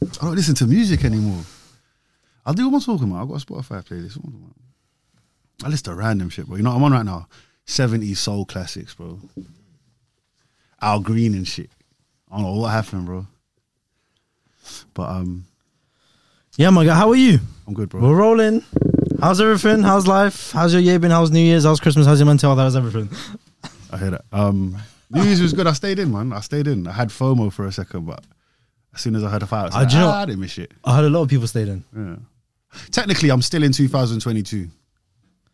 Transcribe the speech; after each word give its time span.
I 0.00 0.24
don't 0.26 0.34
listen 0.34 0.54
to 0.56 0.66
music 0.66 1.04
anymore. 1.04 1.42
I'll 2.44 2.54
do 2.54 2.68
what 2.68 2.78
I'm 2.78 2.84
talking 2.84 3.10
about. 3.10 3.22
I've 3.22 3.28
got 3.28 3.42
a 3.42 3.46
Spotify 3.46 3.84
playlist. 3.86 4.16
What 4.16 4.26
am 4.26 4.34
I 4.34 4.38
talking 4.38 4.52
about? 5.60 5.66
I 5.66 5.68
listen 5.68 5.84
to 5.84 5.94
random 5.94 6.28
shit, 6.28 6.46
bro. 6.46 6.56
You 6.56 6.62
know 6.62 6.70
what 6.70 6.76
I'm 6.76 6.84
on 6.84 6.92
right 6.92 7.04
now? 7.04 7.28
70s 7.66 8.16
soul 8.16 8.44
classics, 8.44 8.94
bro. 8.94 9.20
Al 10.80 11.00
Green 11.00 11.34
and 11.34 11.46
shit. 11.46 11.70
I 12.30 12.36
don't 12.36 12.44
know 12.46 12.60
what 12.60 12.70
happened, 12.70 13.06
bro. 13.06 13.26
But 14.94 15.08
um, 15.10 15.44
Yeah, 16.56 16.70
my 16.70 16.84
guy. 16.84 16.94
How 16.94 17.10
are 17.10 17.16
you? 17.16 17.38
I'm 17.66 17.74
good, 17.74 17.88
bro. 17.88 18.00
We're 18.00 18.16
rolling. 18.16 18.64
How's 19.20 19.40
everything? 19.40 19.82
How's 19.82 20.06
life? 20.08 20.50
How's 20.50 20.72
your 20.72 20.82
year 20.82 20.98
been? 20.98 21.12
How's 21.12 21.30
New 21.30 21.38
Year's? 21.40 21.64
How's 21.64 21.78
Christmas? 21.78 22.06
How's 22.06 22.18
your 22.18 22.26
mental 22.26 22.48
health? 22.50 22.58
How's 22.58 22.76
everything? 22.76 23.08
I 23.92 23.98
hear 23.98 24.10
that. 24.10 24.24
Um, 24.32 24.76
New 25.10 25.22
Year's 25.22 25.40
was 25.40 25.52
good. 25.52 25.66
I 25.68 25.72
stayed 25.74 25.98
in, 26.00 26.10
man. 26.10 26.32
I 26.32 26.40
stayed 26.40 26.66
in. 26.66 26.88
I 26.88 26.92
had 26.92 27.10
FOMO 27.10 27.52
for 27.52 27.66
a 27.66 27.72
second, 27.72 28.06
but 28.06 28.24
as 28.94 29.00
soon 29.00 29.14
as 29.16 29.24
I 29.24 29.28
heard 29.30 29.42
the 29.42 29.46
fire, 29.46 29.62
I 29.62 29.64
was 29.66 29.74
like, 29.74 29.92
you 29.92 29.98
know- 29.98 30.08
ah, 30.08 30.20
I 30.22 30.24
didn't 30.26 30.40
miss 30.40 30.52
shit. 30.52 30.72
I 30.84 30.96
heard 30.96 31.04
a 31.04 31.10
lot 31.10 31.22
of 31.22 31.28
people 31.28 31.46
stayed 31.46 31.68
in. 31.68 31.84
Yeah. 31.96 32.16
Technically, 32.90 33.30
I'm 33.30 33.42
still 33.42 33.62
in 33.62 33.72
2022 33.72 34.68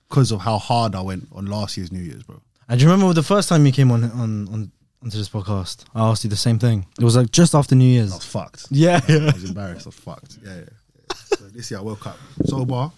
because 0.08 0.32
of 0.32 0.40
how 0.40 0.58
hard 0.58 0.94
I 0.94 1.00
went 1.02 1.28
on 1.32 1.46
last 1.46 1.76
year's 1.76 1.92
New 1.92 2.00
Year's, 2.00 2.22
bro. 2.22 2.40
And 2.68 2.78
do 2.78 2.84
you 2.86 2.90
remember 2.90 3.12
the 3.12 3.22
first 3.22 3.48
time 3.48 3.64
you 3.66 3.72
came 3.72 3.90
on 3.90 4.04
on 4.04 4.48
on 4.48 4.72
onto 5.02 5.16
this 5.18 5.28
podcast? 5.28 5.84
I 5.94 6.00
asked 6.08 6.24
you 6.24 6.30
the 6.30 6.36
same 6.36 6.58
thing. 6.58 6.86
It 6.98 7.04
was 7.04 7.16
like 7.16 7.30
just 7.30 7.54
after 7.54 7.74
New 7.74 7.86
Year's. 7.88 8.12
I 8.12 8.16
was 8.16 8.24
fucked. 8.24 8.66
Yeah, 8.70 9.00
I 9.08 9.12
yeah. 9.12 9.32
was 9.32 9.44
embarrassed. 9.44 9.86
I 9.86 9.88
was 9.88 9.94
fucked. 9.96 10.38
Yeah, 10.44 10.54
yeah. 10.54 10.60
yeah. 10.60 11.14
So 11.38 11.44
this 11.48 11.70
year 11.70 11.80
I 11.80 11.82
woke 11.82 12.06
up 12.06 12.16
sober, 12.44 12.90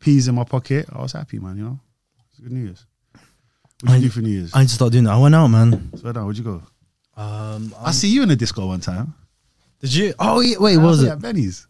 peas 0.00 0.28
in 0.28 0.34
my 0.34 0.44
pocket. 0.44 0.86
I 0.92 1.02
was 1.02 1.12
happy, 1.12 1.38
man. 1.38 1.56
You 1.56 1.64
know, 1.64 1.80
it's 2.30 2.40
good 2.40 2.52
New 2.52 2.64
Year's. 2.64 2.84
What 3.82 3.92
did 3.92 4.02
you 4.02 4.08
do 4.08 4.10
for 4.10 4.20
New 4.20 4.30
Year's? 4.30 4.50
I 4.54 4.60
need 4.60 4.68
to 4.68 4.74
start 4.74 4.92
doing 4.92 5.04
that. 5.04 5.12
I 5.12 5.18
went 5.18 5.34
out, 5.34 5.46
man. 5.48 5.90
so. 5.96 6.12
Where'd 6.12 6.36
you 6.36 6.44
go? 6.44 6.62
Um, 7.16 7.74
I 7.78 7.92
see 7.92 8.08
you 8.08 8.22
in 8.22 8.28
the 8.28 8.36
disco 8.36 8.66
one 8.66 8.80
time. 8.80 9.14
Did 9.80 9.94
you? 9.94 10.14
Oh, 10.18 10.40
yeah, 10.40 10.56
wait, 10.58 10.76
what 10.78 10.86
was 10.86 11.04
Yeah, 11.04 11.12
it? 11.14 11.20
Benny's. 11.20 11.66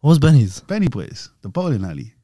What 0.00 0.10
was 0.10 0.18
Benny's? 0.18 0.60
Benny 0.60 0.88
Boys, 0.88 1.30
the 1.42 1.48
bowling 1.48 1.84
alley. 1.84 2.14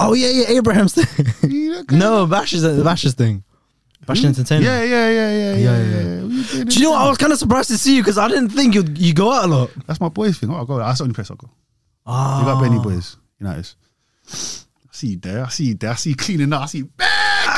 Oh 0.00 0.12
yeah, 0.14 0.28
yeah, 0.30 0.58
Abraham's 0.58 0.94
thing. 0.94 1.84
No, 1.90 2.26
Bash's 2.26 2.62
the 2.62 2.82
Bash's 2.82 3.14
thing. 3.14 3.44
Bash 4.06 4.24
Entertainment. 4.24 4.64
Yeah, 4.64 4.82
yeah, 4.82 5.10
yeah, 5.10 5.30
yeah, 5.30 5.30
yeah, 5.30 5.54
Yeah, 5.54 5.56
yeah. 5.56 5.82
yeah. 5.82 6.00
yeah. 6.16 6.22
What 6.22 6.30
you 6.32 6.44
doing 6.44 6.66
Do 6.66 6.74
you 6.78 6.82
know 6.84 6.90
what? 6.92 7.02
I 7.02 7.08
was 7.08 7.18
kind 7.18 7.32
of 7.32 7.38
surprised 7.38 7.68
to 7.68 7.76
see 7.78 7.96
you 7.96 8.02
because 8.02 8.16
I 8.16 8.26
didn't 8.28 8.48
think 8.50 8.74
you 8.74 8.82
you 8.94 9.12
go 9.12 9.30
out 9.32 9.44
a 9.44 9.46
lot. 9.48 9.70
That's 9.86 10.00
my 10.00 10.08
boys 10.08 10.38
thing. 10.38 10.50
Oh, 10.50 10.62
I 10.62 10.64
go. 10.64 10.78
That's 10.78 10.98
the 10.98 11.04
only 11.04 11.14
place 11.14 11.30
I 11.30 11.34
go. 11.34 11.50
Ah, 12.06 12.40
You 12.40 12.46
got 12.46 12.60
Benny 12.62 12.78
Boys, 12.80 13.16
United. 13.38 13.68
I 14.26 14.32
see 14.92 15.08
you 15.08 15.16
there. 15.18 15.44
I 15.44 15.48
see 15.48 15.64
you 15.64 15.74
there. 15.74 15.90
I 15.90 15.94
see 15.94 16.10
you 16.10 16.16
cleaning 16.16 16.52
up. 16.54 16.62
I 16.62 16.66
see 16.66 16.78
you. 16.78 16.90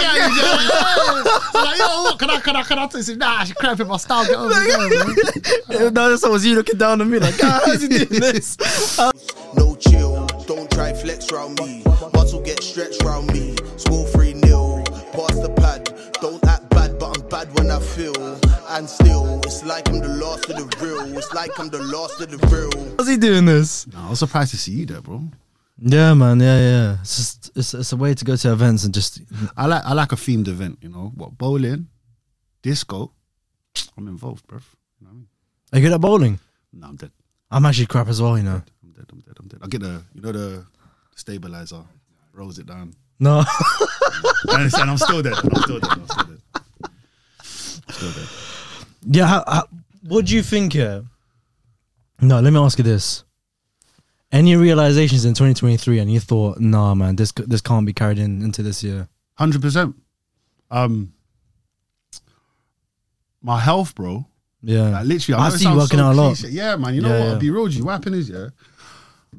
Bang! 0.00 0.30
You 0.30 0.36
just- 0.36 1.54
I'm 1.54 1.64
like, 1.64 1.78
yo, 1.78 2.02
what? 2.02 2.18
can 2.18 2.30
I, 2.30 2.40
can 2.40 2.56
I, 2.56 2.62
can 2.62 2.78
I? 2.78 2.84
I 2.84 3.00
said, 3.00 3.18
nah, 3.18 3.44
she 3.44 3.54
cramping 3.54 3.86
my 3.86 3.96
style. 3.96 4.24
Get 4.24 4.34
over 4.36 4.54
there, 4.54 5.84
man. 5.84 5.94
no, 5.94 6.10
that's 6.10 6.26
was 6.28 6.44
you 6.44 6.54
looking 6.54 6.78
down 6.78 7.00
on 7.00 7.10
me 7.10 7.18
like, 7.18 7.38
God, 7.38 7.62
how's 7.64 7.82
he 7.82 7.88
doing 7.88 8.20
this? 8.20 8.56
No 9.56 9.74
chill, 9.76 10.26
don't 10.46 10.70
try 10.70 10.92
flex 10.92 11.30
round 11.32 11.58
me. 11.60 11.82
Muscle 12.14 12.40
get 12.42 12.62
stretched 12.62 13.02
round 13.02 13.32
me. 13.32 13.56
Score 13.76 14.06
3 14.06 14.34
nil, 14.34 14.82
pass 15.12 15.38
the 15.40 15.52
pad. 15.56 15.92
Don't 16.20 16.44
act 16.46 16.68
bad, 16.70 16.98
but 16.98 17.16
I'm 17.18 17.28
bad 17.28 17.58
when 17.58 17.70
I 17.70 17.80
feel. 17.80 18.14
And 18.68 18.88
still, 18.88 19.40
it's 19.44 19.64
like 19.64 19.88
I'm 19.88 20.00
the 20.00 20.08
last 20.08 20.48
of 20.48 20.56
the 20.56 20.84
real. 20.84 21.16
It's 21.18 21.32
like 21.32 21.58
I'm 21.58 21.68
the 21.70 21.82
last 21.82 22.20
of 22.20 22.30
the 22.30 22.38
real. 22.48 22.94
How's 22.98 23.08
he 23.08 23.16
doing 23.16 23.44
this? 23.44 23.86
Nah, 23.88 24.06
I 24.06 24.10
was 24.10 24.18
surprised 24.20 24.52
to 24.52 24.56
see 24.58 24.72
you 24.72 24.86
there, 24.86 25.00
bro. 25.00 25.24
Yeah, 25.80 26.12
man. 26.14 26.40
Yeah, 26.40 26.58
yeah. 26.58 26.96
It's 27.00 27.16
just 27.16 27.50
it's, 27.56 27.74
it's 27.74 27.92
a 27.92 27.96
way 27.96 28.14
to 28.14 28.24
go 28.24 28.36
to 28.36 28.52
events 28.52 28.84
and 28.84 28.92
just 28.92 29.20
I 29.56 29.66
like 29.66 29.82
I 29.84 29.94
like 29.94 30.12
a 30.12 30.16
themed 30.16 30.48
event. 30.48 30.78
You 30.82 30.90
know 30.90 31.12
what? 31.14 31.38
Bowling, 31.38 31.88
disco. 32.62 33.12
I'm 33.96 34.08
involved, 34.08 34.46
bro. 34.46 34.58
You 35.00 35.06
know 35.06 35.10
what 35.10 35.12
I 35.12 35.16
mean? 35.16 35.28
are 35.72 35.78
you 35.78 35.84
good 35.88 35.94
at 35.94 36.00
bowling? 36.00 36.38
No, 36.72 36.88
I'm 36.88 36.96
dead. 36.96 37.12
I'm 37.50 37.64
actually 37.64 37.86
crap 37.86 38.08
as 38.08 38.20
well. 38.20 38.36
You 38.36 38.44
know. 38.44 38.62
I'm 38.82 38.92
dead. 38.92 39.06
I'm 39.10 39.20
dead. 39.20 39.34
I'm 39.40 39.48
dead. 39.48 39.60
I 39.62 39.66
get 39.68 39.80
the 39.80 40.02
you 40.14 40.20
know 40.20 40.32
the 40.32 40.66
stabilizer, 41.16 41.82
rolls 42.34 42.58
it 42.58 42.66
down. 42.66 42.94
No. 43.18 43.42
I 44.50 44.54
understand. 44.54 44.90
I'm 44.90 44.98
still 44.98 45.22
dead. 45.22 45.34
I'm 45.34 45.62
still 45.62 45.80
dead. 45.80 45.90
I'm 45.92 46.08
still 46.08 46.24
dead. 46.24 46.40
I'm 46.84 47.94
still 47.94 48.12
dead. 48.12 48.28
yeah. 49.02 49.26
How, 49.26 49.44
how, 49.46 49.68
what 50.02 50.26
do 50.26 50.34
you 50.34 50.42
think? 50.42 50.74
Yeah. 50.74 51.02
No. 52.20 52.40
Let 52.40 52.52
me 52.52 52.58
ask 52.58 52.76
you 52.76 52.84
this. 52.84 53.24
Any 54.32 54.54
realizations 54.56 55.24
in 55.24 55.34
2023, 55.34 55.98
and 55.98 56.12
you 56.12 56.20
thought, 56.20 56.60
nah, 56.60 56.94
man, 56.94 57.16
this 57.16 57.32
this 57.32 57.60
can't 57.60 57.84
be 57.84 57.92
carried 57.92 58.18
in 58.18 58.42
into 58.42 58.62
this 58.62 58.82
year. 58.84 59.08
Hundred 59.34 59.60
percent. 59.62 59.96
Um, 60.70 61.12
my 63.42 63.58
health, 63.58 63.94
bro. 63.94 64.26
Yeah. 64.62 64.90
Like 64.90 65.06
literally, 65.06 65.40
I 65.42 65.48
it 65.48 65.52
see 65.52 65.68
you 65.68 65.76
working 65.76 65.98
so 65.98 66.04
out 66.04 66.12
a 66.12 66.14
lot. 66.20 66.40
Yeah, 66.42 66.76
man. 66.76 66.94
You 66.94 67.00
know 67.02 67.08
Yeah, 67.08 67.18
what? 67.18 67.24
yeah. 67.26 67.32
I'll 67.32 67.38
be 67.38 67.50
real 67.50 67.64
with 67.64 67.74
you. 67.74 67.84
What 67.84 67.92
happened 67.92 68.16
is, 68.16 68.28
yeah, 68.30 68.48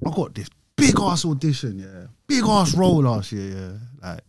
I 0.05 0.11
got 0.11 0.33
this 0.33 0.49
big 0.75 0.99
ass 0.99 1.23
audition, 1.25 1.79
yeah, 1.79 2.07
big 2.27 2.43
ass 2.43 2.73
role 2.75 3.03
last 3.03 3.31
year, 3.31 3.49
yeah, 3.55 3.77
like 4.09 4.21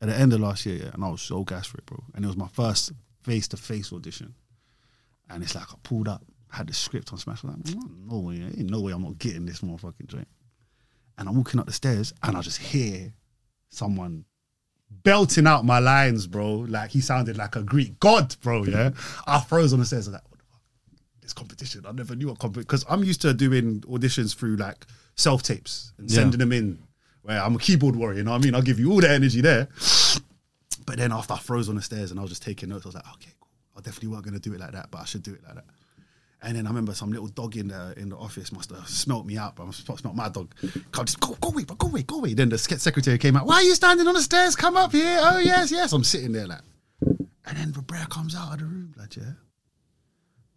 at 0.00 0.08
the 0.08 0.18
end 0.18 0.32
of 0.32 0.40
last 0.40 0.66
year, 0.66 0.76
yeah, 0.76 0.90
and 0.92 1.04
I 1.04 1.08
was 1.08 1.22
so 1.22 1.44
gassed 1.44 1.68
for 1.70 1.78
it, 1.78 1.86
bro. 1.86 2.02
And 2.14 2.24
it 2.24 2.28
was 2.28 2.36
my 2.36 2.48
first 2.48 2.92
face 3.22 3.46
to 3.48 3.56
face 3.56 3.92
audition, 3.92 4.34
and 5.30 5.42
it's 5.42 5.54
like 5.54 5.70
I 5.72 5.76
pulled 5.84 6.08
up, 6.08 6.22
had 6.52 6.66
the 6.68 6.74
script 6.74 7.12
on 7.12 7.18
Smash, 7.18 7.42
I'm 7.44 7.50
like, 7.50 7.74
no 8.08 8.18
way, 8.20 8.34
ain't 8.36 8.70
no 8.70 8.80
way 8.80 8.92
I'm 8.92 9.02
not 9.02 9.18
getting 9.18 9.46
this 9.46 9.60
motherfucking 9.60 10.06
joint. 10.06 10.28
And 11.18 11.28
I'm 11.28 11.36
walking 11.36 11.58
up 11.60 11.66
the 11.66 11.72
stairs, 11.72 12.12
and 12.22 12.36
I 12.36 12.40
just 12.42 12.58
hear 12.58 13.12
someone 13.70 14.24
belting 14.90 15.46
out 15.46 15.64
my 15.64 15.78
lines, 15.78 16.26
bro. 16.26 16.52
Like 16.68 16.90
he 16.90 17.00
sounded 17.00 17.36
like 17.38 17.56
a 17.56 17.62
Greek 17.62 17.98
god, 18.00 18.36
bro. 18.42 18.64
Yeah, 18.64 18.90
I 19.26 19.40
froze 19.40 19.72
on 19.72 19.78
the 19.78 19.84
stairs. 19.86 20.08
I 20.08 20.10
was 20.10 20.14
like, 20.14 20.30
what 20.30 20.38
the 20.38 20.44
fuck? 20.44 20.60
This 21.22 21.32
competition. 21.32 21.84
I 21.86 21.92
never 21.92 22.14
knew 22.14 22.28
what 22.28 22.38
competition 22.38 22.64
because 22.66 22.84
I'm 22.88 23.02
used 23.04 23.22
to 23.22 23.32
doing 23.34 23.80
auditions 23.82 24.34
through 24.36 24.56
like 24.56 24.86
self 25.16 25.42
tapes 25.42 25.92
and 25.98 26.10
Yeah. 26.10 26.16
sending 26.16 26.38
them 26.38 26.52
in. 26.52 26.78
Where 27.22 27.40
I'm 27.40 27.54
a 27.54 27.58
keyboard 27.58 27.94
warrior, 27.94 28.18
you 28.18 28.24
know 28.24 28.32
what 28.32 28.40
I 28.40 28.44
mean? 28.44 28.54
I'll 28.56 28.62
give 28.62 28.80
you 28.80 28.90
all 28.90 29.00
the 29.00 29.08
energy 29.08 29.40
there. 29.40 29.68
But 30.84 30.96
then 30.96 31.12
after 31.12 31.34
I 31.34 31.38
froze 31.38 31.68
on 31.68 31.76
the 31.76 31.82
stairs 31.82 32.10
and 32.10 32.18
I 32.18 32.22
was 32.22 32.30
just 32.32 32.42
taking 32.42 32.68
notes, 32.70 32.84
I 32.84 32.88
was 32.88 32.94
like, 32.96 33.06
okay, 33.14 33.30
cool. 33.38 33.48
I 33.76 33.80
definitely 33.80 34.08
weren't 34.08 34.24
gonna 34.24 34.40
do 34.40 34.52
it 34.54 34.58
like 34.60 34.72
that, 34.72 34.90
but 34.90 35.00
I 35.02 35.04
should 35.04 35.22
do 35.22 35.32
it 35.32 35.40
like 35.44 35.54
that. 35.54 35.64
And 36.44 36.56
then 36.56 36.66
I 36.66 36.70
remember 36.70 36.92
some 36.92 37.12
little 37.12 37.28
dog 37.28 37.56
in 37.56 37.68
the 37.68 37.94
in 37.96 38.08
the 38.08 38.16
office 38.16 38.50
must 38.50 38.70
have 38.70 38.88
smelt 38.88 39.26
me 39.26 39.38
out, 39.38 39.54
but 39.54 39.68
I 39.68 39.70
smelt 39.70 40.16
my 40.16 40.28
dog. 40.28 40.52
Come, 40.90 41.04
just 41.04 41.20
go, 41.20 41.36
go 41.40 41.50
away, 41.50 41.62
but 41.64 41.78
go 41.78 41.86
away, 41.86 42.02
go 42.02 42.18
away. 42.18 42.34
Then 42.34 42.48
the 42.48 42.58
secretary 42.58 43.16
came 43.18 43.36
out. 43.36 43.46
Why 43.46 43.56
are 43.56 43.62
you 43.62 43.74
standing 43.76 44.08
on 44.08 44.14
the 44.14 44.22
stairs? 44.22 44.56
Come 44.56 44.76
up 44.76 44.90
here. 44.90 45.20
Oh 45.22 45.38
yes, 45.38 45.70
yes. 45.70 45.92
I'm 45.92 46.02
sitting 46.02 46.32
there 46.32 46.48
like, 46.48 46.62
and 47.00 47.56
then 47.56 47.70
the 47.72 47.80
Brer 47.82 48.06
comes 48.06 48.34
out 48.34 48.54
of 48.54 48.58
the 48.58 48.64
room, 48.64 48.92
like 48.98 49.16
yeah. 49.16 49.34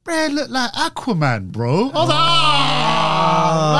Brer 0.04 0.30
looked 0.30 0.50
like 0.52 0.72
Aquaman, 0.72 1.52
bro. 1.52 1.72
I 1.72 2.00
was 2.00 2.10
like, 2.10 2.18
ah, 2.18 3.76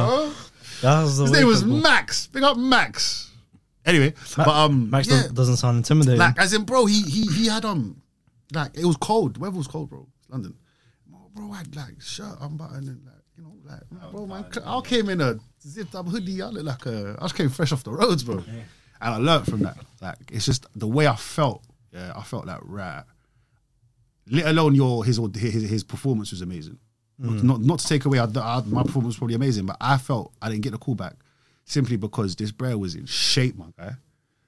man, 0.00 0.06
bro. 0.08 0.32
That's 0.80 1.16
the 1.18 1.24
His 1.24 1.32
name 1.32 1.46
was. 1.46 1.64
Max. 1.64 2.26
Big 2.28 2.42
up 2.42 2.56
Max. 2.56 3.30
Anyway, 3.84 4.14
but 4.36 4.48
um, 4.48 4.90
Max 4.90 5.06
yeah, 5.08 5.16
doesn't, 5.16 5.34
doesn't 5.34 5.56
sound 5.58 5.76
intimidating. 5.76 6.18
like 6.18 6.38
as 6.38 6.52
in, 6.52 6.64
bro, 6.64 6.86
he 6.86 7.02
he 7.02 7.22
he 7.22 7.46
had 7.46 7.64
um, 7.64 8.02
like 8.52 8.76
it 8.76 8.84
was 8.84 8.96
cold. 8.96 9.34
The 9.36 9.40
weather 9.40 9.56
was 9.56 9.68
cold, 9.68 9.90
bro. 9.90 10.06
It's 10.20 10.28
London, 10.28 10.54
bro. 11.36 11.52
I 11.52 11.58
had 11.58 11.76
like 11.76 12.00
shirt 12.00 12.36
unbuttoned 12.40 12.88
and 12.88 13.04
like 13.04 13.14
you 13.36 13.44
know 13.44 13.52
like 13.64 13.82
oh, 14.02 14.10
bro, 14.10 14.26
man. 14.26 14.44
I 14.64 14.80
came 14.80 15.08
in 15.08 15.20
a 15.20 15.38
zipped 15.62 15.94
up 15.94 16.08
hoodie. 16.08 16.42
I 16.42 16.48
look 16.48 16.64
like 16.64 16.86
a. 16.86 17.16
I 17.18 17.24
just 17.24 17.36
came 17.36 17.50
fresh 17.50 17.72
off 17.72 17.84
the 17.84 17.92
roads, 17.92 18.24
bro. 18.24 18.42
And 19.00 19.14
I 19.14 19.16
learned 19.18 19.46
from 19.46 19.60
that. 19.60 19.76
Like 20.00 20.16
it's 20.32 20.46
just 20.46 20.66
the 20.74 20.88
way 20.88 21.06
I 21.06 21.16
felt. 21.16 21.62
Yeah, 21.92 22.12
I 22.16 22.22
felt 22.22 22.46
like 22.46 22.60
right. 22.62 23.04
Let 24.28 24.46
alone 24.46 24.74
your 24.74 25.04
his 25.04 25.20
his 25.36 25.68
his 25.70 25.84
performance 25.84 26.32
was 26.32 26.40
amazing. 26.40 26.78
Mm. 27.20 27.42
Not 27.44 27.60
not 27.60 27.78
to 27.78 27.86
take 27.86 28.04
away, 28.04 28.18
I, 28.18 28.24
I, 28.24 28.62
my 28.66 28.82
performance 28.82 29.14
was 29.14 29.18
probably 29.18 29.36
amazing, 29.36 29.66
but 29.66 29.76
I 29.80 29.96
felt 29.98 30.32
I 30.42 30.50
didn't 30.50 30.62
get 30.62 30.72
the 30.72 30.78
call 30.78 30.94
back 30.94 31.14
simply 31.64 31.96
because 31.96 32.36
this 32.36 32.50
Brer 32.50 32.76
was 32.76 32.94
in 32.94 33.06
shape, 33.06 33.56
my 33.56 33.66
guy. 33.78 33.92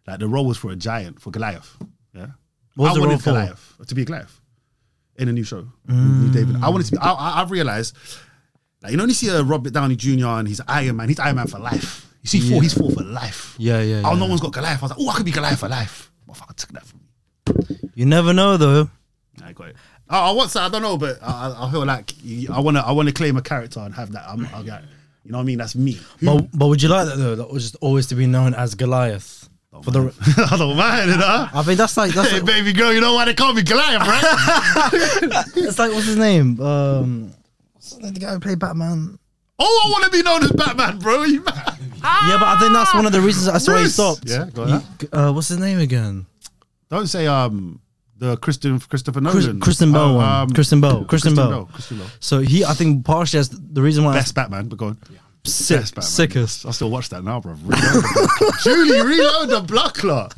Like 0.07 0.21
the 0.21 0.29
role 0.29 0.47
was 0.47 0.59
for 0.59 0.71
a 0.71 0.77
giant, 0.77 1.21
for 1.21 1.31
Goliath. 1.31 1.77
Yeah. 2.15 2.29
What 2.75 2.85
was 2.85 2.91
I 2.91 2.95
the 2.95 3.01
wanted 3.01 3.13
role 3.13 3.19
for? 3.19 3.25
Goliath 3.31 3.77
to 3.87 3.95
be 3.95 4.03
a 4.03 4.05
Goliath 4.05 4.41
in 5.19 5.29
a 5.29 5.33
new 5.33 5.45
show. 5.45 5.67
New 5.87 6.31
David. 6.33 6.57
I 6.63 6.69
wanted 6.69 6.87
to 6.87 6.93
be. 6.93 6.99
I, 6.99 7.13
I, 7.13 7.43
I've 7.43 7.51
realized, 7.51 7.97
like 8.83 8.93
you 8.93 8.97
know, 8.97 9.03
when 9.03 9.11
you 9.11 9.15
see 9.15 9.29
a 9.29 9.43
Robert 9.43 9.73
Downey 9.73 9.97
Jr. 9.97 10.27
and 10.27 10.49
he's 10.49 10.61
Iron 10.69 10.97
Man. 10.97 11.09
He's 11.09 11.19
Iron 11.21 11.37
Man 11.37 11.47
for 11.47 11.59
life. 11.59 12.07
You 12.23 12.29
see, 12.29 12.51
four, 12.51 12.63
he's 12.63 12.75
four 12.75 12.91
for 12.91 13.03
life. 13.03 13.55
Yeah, 13.59 13.81
yeah, 13.81 14.03
Oh, 14.05 14.13
yeah. 14.13 14.19
no 14.19 14.27
one's 14.27 14.41
got 14.41 14.53
Goliath. 14.53 14.81
I 14.81 14.83
was 14.83 14.91
like, 14.91 15.01
oh, 15.01 15.09
I 15.11 15.15
could 15.17 15.25
be 15.27 15.31
Goliath 15.33 15.61
for 15.61 15.69
life. 15.69 16.11
Motherfucker 16.29 16.55
took 16.57 16.71
that 16.73 16.85
from 16.85 17.01
me. 17.01 17.91
you 17.95 18.07
never 18.07 18.33
know 18.35 18.57
though. 18.57 18.91
I 19.43 19.53
got 19.53 19.69
it. 19.69 19.77
I, 20.11 20.29
I 20.29 20.33
want 20.33 20.51
to, 20.51 20.61
I 20.61 20.69
don't 20.69 20.83
know, 20.83 20.97
but 20.99 21.19
I, 21.23 21.49
I- 21.51 21.67
I 21.69 21.71
feel 21.71 21.85
like 21.85 22.13
I 22.51 22.61
want 22.61 22.77
to. 22.77 22.85
I 22.87 22.93
want 22.93 23.09
to 23.09 23.15
claim 23.15 23.37
a 23.37 23.43
character 23.43 23.81
and 23.81 23.95
have 23.95 24.13
that. 24.13 24.25
I'm, 24.29 24.47
I 24.55 24.63
got, 24.63 24.83
you 25.25 25.33
know 25.33 25.39
what 25.39 25.43
I 25.43 25.47
mean? 25.47 25.59
That's 25.59 25.75
me. 25.77 25.99
But 26.23 26.49
but 26.53 26.67
would 26.69 26.83
you 26.83 26.89
like 26.89 27.07
that 27.07 27.17
though? 27.19 27.35
That 27.37 27.51
was 27.51 27.63
just 27.65 27.77
always 27.81 28.07
to 28.09 28.15
be 28.15 28.27
known 28.27 28.53
as 28.55 28.75
Goliath. 28.75 29.49
For 29.85 29.91
the, 29.91 30.01
I 30.51 30.57
don't 30.57 30.77
mind, 30.77 31.11
you 31.11 31.17
know. 31.19 31.49
I 31.53 31.63
think 31.63 31.77
that's 31.79 31.97
like 31.97 32.13
that's 32.13 32.31
Hey, 32.31 32.37
like, 32.41 32.47
baby 32.47 32.73
girl, 32.73 32.93
you 32.93 33.01
know 33.01 33.15
why 33.15 33.27
they 33.27 33.35
call 33.35 33.53
me 33.53 33.63
Goliath, 33.63 34.01
right? 34.01 35.45
it's 35.57 35.79
like 35.79 35.93
what's 35.93 36.07
his 36.07 36.17
name? 36.17 36.59
Um, 36.61 37.33
what's 37.75 37.93
the 37.97 38.11
guy 38.13 38.33
who 38.33 38.41
played 38.41 38.59
Batman? 38.59 39.19
oh, 39.61 39.83
I 39.87 39.91
want 39.91 40.05
to 40.05 40.11
be 40.11 40.23
known 40.23 40.43
as 40.43 40.53
Batman, 40.53 40.99
bro. 40.99 41.25
You 41.25 41.43
mad? 41.43 41.75
Yeah, 42.03 42.39
but 42.39 42.49
I 42.49 42.57
think 42.61 42.73
that's 42.73 42.95
one 42.95 43.07
of 43.07 43.13
the 43.13 43.21
reasons 43.21 43.47
why 43.49 43.59
he 43.59 43.83
Bruce. 43.83 43.95
stopped. 43.95 44.23
Yeah, 44.25 44.49
go 44.53 44.63
on. 44.65 44.81
He- 45.01 45.09
uh, 45.13 45.33
what's 45.33 45.49
his 45.49 45.59
name 45.59 45.79
again? 45.81 46.27
Don't 46.89 47.07
say 47.07 47.27
um 47.27 47.81
the 48.17 48.37
Christian 48.39 48.79
Christopher 48.81 49.21
Chris, 49.21 49.45
Nolan, 49.47 49.61
Christian 49.61 49.93
Bale 49.93 50.15
one. 50.17 50.25
um, 50.25 50.51
Christian 50.51 50.81
Bale. 50.81 51.05
Kristen, 51.05 51.35
Bell. 51.37 51.67
Christian 51.73 51.99
Bale. 51.99 52.07
So 52.21 52.41
he, 52.41 52.65
I 52.65 52.73
think, 52.73 53.05
partially 53.05 53.39
has 53.39 53.51
the 53.51 53.83
reason 53.83 54.03
why 54.05 54.15
Best 54.15 54.35
Batman, 54.35 54.69
but 54.69 54.79
go 54.79 54.87
on. 54.87 54.99
Sick, 55.45 55.81
Best 55.81 55.95
Batman. 55.95 56.09
sickest. 56.11 56.67
I 56.67 56.71
still 56.73 56.91
watch 56.91 57.09
that 57.11 57.25
now, 57.25 57.41
bro. 57.41 57.53
Reload 57.63 57.71
the 57.71 58.15
blood 58.17 58.35
clot. 58.35 58.61
Julie, 58.63 59.01
reload 59.03 59.49
the 59.51 59.61
blood 59.67 59.95
clot. 59.95 60.35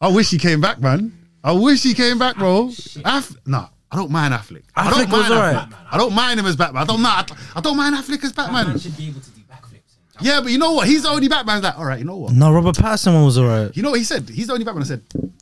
I 0.00 0.08
wish 0.08 0.30
he 0.30 0.38
came 0.38 0.60
back, 0.60 0.80
man. 0.80 1.12
I 1.42 1.52
wish 1.52 1.82
he 1.82 1.94
came 1.94 2.18
back, 2.18 2.36
bro. 2.36 2.70
Aff- 3.04 3.34
nah, 3.46 3.68
I 3.90 3.96
don't 3.96 4.10
mind 4.10 4.34
Affleck. 4.34 4.62
I 4.76 4.90
don't 4.90 5.00
Affleck 5.06 5.12
was 5.12 5.20
mind 5.20 5.32
alright. 5.32 5.56
Affleck. 5.70 5.86
I 5.92 5.98
don't 5.98 6.14
mind 6.14 6.40
him 6.40 6.46
as 6.46 6.56
Batman. 6.56 6.82
I 6.82 6.86
don't 6.86 7.02
know. 7.02 7.08
I 7.56 7.60
don't 7.60 7.76
mind 7.76 7.94
Affleck 7.96 8.22
as 8.24 8.32
Batman. 8.32 8.68
Man 8.68 8.78
should 8.78 8.96
be 8.96 9.08
able 9.08 9.20
to 9.20 9.30
do 9.30 9.40
backflips. 9.42 9.96
Yeah, 10.20 10.40
but 10.42 10.50
you 10.52 10.58
know 10.58 10.72
what? 10.72 10.86
He's 10.86 11.02
the 11.02 11.08
only 11.08 11.28
Batman 11.28 11.62
that's 11.62 11.74
like, 11.76 11.78
all 11.80 11.86
right, 11.86 11.98
you 11.98 12.04
know 12.04 12.16
what? 12.16 12.32
No, 12.32 12.52
Robert 12.52 12.76
Pattinson 12.76 13.14
one 13.14 13.24
was 13.24 13.38
alright. 13.38 13.74
You 13.76 13.82
know 13.82 13.90
what 13.90 13.98
he 13.98 14.04
said? 14.04 14.28
He's 14.28 14.48
the 14.48 14.52
only 14.52 14.64
Batman 14.64 14.86
that 14.86 14.86
said, 14.86 15.32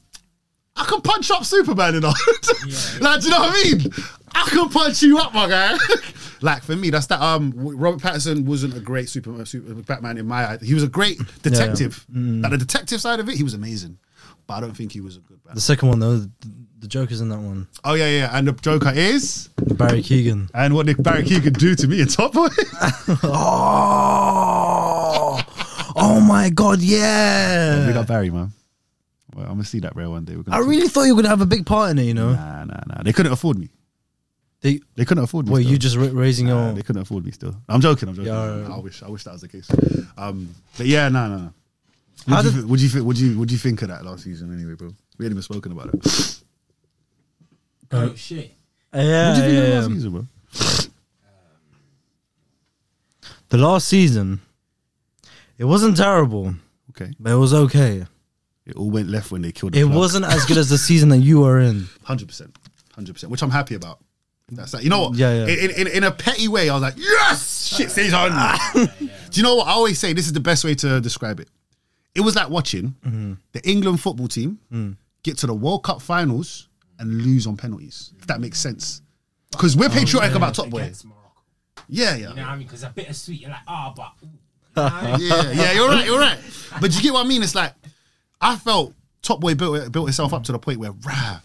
I 0.76 0.84
can 0.84 1.00
punch 1.00 1.30
up 1.32 1.44
Superman, 1.44 1.94
you 1.94 2.00
know? 2.00 2.08
like, 3.00 3.20
do 3.20 3.26
you 3.26 3.32
know 3.32 3.40
what 3.40 3.50
I 3.50 3.62
mean? 3.64 3.92
I 4.34 4.48
can 4.50 4.68
punch 4.68 5.02
you 5.02 5.18
up, 5.18 5.32
my 5.34 5.48
guy. 5.48 5.76
like, 6.40 6.62
for 6.62 6.76
me, 6.76 6.90
that's 6.90 7.06
that. 7.06 7.20
Um, 7.20 7.52
Robert 7.56 8.00
Pattinson 8.00 8.44
wasn't 8.44 8.76
a 8.76 8.80
great 8.80 9.08
Superman, 9.08 9.46
super 9.46 9.72
uh, 9.72 9.78
uh, 9.78 9.82
Batman 9.82 10.18
in 10.18 10.26
my 10.26 10.52
eye. 10.52 10.58
He 10.62 10.74
was 10.74 10.82
a 10.82 10.88
great 10.88 11.18
detective. 11.42 12.04
Mm. 12.12 12.42
Like, 12.42 12.52
the 12.52 12.58
detective 12.58 13.00
side 13.00 13.20
of 13.20 13.28
it, 13.28 13.36
he 13.36 13.42
was 13.42 13.54
amazing. 13.54 13.98
But 14.46 14.54
I 14.54 14.60
don't 14.60 14.74
think 14.76 14.92
he 14.92 15.00
was 15.00 15.16
a 15.16 15.20
good 15.20 15.38
Batman. 15.42 15.54
The 15.56 15.60
second 15.60 15.88
one 15.90 15.98
though, 16.00 16.16
the, 16.18 16.30
the 16.80 16.88
Joker's 16.88 17.20
in 17.20 17.28
that 17.28 17.38
one. 17.40 17.66
Oh, 17.84 17.94
yeah, 17.94 18.08
yeah. 18.08 18.30
And 18.32 18.48
the 18.48 18.52
Joker 18.52 18.92
is. 18.94 19.48
Barry 19.74 20.00
Keoghan. 20.02 20.48
And 20.54 20.74
what 20.74 20.86
did 20.86 21.02
Barry 21.02 21.22
Keoghan 21.24 21.58
do 21.58 21.74
to 21.74 21.86
me 21.88 22.00
in 22.00 22.08
Top 22.08 22.32
Boy? 22.32 22.48
Oh, 24.10 25.40
oh 25.96 26.20
my 26.20 26.50
God, 26.50 26.80
yeah. 26.80 27.86
we 27.86 27.92
got 27.92 28.06
Barry, 28.06 28.30
man. 28.30 28.52
Well, 29.34 29.44
I'm 29.44 29.52
going 29.52 29.62
to 29.62 29.68
see 29.68 29.80
that 29.80 29.94
rare 29.96 30.08
one 30.10 30.24
day. 30.24 30.36
We're 30.36 30.42
gonna 30.44 30.56
I 30.58 30.62
see. 30.62 30.68
really 30.68 30.88
thought 30.88 31.02
you 31.04 31.14
were 31.14 31.22
gonna 31.22 31.28
have 31.30 31.40
a 31.42 31.46
big 31.46 31.66
part 31.66 31.90
in 31.90 31.98
it. 31.98 32.04
You 32.04 32.14
know, 32.14 32.32
Nah, 32.32 32.64
nah, 32.64 32.80
nah. 32.86 33.02
They 33.02 33.12
couldn't 33.12 33.32
afford 33.32 33.58
me. 33.58 33.68
They, 34.60 34.80
They 34.96 35.04
couldn't 35.04 35.24
afford 35.24 35.46
me. 35.46 35.52
well, 35.52 35.60
still. 35.60 35.72
you 35.72 35.78
just 35.78 35.96
ra- 35.96 36.08
raising 36.12 36.46
Nah, 36.48 36.66
your. 36.66 36.74
they 36.74 36.82
couldn't 36.82 37.02
afford 37.02 37.24
me 37.24 37.30
still. 37.32 37.54
I'm 37.68 37.80
joking. 37.80 38.08
I'm 38.08 38.14
joking. 38.14 38.32
Yeah, 38.32 38.46
right, 38.48 38.62
right. 38.62 38.70
I 38.72 38.78
wish. 38.80 39.02
I 39.02 39.08
wish 39.08 39.24
that 39.24 39.32
was 39.32 39.40
the 39.42 39.48
case. 39.48 39.70
Um, 40.16 40.54
but 40.76 40.86
yeah, 40.86 41.08
no, 41.08 41.28
no, 41.28 41.36
no. 41.36 41.52
How 42.26 42.36
What 42.36 42.42
do 42.42 42.48
you, 42.48 42.54
did- 42.54 42.60
thi- 42.62 42.66
what 42.66 42.76
do 42.78 42.82
you 42.82 42.88
think? 42.90 43.06
What 43.06 43.16
do 43.16 43.26
you 43.26 43.38
What 43.38 43.48
do 43.48 43.54
you 43.54 43.58
think 43.58 43.82
of 43.82 43.88
that 43.88 44.04
last 44.04 44.24
season? 44.24 44.52
Anyway, 44.52 44.74
bro, 44.74 44.88
we 45.18 45.24
hadn't 45.24 45.36
even 45.38 45.42
spoken 45.42 45.72
about 45.72 45.94
it. 45.94 46.34
Oh 47.90 48.14
shit. 48.16 48.52
Yeah, 48.92 49.28
what 49.30 49.36
do 49.36 49.40
you 49.42 49.48
think 49.48 49.54
yeah, 49.56 49.62
of 49.62 49.68
yeah. 49.68 49.74
last 49.80 49.88
season, 49.88 50.10
bro? 50.12 50.26
The 53.48 53.56
last 53.56 53.88
season, 53.88 54.40
it 55.56 55.64
wasn't 55.64 55.96
terrible, 55.96 56.54
Okay, 56.90 57.12
but 57.18 57.32
it 57.32 57.36
was 57.36 57.54
okay. 57.54 58.04
it 58.66 58.76
all 58.76 58.90
went 58.90 59.08
left 59.08 59.30
when 59.30 59.40
they 59.42 59.52
killed. 59.52 59.72
The 59.72 59.80
It 59.80 59.84
wasn't 59.88 60.26
as 60.26 60.44
good 60.44 60.58
as 60.58 60.68
the 60.68 60.76
season 60.76 61.08
that 61.10 61.18
you 61.18 61.40
were 61.40 61.58
in. 61.60 61.86
hundred 62.04 62.28
percent, 62.28 62.54
hundred 62.94 63.14
percent, 63.14 63.30
which 63.30 63.42
I'm 63.42 63.50
happy 63.50 63.74
about. 63.74 64.00
That's 64.50 64.72
that. 64.72 64.82
You 64.82 64.90
know 64.90 65.00
what? 65.02 65.14
Yeah, 65.16 65.44
yeah. 65.44 65.54
In, 65.54 65.70
in, 65.72 65.86
in 65.88 66.04
a 66.04 66.10
petty 66.10 66.48
way, 66.48 66.68
I 66.70 66.74
was 66.74 66.82
like, 66.82 66.94
yes, 66.96 67.74
shit 67.76 67.90
stays 67.90 68.12
on. 68.14 68.30
Do 68.74 69.08
you 69.32 69.42
know 69.42 69.56
what 69.56 69.68
I 69.68 69.72
always 69.72 69.98
say? 69.98 70.12
This 70.14 70.26
is 70.26 70.32
the 70.32 70.40
best 70.40 70.64
way 70.64 70.74
to 70.76 71.00
describe 71.00 71.38
it. 71.40 71.48
It 72.14 72.22
was 72.22 72.34
like 72.34 72.48
watching 72.48 72.94
Mm-hmm. 73.06 73.34
the 73.52 73.68
England 73.68 74.00
football 74.00 74.26
team 74.28 74.58
Mm. 74.72 74.96
get 75.22 75.36
to 75.38 75.46
the 75.46 75.54
World 75.54 75.84
Cup 75.84 76.00
finals 76.00 76.68
and 76.98 77.22
lose 77.22 77.46
on 77.46 77.56
penalties. 77.56 78.12
If 78.18 78.26
that 78.26 78.40
makes 78.40 78.58
sense, 78.58 79.02
because 79.52 79.76
we're 79.76 79.88
patriotic 79.90 80.34
about 80.34 80.54
Top 80.54 80.68
Boy. 80.70 80.78
Against 80.80 81.04
Morocco. 81.04 81.42
Yeah, 81.88 82.14
You 82.16 82.22
know 82.22 82.28
what 82.30 82.36
yeah, 82.38 82.48
I 82.48 82.56
mean? 82.56 82.66
Because 82.66 82.82
a 82.84 82.88
bit 82.90 83.08
of 83.08 83.16
sweet, 83.16 83.40
you're 83.42 83.50
like, 83.50 83.60
ah, 83.68 83.92
but. 83.94 84.12
ooh. 84.22 84.26
You 84.26 84.82
know 84.82 84.82
what 84.84 84.92
I 84.92 85.16
mean? 85.18 85.28
yeah, 85.28 85.50
yeah. 85.52 85.72
You're 85.72 85.88
right. 85.88 86.06
You're 86.06 86.18
right. 86.18 86.38
But 86.80 86.94
you 86.96 87.02
get 87.02 87.12
what 87.12 87.24
I 87.24 87.28
mean? 87.28 87.42
It's 87.42 87.54
like 87.54 87.74
I 88.40 88.56
felt 88.56 88.94
Top 89.22 89.40
Boy 89.40 89.54
built 89.54 89.76
it, 89.76 89.92
built 89.92 90.08
itself 90.08 90.32
up 90.32 90.42
to 90.44 90.52
the 90.52 90.58
point 90.58 90.78
where 90.78 90.92
rah, 91.06 91.40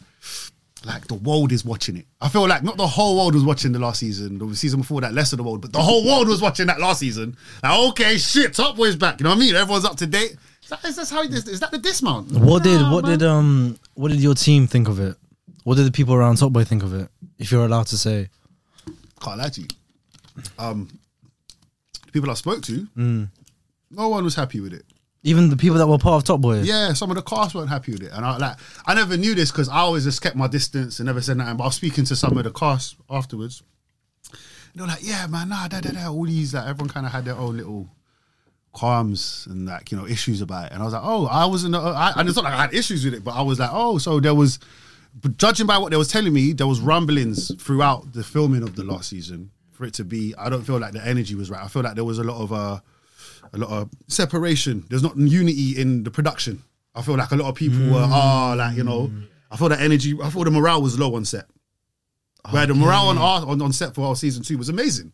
like 0.85 1.07
the 1.07 1.13
world 1.15 1.51
is 1.51 1.63
watching 1.63 1.97
it. 1.97 2.06
I 2.19 2.30
feel 2.30 2.47
like 2.47 2.63
not 2.63 2.77
the 2.77 2.88
whole 2.88 3.15
world 3.18 3.33
was 3.35 3.44
watching 3.44 3.71
the 3.71 3.80
last 3.80 4.00
season, 4.00 4.38
the 4.38 4.56
season 4.56 4.81
before 4.81 5.01
that, 5.01 5.13
less 5.13 5.31
of 5.33 5.38
the 5.38 5.44
world, 5.44 5.62
but 5.62 5.71
the 5.71 5.80
whole 5.81 6.06
world 6.06 6.27
was 6.27 6.41
watching 6.41 6.68
that 6.68 6.80
last 6.80 7.00
season. 7.00 7.38
Like, 7.62 7.80
okay, 7.91 8.18
shit, 8.18 8.53
Top 8.53 8.75
Boy's 8.75 8.95
back. 8.95 9.19
You 9.19 9.24
know 9.25 9.30
what 9.30 9.38
I 9.38 9.39
mean? 9.39 9.56
Everyone's 9.56 9.85
up 9.85 9.95
to 9.97 10.07
date. 10.07 10.35
Is 10.63 10.69
that, 10.69 10.85
is 10.85 10.95
that 10.97 11.09
how 11.09 11.21
it 11.24 11.33
is? 11.33 11.47
Is 11.47 11.59
that 11.62 11.71
the 11.71 11.77
dismount? 11.77 12.31
What 12.31 12.63
did 12.63 12.81
what 12.81 13.03
man. 13.06 13.19
did 13.19 13.27
um 13.27 13.77
what 13.95 14.12
did 14.12 14.19
your 14.21 14.33
team 14.35 14.68
think 14.68 14.88
of 14.88 15.00
it? 15.00 15.15
What 15.63 15.75
did 15.75 15.85
the 15.85 15.91
people 15.91 16.13
around 16.15 16.38
Top 16.38 16.51
Boy 16.51 16.63
think 16.65 16.83
of 16.83 16.94
it? 16.94 17.09
If 17.38 17.51
you're 17.51 17.65
allowed 17.65 17.88
to 17.88 17.97
say, 17.97 18.30
Can't 19.21 19.38
lie 19.38 19.50
to 19.50 19.62
you. 19.62 19.68
Um, 20.59 20.89
the 22.06 22.12
people 22.12 22.30
I 22.30 22.33
spoke 22.33 22.62
to, 22.63 22.88
Mm. 22.97 23.30
no 23.91 24.09
one 24.09 24.24
was 24.24 24.35
happy 24.35 24.59
with 24.59 24.74
it. 24.74 24.83
Even 25.24 25.50
the 25.50 25.56
people 25.58 25.78
that 25.78 25.88
were 25.88 25.98
part 25.98 26.22
of 26.22 26.24
Top 26.25 26.42
Boy. 26.42 26.62
Yeah, 26.62 26.94
some 26.94 27.10
of 27.10 27.16
the 27.16 27.22
cast 27.22 27.56
weren't 27.56 27.70
happy 27.70 27.94
with 27.94 28.04
it, 28.04 28.12
and 28.14 28.25
I 28.25 28.38
like 28.38 28.58
I 28.86 28.94
never 28.94 29.18
knew 29.18 29.34
this 29.34 29.52
because 29.52 29.70
I 29.70 29.78
always 29.78 30.04
just 30.04 30.22
kept 30.22 30.36
my 30.36 30.48
distance 30.48 31.00
and 31.00 31.08
never 31.08 31.22
said 31.22 31.38
nothing. 31.38 31.58
But 31.58 31.64
I 31.64 31.68
was 31.68 31.75
speaking 31.75 32.04
to 32.06 32.16
some 32.16 32.38
of 32.38 32.44
the 32.44 32.52
cast 32.52 32.98
afterwards. 33.10 33.64
And 34.31 34.40
they 34.75 34.81
were 34.81 34.88
like, 34.88 35.06
"Yeah, 35.06 35.28
man, 35.28 35.50
nah, 35.50 35.68
da 35.68 35.80
da 35.80 35.92
da." 35.92 36.12
All 36.12 36.25
these 36.25 36.54
like 36.54 36.68
everyone 36.68 36.90
kind 36.90 37.06
of 37.06 37.12
had 37.14 37.25
their 37.25 37.36
own 37.36 37.58
little 37.58 37.90
qualms 38.74 39.48
and 39.50 39.68
like 39.68 39.92
you 39.92 39.98
know 39.98 40.06
issues 40.06 40.42
about 40.42 40.68
it, 40.68 40.72
and 40.74 40.81
I 40.81 40.86
was 40.86 40.94
like, 40.94 41.04
"Oh, 41.06 41.26
I 41.28 41.46
wasn't." 41.46 41.76
Uh, 41.76 41.92
I, 41.92 42.14
and 42.18 42.28
it's 42.28 42.36
not 42.36 42.44
like 42.44 42.54
I 42.54 42.62
had 42.64 42.74
issues 42.74 43.06
with 43.06 43.14
it, 43.14 43.24
but 43.24 43.31
I 43.31 43.42
was 43.42 43.60
like, 43.60 43.72
"Oh, 43.72 43.98
so 43.98 44.19
there 44.19 44.36
was." 44.36 44.60
Judging 45.38 45.68
by 45.68 45.78
what 45.78 45.92
they 45.92 45.98
was 45.98 46.08
telling 46.08 46.34
me, 46.34 46.54
there 46.54 46.66
was 46.66 46.80
rumblings 46.80 47.54
throughout 47.62 48.14
the 48.14 48.24
filming 48.24 48.64
of 48.64 48.76
the 48.76 48.84
last 48.84 49.10
season 49.10 49.52
for 49.69 49.86
it 49.86 49.94
to 49.94 50.04
be. 50.04 50.34
I 50.40 50.50
don't 50.50 50.64
feel 50.64 50.80
like 50.80 50.94
the 50.94 51.06
energy 51.06 51.36
was 51.36 51.52
right. 51.52 51.64
I 51.64 51.68
feel 51.68 51.84
like 51.84 51.94
there 51.94 52.04
was 52.04 52.18
a 52.18 52.24
lot 52.24 52.42
of 52.42 52.52
uh, 52.52 52.80
a 53.54 53.58
lot 53.58 53.70
of 53.70 53.90
separation. 54.08 54.86
There's 54.90 55.04
not 55.04 55.18
unity 55.18 55.80
in 55.80 56.04
the 56.04 56.12
production. 56.12 56.64
I 56.96 57.02
feel 57.02 57.16
like 57.16 57.32
a 57.32 57.36
lot 57.36 57.50
of 57.50 57.56
people 57.56 57.80
were 57.90 58.06
ah 58.06 58.56
like 58.58 58.78
you 58.78 58.84
know. 58.84 59.12
I 59.52 59.58
feel 59.58 59.70
the 59.70 59.80
energy. 59.80 60.16
I 60.22 60.30
thought 60.30 60.46
the 60.46 60.52
morale 60.52 60.82
was 60.82 60.98
low 60.98 61.16
on 61.16 61.26
set. 61.26 61.46
Where 62.50 62.66
the 62.66 62.74
morale 62.74 63.08
on, 63.08 63.18
our, 63.18 63.46
on 63.46 63.62
on 63.62 63.72
set 63.72 63.96
for 63.96 64.08
our 64.08 64.16
season 64.16 64.44
two 64.44 64.58
was 64.58 64.70
amazing. 64.70 65.14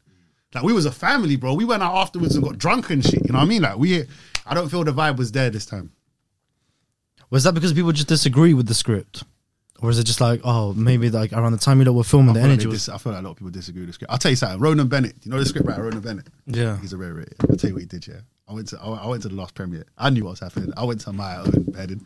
Like 0.54 0.64
we 0.64 0.74
was 0.74 0.86
a 0.86 0.92
family, 0.92 1.36
bro. 1.36 1.54
We 1.54 1.66
went 1.66 1.84
out 1.84 1.96
afterwards 1.96 2.36
and 2.36 2.44
got 2.44 2.58
drunk 2.58 2.90
and 2.90 3.04
shit. 3.04 3.26
You 3.26 3.34
know 3.34 3.40
what 3.40 3.46
I 3.46 3.48
mean? 3.48 3.62
Like 3.62 3.78
we, 3.78 4.06
I 4.46 4.56
don't 4.56 4.70
feel 4.70 4.84
the 4.84 4.92
vibe 4.92 5.18
was 5.18 5.32
there 5.32 5.50
this 5.50 5.66
time. 5.66 5.92
Was 7.30 7.44
that 7.44 7.54
because 7.54 7.74
people 7.74 7.92
just 7.92 8.08
disagree 8.08 8.56
with 8.56 8.68
the 8.68 8.74
script? 8.74 9.24
Or 9.82 9.90
is 9.90 9.98
it 9.98 10.04
just 10.04 10.20
like, 10.20 10.42
oh, 10.44 10.74
maybe 10.74 11.10
like 11.10 11.32
around 11.32 11.54
the 11.54 11.58
time 11.58 11.80
you 11.80 11.86
know 11.86 11.94
we're 11.94 12.04
filming, 12.04 12.34
the 12.34 12.40
I 12.42 12.44
like 12.44 12.52
energy 12.52 12.68
was. 12.68 12.86
dis- 12.86 12.90
I 12.90 12.98
feel 12.98 13.14
like 13.14 13.22
a 13.22 13.24
lot 13.24 13.32
of 13.32 13.38
people 13.38 13.52
disagree 13.52 13.82
with 13.82 13.90
the 13.90 13.94
script. 13.94 14.12
I'll 14.12 14.18
tell 14.18 14.32
you 14.32 14.36
something. 14.36 14.60
Ronan 14.60 14.88
Bennett, 14.90 15.16
you 15.24 15.32
know 15.32 15.40
the 15.40 15.46
script 15.46 15.68
writer, 15.68 15.84
Ronan 15.84 16.02
Bennett. 16.02 16.28
Yeah. 16.48 16.78
He's 16.82 16.92
a 16.94 16.98
rare 16.98 17.14
rate. 17.14 17.34
I'll 17.50 17.56
tell 17.56 17.70
you 17.70 17.76
what 17.76 17.82
he 17.82 17.86
did, 17.88 18.06
yeah. 18.08 18.16
I 18.48 18.54
went 18.54 18.68
to 18.70 18.80
I 18.82 18.90
went- 18.90 19.02
I 19.04 19.08
went 19.08 19.22
to 19.24 19.30
the 19.30 19.36
last 19.36 19.54
premiere. 19.56 19.86
I 19.98 20.10
knew 20.10 20.26
what 20.26 20.32
was 20.32 20.40
happening. 20.42 20.74
I 20.76 20.84
went 20.84 21.00
to 21.02 21.14
my 21.14 21.38
own 21.38 21.74
heading. 21.78 22.06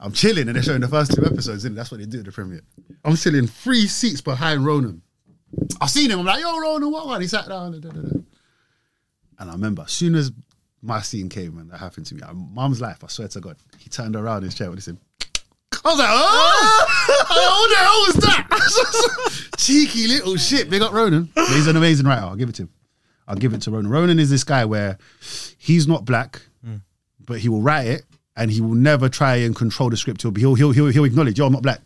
I'm 0.00 0.12
chilling 0.12 0.46
and 0.48 0.56
they're 0.56 0.62
showing 0.62 0.80
the 0.80 0.88
first 0.88 1.14
two 1.14 1.24
episodes, 1.26 1.64
and 1.64 1.76
that's 1.76 1.90
what 1.90 2.00
they 2.00 2.06
do 2.06 2.20
at 2.20 2.24
the 2.26 2.32
premiere. 2.32 2.62
I'm 3.04 3.16
chilling 3.16 3.46
three 3.46 3.86
seats 3.86 4.20
behind 4.20 4.64
Ronan. 4.64 5.02
I've 5.80 5.90
seen 5.90 6.10
him. 6.10 6.20
I'm 6.20 6.26
like, 6.26 6.40
yo, 6.40 6.58
Ronan, 6.58 6.90
what 6.90 7.06
one? 7.06 7.20
He 7.20 7.26
sat 7.26 7.48
down. 7.48 7.72
da, 7.80 7.88
da, 7.90 8.00
da. 8.00 8.18
And 9.38 9.50
I 9.50 9.52
remember, 9.52 9.82
as 9.82 9.92
soon 9.92 10.14
as 10.14 10.32
my 10.82 11.00
scene 11.02 11.28
came 11.28 11.58
and 11.58 11.70
that 11.70 11.78
happened 11.78 12.06
to 12.06 12.14
me, 12.14 12.22
I, 12.26 12.32
mum's 12.32 12.80
life, 12.80 13.02
I 13.04 13.08
swear 13.08 13.28
to 13.28 13.40
God, 13.40 13.56
he 13.78 13.88
turned 13.90 14.16
around 14.16 14.42
his 14.42 14.54
chair 14.54 14.68
and 14.68 14.76
he 14.76 14.80
said, 14.82 14.98
I 15.86 15.90
was 15.90 15.98
like, 15.98 16.08
oh, 16.10 16.86
what 17.28 17.68
the 17.70 17.76
hell 17.76 18.02
was 18.06 18.14
that? 18.24 19.50
Cheeky 19.56 20.08
little 20.08 20.36
shit. 20.36 20.68
Big 20.68 20.82
up 20.82 20.92
Ronan. 20.92 21.30
He's 21.34 21.68
an 21.68 21.76
amazing 21.76 22.06
writer. 22.06 22.26
I'll 22.26 22.34
give 22.34 22.48
it 22.48 22.56
to 22.56 22.62
him. 22.62 22.70
I'll 23.28 23.36
give 23.36 23.54
it 23.54 23.62
to 23.62 23.70
Ronan. 23.70 23.88
Ronan 23.88 24.18
is 24.18 24.28
this 24.28 24.42
guy 24.42 24.64
where 24.64 24.98
he's 25.58 25.86
not 25.86 26.04
black, 26.04 26.42
but 27.24 27.38
he 27.38 27.48
will 27.48 27.62
write 27.62 27.86
it 27.86 28.04
and 28.36 28.50
he 28.50 28.60
will 28.60 28.74
never 28.74 29.08
try 29.08 29.36
and 29.36 29.54
control 29.54 29.88
the 29.88 29.96
script. 29.96 30.22
He'll 30.22 30.32
be, 30.32 30.40
he'll, 30.40 30.54
he'll, 30.54 30.72
he'll, 30.72 30.88
he'll 30.88 31.04
acknowledge, 31.04 31.38
yo, 31.38 31.46
I'm 31.46 31.52
not 31.52 31.62
black. 31.62 31.80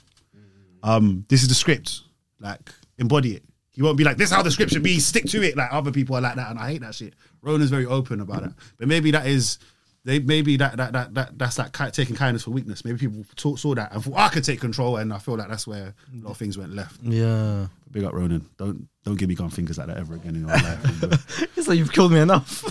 Um, 0.83 1.26
this 1.28 1.42
is 1.42 1.49
the 1.49 1.54
script. 1.54 2.00
Like, 2.40 2.71
embody 2.99 3.37
it. 3.37 3.45
He 3.71 3.83
won't 3.83 3.97
be 3.97 4.04
like, 4.04 4.16
this 4.16 4.30
is 4.30 4.35
how 4.35 4.42
the 4.42 4.50
script 4.50 4.73
should 4.73 4.83
be, 4.83 4.99
stick 4.99 5.26
to 5.26 5.42
it. 5.42 5.57
Like 5.57 5.73
other 5.73 5.92
people 5.92 6.16
are 6.16 6.21
like 6.21 6.37
that, 6.37 6.50
and 6.50 6.59
I 6.59 6.73
hate 6.73 6.80
that 6.83 6.95
shit. 6.95 7.14
Ronan's 7.40 7.71
very 7.71 7.87
open 7.87 8.21
about 8.21 8.42
it. 8.42 8.50
But 8.78 8.88
maybe 8.88 9.11
that 9.12 9.26
is 9.26 9.59
they 10.04 10.19
maybe 10.19 10.57
that 10.57 10.76
that 10.76 10.92
that, 10.92 11.14
that 11.14 11.38
that's 11.38 11.59
like 11.59 11.73
taking 11.92 12.16
kindness 12.16 12.45
for 12.45 12.50
weakness. 12.50 12.85
Maybe 12.85 12.99
people 12.99 13.25
talk, 13.37 13.59
saw 13.59 13.75
that 13.75 13.92
and 13.92 14.02
thought 14.02 14.16
I 14.16 14.28
could 14.28 14.45
take 14.45 14.61
control, 14.61 14.97
and 14.97 15.12
I 15.12 15.19
feel 15.19 15.37
like 15.37 15.49
that's 15.49 15.66
where 15.66 15.95
a 16.12 16.16
lot 16.25 16.30
of 16.30 16.37
things 16.37 16.57
went 16.57 16.75
left. 16.75 17.00
Yeah. 17.02 17.66
Big 17.90 18.04
up 18.04 18.12
Ronan. 18.14 18.47
Don't 18.57 18.88
don't 19.04 19.16
give 19.19 19.28
me 19.28 19.35
gun 19.35 19.50
fingers 19.50 19.78
like 19.78 19.88
that 19.88 19.97
ever 19.99 20.14
again 20.14 20.37
in 20.37 20.40
your 20.47 20.50
life. 20.50 21.49
It's 21.57 21.69
like 21.69 21.76
you've 21.78 21.92
killed 21.92 22.12
me 22.12 22.21
enough. 22.21 22.62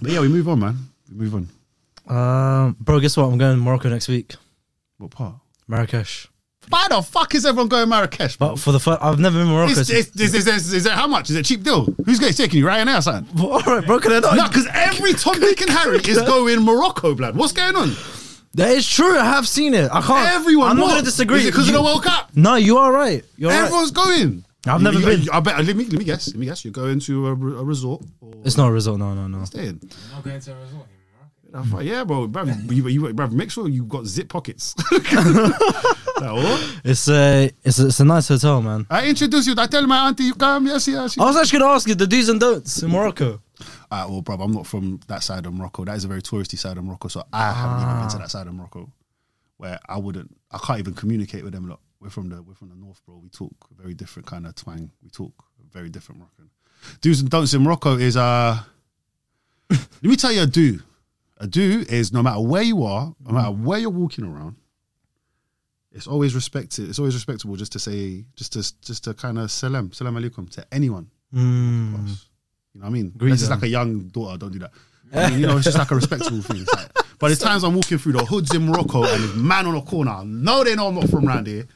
but 0.00 0.10
yeah, 0.10 0.20
we 0.20 0.28
move 0.28 0.48
on, 0.48 0.60
man. 0.60 0.76
We 1.10 1.26
move 1.28 1.34
on. 1.34 1.48
um, 2.16 2.76
bro, 2.80 3.00
guess 3.00 3.16
what? 3.16 3.24
I'm 3.24 3.36
going 3.38 3.56
to 3.58 3.62
Morocco 3.62 3.88
next 3.90 4.08
week. 4.08 4.36
What 4.98 5.10
part? 5.10 5.34
Marrakesh. 5.68 6.28
Why 6.68 6.86
the 6.88 7.02
fuck 7.02 7.34
is 7.34 7.44
everyone 7.46 7.68
going 7.68 7.88
Marrakesh? 7.88 8.36
But 8.36 8.56
for 8.58 8.72
the 8.72 8.80
first, 8.80 9.02
I've 9.02 9.18
never 9.18 9.38
been 9.38 9.46
to 9.46 9.52
Morocco. 9.52 9.72
Is, 9.72 9.90
is, 9.90 10.10
is, 10.16 10.34
is, 10.34 10.46
is, 10.46 10.72
is 10.72 10.86
it 10.86 10.92
how 10.92 11.06
much? 11.06 11.30
Is 11.30 11.36
it 11.36 11.40
a 11.40 11.42
cheap 11.42 11.62
deal? 11.62 11.84
Who's 12.04 12.18
going 12.18 12.32
taking 12.32 12.58
you? 12.58 12.66
Ryanair 12.66 12.98
or 12.98 13.02
something? 13.02 13.40
All 13.44 13.60
right, 13.60 13.84
bro, 13.86 13.98
can 14.00 14.12
I 14.12 14.18
not? 14.20 14.36
No, 14.36 14.48
because 14.48 14.66
every 14.72 15.12
Tom, 15.14 15.38
Dick, 15.40 15.60
and 15.60 15.70
Harry 15.70 15.98
is 15.98 16.20
going 16.26 16.62
Morocco, 16.62 17.14
blood. 17.14 17.36
What's 17.36 17.52
going 17.52 17.76
on? 17.76 17.92
That 18.54 18.70
is 18.70 18.88
true. 18.88 19.18
I 19.18 19.24
have 19.24 19.48
seen 19.48 19.74
it. 19.74 19.90
I 19.92 20.00
can't. 20.00 20.28
Everyone. 20.34 20.70
I'm 20.70 20.76
not 20.76 20.86
going 20.88 20.98
to 21.00 21.04
disagree. 21.04 21.38
Is 21.40 21.46
it 21.46 21.50
because 21.50 21.68
of 21.68 21.72
You- 21.74 21.78
the 21.78 21.84
World 21.84 22.04
Cup? 22.04 22.30
No, 22.36 22.54
you 22.54 22.76
are 22.78 22.92
right. 22.92 23.24
You're 23.36 23.50
right. 23.50 23.62
Everyone's 23.64 23.90
going. 23.90 24.44
I've 24.66 24.80
You- 24.80 24.84
never 24.84 24.98
you- 25.00 25.06
been. 25.24 25.28
I 25.30 25.40
bet. 25.40 25.64
Let 25.64 25.74
me 25.76 25.84
let 25.86 25.98
me 25.98 26.04
guess. 26.04 26.28
Let 26.28 26.36
me 26.36 26.46
guess. 26.46 26.64
You're 26.64 26.72
going 26.72 27.00
to 27.00 27.26
a, 27.26 27.30
a 27.32 27.64
resort 27.64 28.04
or 28.20 28.32
It's 28.44 28.56
not 28.56 28.68
a 28.68 28.72
resort. 28.72 28.98
No, 29.00 29.12
no, 29.12 29.26
no. 29.26 29.44
staying. 29.44 29.80
I'm 29.82 30.14
not 30.14 30.24
going 30.24 30.40
to 30.40 30.52
a 30.52 30.54
resort 30.60 30.86
in 30.86 31.52
Morocco. 31.52 31.68
I'm 31.68 31.70
like, 31.72 31.86
yeah, 31.86 32.04
bro, 32.04 32.26
bro, 32.28 32.44
you, 32.70 32.88
you, 32.88 33.12
bro, 33.12 33.26
make 33.28 33.50
sure 33.50 33.68
you 33.68 33.84
got 33.84 34.06
zip 34.06 34.28
pockets. 34.28 34.74
What? 36.32 36.80
It's 36.84 37.08
a 37.08 37.50
it's 37.62 37.78
a, 37.78 37.86
it's 37.86 38.00
a 38.00 38.04
nice 38.04 38.28
hotel, 38.28 38.62
man. 38.62 38.86
I 38.90 39.08
introduce 39.08 39.46
you. 39.46 39.54
I 39.56 39.66
tell 39.66 39.86
my 39.86 40.08
auntie, 40.08 40.24
you 40.24 40.34
come, 40.34 40.66
yes, 40.66 40.88
yes. 40.88 41.18
I 41.18 41.24
was 41.24 41.36
actually 41.36 41.60
gonna 41.60 41.72
ask 41.72 41.88
you 41.88 41.94
the 41.94 42.06
do's 42.06 42.28
and 42.28 42.40
don'ts 42.40 42.82
in 42.82 42.90
Morocco. 42.90 43.40
Alright, 43.92 44.10
well, 44.10 44.22
bro, 44.22 44.36
I'm 44.36 44.52
not 44.52 44.66
from 44.66 45.00
that 45.08 45.22
side 45.22 45.46
of 45.46 45.54
Morocco. 45.54 45.84
That 45.84 45.96
is 45.96 46.04
a 46.04 46.08
very 46.08 46.22
touristy 46.22 46.58
side 46.58 46.76
of 46.78 46.84
Morocco, 46.84 47.08
so 47.08 47.24
I 47.32 47.52
haven't 47.52 47.82
even 47.82 48.00
been 48.00 48.08
to 48.10 48.18
that 48.18 48.30
side 48.30 48.46
of 48.46 48.54
Morocco, 48.54 48.90
where 49.56 49.78
I 49.88 49.98
wouldn't, 49.98 50.36
I 50.50 50.58
can't 50.58 50.78
even 50.80 50.94
communicate 50.94 51.44
with 51.44 51.52
them. 51.52 51.68
Look, 51.68 51.80
we're 52.00 52.10
from 52.10 52.28
the 52.28 52.42
we're 52.42 52.54
from 52.54 52.70
the 52.70 52.76
north, 52.76 53.00
bro. 53.06 53.18
We 53.22 53.28
talk 53.28 53.52
a 53.70 53.82
very 53.82 53.94
different 53.94 54.26
kind 54.26 54.46
of 54.46 54.54
twang. 54.54 54.90
We 55.02 55.10
talk 55.10 55.32
very 55.72 55.88
different 55.88 56.20
Moroccan. 56.20 56.50
Do's 57.00 57.20
and 57.20 57.30
don'ts 57.30 57.54
in 57.54 57.62
Morocco 57.62 57.96
is 57.96 58.16
uh, 58.16 58.58
let 59.70 60.02
me 60.02 60.16
tell 60.16 60.32
you 60.32 60.42
a 60.42 60.46
do. 60.46 60.80
A 61.38 61.46
do 61.46 61.84
is 61.88 62.12
no 62.12 62.22
matter 62.22 62.40
where 62.40 62.62
you 62.62 62.84
are, 62.84 63.14
no 63.26 63.32
matter 63.32 63.50
where 63.50 63.78
you're 63.78 63.90
walking 63.90 64.24
around, 64.24 64.56
it's 65.94 66.08
always 66.08 66.34
respected. 66.34 66.88
It's 66.88 66.98
always 66.98 67.14
respectable 67.14 67.56
just 67.56 67.72
to 67.72 67.78
say, 67.78 68.24
just 68.34 68.52
to 68.54 68.80
just 68.82 69.04
to 69.04 69.14
kind 69.14 69.38
of 69.38 69.50
salam, 69.50 69.92
salam 69.92 70.16
alaikum 70.16 70.50
to 70.50 70.66
anyone. 70.72 71.08
Mm. 71.32 72.08
You 72.74 72.80
know 72.80 72.86
what 72.86 72.86
I 72.86 72.90
mean? 72.90 73.12
Agreed 73.14 73.32
This 73.32 73.42
is 73.42 73.50
like 73.50 73.62
a 73.62 73.68
young 73.68 74.08
daughter, 74.08 74.36
don't 74.36 74.52
do 74.52 74.58
that. 74.58 74.72
I 75.12 75.30
mean, 75.30 75.40
you 75.40 75.46
know, 75.46 75.56
it's 75.56 75.64
just 75.64 75.78
like 75.78 75.92
a 75.92 75.94
respectable 75.94 76.42
thing. 76.42 76.62
It's 76.62 76.74
like, 76.74 76.88
but 77.20 77.28
the 77.28 77.36
times 77.36 77.62
I'm 77.62 77.74
walking 77.74 77.98
through 77.98 78.14
the 78.14 78.24
hoods 78.24 78.52
in 78.52 78.66
Morocco 78.66 79.04
and 79.04 79.22
there's 79.22 79.36
man 79.36 79.66
on 79.66 79.76
a 79.76 79.82
corner, 79.82 80.10
I 80.10 80.24
know 80.24 80.64
they 80.64 80.74
know 80.74 80.88
I'm 80.88 80.96
not 80.96 81.08
from 81.08 81.28
around 81.28 81.46
here, 81.46 81.68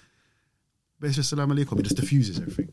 but 0.98 1.06
it's 1.06 1.16
just 1.16 1.30
salam 1.30 1.50
alaikum. 1.50 1.78
It 1.78 1.84
just 1.84 1.96
diffuses 1.96 2.40
everything. 2.40 2.72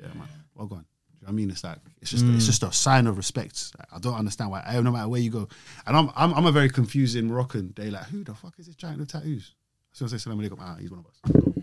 Yeah, 0.00 0.08
man. 0.14 0.28
Well 0.54 0.68
gone. 0.68 0.86
You 1.20 1.26
know 1.26 1.26
what 1.26 1.28
I 1.30 1.32
mean? 1.32 1.50
It's 1.50 1.64
like 1.64 1.78
it's 2.00 2.12
just 2.12 2.24
it's 2.26 2.46
just 2.46 2.62
a 2.62 2.70
sign 2.70 3.08
of 3.08 3.16
respect. 3.16 3.72
Like, 3.76 3.88
I 3.92 3.98
don't 3.98 4.14
understand 4.14 4.52
why. 4.52 4.62
No 4.80 4.92
matter 4.92 5.08
where 5.08 5.20
you 5.20 5.30
go, 5.30 5.48
and 5.84 5.96
I'm 5.96 6.10
I'm, 6.14 6.32
I'm 6.34 6.46
a 6.46 6.52
very 6.52 6.70
confusing 6.70 7.26
Moroccan. 7.26 7.72
They 7.74 7.90
like, 7.90 8.04
who 8.04 8.22
the 8.22 8.34
fuck 8.34 8.54
is 8.58 8.66
this 8.66 8.76
giant 8.76 9.00
with 9.00 9.10
tattoos? 9.10 9.54
So 9.96 10.04
I 10.04 10.08
say 10.08 10.18
salam 10.18 10.38
alaikum. 10.38 10.58
Ah, 10.60 10.76
he's 10.78 10.90
one 10.90 11.00
of 11.00 11.06
us. 11.06 11.54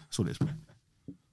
That's 0.00 0.18
what 0.18 0.26
it 0.26 0.32
is, 0.32 0.38
bro. 0.38 0.48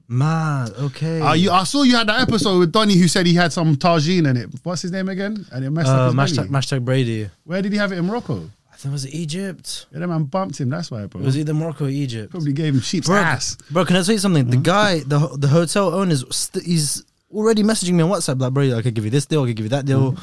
Mad. 0.07 0.69
Okay. 0.77 1.19
Uh, 1.19 1.33
you, 1.33 1.49
I 1.49 1.63
saw 1.63 1.81
you 1.81 1.95
had 1.95 2.05
that 2.09 2.21
episode 2.21 2.59
with 2.59 2.71
Donny 2.71 2.93
who 2.95 3.07
said 3.07 3.25
he 3.25 3.33
had 3.33 3.51
some 3.51 3.75
tagine 3.75 4.29
in 4.29 4.37
it. 4.37 4.49
What's 4.61 4.83
his 4.83 4.91
name 4.91 5.09
again? 5.09 5.47
And 5.51 5.65
it 5.65 5.71
messed 5.71 5.89
uh, 5.89 6.09
up 6.09 6.13
his 6.13 6.37
hashtag, 6.37 6.49
hashtag 6.49 6.85
Brady. 6.85 7.27
Where 7.43 7.63
did 7.63 7.71
he 7.71 7.79
have 7.79 7.91
it 7.91 7.97
in 7.97 8.05
Morocco? 8.05 8.51
I 8.71 8.75
think 8.75 8.91
it 8.91 8.91
was 8.91 9.15
Egypt. 9.15 9.87
Yeah, 9.91 9.99
that 9.99 10.07
man 10.07 10.25
bumped 10.25 10.59
him. 10.59 10.69
That's 10.69 10.91
why, 10.91 11.07
bro. 11.07 11.21
It 11.21 11.25
was 11.25 11.39
either 11.39 11.55
Morocco 11.55 11.85
or 11.85 11.89
Egypt. 11.89 12.29
Probably 12.29 12.53
gave 12.53 12.75
him 12.75 12.81
sheep's 12.81 13.07
Bro, 13.07 13.17
ass. 13.17 13.57
bro, 13.71 13.83
can 13.83 13.95
I 13.95 14.03
tell 14.03 14.13
you 14.13 14.19
something? 14.19 14.47
The 14.47 14.57
guy, 14.57 14.99
the 14.99 15.35
the 15.35 15.47
hotel 15.47 15.91
owner, 15.91 16.11
is 16.11 16.23
st- 16.29 16.63
he's 16.65 17.03
already 17.33 17.63
messaging 17.63 17.93
me 17.93 18.03
on 18.03 18.11
WhatsApp 18.11 18.39
like, 18.39 18.53
bro, 18.53 18.77
I 18.77 18.83
could 18.83 18.93
give 18.93 19.05
you 19.05 19.09
this 19.11 19.25
deal, 19.25 19.41
I 19.41 19.47
could 19.47 19.55
give 19.55 19.65
you 19.65 19.69
that 19.69 19.85
deal. 19.85 20.15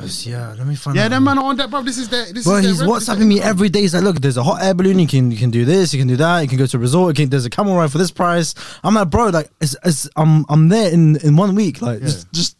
Yes, 0.00 0.26
Yeah, 0.26 0.54
let 0.58 0.66
me 0.66 0.74
find 0.74 0.96
Yeah, 0.96 1.04
out. 1.04 1.10
them 1.10 1.24
man 1.24 1.38
are 1.38 1.44
on 1.44 1.56
that, 1.56 1.70
bro. 1.70 1.82
This 1.82 1.98
is 1.98 2.08
their. 2.08 2.32
This 2.32 2.44
Bro, 2.44 2.56
is 2.56 2.62
their 2.62 2.70
he's 2.72 2.80
rep- 2.80 2.90
WhatsApping 2.90 3.26
me 3.26 3.40
every 3.40 3.68
day. 3.68 3.80
He's 3.82 3.94
like, 3.94 4.02
look, 4.02 4.20
there's 4.20 4.36
a 4.36 4.42
hot 4.42 4.62
air 4.62 4.74
balloon. 4.74 4.98
You 4.98 5.06
can 5.06 5.30
you 5.30 5.36
can 5.36 5.50
do 5.50 5.64
this. 5.64 5.92
You 5.94 6.00
can 6.00 6.08
do 6.08 6.16
that. 6.16 6.40
You 6.40 6.48
can 6.48 6.58
go 6.58 6.66
to 6.66 6.76
a 6.76 6.80
resort. 6.80 7.16
You 7.18 7.24
can, 7.24 7.30
there's 7.30 7.44
a 7.46 7.50
camel 7.50 7.76
ride 7.76 7.92
for 7.92 7.98
this 7.98 8.10
price. 8.10 8.54
I'm 8.82 8.94
like, 8.94 9.10
bro, 9.10 9.26
like, 9.28 9.50
it's, 9.60 9.76
it's, 9.84 10.08
I'm 10.16 10.44
I'm 10.48 10.68
there 10.68 10.92
in 10.92 11.16
in 11.16 11.36
one 11.36 11.54
week. 11.54 11.80
Like, 11.80 12.00
just 12.00 12.32
just 12.32 12.56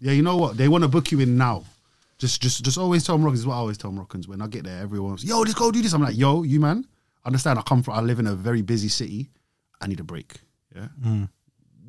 Yeah, 0.00 0.12
you 0.12 0.22
know 0.22 0.36
what? 0.36 0.56
They 0.56 0.68
want 0.68 0.82
to 0.84 0.88
book 0.88 1.12
you 1.12 1.20
in 1.20 1.36
now. 1.36 1.64
Just, 2.18 2.42
just, 2.42 2.64
just 2.64 2.76
always 2.78 3.04
tell 3.04 3.16
Moroccans. 3.16 3.38
This 3.38 3.42
is 3.42 3.46
what 3.46 3.54
I 3.54 3.58
always 3.58 3.78
tell 3.78 3.92
Moroccans 3.92 4.26
when 4.26 4.42
I 4.42 4.48
get 4.48 4.64
there. 4.64 4.82
Everyone's, 4.82 5.24
yo, 5.24 5.38
let's 5.40 5.54
go 5.54 5.70
do 5.70 5.80
this. 5.80 5.92
I'm 5.92 6.02
like, 6.02 6.16
yo, 6.16 6.42
you 6.42 6.58
man, 6.58 6.84
understand? 7.24 7.60
I 7.60 7.62
come 7.62 7.82
from. 7.84 7.94
I 7.94 8.00
live 8.00 8.18
in 8.18 8.26
a 8.26 8.34
very 8.34 8.60
busy 8.60 8.88
city. 8.88 9.30
I 9.80 9.86
need 9.86 10.00
a 10.00 10.04
break. 10.04 10.34
Yeah, 10.74 10.88
mm. 11.00 11.28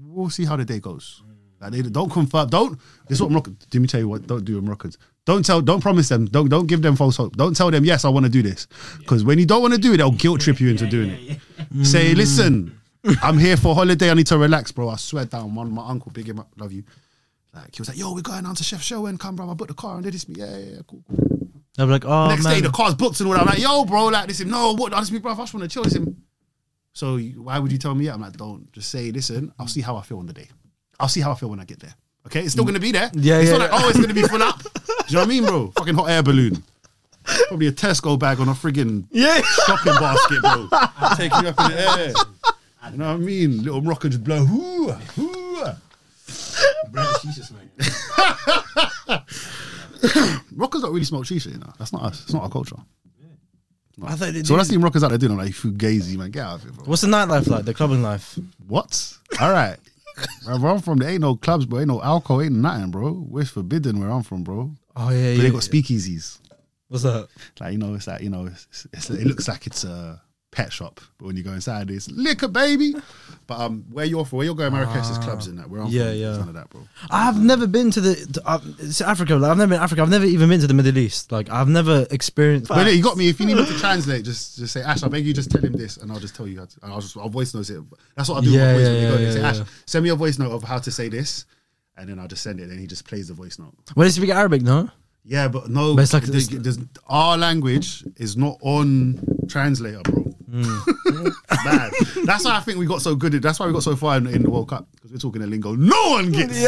we'll 0.03 0.29
see 0.29 0.45
how 0.45 0.55
the 0.55 0.65
day 0.65 0.79
goes. 0.79 1.23
Like 1.59 1.71
they 1.71 1.81
don't 1.81 2.09
confirm. 2.09 2.49
Don't. 2.49 2.79
This 3.07 3.17
is 3.17 3.21
what 3.21 3.31
Moroccan. 3.31 3.57
Let 3.73 3.81
me 3.81 3.87
tell 3.87 3.99
you 3.99 4.07
what. 4.07 4.25
Don't 4.27 4.45
do 4.45 4.55
with 4.55 4.63
Moroccans. 4.63 4.97
Don't 5.25 5.45
tell. 5.45 5.61
Don't 5.61 5.81
promise 5.81 6.07
them. 6.09 6.25
Don't. 6.25 6.49
Don't 6.49 6.67
give 6.67 6.81
them 6.81 6.95
false 6.95 7.17
hope. 7.17 7.35
Don't 7.35 7.55
tell 7.55 7.69
them. 7.69 7.83
Yes, 7.83 8.05
I 8.05 8.09
want 8.09 8.25
to 8.25 8.31
do 8.31 8.41
this. 8.41 8.67
Because 8.97 9.23
when 9.23 9.39
you 9.39 9.45
don't 9.45 9.61
want 9.61 9.73
to 9.73 9.79
do 9.79 9.93
it, 9.93 9.97
they'll 9.97 10.11
guilt 10.11 10.41
trip 10.41 10.59
you 10.61 10.69
into 10.69 10.87
doing 10.87 11.11
it. 11.11 11.39
Say, 11.85 12.13
mm. 12.13 12.15
listen, 12.15 12.79
I'm 13.21 13.37
here 13.37 13.57
for 13.57 13.75
holiday. 13.75 14.09
I 14.09 14.13
need 14.13 14.27
to 14.27 14.37
relax, 14.37 14.71
bro. 14.71 14.89
I 14.89 14.95
swear 14.95 15.25
down. 15.25 15.53
One, 15.53 15.71
my 15.71 15.87
uncle, 15.87 16.11
big 16.11 16.29
him 16.29 16.39
up, 16.39 16.49
love 16.57 16.71
you. 16.71 16.83
Like 17.53 17.75
he 17.75 17.81
was 17.81 17.89
like, 17.89 17.97
yo, 17.97 18.13
we're 18.13 18.21
going 18.21 18.43
down 18.43 18.55
to 18.55 18.63
Chefchaouen 18.63 19.19
come, 19.19 19.35
bro. 19.35 19.49
I 19.49 19.53
booked 19.53 19.69
the 19.69 19.73
car 19.73 19.95
and 19.95 20.03
did 20.03 20.13
this. 20.13 20.25
Yeah, 20.29 20.45
yeah, 20.45 20.57
yeah, 20.57 20.81
cool. 20.87 21.03
cool. 21.09 21.49
they'll 21.75 21.87
be 21.87 21.91
like, 21.91 22.05
oh 22.05 22.27
Next 22.29 22.43
man, 22.43 22.55
day, 22.55 22.61
the 22.61 22.69
car's 22.69 22.95
booked 22.95 23.19
and 23.19 23.27
all 23.27 23.33
that. 23.33 23.41
I'm 23.41 23.47
like, 23.47 23.59
yo, 23.59 23.85
bro, 23.85 24.05
like 24.07 24.27
this. 24.27 24.39
Him, 24.39 24.49
no, 24.49 24.75
what? 24.75 24.91
This 24.91 25.11
me, 25.11 25.19
bro. 25.19 25.33
I 25.33 25.35
just 25.35 25.53
want 25.53 25.63
to 25.63 25.69
chill. 25.69 25.83
This 25.83 25.95
him. 25.95 26.23
So 26.93 27.17
why 27.17 27.59
would 27.59 27.71
you 27.71 27.77
tell 27.77 27.95
me? 27.95 28.05
Yeah, 28.05 28.13
I'm 28.13 28.21
like, 28.21 28.33
don't. 28.33 28.71
Just 28.71 28.89
say, 28.89 29.11
listen. 29.11 29.51
I'll 29.59 29.67
see 29.67 29.81
how 29.81 29.95
I 29.95 30.01
feel 30.01 30.19
on 30.19 30.25
the 30.25 30.33
day. 30.33 30.49
I'll 30.99 31.07
see 31.07 31.21
how 31.21 31.31
I 31.31 31.35
feel 31.35 31.49
when 31.49 31.59
I 31.59 31.65
get 31.65 31.79
there. 31.79 31.93
Okay, 32.25 32.41
it's 32.41 32.51
still 32.51 32.65
gonna 32.65 32.79
be 32.79 32.91
there. 32.91 33.09
Mm. 33.09 33.23
Yeah, 33.23 33.39
it's 33.39 33.49
yeah, 33.49 33.57
not 33.57 33.71
like 33.71 33.81
oh, 33.81 33.89
it's 33.89 33.99
gonna 33.99 34.13
be 34.13 34.23
full 34.23 34.43
up. 34.43 34.61
Do 34.63 34.69
you 35.07 35.15
know 35.15 35.21
what 35.21 35.25
I 35.25 35.25
mean, 35.25 35.45
bro? 35.45 35.71
Fucking 35.77 35.95
hot 35.95 36.09
air 36.09 36.23
balloon. 36.23 36.63
Probably 37.47 37.67
a 37.67 37.71
Tesco 37.71 38.17
bag 38.17 38.39
on 38.39 38.49
a 38.49 38.53
friggin' 38.53 39.05
yeah. 39.11 39.41
shopping 39.41 39.93
basket, 39.93 40.41
bro. 40.41 40.67
Taking 41.15 41.43
you 41.43 41.49
up 41.49 41.59
in 41.59 41.71
the 41.71 41.97
air. 41.97 42.13
You 42.91 42.97
know 42.97 43.07
what 43.09 43.13
I 43.13 43.17
mean? 43.17 43.63
Little 43.63 43.81
rocker 43.81 44.09
just 44.09 44.23
blow. 44.23 44.43
Hoo, 44.45 44.91
hoo. 44.91 45.63
Bro, 46.91 47.03
shisha 47.03 47.43
smoking. 47.45 47.69
Rockers 50.55 50.81
don't 50.81 50.91
really 50.91 51.05
smoke 51.05 51.25
shisha, 51.25 51.51
you 51.51 51.59
know. 51.59 51.71
That's 51.77 51.93
not 51.93 52.03
us. 52.03 52.23
It's 52.23 52.33
not 52.33 52.43
our 52.43 52.49
culture. 52.49 52.77
I 54.03 54.15
thought 54.15 54.33
So 54.45 54.53
when 54.53 54.61
I 54.61 54.63
see 54.63 54.77
rockers 54.77 55.03
out 55.03 55.09
there 55.09 55.17
doing, 55.17 55.33
I'm 55.33 55.37
like, 55.37 55.51
fugazi, 55.51 56.17
man, 56.17 56.31
get 56.31 56.45
out 56.45 56.55
of 56.55 56.63
here, 56.63 56.71
bro. 56.71 56.85
What's 56.85 57.01
the 57.01 57.07
nightlife 57.07 57.47
like? 57.47 57.65
The 57.65 57.73
clubbing 57.73 58.01
life. 58.01 58.37
What? 58.67 59.17
All 59.41 59.51
right. 59.51 59.77
Where 60.45 60.71
I'm 60.71 60.79
from, 60.79 60.97
there 60.97 61.09
ain't 61.09 61.21
no 61.21 61.35
clubs, 61.35 61.65
bro. 61.65 61.79
Ain't 61.79 61.87
no 61.87 62.01
alcohol, 62.01 62.41
ain't 62.41 62.53
nothing, 62.55 62.91
bro. 62.91 63.25
We're 63.29 63.45
forbidden 63.45 63.99
where 63.99 64.09
I'm 64.09 64.23
from, 64.23 64.43
bro. 64.43 64.71
Oh 64.95 65.09
yeah, 65.09 65.35
But 65.35 65.37
yeah. 65.37 65.41
they 65.43 65.49
got 65.51 65.61
speakeasies. 65.61 66.39
What's 66.87 67.03
that? 67.03 67.27
Like, 67.59 67.73
you 67.73 67.77
know, 67.77 67.93
it's 67.93 68.07
like, 68.07 68.21
you 68.21 68.29
know, 68.29 68.47
it's, 68.47 68.87
it's, 68.93 69.09
it 69.09 69.27
looks 69.27 69.47
like 69.47 69.67
it's 69.67 69.83
a 69.83 70.21
pet 70.51 70.73
shop. 70.73 70.99
But 71.17 71.27
when 71.27 71.37
you 71.37 71.43
go 71.43 71.51
inside, 71.53 71.89
it's 71.91 72.09
liquor, 72.11 72.47
baby. 72.47 72.95
But 73.47 73.59
um, 73.59 73.85
where 73.91 74.05
you're 74.05 74.25
from, 74.25 74.37
where 74.37 74.45
you're 74.45 74.55
going, 74.55 74.73
Marrakesh 74.73 75.09
is 75.09 75.17
clubs 75.19 75.47
in 75.47 75.55
that. 75.57 75.69
Where 75.69 75.81
I'm 75.81 75.87
Yeah, 75.87 76.05
from, 76.09 76.13
yeah. 76.15 76.25
there's 76.25 76.37
none 76.39 76.47
of 76.49 76.53
that, 76.55 76.69
bro. 76.69 76.87
I've 77.09 77.39
never 77.41 77.65
been 77.67 77.91
to 77.91 78.01
the 78.01 78.15
to, 78.33 78.41
uh, 78.47 78.59
to 78.93 79.07
Africa. 79.09 79.35
Like, 79.35 79.51
I've 79.51 79.57
never 79.57 79.69
been 79.69 79.77
to 79.79 79.83
Africa. 79.83 80.01
I've 80.01 80.09
never 80.09 80.25
even 80.25 80.49
been 80.49 80.59
to 80.61 80.67
the 80.67 80.73
Middle 80.73 80.97
East. 80.97 81.31
Like 81.31 81.49
I've 81.49 81.67
never 81.67 82.05
experienced. 82.11 82.69
But 82.69 82.93
you 82.93 83.01
got 83.03 83.17
me. 83.17 83.29
If 83.29 83.39
you 83.39 83.45
need 83.45 83.57
me 83.57 83.65
to 83.65 83.79
translate, 83.79 84.25
just 84.25 84.57
just 84.57 84.73
say 84.73 84.81
Ash. 84.81 85.03
I 85.03 85.07
beg 85.07 85.25
you, 85.25 85.33
just 85.33 85.51
tell 85.51 85.61
him 85.63 85.73
this, 85.73 85.97
and 85.97 86.11
I'll 86.11 86.19
just 86.19 86.35
tell 86.35 86.47
you. 86.47 86.59
How 86.59 86.65
to, 86.65 86.77
I'll 86.83 87.01
just 87.01 87.17
I'll 87.17 87.29
voice 87.29 87.53
note 87.53 87.69
it. 87.69 87.81
That's 88.15 88.29
what 88.29 88.39
I 88.39 88.41
do. 88.45 88.51
Yeah, 88.51 88.73
voice 88.73 88.81
yeah. 88.87 88.93
Yeah, 88.93 89.17
yeah, 89.17 89.31
say. 89.31 89.41
Ash, 89.41 89.59
send 89.85 90.03
me 90.03 90.09
a 90.09 90.15
voice 90.15 90.37
note 90.39 90.51
of 90.51 90.63
how 90.63 90.77
to 90.79 90.91
say 90.91 91.09
this, 91.09 91.45
and 91.97 92.07
then 92.09 92.19
I'll 92.19 92.27
just 92.27 92.43
send 92.43 92.59
it. 92.59 92.69
And 92.69 92.79
he 92.79 92.85
just 92.87 93.05
plays 93.07 93.27
the 93.29 93.33
voice 93.33 93.57
note. 93.59 93.73
When 93.95 94.05
you 94.05 94.11
speak 94.11 94.29
Arabic, 94.29 94.61
no. 94.61 94.89
Yeah, 95.25 95.47
but 95.47 95.69
no, 95.69 95.95
But 95.95 96.03
it's 96.03 96.13
like 96.13 96.23
there's, 96.23 96.47
there's- 96.49 96.79
our 97.07 97.37
language 97.37 98.03
is 98.17 98.35
not 98.37 98.57
on 98.61 99.19
translator, 99.47 100.01
bro. 100.03 100.28
Hmm. 100.49 100.63
Bad. 101.49 101.91
That's 102.25 102.45
why 102.45 102.57
I 102.57 102.59
think 102.61 102.79
we 102.79 102.85
got 102.85 103.01
so 103.01 103.15
good. 103.15 103.35
At, 103.35 103.41
that's 103.41 103.59
why 103.59 103.67
we 103.67 103.73
got 103.73 103.83
so 103.83 103.95
far 103.95 104.17
in, 104.17 104.27
in 104.27 104.43
the 104.43 104.49
World 104.49 104.69
Cup 104.69 104.87
because 104.91 105.11
we're 105.11 105.17
talking 105.17 105.43
a 105.43 105.47
lingo 105.47 105.75
no 105.75 106.09
one 106.11 106.31
gets. 106.31 106.65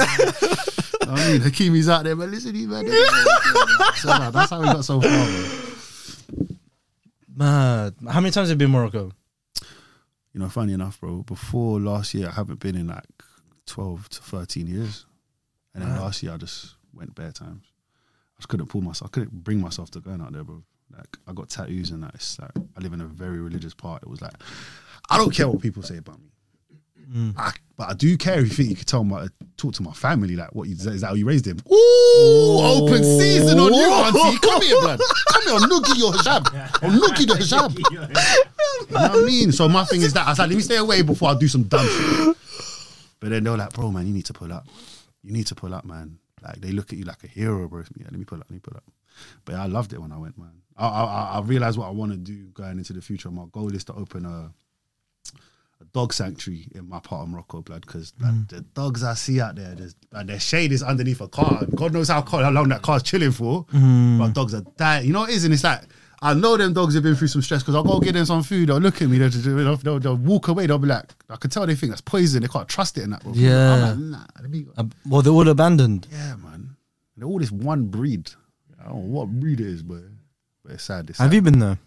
I 1.07 1.31
mean, 1.31 1.41
Hakimi's 1.41 1.89
out 1.89 2.03
there, 2.03 2.15
but 2.15 2.29
listen, 2.29 2.53
he's 2.55 2.67
man. 2.67 2.85
so, 3.95 4.07
man, 4.07 4.31
that's 4.31 4.49
how 4.49 4.59
we 4.59 4.65
got 4.67 4.85
so 4.85 5.01
far. 5.01 5.09
Bro. 5.09 6.47
Mad. 7.35 7.95
How 8.09 8.21
many 8.21 8.31
times 8.31 8.49
have 8.49 8.61
you 8.61 8.67
been 8.67 8.71
Morocco? 8.71 9.11
You 10.33 10.39
know, 10.39 10.49
funny 10.49 10.73
enough, 10.73 10.99
bro. 10.99 11.23
Before 11.23 11.79
last 11.79 12.13
year, 12.13 12.27
I 12.27 12.31
haven't 12.31 12.59
been 12.59 12.75
in 12.75 12.87
like 12.87 13.03
twelve 13.65 14.07
to 14.09 14.21
thirteen 14.21 14.67
years, 14.67 15.05
and 15.73 15.83
then 15.83 15.99
last 15.99 16.23
year 16.23 16.33
I 16.33 16.37
just 16.37 16.75
went 16.93 17.15
bare 17.15 17.31
times. 17.31 17.65
I 18.37 18.41
just 18.41 18.47
couldn't 18.49 18.67
pull 18.67 18.81
myself. 18.81 19.09
I 19.09 19.13
couldn't 19.13 19.43
bring 19.43 19.59
myself 19.59 19.91
to 19.91 19.99
going 19.99 20.21
out 20.21 20.33
there, 20.33 20.43
bro. 20.43 20.63
Like 20.95 21.17
I 21.27 21.33
got 21.33 21.49
tattoos 21.49 21.91
and 21.91 22.03
that. 22.03 22.15
It's 22.15 22.39
like 22.39 22.51
I 22.55 22.81
live 22.81 22.93
in 22.93 23.01
a 23.01 23.05
very 23.05 23.39
religious 23.39 23.73
part. 23.73 24.03
It 24.03 24.09
was 24.09 24.21
like 24.21 24.33
I 25.09 25.17
don't 25.17 25.33
care 25.33 25.47
what 25.47 25.61
people 25.61 25.83
say 25.83 25.97
about 25.97 26.19
me. 26.19 26.27
I, 27.35 27.51
but 27.75 27.89
I 27.89 27.93
do 27.93 28.15
care 28.17 28.39
if 28.39 28.47
you 28.47 28.49
think 28.49 28.69
you 28.69 28.75
could 28.77 28.87
tell 28.87 29.03
my 29.03 29.27
talk 29.57 29.73
to 29.73 29.83
my 29.83 29.91
family 29.91 30.37
like 30.37 30.55
what 30.55 30.69
you, 30.69 30.75
is 30.75 31.01
that 31.01 31.07
how 31.07 31.13
you 31.13 31.25
raised 31.25 31.45
him? 31.45 31.57
Ooh, 31.69 32.57
open 32.61 33.03
season 33.03 33.59
on 33.59 33.73
you, 33.73 33.81
auntie. 33.81 34.39
Come 34.39 34.61
here, 34.61 34.79
blood. 34.79 35.01
Come 35.33 35.43
here, 35.43 35.53
I'll 35.53 35.59
noogie 35.59 35.97
your 35.97 36.13
hijab. 36.13 36.47
I'll 36.81 36.89
noogie 36.89 37.27
the 37.27 37.33
hijab. 37.33 37.77
You 37.91 37.99
know 37.99 39.01
what 39.01 39.11
I 39.11 39.25
mean? 39.25 39.51
So 39.51 39.67
my 39.67 39.83
thing 39.83 40.03
is 40.03 40.13
that 40.13 40.25
I 40.25 40.29
was 40.29 40.39
like, 40.39 40.47
let 40.47 40.55
me 40.55 40.61
stay 40.61 40.77
away 40.77 41.01
before 41.01 41.31
I 41.31 41.33
do 41.33 41.49
some 41.49 41.63
dumb 41.63 41.85
shit. 41.85 42.37
But 43.19 43.31
then 43.31 43.43
they're 43.43 43.57
like, 43.57 43.73
bro, 43.73 43.91
man, 43.91 44.07
you 44.07 44.13
need 44.13 44.25
to 44.27 44.33
pull 44.33 44.53
up. 44.53 44.65
You 45.21 45.33
need 45.33 45.47
to 45.47 45.55
pull 45.55 45.73
up, 45.73 45.83
man. 45.83 46.17
Like 46.41 46.61
they 46.61 46.71
look 46.71 46.93
at 46.93 46.97
you 46.97 47.03
like 47.03 47.25
a 47.25 47.27
hero, 47.27 47.67
bro. 47.67 47.83
Yeah, 47.97 48.05
let 48.05 48.19
me 48.19 48.23
pull 48.23 48.39
up, 48.39 48.45
let 48.49 48.53
me 48.53 48.59
pull 48.59 48.77
up. 48.77 48.85
But 49.45 49.55
I 49.55 49.65
loved 49.67 49.93
it 49.93 50.01
when 50.01 50.11
I 50.11 50.17
went, 50.17 50.37
man. 50.37 50.51
I 50.77 50.87
I, 50.87 51.03
I- 51.37 51.41
realized 51.41 51.77
what 51.77 51.87
I 51.87 51.91
want 51.91 52.11
to 52.11 52.17
do 52.17 52.45
going 52.53 52.77
into 52.77 52.93
the 52.93 53.01
future. 53.01 53.29
My 53.31 53.45
goal 53.51 53.73
is 53.75 53.83
to 53.85 53.93
open 53.93 54.25
a 54.25 54.51
a 55.79 55.83
dog 55.93 56.13
sanctuary 56.13 56.67
in 56.75 56.87
my 56.87 56.99
part 56.99 57.23
of 57.23 57.29
Morocco, 57.29 57.61
blood, 57.61 57.81
because 57.81 58.13
the 58.49 58.61
dogs 58.75 59.03
I 59.03 59.15
see 59.15 59.41
out 59.41 59.55
there, 59.55 59.75
like, 60.11 60.27
their 60.27 60.39
shade 60.39 60.71
is 60.71 60.83
underneath 60.83 61.21
a 61.21 61.27
car. 61.27 61.65
God 61.73 61.91
knows 61.93 62.07
how, 62.09 62.21
how 62.21 62.51
long 62.51 62.69
that 62.69 62.83
car's 62.83 63.01
chilling 63.01 63.31
for. 63.31 63.65
But 63.71 64.33
dogs 64.33 64.53
are 64.53 64.61
dying. 64.77 65.07
You 65.07 65.13
know 65.13 65.21
what 65.21 65.31
it 65.31 65.37
is? 65.37 65.43
And 65.43 65.53
it's 65.55 65.63
like, 65.63 65.81
I 66.21 66.35
know 66.35 66.55
them 66.55 66.73
dogs 66.73 66.93
have 66.93 67.01
been 67.01 67.15
through 67.15 67.29
some 67.29 67.41
stress 67.41 67.63
because 67.63 67.73
I'll 67.73 67.83
go 67.83 67.99
get 67.99 68.13
them 68.13 68.25
some 68.27 68.43
food. 68.43 68.69
They'll 68.69 68.77
look 68.77 69.01
at 69.01 69.09
me, 69.09 69.17
they'll, 69.17 69.29
they'll, 69.31 69.75
they'll, 69.77 69.99
they'll 69.99 70.17
walk 70.17 70.49
away. 70.49 70.67
They'll 70.67 70.77
be 70.77 70.87
like, 70.87 71.11
I 71.31 71.35
can 71.37 71.49
tell 71.49 71.65
they 71.65 71.73
think 71.73 71.91
that's 71.91 72.01
poison. 72.01 72.43
They 72.43 72.47
can't 72.47 72.69
trust 72.69 72.99
it 72.99 73.03
in 73.05 73.09
that. 73.09 73.23
bro. 73.23 73.31
Yeah. 73.33 73.73
I'm 73.73 73.81
like, 73.81 73.97
nah, 74.19 74.25
let 74.39 74.51
me 74.51 74.61
go. 74.61 74.71
Uh, 74.77 74.83
well, 75.09 75.23
they're 75.23 75.33
all 75.33 75.47
abandoned. 75.49 76.07
Yeah, 76.11 76.35
man. 76.35 76.75
They're 77.17 77.27
all 77.27 77.39
this 77.39 77.51
one 77.51 77.85
breed. 77.87 78.29
I 78.81 78.89
don't 78.89 78.95
know 78.95 79.09
what 79.19 79.29
breed 79.29 79.59
it 79.59 79.67
is, 79.67 79.83
but, 79.83 80.01
but 80.63 80.73
it's 80.73 80.83
sad. 80.83 81.09
It's 81.09 81.19
Have 81.19 81.33
you 81.33 81.41
been 81.41 81.59
there? 81.59 81.77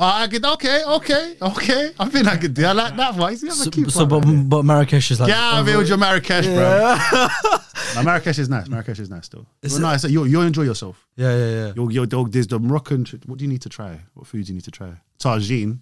Oh, 0.00 0.04
I 0.06 0.28
could, 0.28 0.44
okay, 0.44 0.84
okay, 0.84 1.36
okay. 1.42 1.90
I 1.98 2.08
think 2.08 2.28
I 2.28 2.36
could 2.36 2.54
do. 2.54 2.64
I 2.64 2.70
like 2.70 2.94
that 2.96 3.16
one. 3.16 3.32
You 3.32 3.48
have 3.48 3.58
a 3.58 3.64
So, 3.64 3.70
cute 3.70 3.90
so 3.90 4.04
one, 4.04 4.48
but, 4.48 4.56
but 4.58 4.64
Marrakesh 4.64 5.10
is 5.10 5.18
like. 5.18 5.34
Of 5.34 5.66
here 5.66 5.76
with 5.76 5.88
your 5.88 5.98
Marrakesh, 5.98 6.46
bro. 6.46 6.96
No, 7.96 8.02
Marrakesh 8.02 8.38
is 8.38 8.48
nice. 8.48 8.68
Marrakesh 8.68 9.00
is 9.00 9.10
nice 9.10 9.26
still. 9.26 9.46
Is 9.62 9.72
Well, 9.72 9.80
nice. 9.80 10.04
You 10.04 10.24
you 10.24 10.40
enjoy 10.42 10.62
yourself. 10.62 11.04
Yeah, 11.16 11.34
yeah, 11.36 11.50
yeah. 11.50 11.72
Your 11.74 11.90
your 11.90 12.06
dog. 12.06 12.30
There's 12.30 12.46
the 12.46 12.60
Moroccan. 12.60 13.06
What 13.26 13.38
do 13.38 13.44
you 13.44 13.48
need 13.48 13.62
to 13.62 13.68
try? 13.68 14.00
What 14.14 14.26
food 14.26 14.44
do 14.44 14.52
you 14.52 14.54
need 14.54 14.64
to 14.64 14.70
try? 14.70 14.92
Tagine. 15.18 15.78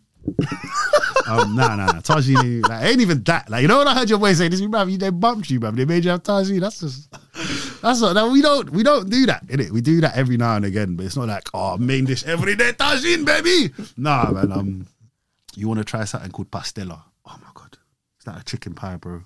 Um, 1.26 1.56
nah, 1.56 1.74
nah, 1.76 1.86
nah. 1.86 2.00
Tagine. 2.00 2.66
Like, 2.68 2.84
ain't 2.84 3.00
even 3.00 3.22
that. 3.24 3.48
Like, 3.50 3.62
you 3.62 3.68
know 3.68 3.78
what 3.78 3.86
I 3.86 3.94
heard 3.94 4.10
your 4.10 4.18
boy 4.18 4.32
say? 4.32 4.48
This, 4.48 4.60
bruv, 4.60 4.90
you 4.90 4.98
they 4.98 5.10
bumped 5.10 5.50
you, 5.50 5.60
bruv. 5.60 5.76
They 5.76 5.84
made 5.84 6.04
you 6.04 6.10
have 6.10 6.22
tagine. 6.22 6.60
That's 6.60 6.80
just. 6.80 7.10
That's 7.82 8.00
not. 8.00 8.14
That 8.14 8.30
we 8.30 8.42
don't. 8.42 8.70
We 8.70 8.82
don't 8.82 9.08
do 9.08 9.26
that. 9.26 9.46
Innit? 9.46 9.70
We 9.70 9.80
do 9.80 10.00
that 10.00 10.16
every 10.16 10.36
now 10.36 10.56
and 10.56 10.64
again, 10.64 10.96
but 10.96 11.06
it's 11.06 11.16
not 11.16 11.28
like 11.28 11.48
oh 11.54 11.76
main 11.78 12.04
dish 12.04 12.24
every 12.24 12.56
day 12.56 12.72
tagine, 12.72 13.24
baby. 13.24 13.72
Nah, 13.96 14.30
man. 14.30 14.52
Um, 14.52 14.86
you 15.54 15.68
want 15.68 15.78
to 15.78 15.84
try 15.84 16.04
something 16.04 16.30
called 16.30 16.50
pastella? 16.50 17.02
Oh 17.26 17.36
my 17.40 17.50
god, 17.54 17.76
it's 18.18 18.26
like 18.26 18.40
a 18.40 18.44
chicken 18.44 18.74
pie, 18.74 18.96
bro. 18.96 19.22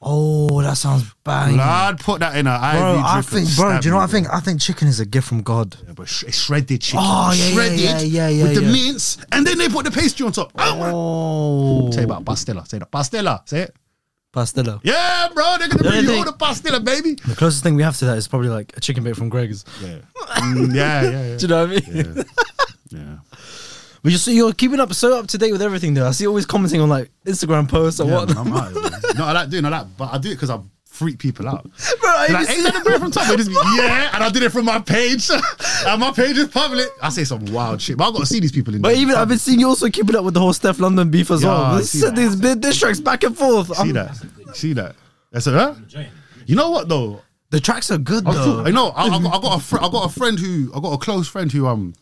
Oh, 0.00 0.62
that 0.62 0.76
sounds 0.76 1.12
bang. 1.24 1.54
Blood, 1.54 1.98
put 2.00 2.20
that 2.20 2.36
in 2.36 2.46
a 2.46 2.50
Bro, 2.56 3.02
I 3.04 3.20
think, 3.20 3.48
bro, 3.56 3.80
do 3.80 3.86
you 3.88 3.90
know 3.90 3.96
what 3.98 4.04
I 4.08 4.12
think? 4.12 4.28
I 4.32 4.38
think 4.38 4.60
chicken 4.60 4.86
is 4.86 5.00
a 5.00 5.06
gift 5.06 5.26
from 5.26 5.42
God. 5.42 5.76
Yeah, 5.86 5.92
but 5.94 6.06
sh- 6.08 6.22
it's 6.28 6.38
shredded 6.38 6.80
chicken. 6.80 7.00
Oh, 7.02 7.32
yeah, 7.34 7.44
yeah, 7.44 7.52
shredded 7.52 7.80
yeah, 7.80 7.98
yeah, 8.00 8.28
yeah, 8.28 8.42
with 8.44 8.54
the 8.54 8.62
yeah. 8.62 8.72
mince, 8.72 9.18
and 9.32 9.44
then 9.44 9.58
they 9.58 9.68
put 9.68 9.84
the 9.84 9.90
pastry 9.90 10.24
on 10.24 10.30
top. 10.32 10.52
Oh, 10.56 11.86
Oh, 11.88 11.90
Say 11.90 12.04
about 12.04 12.24
pastella. 12.24 12.66
Say 12.68 12.78
that 12.78 12.92
pastella. 12.92 13.48
Say 13.48 13.62
it. 13.62 13.76
pastilla. 14.32 14.78
Yeah, 14.84 15.28
bro, 15.34 15.56
they're 15.58 15.68
gonna 15.68 15.82
The 15.82 15.88
bring 15.88 16.04
you 16.04 16.14
all 16.14 16.24
the 16.24 16.32
pastella, 16.32 16.84
baby. 16.84 17.14
The 17.14 17.34
closest 17.34 17.64
thing 17.64 17.74
we 17.74 17.82
have 17.82 17.96
to 17.96 18.04
that 18.04 18.18
is 18.18 18.28
probably 18.28 18.50
like 18.50 18.76
a 18.76 18.80
chicken 18.80 19.02
bake 19.02 19.16
from 19.16 19.28
Greggs. 19.30 19.64
Yeah, 19.82 19.96
Mm, 20.28 20.74
yeah, 20.74 21.02
yeah, 21.02 21.10
yeah. 21.30 21.36
Do 21.38 21.42
you 21.42 21.48
know 21.48 21.66
what 21.66 21.88
I 21.88 21.90
mean? 21.90 22.06
yeah. 22.16 22.22
yeah. 23.00 23.16
But 24.02 24.12
you're, 24.12 24.18
so 24.18 24.30
you're 24.30 24.52
keeping 24.52 24.80
up 24.80 24.92
so 24.94 25.18
up 25.18 25.26
to 25.28 25.38
date 25.38 25.52
with 25.52 25.62
everything 25.62 25.94
though. 25.94 26.06
I 26.06 26.12
see 26.12 26.24
you 26.24 26.28
always 26.28 26.46
commenting 26.46 26.80
on 26.80 26.88
like 26.88 27.10
Instagram 27.26 27.68
posts 27.68 28.00
or 28.00 28.08
yeah 28.08 28.14
what. 28.16 28.36
I'm 28.36 28.52
out. 28.52 28.72
No, 29.16 29.24
I 29.24 29.32
like 29.32 29.50
doing 29.50 29.64
all 29.64 29.70
that, 29.70 29.86
but 29.96 30.12
I 30.12 30.18
do 30.18 30.30
it 30.30 30.34
because 30.34 30.50
I 30.50 30.60
freak 30.84 31.18
people 31.18 31.48
out. 31.48 31.62
Bro, 32.00 32.10
I 32.10 32.26
Like, 32.30 32.50
ain't 32.50 32.62
that 32.64 32.82
the 32.84 32.98
from 32.98 33.10
top? 33.10 33.26
Just 33.36 33.48
be, 33.50 33.54
yeah, 33.76 34.10
and 34.14 34.22
I 34.24 34.30
did 34.30 34.42
it 34.42 34.50
from 34.50 34.64
my 34.64 34.80
page, 34.80 35.28
and 35.86 36.00
my 36.00 36.10
page 36.12 36.36
is 36.38 36.48
public. 36.48 36.88
I 37.02 37.08
say 37.10 37.24
some 37.24 37.44
wild 37.46 37.80
shit, 37.80 37.96
but 37.96 38.08
I 38.08 38.12
got 38.12 38.20
to 38.20 38.26
see 38.26 38.40
these 38.40 38.52
people 38.52 38.74
in. 38.74 38.82
But 38.82 38.90
there. 38.90 38.98
even 38.98 39.14
I've 39.14 39.28
been 39.28 39.38
seeing 39.38 39.60
you 39.60 39.68
also 39.68 39.88
keeping 39.90 40.16
up 40.16 40.24
with 40.24 40.34
the 40.34 40.40
whole 40.40 40.52
Stefflon 40.52 40.96
Don 40.96 41.10
beef 41.10 41.30
as 41.30 41.42
Yeah, 41.42 41.48
well. 41.48 41.76
This, 41.78 41.92
these 41.92 42.36
big 42.36 42.60
diss 42.60 42.78
tracks 42.78 43.00
back 43.00 43.22
and 43.24 43.36
forth. 43.36 43.68
see 43.76 43.82
I'm- 43.82 43.92
that, 43.94 44.16
see 44.54 44.72
that. 44.74 44.96
That's 45.30 45.46
a 45.46 45.52
huh? 45.52 45.74
You 46.46 46.56
know 46.56 46.70
what 46.70 46.88
though? 46.88 47.20
The 47.50 47.60
tracks 47.60 47.90
are 47.90 47.98
good 47.98 48.26
I, 48.26 48.32
though. 48.34 48.60
I 48.64 48.70
know. 48.70 48.88
I, 48.88 49.04
I, 49.04 49.08
got, 49.22 49.34
I 49.38 49.40
got 49.40 49.58
a 49.58 49.62
fr- 49.62 49.78
I 49.78 49.88
got 49.90 50.04
a 50.06 50.08
friend 50.08 50.38
who 50.38 50.70
I 50.74 50.80
got 50.80 50.92
a 50.94 50.98
close 50.98 51.28
friend 51.28 51.50
who 51.52 51.66
um 51.66 51.94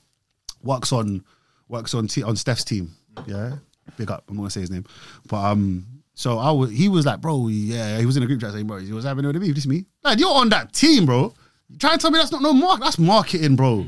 works 0.62 0.92
on 0.92 1.22
works 1.68 1.94
on 1.94 2.06
t- 2.08 2.22
on 2.22 2.36
Steph's 2.36 2.64
team. 2.64 2.92
Yeah, 3.26 3.56
big 3.96 4.10
up. 4.10 4.24
I'm 4.28 4.36
gonna 4.36 4.50
say 4.50 4.60
his 4.60 4.70
name, 4.70 4.84
but 5.28 5.44
um. 5.44 5.86
So 6.18 6.38
I 6.38 6.50
was, 6.50 6.70
he 6.70 6.88
was 6.88 7.04
like, 7.04 7.20
bro, 7.20 7.48
yeah, 7.48 7.98
he 7.98 8.06
was 8.06 8.16
in 8.16 8.22
a 8.22 8.26
group 8.26 8.40
chat 8.40 8.52
saying, 8.52 8.66
bro, 8.66 8.78
he 8.78 8.90
was 8.90 9.04
having 9.04 9.26
with 9.26 9.34
the 9.34 9.40
beef. 9.40 9.54
This 9.54 9.64
is 9.64 9.68
me. 9.68 9.84
Like, 10.02 10.18
you're 10.18 10.34
on 10.34 10.48
that 10.48 10.72
team, 10.72 11.04
bro. 11.04 11.34
You 11.68 11.76
try 11.76 11.92
and 11.92 12.00
tell 12.00 12.10
me 12.10 12.18
that's 12.18 12.32
not 12.32 12.40
no 12.40 12.54
mark. 12.54 12.80
That's 12.80 12.98
marketing, 12.98 13.54
bro. 13.54 13.84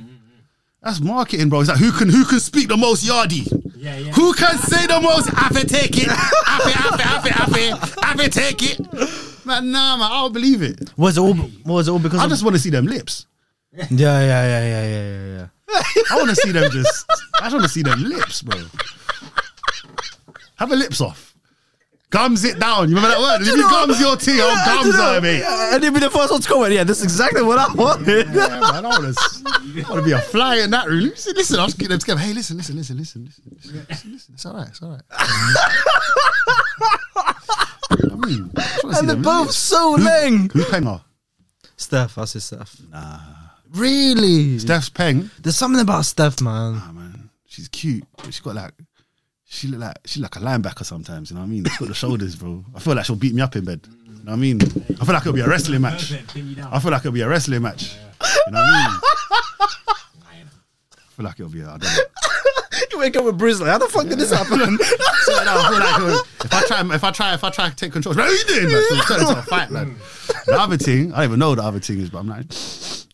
That's 0.83 1.01
marketing, 1.01 1.49
bro. 1.49 1.61
It's 1.61 1.71
like 1.71 1.79
who 1.79 1.91
can 1.91 2.11
who 2.11 2.27
can 2.27 2.39
speak 2.39 2.69
the 2.69 2.77
most 2.77 3.09
yardy? 3.09 3.47
Yeah, 3.77 3.97
yeah. 3.97 4.13
Who 4.13 4.35
can 4.35 4.59
say 4.59 4.87
the 4.87 5.01
most? 5.01 5.31
I 5.35 5.49
fi 5.49 5.63
take 5.63 5.97
it. 5.97 6.09
I 6.11 6.59
fi, 6.65 6.73
I 6.75 6.97
fi, 6.97 7.05
I 7.05 7.21
fi, 7.23 7.31
I 7.31 7.47
fi, 7.47 8.03
I 8.03 8.17
fi 8.17 8.29
take 8.29 8.63
it. 8.63 9.47
Man, 9.47 9.71
nah, 9.71 9.97
man, 9.97 10.11
I 10.11 10.21
don't 10.21 10.33
believe 10.35 10.61
it. 10.61 10.93
Was 10.99 11.17
it 11.17 11.21
all? 11.21 11.35
Was 11.65 11.89
it 11.89 11.93
all 11.93 11.99
because? 11.99 12.21
I 12.21 12.25
of, 12.25 12.31
just 12.31 12.45
want 12.45 12.57
to 12.57 12.61
see 12.61 12.71
them 12.71 12.87
lips. 12.87 13.27
Yeah, 13.73 13.87
yeah, 13.91 14.21
yeah, 14.21 14.47
yeah, 14.47 14.87
yeah, 14.87 14.87
yeah. 14.87 15.47
yeah. 15.69 16.03
I 16.11 16.17
want 16.17 16.31
to 16.31 16.37
see 16.37 16.53
them 16.53 16.71
just. 16.71 17.05
I 17.37 17.43
just 17.45 17.53
want 17.53 17.65
to 17.65 17.69
see 17.69 17.83
them 17.83 18.03
lips, 18.03 18.43
bro. 18.43 18.59
Have 20.57 20.73
a 20.73 20.77
lips 20.77 21.01
off. 21.01 21.35
Gums 22.11 22.43
it 22.45 22.59
down. 22.59 22.89
You 22.89 22.97
remember 22.97 23.17
that 23.17 23.21
word? 23.21 23.43
If 23.43 23.49
you 23.49 23.69
gums 23.69 24.01
your 24.01 24.17
tea, 24.17 24.41
I'll 24.41 24.47
oh, 24.49 24.55
I 24.55 24.65
don't 24.65 24.83
gums 24.85 24.95
out 24.97 25.17
of 25.19 25.23
me. 25.23 25.43
I 25.43 25.79
didn't 25.79 25.93
be 25.93 26.01
the 26.01 26.09
first 26.09 26.33
one 26.33 26.41
to 26.41 26.49
comment. 26.49 26.73
Yeah, 26.73 26.85
that's 26.85 27.03
exactly 27.03 27.43
what 27.43 27.59
I 27.59 27.71
wanted. 27.75 28.29
Yeah, 28.29 28.49
man, 28.49 28.65
I 28.65 28.81
don't 28.81 29.03
want 29.05 29.15
to. 29.15 29.85
I 29.85 29.91
want 29.91 30.01
to 30.01 30.03
be 30.03 30.13
a 30.13 30.19
fly 30.19 30.57
in 30.57 30.71
that 30.71 30.89
room. 30.89 31.11
Listen, 31.11 31.35
listen, 31.37 31.61
I'm 31.61 31.67
just 31.67 31.79
them 31.79 31.99
together. 31.99 32.21
Hey, 32.21 32.33
listen, 32.33 32.57
listen, 32.57 32.77
listen, 32.77 32.97
listen, 32.97 33.25
listen, 33.27 33.53
listen, 33.87 34.13
listen. 34.13 34.35
It's 34.35 34.47
all 34.47 34.55
right. 34.55 34.69
It's 34.69 34.83
all 34.83 34.91
right. 34.93 35.03
I 38.11 38.17
mean, 38.27 38.51
I 38.57 38.81
And 38.85 38.93
they're 39.09 39.15
them 39.17 39.23
both 39.23 39.49
lips. 39.49 39.57
so 39.59 39.97
Who- 39.97 40.05
leng. 40.05 40.51
Who's 40.53 41.01
Steph, 41.77 42.17
I 42.17 42.25
say 42.25 42.39
Steph. 42.39 42.81
Nah. 42.91 43.19
Really? 43.75 44.59
Steph's 44.59 44.89
Peng. 44.89 45.31
There's 45.41 45.57
something 45.57 45.81
about 45.81 46.05
Steph, 46.05 46.41
man. 46.41 46.81
Ah 46.83 46.91
man, 46.93 47.31
she's 47.47 47.69
cute. 47.69 48.05
She's 48.25 48.41
got 48.41 48.55
like, 48.55 48.73
she 49.45 49.69
look 49.69 49.81
like 49.81 49.97
she 50.07 50.21
like 50.21 50.37
a 50.37 50.41
linebacker 50.41 50.85
sometimes. 50.85 51.31
You 51.31 51.35
know 51.37 51.43
what 51.43 51.47
I 51.49 51.51
mean? 51.51 51.65
She's 51.65 51.77
got 51.79 51.89
the 51.89 51.95
shoulders, 52.07 52.37
bro. 52.37 52.65
I 52.75 52.81
feel 52.81 52.95
like 52.95 53.05
she'll 53.05 53.17
beat 53.17 53.35
me 53.35 53.43
up 53.43 53.57
in 53.57 53.65
bed. 53.65 53.81
You 54.07 54.15
know 54.15 54.21
what 54.25 54.33
I 54.33 54.37
mean? 54.37 54.61
I 54.63 55.05
feel 55.05 55.15
like 55.15 55.23
it'll 55.23 55.33
be 55.33 55.41
a 55.41 55.49
wrestling 55.49 55.81
match. 55.83 56.13
I 56.13 56.79
feel 56.81 56.91
like 56.91 57.01
it'll 57.01 57.13
be 57.13 57.21
a 57.21 57.29
wrestling 57.29 57.63
match. 57.63 57.95
You 58.47 58.53
know 58.53 58.59
what 58.61 58.75
I 58.75 58.89
mean? 58.91 59.01
I 60.97 61.11
feel 61.21 61.25
like 61.25 61.41
it'll 61.41 61.53
be. 61.53 61.61
A, 61.61 61.67
I 61.71 61.79
don't 61.79 61.83
know. 61.83 61.89
You 62.93 62.99
wake 63.01 63.17
up 63.17 63.25
with 63.25 63.37
bruises 63.37 63.61
like, 63.61 63.71
how 63.71 63.79
the 63.79 63.87
fuck 63.89 64.07
did 64.07 64.19
this 64.19 64.31
happen? 64.31 64.59
So, 64.61 64.65
no, 64.65 64.79
I 64.79 65.69
feel 65.69 65.79
like 65.81 65.97
it'll- 65.97 66.27
if 66.45 66.55
I 66.55 66.63
try, 66.63 66.95
if 66.95 67.05
I 67.05 67.11
try, 67.11 67.35
if 67.35 67.45
I 67.45 67.51
try 67.51 67.69
to 67.69 67.75
take 67.77 67.93
control, 67.93 68.15
what 68.15 68.27
are 68.29 68.31
you 68.33 68.45
doing? 68.45 68.63
Man? 68.71 68.83
So 68.89 68.95
it's 68.95 69.07
turning 69.09 69.29
into 69.29 69.39
a 69.39 69.43
fight, 69.43 69.71
man. 69.71 69.97
The 70.47 70.59
other 70.59 70.77
thing, 70.77 71.13
I 71.13 71.17
don't 71.17 71.25
even 71.25 71.39
know 71.41 71.49
what 71.51 71.57
the 71.57 71.65
other 71.65 71.81
thing 71.81 71.99
is, 72.01 72.09
but 72.09 72.19
I'm 72.21 72.29
like, 72.29 72.47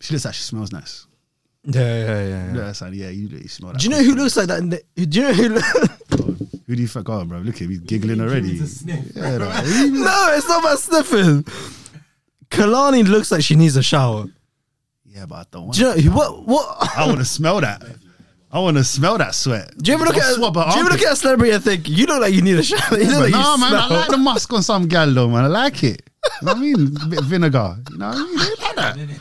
she 0.04 0.12
looks 0.14 0.24
like 0.24 0.34
she 0.34 0.42
smells 0.42 0.70
nice. 0.72 1.06
yeah, 1.64 1.80
yeah, 1.80 2.04
yeah. 2.04 2.26
yeah. 2.28 2.46
Yeah, 2.46 2.52
that's 2.52 2.82
like, 2.82 2.92
yeah, 2.94 3.08
you, 3.08 3.28
you 3.28 3.48
smell 3.48 3.72
that. 3.72 3.80
Do 3.80 3.88
you 3.88 3.90
know 3.90 4.02
who 4.02 4.14
looks 4.14 4.36
like 4.36 4.48
that? 4.48 4.58
In 4.58 4.68
the, 4.68 4.82
do 4.96 5.20
you 5.20 5.26
know 5.26 5.32
who? 5.32 5.48
Look, 5.48 5.64
Who 6.66 6.76
do 6.76 6.80
you 6.80 6.88
think? 6.88 7.04
Go 7.06 7.12
on, 7.12 7.28
bro. 7.28 7.38
Look 7.40 7.56
at 7.56 7.60
him, 7.62 7.70
he's 7.70 7.80
giggling 7.80 8.20
already. 8.20 8.52
Yeah, 8.52 8.96
no, 9.38 9.48
no, 9.48 10.34
it's 10.34 10.48
not 10.48 10.60
about 10.60 10.78
sniffing. 10.78 11.42
Kalani 12.50 13.06
looks 13.06 13.30
like 13.30 13.42
she 13.42 13.54
needs 13.54 13.76
a 13.76 13.82
shower. 13.82 14.26
Yeah, 15.04 15.26
but 15.26 15.34
I 15.34 15.44
don't 15.50 15.64
want. 15.64 15.76
Do 15.76 15.92
you 15.96 16.10
know 16.10 16.16
what? 16.16 16.46
What? 16.46 16.96
I 16.96 17.06
want 17.06 17.18
to 17.18 17.24
smell 17.24 17.60
that. 17.60 17.82
I 18.50 18.60
want 18.60 18.76
to 18.76 18.84
smell 18.84 19.18
that 19.18 19.34
sweat. 19.34 19.76
Do 19.76 19.90
you 19.90 19.96
ever 19.96 20.04
look 20.06 20.14
I'll 20.14 20.22
at? 20.22 20.34
swab 20.36 20.54
Do 20.54 20.60
you 20.60 20.80
ever 20.80 20.90
look 20.90 21.02
at 21.02 21.12
a 21.12 21.16
celebrity 21.16 21.52
and 21.54 21.62
think 21.62 21.88
you 21.88 22.06
look 22.06 22.20
like 22.20 22.32
you 22.32 22.40
need 22.40 22.56
a 22.56 22.62
shower? 22.62 22.80
You 22.98 23.06
look 23.06 23.12
But 23.12 23.20
like 23.20 23.32
nah, 23.32 23.54
you 23.56 23.60
man, 23.60 23.74
I 23.74 23.88
like 23.88 24.08
the 24.10 24.16
musk 24.16 24.52
on 24.52 24.62
some 24.62 24.86
gal 24.86 25.12
though, 25.12 25.28
man. 25.28 25.44
I 25.44 25.48
like 25.48 25.82
it. 25.82 26.02
You 26.40 26.46
know 26.46 26.52
what 26.52 26.56
I 26.56 26.60
mean? 26.60 26.96
A 27.02 27.06
bit 27.06 27.18
of 27.18 27.24
vinegar. 27.26 27.76
You 27.90 27.98
know 27.98 28.08
what 28.08 28.16
I 28.16 28.22
mean? 28.22 28.36
They 28.38 28.64
like 28.64 28.76
that. 28.76 29.20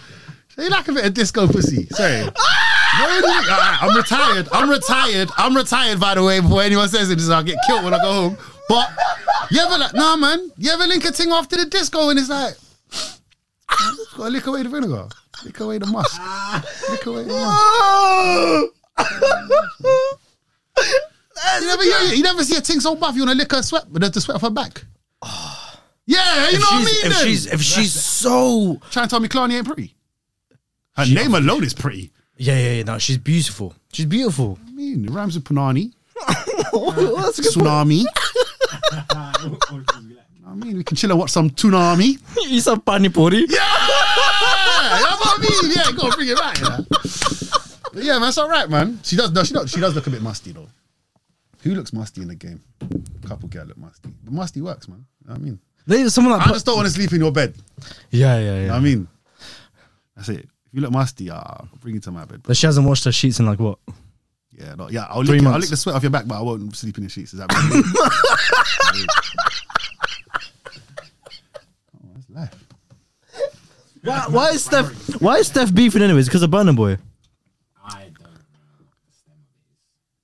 They 0.57 0.69
like 0.69 0.87
a 0.87 0.91
bit 0.93 1.05
of 1.05 1.13
disco 1.13 1.47
pussy. 1.47 1.87
Sorry. 1.87 2.21
No, 2.21 3.07
you 3.15 3.21
didn't. 3.21 3.49
All 3.49 3.57
right, 3.57 3.77
I'm 3.81 3.95
retired. 3.97 4.47
I'm 4.51 4.69
retired. 4.69 5.29
I'm 5.37 5.55
retired, 5.57 5.99
by 5.99 6.13
the 6.15 6.23
way, 6.23 6.39
before 6.39 6.61
anyone 6.61 6.87
says 6.89 7.09
it, 7.09 7.19
I'll 7.31 7.41
get 7.43 7.57
killed 7.67 7.83
when 7.83 7.93
I 7.93 7.97
go 7.99 8.11
home. 8.13 8.37
But 8.69 8.89
you 9.49 9.59
ever 9.59 9.77
like, 9.79 9.93
nah, 9.95 10.15
man, 10.15 10.51
you 10.57 10.71
ever 10.71 10.85
link 10.85 11.03
a 11.05 11.11
thing 11.11 11.31
after 11.31 11.57
the 11.57 11.65
disco 11.65 12.09
and 12.09 12.19
it's 12.19 12.29
like, 12.29 12.53
just 12.91 14.15
gotta 14.15 14.29
lick 14.29 14.45
away 14.45 14.61
the 14.63 14.69
vinegar, 14.69 15.07
lick 15.43 15.59
away 15.59 15.79
the 15.79 15.87
musk, 15.87 16.21
lick 16.89 17.05
away 17.07 17.23
the 17.23 17.33
musk. 17.33 18.73
You 21.61 21.67
never, 21.67 21.83
you, 21.83 21.95
you 22.17 22.23
never 22.23 22.43
see 22.43 22.55
a 22.57 22.61
thing 22.61 22.79
so 22.79 22.95
buff, 22.95 23.15
you 23.15 23.21
wanna 23.23 23.35
lick 23.35 23.51
her 23.51 23.61
sweat, 23.63 23.85
but 23.91 24.13
the 24.13 24.21
sweat 24.21 24.35
off 24.35 24.41
her 24.43 24.49
back. 24.49 24.83
Ah. 25.21 25.79
Yeah, 26.05 26.49
you 26.49 26.57
If 26.57 26.61
know 26.61 26.67
what 26.67 26.73
I 26.73 26.77
mean? 26.79 26.87
if 26.87 27.01
then? 27.17 27.25
she's 27.25 27.45
if 27.47 27.61
she's 27.61 27.93
so 27.93 28.77
trying 28.91 29.07
to 29.07 29.09
tell 29.09 29.19
me 29.19 29.27
Clarny 29.29 29.53
ain't 29.53 29.65
pretty. 29.65 29.95
Her 30.95 31.05
name 31.05 31.33
alone 31.35 31.63
is 31.63 31.73
pretty. 31.73 32.11
yeah 32.37 32.57
yeah 32.57 32.71
yeah 32.77 32.83
no 32.83 32.97
she's 32.97 33.17
beautiful 33.17 33.73
she's 33.91 34.05
beautiful. 34.05 34.57
I 34.67 34.71
mean, 34.71 35.05
it 35.05 35.11
rhymes 35.11 35.35
with 35.35 35.43
Panani, 35.45 35.93
That's 36.27 37.39
a 37.39 37.41
good 37.41 37.53
Tsunami. 37.53 38.03
I 40.45 40.55
mean, 40.55 40.77
we 40.77 40.83
can 40.83 40.95
chill 40.97 41.09
and 41.11 41.19
watch 41.19 41.31
some 41.31 41.49
Tsunami. 41.49 42.19
You 42.49 42.59
some 42.59 42.81
pani 42.81 43.09
puri. 43.09 43.45
Yeah, 43.49 43.57
that's 43.57 45.19
what 45.19 45.39
I 45.39 45.41
mean. 45.41 45.71
Yeah, 45.75 45.91
go 45.95 46.11
bring 46.15 46.29
it 46.29 46.37
back. 46.37 46.59
Yeah, 46.59 46.77
but 47.93 48.03
yeah 48.03 48.19
man, 48.19 48.29
it's 48.29 48.37
all 48.37 48.49
right, 48.49 48.69
man. 48.69 48.99
She 49.03 49.15
does, 49.15 49.31
no, 49.31 49.43
she 49.43 49.53
does, 49.53 49.71
she 49.71 49.79
does 49.79 49.95
look 49.95 50.05
a 50.07 50.09
bit 50.09 50.21
musty 50.21 50.51
though. 50.51 50.67
Who 51.63 51.73
looks 51.75 51.93
musty 51.93 52.21
in 52.21 52.27
the 52.27 52.35
game? 52.35 52.61
A 53.23 53.27
couple 53.27 53.47
girl 53.49 53.65
look 53.65 53.77
musty, 53.77 54.09
but 54.23 54.33
musty 54.33 54.61
works, 54.61 54.87
man. 54.87 55.05
You 55.23 55.29
know 55.29 55.35
I 55.35 55.37
mean, 55.39 55.59
There's 55.87 56.13
someone 56.13 56.37
that 56.37 56.47
I 56.47 56.51
just 56.51 56.65
don't 56.65 56.75
want 56.75 56.87
to 56.87 56.93
sleep 56.93 57.13
in 57.13 57.21
your 57.21 57.31
bed. 57.31 57.55
yeah 58.11 58.37
yeah 58.37 58.39
You 58.39 58.61
know 58.61 58.65
yeah. 58.65 58.75
I 58.75 58.79
mean, 58.79 59.07
that's 60.15 60.29
it. 60.29 60.47
If 60.73 60.77
you 60.77 60.81
look 60.81 60.91
musty, 60.91 61.29
ah, 61.29 61.37
I'll 61.59 61.69
bring 61.81 61.93
you 61.93 62.01
to 62.01 62.09
my 62.09 62.25
bed. 62.25 62.41
But 62.41 62.57
she 62.57 62.65
hasn't 62.65 62.87
washed 62.87 63.03
her 63.05 63.11
sheets 63.11 63.39
in 63.39 63.45
like 63.45 63.59
what? 63.59 63.77
Yeah, 64.57 64.73
no, 64.73 64.89
yeah. 64.89 65.05
I'll 65.07 65.23
Three 65.23 65.37
lick, 65.37 65.45
I'll 65.45 65.51
months. 65.51 65.65
lick 65.65 65.69
the 65.69 65.77
sweat 65.77 65.95
off 65.95 66.01
your 66.01 66.09
back, 66.09 66.25
but 66.25 66.39
I 66.39 66.41
won't 66.41 66.75
sleep 66.75 66.97
in 66.97 67.03
the 67.03 67.09
sheets. 67.11 67.31
Is 67.31 67.39
that 67.39 67.51
right? 67.53 67.83
oh, 71.95 72.09
that's 72.15 72.27
life. 72.31 72.55
Why, 74.03 74.25
why 74.29 74.49
is 74.49 74.63
Steph? 74.65 75.21
Why 75.21 75.35
is 75.37 75.47
Steph 75.47 75.71
beefing 75.75 76.01
anyways? 76.01 76.27
Because 76.27 76.41
of 76.41 76.49
Burna 76.49 76.75
Boy. 76.75 76.97
I 77.85 78.05
don't 78.05 78.19
know. 78.19 78.29
the 79.05 79.13
stem 79.13 79.35
of 79.37 79.45
these. 79.59 79.77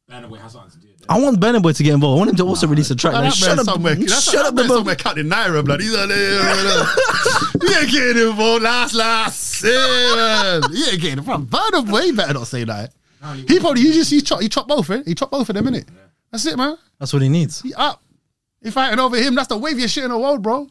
Burna 0.10 0.30
Boy 0.30 0.38
has 0.38 0.52
something 0.54 0.69
to 1.10 1.16
do 1.16 1.26
with 1.26 1.40
that. 1.40 1.50
I 1.50 1.50
want 1.50 1.58
Burna 1.58 1.62
Boy 1.62 1.74
to 1.74 1.84
get 1.84 1.94
involved. 1.94 2.16
I 2.16 2.20
want 2.20 2.30
him 2.32 2.36
to 2.38 2.46
also 2.48 2.68
release 2.68 2.90
a 2.92 2.96
track. 2.96 3.14
Oh, 3.16 3.22
Like, 3.22 3.34
shut 3.34 3.60
up, 3.60 3.66
somewhere. 3.66 3.96
Shut 4.08 4.46
up, 4.46 4.56
the 4.56 4.68
somewhere 4.68 4.96
counting 4.96 5.26
naira, 5.28 5.64
blood. 5.66 5.82
He's 5.82 5.94
like, 5.94 6.10
you 6.10 7.80
ain't 7.80 7.92
getting 7.92 8.30
involved. 8.30 8.64
Last, 8.64 8.94
last. 8.94 9.64
Yeah. 9.64 10.62
You 10.72 10.86
ain't 10.92 11.02
getting 11.02 11.24
from 11.24 11.48
Burna 11.48 11.90
Boy. 11.90 12.02
You 12.02 12.14
better 12.14 12.34
not 12.34 12.48
say 12.48 12.64
that. 12.64 12.94
He 13.48 13.60
probably 13.60 13.82
he 13.82 13.92
just 13.92 14.12
he 14.12 14.22
chop 14.22 14.42
he 14.42 14.48
chop 14.48 14.68
both, 14.68 14.90
eh? 14.90 15.04
He 15.06 15.14
chop 15.14 15.32
both 15.32 15.50
of 15.50 15.56
them, 15.56 15.66
innit? 15.66 15.86
That's 16.32 16.46
it, 16.46 16.56
man. 16.58 16.78
That's 17.00 17.12
what 17.12 17.22
he 17.22 17.28
needs. 17.30 17.62
He 17.62 17.74
up. 17.74 18.02
He 18.62 18.72
fighting 18.72 19.00
over 19.00 19.18
him. 19.18 19.36
That's 19.36 19.48
the 19.48 19.60
waviest 19.60 19.90
shit 19.94 20.04
in 20.06 20.12
the 20.12 20.18
world, 20.18 20.42
bro. 20.42 20.70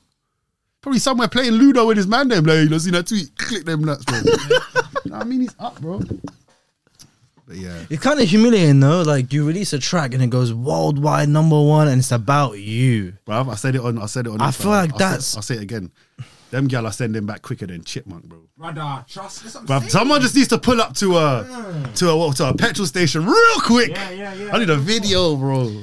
Probably 0.81 0.98
somewhere 1.01 1.29
playing 1.29 1.53
Ludo 1.53 1.87
with 1.87 1.96
his 1.96 2.07
man 2.07 2.29
them. 2.29 2.44
Like, 2.44 2.59
you 2.61 2.68
know, 2.68 2.79
see 2.79 2.90
that 2.92 3.07
tweet? 3.07 3.37
Click 3.37 3.64
them 3.64 3.83
nuts, 3.85 4.05
bro. 4.05 4.18
you 4.24 4.24
know 4.33 4.59
what 5.05 5.12
I 5.12 5.24
mean? 5.24 5.40
He's 5.40 5.55
up, 5.59 5.81
bro. 5.81 6.01
But 7.49 7.57
yeah. 7.57 7.83
It's 7.89 8.03
kind 8.03 8.21
of 8.21 8.29
humiliating 8.29 8.79
though. 8.81 9.01
Like 9.03 9.33
you 9.33 9.47
release 9.47 9.73
a 9.73 9.79
track 9.79 10.13
and 10.13 10.23
it 10.23 10.29
goes 10.29 10.53
worldwide 10.53 11.31
number 11.31 11.61
one, 11.61 11.89
and 11.89 11.99
it's 11.99 12.13
about 12.13 12.59
you. 12.59 13.15
Bro, 13.25 13.49
I 13.51 13.55
said 13.55 13.75
it 13.75 13.81
on 13.81 13.99
I 13.99 14.05
said 14.07 14.27
it 14.27 14.31
on 14.31 14.41
I 14.43 14.49
Insta. 14.51 14.55
feel 14.63 14.71
like 14.71 14.93
I'll 14.93 14.99
say- 14.99 15.05
that's- 15.05 15.37
I'll 15.37 15.43
say 15.43 15.55
it 15.57 15.63
again. 15.63 15.91
Them 16.51 16.67
gal 16.67 16.87
are 16.87 16.93
sending 16.93 17.27
back 17.27 17.43
quicker 17.43 17.67
than 17.67 17.85
chipmunk, 17.85 18.25
bro. 18.25 18.39
Brother, 18.57 19.05
trust. 19.09 19.43
That's 19.43 19.55
what 19.57 19.71
I'm 19.71 19.89
someone 19.91 20.21
just 20.23 20.35
needs 20.35 20.49
to 20.49 20.59
pull 20.59 20.81
up 20.81 20.95
to 20.97 21.17
a 21.19 21.91
to 21.97 22.11
a 22.11 22.33
to 22.35 22.49
a 22.49 22.55
petrol 22.57 22.87
station 22.87 23.27
real 23.27 23.61
quick. 23.61 23.91
Yeah, 23.91 24.11
yeah, 24.11 24.35
yeah. 24.35 24.55
I 24.55 24.59
need 24.59 24.71
a 24.71 24.77
video, 24.77 25.37
bro. 25.37 25.83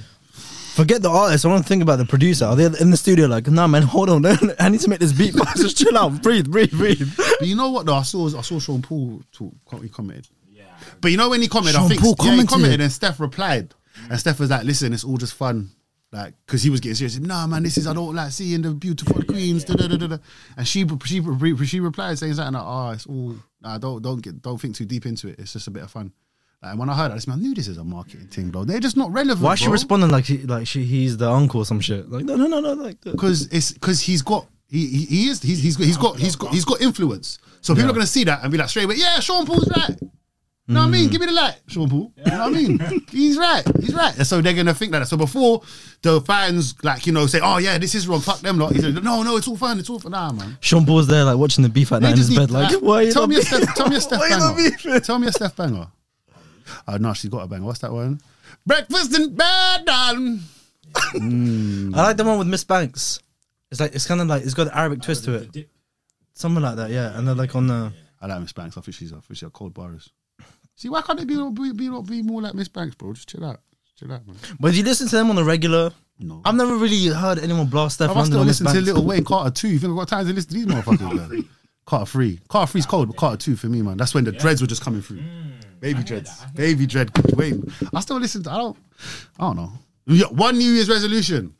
Forget 0.75 1.01
the 1.03 1.09
artist. 1.09 1.45
I 1.45 1.49
want 1.49 1.63
to 1.63 1.69
think 1.69 1.81
about 1.83 1.97
the 1.97 2.05
producer. 2.05 2.45
Are 2.45 2.55
they 2.55 2.65
in 2.81 2.89
the 2.91 2.97
studio? 2.97 3.27
Like, 3.27 3.47
nah, 3.47 3.65
man, 3.67 3.83
hold 3.83 4.09
on. 4.09 4.25
I 4.59 4.69
need 4.69 4.81
to 4.81 4.89
make 4.89 4.99
this 4.99 5.13
beat. 5.13 5.33
fast. 5.35 5.57
Just 5.61 5.77
chill 5.77 5.97
out. 5.97 6.21
Breathe, 6.21 6.49
breathe, 6.51 6.71
breathe. 6.71 7.13
But 7.15 7.47
you 7.47 7.55
know 7.55 7.69
what 7.69 7.85
though? 7.85 7.95
I 7.95 8.01
saw 8.01 8.27
I 8.37 8.41
saw 8.41 8.59
Sean 8.59 8.81
Paul 8.81 9.21
talk. 9.31 9.53
He 9.83 9.87
commented. 9.89 10.27
Yeah. 10.95 10.99
But 11.01 11.11
you 11.11 11.17
know 11.17 11.29
when 11.29 11.41
he 11.41 11.47
commented, 11.47 11.81
I 11.81 11.87
think 11.87 12.01
Paul 12.01 12.15
yeah, 12.19 12.23
he 12.23 12.29
commented. 12.29 12.49
commented 12.49 12.81
and 12.81 12.91
Steph 12.91 13.19
replied, 13.19 13.73
and 14.09 14.19
Steph 14.19 14.39
was 14.39 14.49
like, 14.49 14.63
"Listen, 14.63 14.93
it's 14.93 15.03
all 15.03 15.17
just 15.17 15.33
fun." 15.33 15.71
Like, 16.11 16.33
because 16.45 16.63
he 16.63 16.69
was 16.69 16.79
getting 16.79 16.95
serious. 16.95 17.15
Said, 17.15 17.27
Nah, 17.27 17.45
man, 17.45 17.63
this 17.63 17.77
is 17.77 17.87
I 17.87 17.93
don't 17.93 18.15
like 18.15 18.31
seeing 18.31 18.61
the 18.61 18.73
beautiful 18.73 19.21
queens. 19.23 19.65
Da, 19.65 19.75
da, 19.75 19.87
da. 19.87 20.17
And 20.55 20.65
she 20.65 20.87
she 21.03 21.21
she 21.65 21.79
replied 21.81 22.17
saying 22.17 22.35
something 22.35 22.53
like, 22.53 22.63
"Oh, 22.65 22.91
it's 22.91 23.05
all 23.05 23.35
nah, 23.61 23.77
don't 23.77 24.01
don't 24.01 24.21
get 24.21 24.41
don't 24.41 24.59
think 24.59 24.75
too 24.75 24.85
deep 24.85 25.05
into 25.05 25.27
it. 25.27 25.39
It's 25.39 25.53
just 25.53 25.67
a 25.67 25.71
bit 25.71 25.83
of 25.83 25.91
fun." 25.91 26.13
And 26.61 26.79
when 26.79 26.89
I 26.89 26.95
heard 26.95 27.11
that, 27.11 27.27
I, 27.27 27.33
I 27.33 27.35
knew 27.35 27.53
this 27.53 27.67
is 27.67 27.77
a 27.77 27.83
marketing 27.83 28.27
thing, 28.27 28.49
bro. 28.49 28.63
They're 28.63 28.79
just 28.79 28.97
not 28.97 29.11
relevant. 29.11 29.43
Why 29.43 29.53
is 29.53 29.59
she 29.59 29.65
bro. 29.65 29.73
responding 29.73 30.09
like 30.09 30.25
she 30.25 30.37
like 30.39 30.67
she 30.67 30.83
he's 30.83 31.17
the 31.17 31.29
uncle 31.29 31.61
or 31.61 31.65
some 31.65 31.79
shit? 31.79 32.09
Like, 32.09 32.25
no, 32.25 32.35
no, 32.35 32.47
no, 32.47 32.59
no. 32.59 32.73
Like, 32.73 33.01
because 33.01 33.47
it's 33.51 33.73
because 33.73 34.01
he's 34.01 34.21
got 34.21 34.47
he, 34.67 34.87
he 34.87 35.05
he 35.05 35.29
is 35.29 35.41
he's 35.41 35.61
he's 35.61 35.77
got 35.77 35.85
he's 35.85 35.97
got 35.97 36.17
he's 36.17 36.35
got 36.35 36.53
he's 36.53 36.65
got 36.65 36.81
influence. 36.81 37.39
So 37.61 37.75
people 37.75 37.91
are 37.91 37.93
gonna 37.93 38.07
see 38.07 38.23
that 38.23 38.41
and 38.41 38.51
be 38.51 38.57
like 38.57 38.69
straight 38.69 38.85
away, 38.85 38.95
yeah, 38.97 39.19
Sean 39.19 39.45
Paul's 39.45 39.69
right. 39.75 39.97
You 40.67 40.73
know 40.73 40.79
what 40.81 40.87
I 40.87 40.89
mean? 40.91 41.09
Give 41.11 41.21
me 41.21 41.27
the 41.27 41.33
light, 41.33 41.57
Sean 41.67 41.87
Paul. 41.87 42.11
You 42.17 42.31
know 42.31 42.37
what 42.39 42.47
I 42.47 42.49
mean? 42.49 42.79
he's 43.11 43.37
right. 43.37 43.63
He's 43.81 43.93
right. 43.93 44.17
And 44.17 44.25
so 44.25 44.41
they're 44.41 44.53
gonna 44.53 44.73
think 44.73 44.93
that. 44.93 45.07
So 45.07 45.15
before 45.15 45.61
the 46.01 46.21
fans 46.21 46.73
like 46.83 47.05
you 47.05 47.13
know 47.13 47.27
say, 47.27 47.39
oh 47.43 47.57
yeah, 47.57 47.77
this 47.77 47.93
is 47.93 48.07
wrong. 48.07 48.19
Fuck 48.21 48.39
them 48.39 48.57
lot. 48.57 48.73
He's 48.73 48.83
like, 48.83 49.03
no, 49.03 49.21
no, 49.21 49.37
it's 49.37 49.47
all 49.47 49.57
fine. 49.57 49.77
It's 49.77 49.89
all 49.91 49.99
fine. 49.99 50.13
Nah, 50.13 50.31
man. 50.31 50.57
Sean 50.61 50.83
Paul's 50.83 51.05
there 51.05 51.23
like 51.23 51.37
watching 51.37 51.61
the 51.61 51.69
beef 51.69 51.91
at 51.91 52.01
They 52.01 52.07
night 52.07 52.11
in 52.13 52.17
just 52.17 52.29
his 52.29 52.39
need- 52.39 52.47
bed. 52.47 52.51
Like, 52.51 52.71
like, 52.73 52.81
why? 52.81 52.95
are 52.95 53.03
you 53.03 53.11
tell 53.13 53.21
not 53.23 53.29
me 53.29 53.35
a 53.35 53.39
beefing? 53.41 53.59
Steph. 53.61 53.75
Tell 53.75 53.89
me 53.89 53.95
a 53.95 54.01
Steph 54.01 54.19
Why 54.19 54.25
you 54.29 54.37
not 54.37 54.55
banger. 54.55 54.69
beefing? 54.71 55.01
Tell 55.01 55.19
me 55.19 55.27
a 55.27 55.31
Steph 55.31 55.55
banger. 55.55 55.87
Uh, 56.87 56.97
no, 56.97 57.13
she's 57.13 57.29
got 57.29 57.43
a 57.43 57.47
banger. 57.47 57.63
What's 57.65 57.79
that 57.79 57.91
one? 57.91 58.19
Breakfast 58.65 59.15
in 59.15 59.35
bed, 59.35 59.85
darling. 59.85 60.39
I 61.13 62.01
like 62.01 62.17
the 62.17 62.23
one 62.23 62.39
with 62.39 62.47
Miss 62.47 62.63
Banks. 62.63 63.19
It's 63.69 63.79
like 63.79 63.93
it's 63.93 64.07
kind 64.07 64.19
of 64.19 64.27
like 64.27 64.43
it's 64.43 64.55
got 64.55 64.67
an 64.67 64.73
Arabic 64.73 65.01
twist 65.03 65.25
to 65.25 65.35
it, 65.35 65.69
something 66.33 66.63
like 66.63 66.75
that. 66.77 66.89
Yeah, 66.89 67.15
and 67.17 67.27
they're 67.27 67.35
like 67.35 67.55
on 67.55 67.67
the. 67.67 67.91
I 68.21 68.27
like 68.27 68.41
Miss 68.41 68.53
Banks. 68.53 68.77
I 68.77 68.81
think 68.81 68.95
she's 68.95 69.11
I 69.13 69.17
think 69.17 69.25
she's 69.37 69.43
a 69.43 69.49
cold 69.51 69.73
bars. 69.75 70.09
See, 70.75 70.89
why 70.89 71.01
can't 71.01 71.17
they 71.19 71.25
be 71.25 71.35
be, 71.51 71.71
be, 71.71 71.89
be 72.01 72.21
more 72.21 72.41
like 72.41 72.53
Miss 72.53 72.67
Banks, 72.67 72.95
bro? 72.95 73.13
Just 73.13 73.29
chill 73.29 73.45
out. 73.45 73.61
Just 73.83 73.97
chill 73.97 74.11
out, 74.11 74.27
man. 74.27 74.35
But 74.59 74.71
if 74.71 74.77
you 74.77 74.83
listen 74.83 75.07
to 75.07 75.15
them 75.15 75.29
on 75.29 75.35
the 75.37 75.43
regular, 75.43 75.91
No. 76.19 76.41
I've 76.43 76.55
never 76.55 76.75
really 76.75 77.07
heard 77.07 77.39
anyone 77.39 77.67
blast 77.67 77.99
Stefflon 77.99 78.09
I've 78.09 78.15
Don 78.15 78.25
still 78.25 78.37
or 78.41 78.45
Miss 78.45 78.61
listened 78.61 78.69
to 78.69 78.73
Banks. 78.75 78.87
Little 78.87 79.05
Wayne 79.05 79.23
Carter 79.23 79.51
2. 79.51 79.67
You 79.69 79.79
think 79.79 79.91
I've 79.91 79.97
got 79.97 80.07
time 80.09 80.27
to 80.27 80.33
listen 80.33 80.49
to 80.49 80.55
these 80.55 80.65
motherfuckers, 80.65 81.31
man? 81.31 81.49
Carter 81.85 82.05
3. 82.05 82.39
Carter 82.49 82.77
3's 82.77 82.85
cold, 82.85 83.07
but 83.07 83.17
Carter 83.17 83.37
2 83.37 83.55
for 83.55 83.67
me, 83.67 83.81
man. 83.81 83.95
That's 83.97 84.13
when 84.13 84.23
the 84.25 84.31
dreads 84.31 84.59
were 84.61 84.67
just 84.67 84.81
coming 84.83 85.01
through. 85.01 85.21
Baby 85.79 86.03
dreads. 86.03 86.43
Baby 86.55 86.87
dread. 86.87 87.11
Wayne. 87.35 87.63
I 87.93 87.99
still 87.99 88.17
listen 88.17 88.43
to, 88.43 88.51
I 88.51 88.57
don't, 88.57 88.77
I 89.39 89.43
don't 89.43 89.55
know. 89.57 89.71
Yeah, 90.07 90.25
One 90.27 90.57
New 90.57 90.71
Year's 90.71 90.89
resolution. 90.89 91.53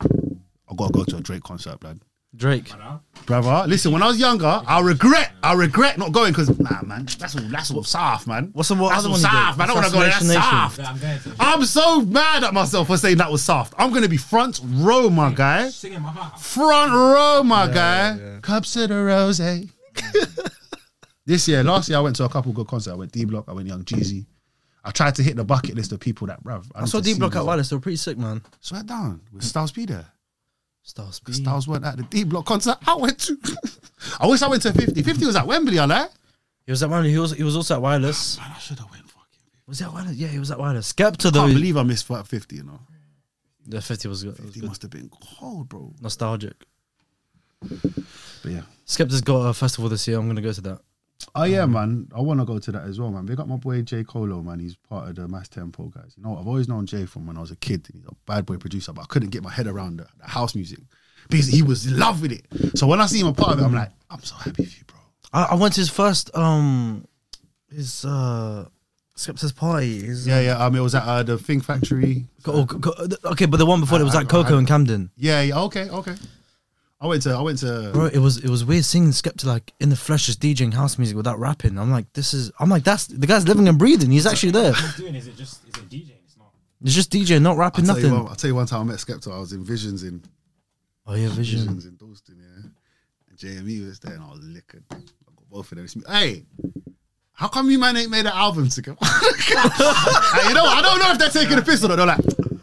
I 0.68 0.74
gotta 0.74 0.92
go 0.92 1.04
to 1.04 1.16
a 1.16 1.20
Drake 1.20 1.42
concert, 1.42 1.78
blood. 1.80 2.00
Drake. 2.34 2.68
Brother. 2.68 3.00
Brother, 3.24 3.68
listen, 3.68 3.92
when 3.92 4.02
I 4.02 4.08
was 4.08 4.18
younger, 4.18 4.62
I 4.66 4.80
regret, 4.80 5.32
I 5.42 5.54
regret 5.54 5.98
not 5.98 6.12
going 6.12 6.32
because, 6.32 6.48
nah, 6.58 6.82
man, 6.82 7.06
that's 7.18 7.34
all, 7.34 7.42
that's 7.42 7.70
all 7.70 7.82
soft, 7.82 8.26
man. 8.26 8.50
What's 8.52 8.68
the 8.68 8.74
what 8.76 8.90
that's 8.90 9.00
other 9.00 9.08
all 9.08 9.12
one 9.12 9.20
you 9.20 9.26
soft, 9.26 9.52
did? 9.52 9.58
man. 9.58 9.64
I 9.64 9.66
don't 9.66 9.76
want 9.76 9.86
to 9.86 9.92
go 9.92 10.00
there. 10.00 10.10
That's 10.10 10.24
Assassination 10.24 10.50
soft. 10.50 10.78
Yeah, 10.78 10.90
I'm 10.90 10.98
going 10.98 11.18
to. 11.18 11.36
I'm 11.40 11.64
so 11.64 12.00
mad 12.02 12.44
at 12.44 12.54
myself 12.54 12.86
for 12.88 12.96
saying 12.96 13.16
that 13.16 13.30
was 13.30 13.42
soft. 13.42 13.74
I'm 13.78 13.92
gonna 13.92 14.08
be 14.08 14.16
front 14.16 14.60
row, 14.64 15.08
my 15.08 15.32
guy. 15.32 15.70
Singing 15.70 16.02
my 16.02 16.10
heart. 16.10 16.34
out. 16.34 16.40
Front 16.40 16.92
row, 16.92 17.42
my 17.42 17.66
guy. 17.68 18.38
Cups 18.42 18.76
of 18.76 18.90
the 18.90 19.02
rose. 19.02 19.38
this 21.26 21.48
year, 21.48 21.64
last 21.64 21.88
year, 21.88 21.98
I 21.98 22.00
went 22.02 22.16
to 22.16 22.24
a 22.24 22.28
couple 22.28 22.52
good 22.52 22.66
concerts. 22.66 22.92
I 22.94 22.96
went 22.96 23.12
D 23.12 23.24
Block, 23.24 23.46
I 23.48 23.52
went 23.52 23.66
Young 23.66 23.82
Jeezy. 23.82 24.26
I 24.84 24.90
tried 24.92 25.16
to 25.16 25.22
hit 25.22 25.34
the 25.34 25.44
bucket 25.44 25.74
list 25.74 25.90
of 25.90 25.98
people 25.98 26.28
that, 26.28 26.44
bruv. 26.44 26.64
I 26.74 26.84
saw 26.84 27.00
D 27.00 27.14
Block 27.14 27.34
at 27.34 27.44
Wireless. 27.44 27.70
They 27.70 27.76
were 27.76 27.80
pretty 27.80 27.96
sick, 27.96 28.18
man. 28.18 28.42
Swear 28.60 28.82
down. 28.84 29.20
With 29.32 29.42
Styles 29.42 29.72
P 29.72 29.86
there. 29.86 30.06
Star 30.86 31.12
Speed. 31.12 31.34
Styles 31.34 31.66
weren't 31.66 31.84
at 31.84 31.96
the 31.96 32.04
D 32.04 32.22
Block 32.22 32.46
concert 32.46 32.78
I 32.86 32.94
went 32.94 33.18
to. 33.20 33.36
I 34.20 34.26
wish 34.28 34.40
I 34.40 34.48
went 34.48 34.62
to 34.62 34.72
50. 34.72 35.02
50 35.02 35.26
was 35.26 35.34
at 35.34 35.44
Wembley, 35.44 35.80
I 35.80 35.84
like. 35.84 36.10
He 36.64 36.70
was 36.70 36.80
at 36.82 36.88
Wireless. 36.88 37.10
He 37.12 37.18
was, 37.18 37.32
he 37.32 37.42
was 37.42 37.56
also 37.56 37.74
at 37.74 37.82
Wireless. 37.82 38.38
Man, 38.38 38.52
I 38.54 38.58
should 38.58 38.78
have 38.78 38.90
went 38.90 39.02
fucking. 39.10 39.40
Was 39.66 39.80
he 39.80 39.84
at 39.84 39.92
Wireless? 39.92 40.14
Yeah, 40.14 40.28
he 40.28 40.38
was 40.38 40.52
at 40.52 40.58
Wireless. 40.60 40.92
Skepta 40.92 41.26
I 41.26 41.30
though. 41.30 41.40
can't 41.40 41.54
believe 41.54 41.76
I 41.76 41.82
missed 41.82 42.06
50, 42.06 42.56
you 42.56 42.62
know. 42.62 42.78
the 43.66 43.82
50 43.82 44.08
was 44.08 44.22
good. 44.22 44.38
It 44.38 44.42
was 44.42 44.46
50 44.46 44.60
good. 44.60 44.68
must 44.68 44.82
have 44.82 44.90
been 44.92 45.10
cold, 45.10 45.68
bro. 45.68 45.92
Nostalgic. 46.00 46.54
But 47.60 48.52
yeah. 48.52 48.62
Skepta's 48.86 49.22
got 49.22 49.40
a 49.46 49.54
festival 49.54 49.90
this 49.90 50.06
year. 50.06 50.18
I'm 50.18 50.28
gonna 50.28 50.40
go 50.40 50.52
to 50.52 50.60
that. 50.60 50.80
Oh 51.34 51.44
yeah, 51.44 51.66
man. 51.66 52.08
I 52.14 52.20
want 52.20 52.40
to 52.40 52.46
go 52.46 52.58
to 52.58 52.72
that 52.72 52.84
as 52.84 52.98
well, 52.98 53.10
man. 53.10 53.26
Big 53.26 53.36
got 53.36 53.48
my 53.48 53.56
boy 53.56 53.82
Jay 53.82 54.04
Colo, 54.04 54.40
man. 54.42 54.58
He's 54.58 54.76
part 54.76 55.08
of 55.08 55.16
the 55.16 55.22
Más 55.28 55.48
Tiempo 55.48 55.84
guys. 55.84 56.14
You 56.16 56.22
know, 56.22 56.36
I've 56.38 56.46
always 56.46 56.68
known 56.68 56.86
Jay 56.86 57.04
from 57.06 57.26
when 57.26 57.36
I 57.36 57.40
was 57.40 57.50
a 57.50 57.56
kid. 57.56 57.86
He's 57.92 58.04
a 58.04 58.14
bad 58.26 58.46
boy 58.46 58.56
producer, 58.56 58.92
but 58.92 59.02
I 59.02 59.06
couldn't 59.06 59.30
get 59.30 59.42
my 59.42 59.50
head 59.50 59.66
around 59.66 59.98
the, 59.98 60.06
the 60.20 60.26
house 60.28 60.54
music 60.54 60.78
because 61.28 61.46
he 61.46 61.62
was 61.62 61.86
in 61.86 61.98
love 61.98 62.22
with 62.22 62.32
it. 62.32 62.46
So 62.78 62.86
when 62.86 63.00
I 63.00 63.06
see 63.06 63.20
him 63.20 63.26
a 63.28 63.32
part 63.34 63.52
of 63.52 63.60
it, 63.60 63.64
I'm 63.64 63.74
like, 63.74 63.90
I'm 64.10 64.22
so 64.22 64.34
happy 64.36 64.64
for 64.64 64.78
you, 64.78 64.84
bro. 64.86 64.98
I, 65.32 65.42
I 65.50 65.54
went 65.56 65.74
to 65.74 65.80
his 65.80 65.90
first 65.90 66.34
um 66.36 67.06
his 67.70 68.04
uh 68.04 68.66
Skepta's 69.16 69.52
party. 69.52 70.02
His, 70.02 70.26
Yeah, 70.26 70.40
yeah. 70.40 70.58
Um, 70.64 70.74
it 70.76 70.80
was 70.80 70.94
at 70.94 71.02
uh, 71.04 71.22
the 71.22 71.38
Think 71.38 71.64
Factory. 71.64 72.26
Okay, 72.46 73.46
but 73.46 73.56
the 73.56 73.64
one 73.66 73.80
before 73.80 73.98
it 74.00 74.04
was 74.04 74.14
I- 74.14 74.20
at 74.20 74.26
KOKO 74.28 74.58
in 74.58 74.66
Camden. 74.66 75.10
Yeah, 75.16 75.40
yeah. 75.42 75.58
Okay, 75.62 75.88
okay. 75.88 76.14
I 77.00 77.06
went 77.06 77.22
to, 77.22 77.30
I 77.30 77.42
went 77.42 77.58
to. 77.58 77.90
Bro, 77.92 78.06
it 78.06 78.18
was 78.18 78.38
it 78.38 78.48
was 78.48 78.64
weird 78.64 78.84
seeing 78.84 79.08
Skepta 79.10 79.44
like 79.44 79.72
in 79.80 79.90
the 79.90 79.96
flesh 79.96 80.26
just 80.26 80.40
DJing 80.40 80.72
house 80.72 80.96
music 80.98 81.16
without 81.16 81.38
rapping. 81.38 81.78
I'm 81.78 81.90
like, 81.90 82.10
this 82.14 82.32
is 82.32 82.50
I'm 82.58 82.70
like 82.70 82.84
that's 82.84 83.06
the 83.06 83.26
guy's 83.26 83.46
living 83.46 83.68
and 83.68 83.78
breathing. 83.78 84.10
He's 84.10 84.26
actually 84.26 84.52
there. 84.52 84.72
What 84.72 84.80
he's 84.80 84.96
doing 84.96 85.14
is 85.14 85.26
it 85.26 85.36
just 85.36 85.62
is 85.68 85.74
it 85.76 85.88
DJing? 85.90 86.14
It's 86.24 86.36
not. 86.38 86.48
It's 86.82 86.94
just 86.94 87.10
DJ, 87.12 87.40
not 87.40 87.50
I'll 87.52 87.56
rapping, 87.58 87.86
nothing. 87.86 88.10
one, 88.12 88.26
I'll 88.28 88.34
tell 88.34 88.48
you 88.48 88.54
one 88.54 88.66
time 88.66 88.80
I 88.80 88.84
met 88.84 88.96
Skepta. 88.96 89.30
I 89.32 89.38
was 89.38 89.52
in 89.52 89.62
Visions 89.64 90.02
in 90.04 90.22
Oh 91.06 91.14
yeah, 91.14 91.28
vision. 91.28 91.58
Visions 91.60 91.84
in 91.86 91.96
Dalston, 91.96 92.36
yeah. 92.40 92.68
And 93.28 93.38
JME 93.38 93.86
was 93.86 93.98
there, 94.00 94.14
and 94.14 94.22
I 94.24 94.30
was 94.30 94.40
licking. 94.42 94.82
I 94.90 94.94
got 94.94 95.48
both 95.50 95.70
of 95.70 95.76
them. 95.76 95.84
It's 95.84 95.94
me- 95.96 96.02
Hey, 96.08 96.44
how 97.32 97.48
come 97.48 97.70
you 97.70 97.78
man 97.78 97.96
ain't 97.96 98.10
made 98.10 98.20
an 98.26 98.32
album 98.32 98.68
together? 98.70 98.96
You 100.48 100.54
know, 100.54 100.64
I 100.64 100.80
don't 100.82 100.98
know 100.98 101.10
if 101.12 101.18
they're 101.18 101.28
taking 101.42 101.58
a 101.58 101.62
piss 101.62 101.84
or 101.84 101.88
not. 101.88 101.96
They're 101.96 102.06
like, 102.06 102.20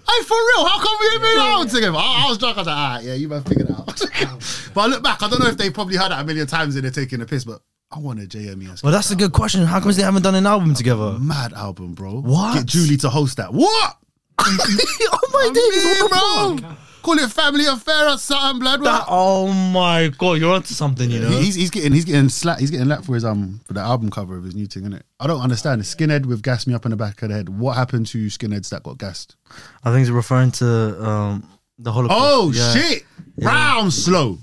hey, 0.07 0.23
for 0.23 0.37
real, 0.37 0.65
how 0.67 0.79
come 0.79 0.97
we 0.99 1.05
ain't 1.13 1.21
made 1.21 1.33
an 1.33 1.39
album 1.39 1.69
together? 1.69 1.97
I, 1.97 2.23
I 2.25 2.29
was 2.29 2.37
drunk. 2.37 2.57
I 2.57 2.61
was 2.61 2.67
like, 2.67 2.77
all 2.77 2.95
right, 2.95 3.03
yeah, 3.03 3.13
you 3.13 3.27
man 3.27 3.43
figured 3.43 3.69
it 3.69 3.75
out. 3.75 3.85
but 4.73 4.81
I 4.81 4.87
look 4.87 5.03
back, 5.03 5.21
I 5.23 5.29
don't 5.29 5.39
know 5.39 5.47
if 5.47 5.57
they 5.57 5.69
probably 5.69 5.97
heard 5.97 6.11
that 6.11 6.21
a 6.21 6.23
million 6.23 6.47
times 6.47 6.75
and 6.75 6.83
they're 6.83 6.91
taking 6.91 7.21
a 7.21 7.25
piss, 7.25 7.43
but 7.43 7.61
I 7.91 7.99
want 7.99 8.19
a 8.19 8.23
JME 8.23 8.83
Well, 8.83 8.91
that's 8.91 9.11
a 9.11 9.15
good 9.15 9.33
question. 9.33 9.63
How 9.65 9.79
come 9.79 9.91
they 9.91 10.01
haven't 10.01 10.23
done 10.23 10.35
an 10.35 10.47
album 10.47 10.73
together? 10.73 11.17
mad 11.19 11.53
album, 11.53 11.93
bro. 11.93 12.21
What? 12.21 12.55
Get 12.55 12.65
Julie 12.65 12.97
to 12.97 13.09
host 13.09 13.37
that. 13.37 13.53
What? 13.53 13.97
oh 14.39 15.29
my 15.31 15.51
days, 15.53 15.85
what 15.85 16.59
the 16.59 16.63
fuck? 16.63 16.77
Call 17.03 17.19
it 17.19 17.29
family 17.31 17.65
affair 17.65 18.09
or 18.09 18.17
something, 18.17 18.59
blood. 18.59 18.81
That, 18.83 19.05
oh 19.09 19.51
my 19.51 20.07
god, 20.17 20.33
you're 20.39 20.53
onto 20.55 20.73
something, 20.73 21.11
you 21.11 21.19
know. 21.19 21.29
He's, 21.29 21.53
he's 21.55 21.69
getting 21.69 21.91
he's 21.91 22.05
getting 22.05 22.29
slack 22.29 22.59
he's 22.59 22.71
getting 22.71 22.87
lapped 22.87 23.05
for 23.05 23.13
his 23.13 23.25
um 23.25 23.59
for 23.65 23.73
the 23.73 23.81
album 23.81 24.09
cover 24.09 24.37
of 24.37 24.43
his 24.45 24.55
new 24.55 24.65
thing, 24.67 24.83
innit? 24.83 25.01
I 25.19 25.27
don't 25.27 25.41
understand. 25.41 25.81
Skinhead 25.81 26.25
with 26.25 26.41
gas 26.41 26.65
me 26.65 26.73
up 26.73 26.85
in 26.85 26.91
the 26.91 26.97
back 26.97 27.21
of 27.21 27.29
the 27.29 27.35
head. 27.35 27.49
What 27.49 27.75
happened 27.75 28.07
to 28.07 28.25
skinheads 28.27 28.69
that 28.69 28.83
got 28.83 28.97
gassed? 28.97 29.35
I 29.83 29.89
think 29.91 29.99
he's 29.99 30.11
referring 30.11 30.51
to 30.53 31.05
um 31.05 31.47
the 31.77 31.91
Holocaust. 31.91 32.21
Oh 32.23 32.51
Yeah. 32.53 32.73
shit! 32.73 33.03
Round 33.37 33.91
slow. 33.93 34.37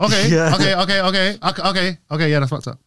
Okay, 0.00 0.28
Yeah. 0.30 0.54
okay, 0.54 0.74
okay, 0.74 1.00
okay, 1.02 1.38
okay, 1.42 1.62
okay, 1.68 1.98
okay. 2.10 2.30
Yeah, 2.30 2.40
that's 2.40 2.50
fucked 2.50 2.66
up. 2.68 2.80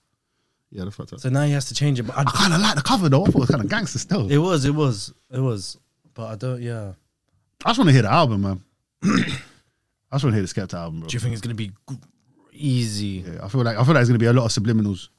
Yeah, 0.71 0.83
that's 0.85 0.95
fucked 0.95 1.13
up. 1.13 1.19
So 1.19 1.29
now 1.29 1.43
he 1.43 1.51
has 1.51 1.65
to 1.65 1.73
change 1.75 1.99
it. 1.99 2.03
But 2.03 2.17
I 2.17 2.21
I, 2.21 2.23
kind 2.25 2.53
of 2.53 2.59
like 2.61 2.75
the 2.75 2.81
cover 2.81 3.09
though. 3.09 3.21
I 3.23 3.25
thought 3.27 3.35
it 3.35 3.39
was 3.41 3.49
kind 3.49 3.63
of 3.63 3.69
gangster 3.69 3.99
still. 3.99 4.29
it 4.29 4.37
was, 4.37 4.65
it 4.65 4.73
was, 4.73 5.13
it 5.31 5.39
was. 5.39 5.77
But 6.15 6.25
I 6.27 6.35
don't. 6.35 6.61
Yeah. 6.61 6.93
I 7.63 7.69
just 7.69 7.77
want 7.79 7.89
to 7.89 7.93
hear 7.93 8.01
the 8.01 8.11
album, 8.11 8.41
man. 8.41 8.63
I 9.03 10.15
just 10.15 10.23
want 10.23 10.33
to 10.35 10.39
hear 10.39 10.41
the 10.41 10.47
Skepta 10.47 10.75
album, 10.75 11.01
bro. 11.01 11.09
Do 11.09 11.13
you 11.13 11.19
think 11.19 11.33
it's 11.33 11.41
gonna 11.41 11.55
be 11.55 11.67
g- 11.89 11.97
easy? 12.53 13.23
Yeah, 13.27 13.43
I 13.43 13.49
feel 13.49 13.61
like 13.61 13.77
I 13.77 13.83
feel 13.83 13.93
like 13.93 14.01
it's 14.01 14.09
gonna 14.09 14.19
be 14.19 14.25
a 14.25 14.33
lot 14.33 14.45
of 14.45 14.51
subliminals. 14.51 15.09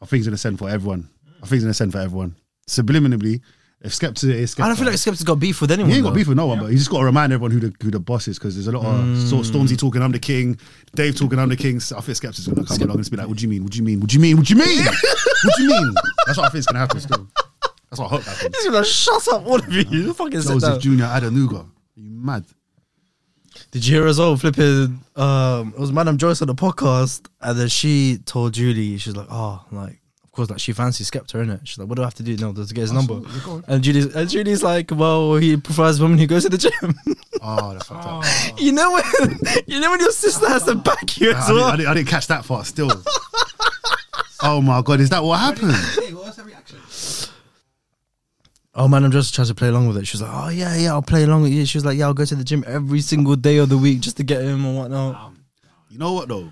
I 0.00 0.06
think 0.06 0.20
it's 0.20 0.28
gonna 0.28 0.36
send 0.36 0.58
for 0.58 0.68
everyone. 0.68 1.08
I 1.42 1.46
think 1.46 1.54
it's 1.54 1.64
gonna 1.64 1.74
send 1.74 1.92
for 1.92 1.98
everyone. 1.98 2.36
Subliminally, 2.68 3.40
if 3.82 3.92
Skepta 3.92 4.24
is 4.24 4.54
Skepta, 4.54 4.64
I 4.64 4.66
don't 4.68 4.76
feel 4.76 4.86
like 4.86 4.96
Skepta's 4.96 5.24
got 5.24 5.36
beef 5.36 5.60
with 5.62 5.70
anyone. 5.70 5.90
He 5.90 5.96
ain't 5.96 6.04
got 6.04 6.10
though. 6.10 6.16
beef 6.16 6.28
with 6.28 6.36
no 6.36 6.46
one, 6.46 6.60
but 6.60 6.66
he's 6.66 6.80
just 6.80 6.90
got 6.90 6.98
to 6.98 7.04
remind 7.04 7.32
everyone 7.32 7.50
who 7.50 7.60
the 7.60 7.74
who 7.82 7.90
the 7.90 7.98
boss 7.98 8.28
is 8.28 8.38
because 8.38 8.54
there's 8.54 8.66
a 8.66 8.72
lot 8.72 8.84
of 8.84 9.04
mm. 9.04 9.28
so 9.28 9.36
Stormzy 9.36 9.78
talking 9.78 10.02
I'm 10.02 10.12
the 10.12 10.18
king, 10.18 10.58
Dave 10.94 11.16
talking 11.16 11.38
I'm 11.38 11.48
the 11.48 11.56
king. 11.56 11.80
So 11.80 11.96
I 11.96 12.00
think 12.02 12.18
Skepta's 12.18 12.46
gonna 12.46 12.66
come 12.66 12.76
along 12.76 12.90
and 12.90 13.00
just 13.00 13.10
be 13.10 13.16
like, 13.16 13.26
"What 13.26 13.38
do 13.38 13.42
you 13.42 13.48
mean? 13.48 13.62
What 13.62 13.72
do 13.72 13.78
you 13.78 13.84
mean? 13.84 14.00
What 14.00 14.10
do 14.10 14.14
you 14.14 14.20
mean? 14.20 14.36
What 14.36 14.46
do 14.46 14.54
you 14.54 14.60
mean? 14.60 14.84
what 15.44 15.56
do 15.56 15.62
you 15.62 15.68
mean?" 15.70 15.94
That's 16.26 16.38
what 16.38 16.46
I 16.46 16.50
think 16.50 16.58
is 16.60 16.66
gonna 16.66 16.78
happen. 16.78 17.00
Still, 17.00 17.26
That's 17.88 18.00
what 18.00 18.06
I 18.06 18.08
hope 18.08 18.22
happens. 18.22 18.56
He's 18.56 18.70
gonna 18.70 18.84
shut 18.84 19.28
up, 19.28 19.46
all 19.46 19.58
of 19.58 19.72
you. 19.72 20.12
Fucking 20.12 20.42
sit 20.42 20.52
Joseph. 20.52 20.82
Junior 20.82 21.06
Adenuga. 21.06 21.60
Are 21.60 21.66
you 21.96 22.10
mad? 22.10 22.44
Did 23.70 23.86
you 23.86 23.96
hear 23.98 24.06
as 24.08 24.18
well? 24.18 24.36
Flipping, 24.36 25.00
um, 25.16 25.72
it 25.76 25.78
was 25.78 25.92
Madam 25.92 26.18
Joyce 26.18 26.42
on 26.42 26.48
the 26.48 26.54
podcast, 26.54 27.26
and 27.40 27.58
then 27.58 27.68
she 27.68 28.18
told 28.26 28.52
Julie, 28.54 28.98
she's 28.98 29.14
like, 29.16 29.28
"Oh, 29.30 29.64
like, 29.70 30.00
of 30.24 30.32
course, 30.32 30.50
like 30.50 30.58
she 30.58 30.72
fancies 30.72 31.08
Skepta, 31.08 31.34
innit?" 31.44 31.60
She's 31.64 31.78
like, 31.78 31.88
"What 31.88 31.94
do 31.94 32.02
I 32.02 32.06
have 32.06 32.14
to 32.14 32.24
do 32.24 32.36
now 32.36 32.50
to 32.52 32.64
get 32.74 32.80
his 32.80 32.90
number?" 32.92 33.14
you 33.14 33.40
go 33.44 33.52
on. 33.52 33.64
And 33.68 33.84
Julie's, 33.84 34.12
and 34.14 34.28
Julie's 34.28 34.64
like, 34.64 34.90
"Well, 34.92 35.36
he 35.36 35.56
prefers 35.56 36.00
women 36.00 36.18
who 36.18 36.26
goes 36.26 36.42
to 36.42 36.48
the 36.48 36.58
gym." 36.58 36.94
Oh, 37.42 37.72
that's 37.72 37.86
fucked 37.86 38.04
up. 38.04 38.22
Oh, 38.22 38.54
you 38.58 38.70
know 38.70 38.92
when, 38.92 39.38
you 39.66 39.80
know 39.80 39.90
when 39.92 40.00
your 40.00 40.10
sister 40.10 40.46
has 40.46 40.62
to 40.64 40.74
back 40.74 41.18
you 41.18 41.30
I, 41.32 41.38
as 41.38 41.46
didn't, 41.46 41.56
well. 41.56 41.68
I, 41.68 41.76
didn't, 41.76 41.88
I 41.88 41.94
didn't 41.94 42.08
catch 42.08 42.26
that 42.26 42.44
part 42.44 42.66
still. 42.66 42.90
oh 44.42 44.60
my 44.60 44.82
god, 44.82 45.00
is 45.00 45.08
that 45.08 45.24
what 45.24 45.38
happened? 45.40 45.72
Hey, 48.80 48.86
what's 48.86 48.86
the 48.86 48.86
reaction? 48.86 48.86
Oh, 48.86 48.88
Madam 48.88 49.10
Joyce 49.10 49.30
tries 49.30 49.48
to 49.48 49.54
play 49.54 49.68
along 49.68 49.88
with 49.88 49.96
it. 49.96 50.06
She's 50.06 50.22
like, 50.22 50.30
"Oh 50.32 50.48
yeah, 50.48 50.76
yeah, 50.76 50.90
I'll 50.90 51.02
play 51.02 51.22
along 51.24 51.42
with 51.42 51.52
you." 51.52 51.66
She 51.66 51.78
was 51.78 51.84
like, 51.84 51.98
"Yeah, 51.98 52.06
I'll 52.06 52.14
go 52.14 52.24
to 52.24 52.34
the 52.34 52.44
gym 52.44 52.64
every 52.66 53.00
single 53.00 53.36
day 53.36 53.58
of 53.58 53.68
the 53.68 53.78
week 53.78 54.00
just 54.00 54.16
to 54.18 54.22
get 54.22 54.42
him 54.42 54.64
and 54.64 54.76
whatnot." 54.76 55.14
Um, 55.14 55.44
You 55.90 55.98
know 55.98 56.12
what 56.12 56.28
though? 56.28 56.50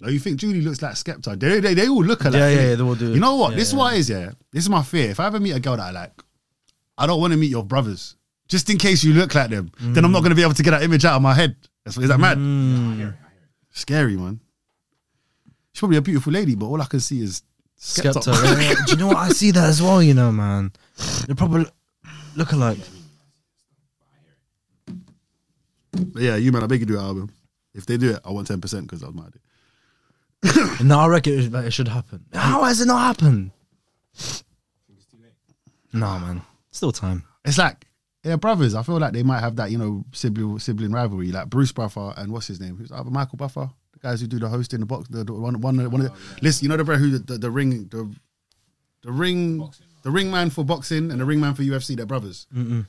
No, 0.00 0.08
you 0.08 0.18
think 0.18 0.38
Julie 0.38 0.60
looks 0.60 0.82
like 0.82 0.92
Skepta? 0.92 1.38
They, 1.38 1.60
they, 1.60 1.74
they 1.74 1.88
all 1.88 2.04
look 2.04 2.22
alike. 2.24 2.34
Yeah, 2.34 2.48
yeah, 2.50 2.68
yeah, 2.68 2.74
they 2.74 2.82
all 2.82 2.94
do. 2.94 3.14
You 3.14 3.20
know 3.20 3.36
what? 3.36 3.50
Yeah, 3.52 3.56
this 3.56 3.68
is 3.68 3.74
yeah. 3.74 3.78
what 3.78 3.94
it 3.94 3.98
is, 3.98 4.10
yeah. 4.10 4.30
This 4.52 4.64
is 4.64 4.68
my 4.68 4.82
fear. 4.82 5.10
If 5.10 5.20
I 5.20 5.26
ever 5.26 5.40
meet 5.40 5.52
a 5.52 5.60
girl 5.60 5.76
that 5.76 5.84
I 5.84 5.90
like, 5.90 6.22
I 6.98 7.06
don't 7.06 7.20
want 7.20 7.32
to 7.32 7.38
meet 7.38 7.50
your 7.50 7.64
brothers. 7.64 8.14
Just 8.48 8.68
in 8.68 8.78
case 8.78 9.02
you 9.02 9.14
look 9.14 9.34
like 9.34 9.50
them. 9.50 9.72
Then 9.80 10.04
I'm 10.04 10.12
not 10.12 10.20
going 10.20 10.30
to 10.30 10.36
be 10.36 10.42
able 10.42 10.54
to 10.54 10.62
get 10.62 10.70
that 10.70 10.82
image 10.82 11.04
out 11.04 11.16
of 11.16 11.22
my 11.22 11.34
head. 11.34 11.56
That's, 11.84 11.96
is 11.96 12.08
that 12.08 12.20
mad? 12.20 12.38
I 12.38 12.40
hear 12.40 12.48
it. 12.48 12.92
I 12.92 12.96
hear 12.96 13.08
it. 13.08 13.14
Scary, 13.70 14.16
man. 14.16 14.40
She's 15.72 15.80
probably 15.80 15.96
a 15.96 16.02
beautiful 16.02 16.32
lady, 16.32 16.54
but 16.54 16.66
all 16.66 16.80
I 16.80 16.86
can 16.86 17.00
see 17.00 17.22
is 17.22 17.42
Skepta. 17.78 18.20
Skepta. 18.22 18.44
yeah, 18.44 18.68
yeah. 18.68 18.74
Do 18.86 18.92
you 18.92 18.98
know 18.98 19.06
what? 19.08 19.16
I 19.18 19.28
see 19.30 19.50
that 19.52 19.64
as 19.68 19.82
well. 19.82 20.02
You 20.02 20.14
know, 20.14 20.32
man. 20.32 20.72
they're 21.26 21.36
probably 21.36 21.66
look 22.34 22.52
alike. 22.52 22.78
But 25.92 26.22
yeah, 26.22 26.36
you 26.36 26.52
man, 26.52 26.62
I 26.62 26.66
beg 26.66 26.80
you 26.80 26.86
do 26.86 26.98
an 26.98 27.04
album. 27.04 27.30
If 27.74 27.86
they 27.86 27.96
do 27.96 28.12
it, 28.12 28.20
I 28.24 28.30
want 28.30 28.48
10% 28.48 28.82
because 28.82 29.02
I 29.02 29.08
was 29.08 29.14
mad. 29.14 29.34
No, 30.82 31.00
I 31.00 31.06
reckon 31.08 31.38
it, 31.38 31.52
like, 31.52 31.66
it 31.66 31.72
should 31.72 31.88
happen. 31.88 32.24
How 32.32 32.62
has 32.64 32.80
it 32.80 32.86
not 32.86 33.00
happened? 33.00 33.50
Nah, 35.92 36.18
man. 36.18 36.42
Still 36.70 36.92
time. 36.92 37.24
It's 37.44 37.58
like 37.58 37.86
they're 38.22 38.36
brothers. 38.36 38.74
I 38.74 38.82
feel 38.82 38.98
like 38.98 39.12
they 39.12 39.22
might 39.22 39.40
have 39.40 39.56
that, 39.56 39.70
you 39.70 39.78
know, 39.78 40.04
sibling 40.12 40.58
sibling 40.58 40.92
rivalry. 40.92 41.32
Like 41.32 41.48
Bruce 41.48 41.72
Buffer 41.72 42.12
and 42.16 42.32
what's 42.32 42.46
his 42.46 42.60
name? 42.60 42.76
Who's 42.76 42.90
the 42.90 42.96
other 42.96 43.10
Michael 43.10 43.38
Buffer? 43.38 43.70
The 44.06 44.10
guys 44.12 44.20
who 44.20 44.26
do 44.28 44.38
the 44.38 44.48
hosting, 44.48 44.78
the 44.80 44.86
box, 44.86 45.08
the, 45.08 45.24
the 45.24 45.32
one, 45.32 45.60
one, 45.60 45.90
one 45.90 46.00
of 46.00 46.12
the 46.12 46.12
listen. 46.40 46.64
You 46.64 46.68
know 46.68 46.76
the 46.76 46.84
bro 46.84 46.96
who 46.96 47.18
the, 47.18 47.38
the 47.38 47.50
ring, 47.50 47.88
the 47.88 48.14
the 49.02 49.10
ring, 49.10 49.58
Boxing. 49.58 49.86
the 50.02 50.10
ring 50.12 50.30
man 50.30 50.50
for 50.50 50.64
boxing 50.64 51.10
and 51.10 51.20
the 51.20 51.24
ring 51.24 51.40
man 51.40 51.54
for 51.54 51.62
UFC. 51.62 51.96
They're 51.96 52.06
brothers. 52.06 52.46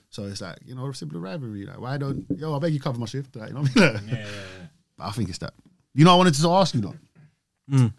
So 0.09 0.25
it's 0.25 0.41
like 0.41 0.57
you 0.63 0.75
know 0.75 0.91
sibling 0.91 1.23
rivalry. 1.23 1.65
Like 1.65 1.79
why 1.79 1.97
don't 1.97 2.25
yo? 2.37 2.55
I 2.55 2.59
beg 2.59 2.73
you 2.73 2.79
cover 2.79 2.99
my 2.99 3.07
shift. 3.07 3.35
Like, 3.35 3.49
you 3.49 3.55
know 3.55 3.61
what 3.61 3.77
I 3.77 3.81
mean? 4.01 4.01
Yeah, 4.07 4.15
yeah, 4.15 4.19
yeah. 4.19 4.67
But 4.97 5.05
I 5.05 5.11
think 5.11 5.29
it's 5.29 5.39
that. 5.39 5.53
You 5.95 6.05
know, 6.05 6.13
I 6.13 6.15
wanted 6.17 6.35
to 6.35 6.51
ask 6.51 6.75
you 6.75 6.81
though. 6.81 6.95
Mm. 7.71 7.93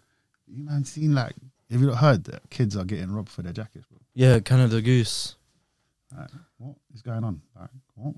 You 0.47 0.63
man 0.63 0.85
seen 0.85 1.13
like 1.13 1.35
have 1.71 1.81
you 1.81 1.87
not 1.87 1.97
heard 1.97 2.23
that 2.25 2.49
kids 2.49 2.77
are 2.77 2.85
getting 2.85 3.11
robbed 3.11 3.29
for 3.29 3.41
their 3.41 3.53
jackets, 3.53 3.85
bro? 3.85 3.99
Yeah, 4.13 4.39
Canada 4.39 4.81
Goose. 4.81 5.35
Like, 6.17 6.29
what 6.57 6.75
is 6.93 7.01
going 7.01 7.23
on? 7.23 7.41
Like, 7.59 7.69
what? 7.95 8.15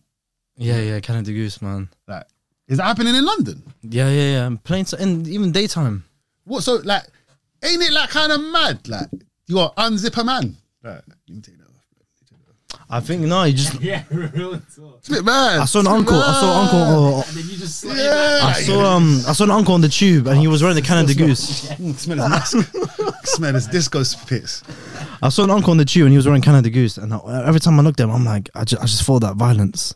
Yeah, 0.57 0.79
yeah, 0.79 0.99
Canada 0.99 1.31
Goose, 1.33 1.61
man. 1.61 1.89
Like, 2.07 2.25
is 2.71 2.77
that 2.77 2.85
happening 2.85 3.13
in 3.15 3.23
London? 3.25 3.61
Yeah, 3.83 4.09
yeah, 4.09 4.31
yeah. 4.33 4.45
I'm 4.47 4.57
playing 4.57 4.85
so, 4.85 4.97
in 4.97 5.27
even 5.27 5.51
daytime. 5.51 6.03
What? 6.45 6.63
So 6.63 6.75
like, 6.83 7.03
ain't 7.63 7.83
it 7.83 7.91
like 7.93 8.09
kind 8.09 8.31
of 8.31 8.41
mad? 8.41 8.87
Like, 8.87 9.07
you 9.47 9.59
are 9.59 9.71
unzip 9.77 10.17
a 10.19 10.23
man. 10.23 10.57
Like, 10.83 11.03
let 11.07 11.29
me 11.29 11.41
take 11.41 11.57
that 11.59 11.65
off. 11.65 12.81
I 12.89 12.99
think 12.99 13.21
no, 13.21 13.43
you 13.43 13.53
just. 13.53 13.79
Yeah, 13.81 14.03
real 14.09 14.51
talk. 14.75 14.97
It's 14.99 15.09
a 15.09 15.13
bit 15.13 15.25
mad. 15.25 15.59
I 15.59 15.65
saw 15.65 15.79
an 15.81 15.87
It's 15.87 15.89
a 15.89 15.91
bit 15.91 15.99
uncle. 15.99 16.15
I 16.21 16.33
saw 16.41 16.51
an 16.51 16.63
uncle. 16.63 16.79
mad. 16.79 17.19
uh, 17.19 17.23
And 17.27 17.37
then 17.37 17.49
you 17.49 17.57
just 17.57 17.79
slide 17.81 17.97
Yeah. 17.97 18.39
I 18.43 18.53
saw 18.53 18.85
um. 18.95 19.21
I 19.27 19.33
saw 19.33 19.43
an 19.45 19.51
uncle 19.51 19.73
on 19.73 19.81
the 19.81 19.89
tube, 19.89 20.27
and 20.27 20.37
he 20.39 20.47
was 20.47 20.61
wearing 20.61 20.75
the 20.75 20.81
Canada 20.81 21.13
Goose. 21.13 21.69
Mm, 21.81 21.95
smell 21.97 22.17
his 22.17 22.29
mask. 22.29 22.57
smell 23.25 23.53
his 23.53 23.67
disco 23.67 24.03
spits. 24.03 24.63
I 25.21 25.29
saw 25.29 25.43
an 25.43 25.51
uncle 25.51 25.71
on 25.71 25.77
the 25.77 25.85
tube, 25.85 26.03
and 26.05 26.11
he 26.11 26.17
was 26.17 26.25
wearing 26.25 26.41
Canada 26.41 26.69
Goose. 26.69 26.97
And 26.97 27.13
I, 27.13 27.43
every 27.45 27.59
time 27.59 27.79
I 27.79 27.83
looked 27.83 27.99
at 27.99 28.05
him, 28.05 28.11
I'm 28.11 28.25
like, 28.25 28.49
I 28.55 28.63
just, 28.65 28.81
I 28.81 28.85
just 28.85 29.03
felt 29.03 29.21
that 29.21 29.35
violence. 29.35 29.93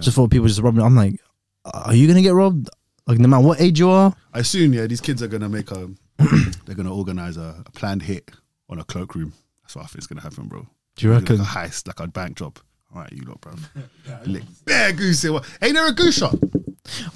Just 0.00 0.16
thought 0.16 0.30
people 0.30 0.46
just 0.48 0.60
robbing. 0.60 0.80
I'm 0.82 0.96
like, 0.96 1.20
are 1.64 1.94
you 1.94 2.06
gonna 2.06 2.22
get 2.22 2.34
robbed? 2.34 2.68
Like 3.06 3.18
no 3.18 3.28
matter 3.28 3.46
what 3.46 3.60
age 3.60 3.78
you 3.78 3.90
are. 3.90 4.14
I 4.32 4.40
assume 4.40 4.72
yeah, 4.72 4.86
these 4.86 5.00
kids 5.00 5.22
are 5.22 5.28
gonna 5.28 5.48
make 5.48 5.70
a. 5.70 5.90
they're 6.66 6.74
gonna 6.76 6.94
organize 6.94 7.36
a, 7.36 7.62
a 7.66 7.70
planned 7.72 8.02
hit 8.02 8.30
on 8.68 8.78
a 8.78 8.84
cloakroom. 8.84 9.32
That's 9.62 9.76
what 9.76 9.84
I 9.84 9.88
think 9.88 9.98
is 10.02 10.06
gonna 10.06 10.20
happen, 10.20 10.48
bro. 10.48 10.66
Do 10.96 11.06
you 11.06 11.12
reckon? 11.12 11.38
Like 11.38 11.46
a 11.46 11.50
heist, 11.50 11.86
like 11.86 12.00
a 12.00 12.06
bank 12.06 12.38
job. 12.38 12.58
All 12.94 13.00
right, 13.00 13.12
you 13.12 13.22
lot, 13.22 13.40
bro. 13.40 13.54
Lick 14.26 14.42
bare 14.64 14.92
goose. 14.92 15.24
Eh? 15.24 15.30
here. 15.30 15.40
Ain't 15.62 15.74
there 15.74 15.88
a 15.88 15.92
goose 15.92 16.18
shop? 16.18 16.34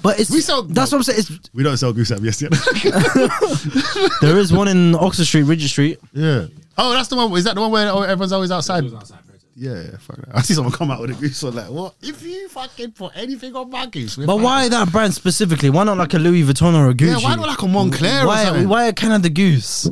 But 0.01 0.19
it's 0.19 0.31
We 0.31 0.41
sell- 0.41 0.63
that's 0.63 0.91
what 0.91 0.99
I'm 0.99 1.03
saying. 1.03 1.19
It's, 1.19 1.49
We 1.53 1.61
don't 1.63 1.77
sell 1.77 1.93
goose 1.93 2.11
at 2.11 2.21
yes 2.21 2.41
yet. 2.41 2.51
there 4.21 4.37
is 4.37 4.51
one 4.51 4.67
in 4.67 4.95
Oxford 4.95 5.25
Street, 5.25 5.43
Regent 5.43 5.69
Street. 5.69 5.99
yeah. 6.13 6.47
Oh, 6.77 6.93
that's 6.93 7.09
the 7.09 7.15
one. 7.15 7.31
Is 7.35 7.43
that 7.43 7.55
the 7.55 7.61
one 7.61 7.71
where 7.71 7.87
everyone's 7.87 8.31
always 8.31 8.51
outside? 8.51 8.85
It 8.85 8.93
outside 8.93 9.17
protest. 9.17 9.26
Yeah, 9.59 9.81
yeah, 9.81 9.97
fuck 9.97 10.17
that. 10.17 10.29
I 10.35 10.41
see 10.41 10.53
someone 10.53 10.71
come 10.71 10.91
out 10.91 11.01
with 11.01 11.09
a 11.09 11.13
goose 11.15 11.43
on 11.43 11.55
like, 11.55 11.69
what? 11.71 11.95
If 12.01 12.21
you 12.21 12.47
fucking 12.49 12.91
put 12.91 13.13
anything 13.15 13.55
on 13.55 13.71
my 13.71 13.87
goose, 13.87 14.15
we're 14.15 14.27
But 14.27 14.35
fine. 14.35 14.43
why 14.43 14.69
that 14.69 14.91
brand 14.91 15.15
specifically? 15.15 15.71
Why 15.71 15.83
not 15.83 15.97
like 15.97 16.13
a 16.13 16.19
Louis 16.19 16.43
Vuitton 16.43 16.75
or 16.75 16.89
a 16.89 16.93
Gucci? 16.93 17.19
Yeah, 17.19 17.27
why 17.27 17.35
not 17.35 17.47
like 17.47 17.61
a 17.63 17.65
Moncler 17.65 18.23
or 18.23 18.27
Why, 18.27 18.43
something? 18.43 18.69
why 18.69 18.83
a 18.85 18.93
Canada 18.93 19.29
Goose? 19.29 19.89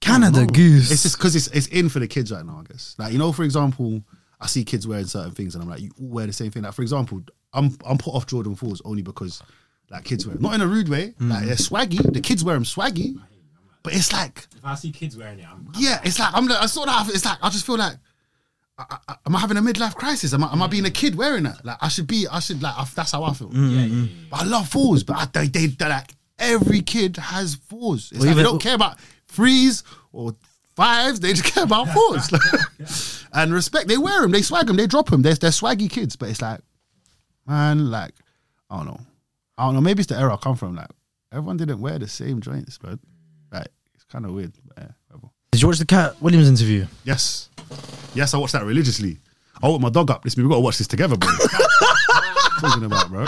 Canada 0.00 0.40
No. 0.40 0.46
Goose. 0.46 0.90
It's 0.90 1.02
just 1.04 1.16
because 1.16 1.34
it's 1.36 1.46
it's 1.48 1.66
in 1.68 1.88
for 1.88 1.98
the 2.00 2.08
kids 2.08 2.30
right 2.32 2.44
now. 2.44 2.60
I 2.60 2.64
guess. 2.72 2.94
Like 2.98 3.12
you 3.12 3.18
know, 3.18 3.32
for 3.32 3.44
example, 3.44 4.02
I 4.40 4.46
see 4.46 4.64
kids 4.64 4.86
wearing 4.86 5.06
certain 5.06 5.32
things, 5.32 5.54
and 5.54 5.62
I'm 5.62 5.70
like, 5.70 5.80
you 5.80 5.90
all 6.00 6.08
wear 6.08 6.26
the 6.26 6.32
same 6.32 6.50
thing. 6.50 6.62
Like 6.64 6.74
for 6.74 6.82
example, 6.82 7.22
I'm 7.52 7.76
I'm 7.86 7.98
put 7.98 8.14
off 8.14 8.26
Jordan 8.26 8.54
fours 8.56 8.82
only 8.84 9.02
because 9.02 9.42
like 9.90 10.04
kids 10.04 10.26
wear 10.26 10.34
them. 10.34 10.42
not 10.42 10.54
in 10.54 10.60
a 10.60 10.66
rude 10.66 10.88
way. 10.88 11.14
Mm. 11.20 11.30
Like 11.30 11.44
they're 11.46 11.54
swaggy. 11.56 12.12
The 12.12 12.20
kids 12.20 12.44
wear 12.44 12.54
them 12.54 12.64
swaggy, 12.64 13.18
but 13.82 13.94
it's 13.94 14.12
like 14.12 14.46
If 14.56 14.64
I 14.64 14.74
see 14.74 14.92
kids 14.92 15.16
wearing 15.16 15.38
it, 15.38 15.46
I'm. 15.50 15.70
yeah, 15.78 16.00
it's 16.04 16.18
like 16.18 16.34
I'm. 16.34 16.50
I 16.52 16.66
sort 16.66 16.88
of. 16.88 17.08
It's 17.10 17.24
like 17.24 17.38
I 17.42 17.48
just 17.48 17.64
feel 17.64 17.78
like. 17.78 17.96
I, 18.78 18.98
I, 19.08 19.16
am 19.26 19.34
I 19.34 19.38
having 19.38 19.56
a 19.56 19.62
midlife 19.62 19.94
crisis? 19.94 20.34
Am 20.34 20.44
I, 20.44 20.52
am 20.52 20.62
I 20.62 20.66
being 20.66 20.84
a 20.84 20.90
kid 20.90 21.14
wearing 21.14 21.44
that? 21.44 21.64
Like 21.64 21.78
I 21.80 21.88
should 21.88 22.06
be. 22.06 22.26
I 22.30 22.40
should 22.40 22.62
like. 22.62 22.74
I, 22.76 22.84
that's 22.94 23.12
how 23.12 23.24
I 23.24 23.32
feel. 23.32 23.48
Mm-hmm. 23.48 23.70
Yeah, 23.70 23.84
yeah, 23.86 24.02
yeah. 24.02 24.06
But 24.30 24.40
I 24.40 24.44
love 24.44 24.68
fours. 24.68 25.02
But 25.02 25.16
I, 25.16 25.24
they, 25.32 25.48
they, 25.48 25.66
they're 25.66 25.88
like 25.88 26.10
every 26.38 26.82
kid 26.82 27.16
has 27.16 27.54
fours. 27.54 28.10
It's 28.12 28.20
Well, 28.20 28.28
like 28.28 28.36
they 28.36 28.42
don't 28.42 28.60
care 28.60 28.74
about 28.74 28.98
threes 29.28 29.82
or 30.12 30.36
fives. 30.74 31.20
They 31.20 31.32
just 31.32 31.44
care 31.54 31.64
about 31.64 31.88
fours. 31.88 32.30
and 33.32 33.52
respect. 33.52 33.88
They 33.88 33.98
wear 33.98 34.20
them. 34.22 34.32
They 34.32 34.42
swag 34.42 34.66
them. 34.66 34.76
They 34.76 34.86
drop 34.86 35.08
them. 35.10 35.22
They're, 35.22 35.34
they're 35.34 35.50
swaggy 35.50 35.90
kids. 35.90 36.16
But 36.16 36.30
it's 36.30 36.42
like, 36.42 36.60
man, 37.46 37.90
like 37.90 38.12
I 38.70 38.76
don't 38.76 38.86
know. 38.86 39.00
I 39.56 39.64
don't 39.64 39.74
know. 39.74 39.80
Maybe 39.80 40.00
it's 40.00 40.08
the 40.08 40.18
era 40.18 40.34
I 40.34 40.36
come 40.36 40.56
from. 40.56 40.76
Like 40.76 40.90
everyone 41.32 41.56
didn't 41.56 41.80
wear 41.80 41.98
the 41.98 42.08
same 42.08 42.40
joints, 42.40 42.78
but 42.78 42.98
like 43.52 43.68
it's 43.94 44.04
kind 44.04 44.26
of 44.26 44.32
weird. 44.32 44.52
But, 44.66 44.78
yeah. 44.78 44.90
Did 45.56 45.62
you 45.62 45.68
watch 45.68 45.78
the 45.78 45.86
Katt 45.86 46.20
Williams 46.20 46.50
interview? 46.50 46.84
Yes, 47.04 47.48
yes, 48.12 48.34
I 48.34 48.36
watched 48.36 48.52
that 48.52 48.64
religiously. 48.66 49.16
I 49.62 49.68
woke 49.68 49.80
my 49.80 49.88
dog 49.88 50.10
up. 50.10 50.22
This 50.22 50.36
we 50.36 50.42
got 50.42 50.56
to 50.56 50.60
watch 50.60 50.76
this 50.76 50.86
together, 50.86 51.16
bro. 51.16 51.30
Talking 52.60 52.84
about, 52.84 53.08
bro. 53.08 53.24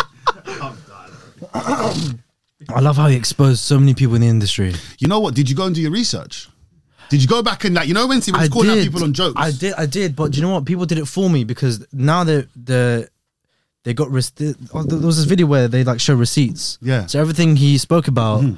I 1.55 2.81
love 2.81 2.99
how 2.99 3.07
he 3.07 3.17
exposed 3.17 3.61
so 3.61 3.81
many 3.81 3.95
people 3.95 4.15
in 4.17 4.21
the 4.21 4.27
industry. 4.29 4.75
You 4.99 5.09
know 5.09 5.21
what? 5.21 5.35
Did 5.35 5.49
you 5.49 5.57
go 5.57 5.65
and 5.65 5.75
do 5.75 5.81
your 5.81 5.91
research? 5.91 6.51
Did 7.09 7.23
you 7.23 7.29
go 7.29 7.43
back 7.43 7.65
and 7.65 7.75
like 7.75 7.89
you 7.89 7.95
know 7.95 8.07
when 8.07 8.21
he 8.21 8.31
was 8.31 8.43
I 8.43 8.49
calling 8.49 8.69
out 8.69 8.75
did. 8.75 8.85
people 8.85 9.05
on 9.05 9.15
jokes? 9.15 9.33
I 9.39 9.51
did. 9.51 9.73
I 9.79 9.87
did. 9.87 10.15
But 10.15 10.33
do 10.33 10.37
you 10.37 10.43
know 10.43 10.53
what? 10.53 10.67
People 10.67 10.85
did 10.85 10.99
it 10.99 11.07
for 11.07 11.31
me 11.31 11.45
because 11.45 11.87
now 11.95 12.25
they 12.25 12.47
the 12.55 13.09
they 13.85 13.95
got 13.95 14.11
rec- 14.11 14.39
oh, 14.75 14.83
there 14.83 14.99
was 14.99 15.17
this 15.17 15.25
video 15.25 15.47
where 15.47 15.67
they 15.67 15.83
like 15.83 15.99
show 15.99 16.15
receipts. 16.15 16.77
Yeah. 16.83 17.07
So 17.07 17.19
everything 17.19 17.57
he 17.57 17.79
spoke 17.79 18.07
about 18.07 18.43
mm-hmm. 18.43 18.57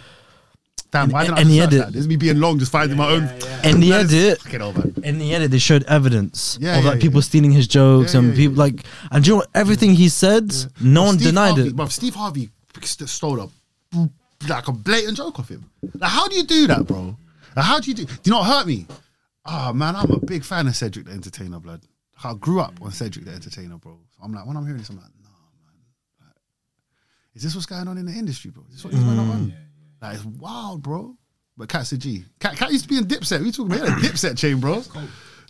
Damn, 0.92 1.10
why 1.10 1.20
and- 1.20 1.28
didn't 1.28 1.38
and 1.40 1.50
he 1.50 1.56
just 1.58 1.70
search 1.70 1.72
edit- 1.80 1.86
that? 1.86 1.92
This 1.92 2.00
is 2.02 2.08
me 2.08 2.16
being 2.16 2.40
long, 2.40 2.58
just 2.58 2.72
finding 2.72 2.96
my 2.96 3.08
own. 3.10 3.22
in 3.64 3.80
the 3.80 3.90
That 3.90 4.06
is 4.06 4.14
edit. 4.14 4.40
Fucking 4.42 4.62
over. 4.62 4.90
In 5.04 5.18
the 5.18 5.34
edit, 5.34 5.50
they 5.52 5.58
showed 5.58 5.84
evidence 5.84 6.58
Yeah, 6.60 6.78
of 6.78 6.84
yeah, 6.84 6.90
like 6.90 7.00
people 7.00 7.20
yeah. 7.20 7.24
stealing 7.24 7.52
his 7.52 7.68
jokes 7.68 8.12
Yeah, 8.14 8.20
and 8.20 8.28
yeah, 8.30 8.34
people 8.36 8.56
yeah. 8.56 8.62
like, 8.64 8.84
and 9.12 9.26
you 9.26 9.32
know 9.32 9.36
what? 9.38 9.50
Everything 9.54 9.94
he 9.94 10.08
said, 10.08 10.52
no 10.80 11.04
one 11.04 11.14
Steve 11.14 11.28
denied 11.28 11.48
Harvey, 11.54 11.68
it. 11.68 11.76
Bro, 11.76 11.86
Steve 11.86 12.14
Harvey 12.16 12.50
stole 12.82 13.40
a 13.40 13.48
like 14.48 14.68
a 14.68 14.72
blatant 14.72 15.16
joke 15.18 15.38
off 15.38 15.48
him. 15.50 15.70
Like, 15.98 16.10
how 16.10 16.26
do 16.26 16.34
you 16.36 16.44
do 16.44 16.66
that, 16.68 16.86
bro? 16.86 17.16
Like, 17.54 17.64
how 17.66 17.78
do 17.78 17.90
you 17.90 17.94
do? 17.94 18.04
Do 18.06 18.12
you 18.24 18.32
not 18.32 18.46
hurt 18.46 18.66
me? 18.66 18.86
Oh 19.44 19.72
man, 19.72 19.94
I'm 19.96 20.10
a 20.10 20.18
big 20.18 20.44
fan 20.44 20.66
of 20.66 20.74
Cedric 20.76 21.06
the 21.06 21.12
Entertainer, 21.12 21.60
blood. 21.60 21.82
I 22.24 22.34
grew 22.34 22.60
up 22.60 22.74
on 22.82 22.90
Cedric 22.90 23.24
the 23.26 23.32
Entertainer, 23.32 23.76
bro. 23.78 23.98
So 24.16 24.22
I'm 24.22 24.32
like, 24.32 24.46
when 24.46 24.56
I'm 24.56 24.64
hearing 24.64 24.78
this, 24.78 24.88
I'm 24.90 24.96
like, 24.96 25.06
nah, 25.22 25.28
man. 25.28 26.28
Like, 26.28 26.36
is 27.34 27.42
this 27.42 27.54
what's 27.54 27.66
going 27.66 27.86
on 27.88 27.98
in 27.98 28.06
the 28.06 28.12
industry, 28.12 28.50
bro? 28.50 28.64
Is 28.68 28.74
this 28.76 28.84
what 28.84 28.94
is 28.94 29.00
going 29.00 29.16
Mm. 29.16 29.30
on? 29.30 29.54
Like, 30.00 30.14
it's 30.14 30.24
wild, 30.24 30.82
bro. 30.82 31.16
But 31.56 31.68
Katt's 31.68 31.92
a 31.92 31.98
G. 31.98 32.24
Katt, 32.38 32.56
Katt 32.56 32.72
used 32.72 32.84
to 32.84 32.88
be 32.88 32.96
in 32.96 33.04
Dipset. 33.04 33.42
We 33.42 33.52
talking 33.52 33.74
about 33.76 33.88
a 33.88 33.92
Dipset 33.92 34.38
chain, 34.38 34.60
bro. 34.60 34.82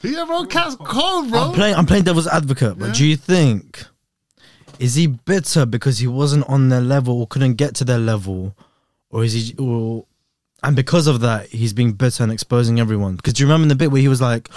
Yeah, 0.03 0.25
bro. 0.27 0.45
Katt's 0.47 0.77
cold, 0.77 1.31
bro. 1.31 1.41
I'm 1.41 1.53
playing. 1.55 1.75
I'm 1.77 1.87
playing 1.87 2.05
devil's 2.05 2.27
advocate, 2.27 2.79
but 2.79 2.87
Yeah. 2.89 2.93
do 2.95 3.07
you 3.07 3.17
think 3.17 3.85
is 4.79 4.95
he 4.95 5.07
bitter 5.07 5.67
because 5.67 5.99
he 5.99 6.07
wasn't 6.07 6.49
on 6.49 6.69
their 6.71 6.81
level 6.81 7.21
or 7.21 7.27
couldn't 7.27 7.55
get 7.55 7.75
to 7.77 7.85
their 7.85 7.99
level, 7.99 8.57
or 9.11 9.23
is 9.25 9.33
he? 9.35 9.55
Or, 9.57 10.07
and 10.65 10.75
because 10.75 11.07
of 11.07 11.21
that, 11.21 11.49
he's 11.51 11.73
being 11.75 11.93
bitter 11.93 12.23
and 12.23 12.33
exposing 12.33 12.81
everyone. 12.81 13.17
Because 13.17 13.35
do 13.35 13.43
you 13.43 13.47
remember 13.47 13.65
in 13.65 13.69
the 13.69 13.75
bit 13.77 13.91
where 13.93 14.01
he 14.01 14.09
was 14.09 14.21
like, 14.23 14.49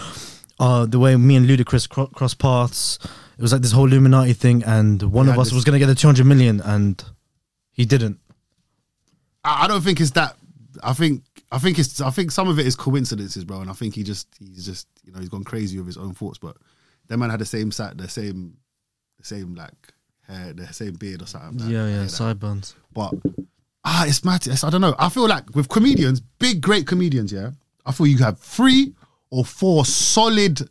uh, 0.60 0.86
the 0.86 0.98
way 0.98 1.16
me 1.18 1.36
and 1.36 1.46
Ludacris 1.48 1.88
cro- 1.90 2.08
cross 2.08 2.34
paths. 2.34 2.98
It 3.38 3.42
was 3.42 3.52
like 3.52 3.62
this 3.64 3.72
whole 3.74 3.86
Illuminati 3.92 4.34
thing, 4.34 4.64
and 4.64 5.02
one 5.04 5.28
Yeah, 5.28 5.34
of 5.34 5.40
us 5.40 5.52
was 5.52 5.64
gonna 5.66 5.80
get 5.80 5.88
the 5.88 5.96
two 5.96 6.08
hundred 6.08 6.26
million, 6.26 6.62
and 6.62 7.04
he 7.74 7.84
didn't. 7.86 8.20
I, 9.44 9.68
don't 9.68 9.82
think 9.82 10.00
it's 10.00 10.12
that. 10.12 10.36
I 10.84 10.94
think 10.94 11.24
I 11.52 11.60
think 11.60 11.80
it's 11.80 12.02
I 12.02 12.10
think 12.10 12.32
some 12.32 12.48
of 12.48 12.60
it 12.60 12.66
is 12.66 12.76
coincidences, 12.76 13.44
bro. 13.46 13.62
And 13.62 13.70
I 13.70 13.74
think 13.74 13.96
he 13.96 14.04
just 14.04 14.28
he's 14.40 14.66
just 14.66 14.88
you 15.04 15.12
know 15.12 15.20
he's 15.20 15.30
gone 15.30 15.44
crazy 15.44 15.78
with 15.78 15.88
his 15.88 15.98
own 15.98 16.14
thoughts. 16.14 16.38
But 16.38 16.58
that 17.08 17.18
man 17.18 17.30
had 17.30 17.40
the 17.40 17.46
same 17.46 17.72
sat, 17.72 17.98
the 17.98 18.08
same, 18.08 18.58
the 19.20 19.26
same 19.26 19.56
like 19.56 19.94
hair, 20.28 20.54
the 20.54 20.72
same 20.74 20.94
beard 20.94 21.22
or 21.22 21.26
something. 21.26 21.60
like, 21.60 21.70
yeah, 21.70 21.88
yeah, 21.88 22.02
like 22.02 22.10
sideburns. 22.10 22.76
But 22.94 23.14
ah, 23.84 24.06
it's 24.06 24.24
mad. 24.24 24.48
It's, 24.48 24.64
I 24.64 24.70
don't 24.70 24.82
know. 24.82 24.96
I 24.98 25.10
feel 25.10 25.28
like 25.28 25.54
with 25.56 25.70
comedians, 25.70 26.22
big 26.22 26.62
great 26.62 26.88
comedians, 26.88 27.32
yeah. 27.32 27.52
I 27.86 27.92
feel 27.92 28.08
you 28.08 28.18
have 28.20 28.40
three 28.40 28.94
or 29.30 29.44
four 29.44 29.86
solid 29.86 30.62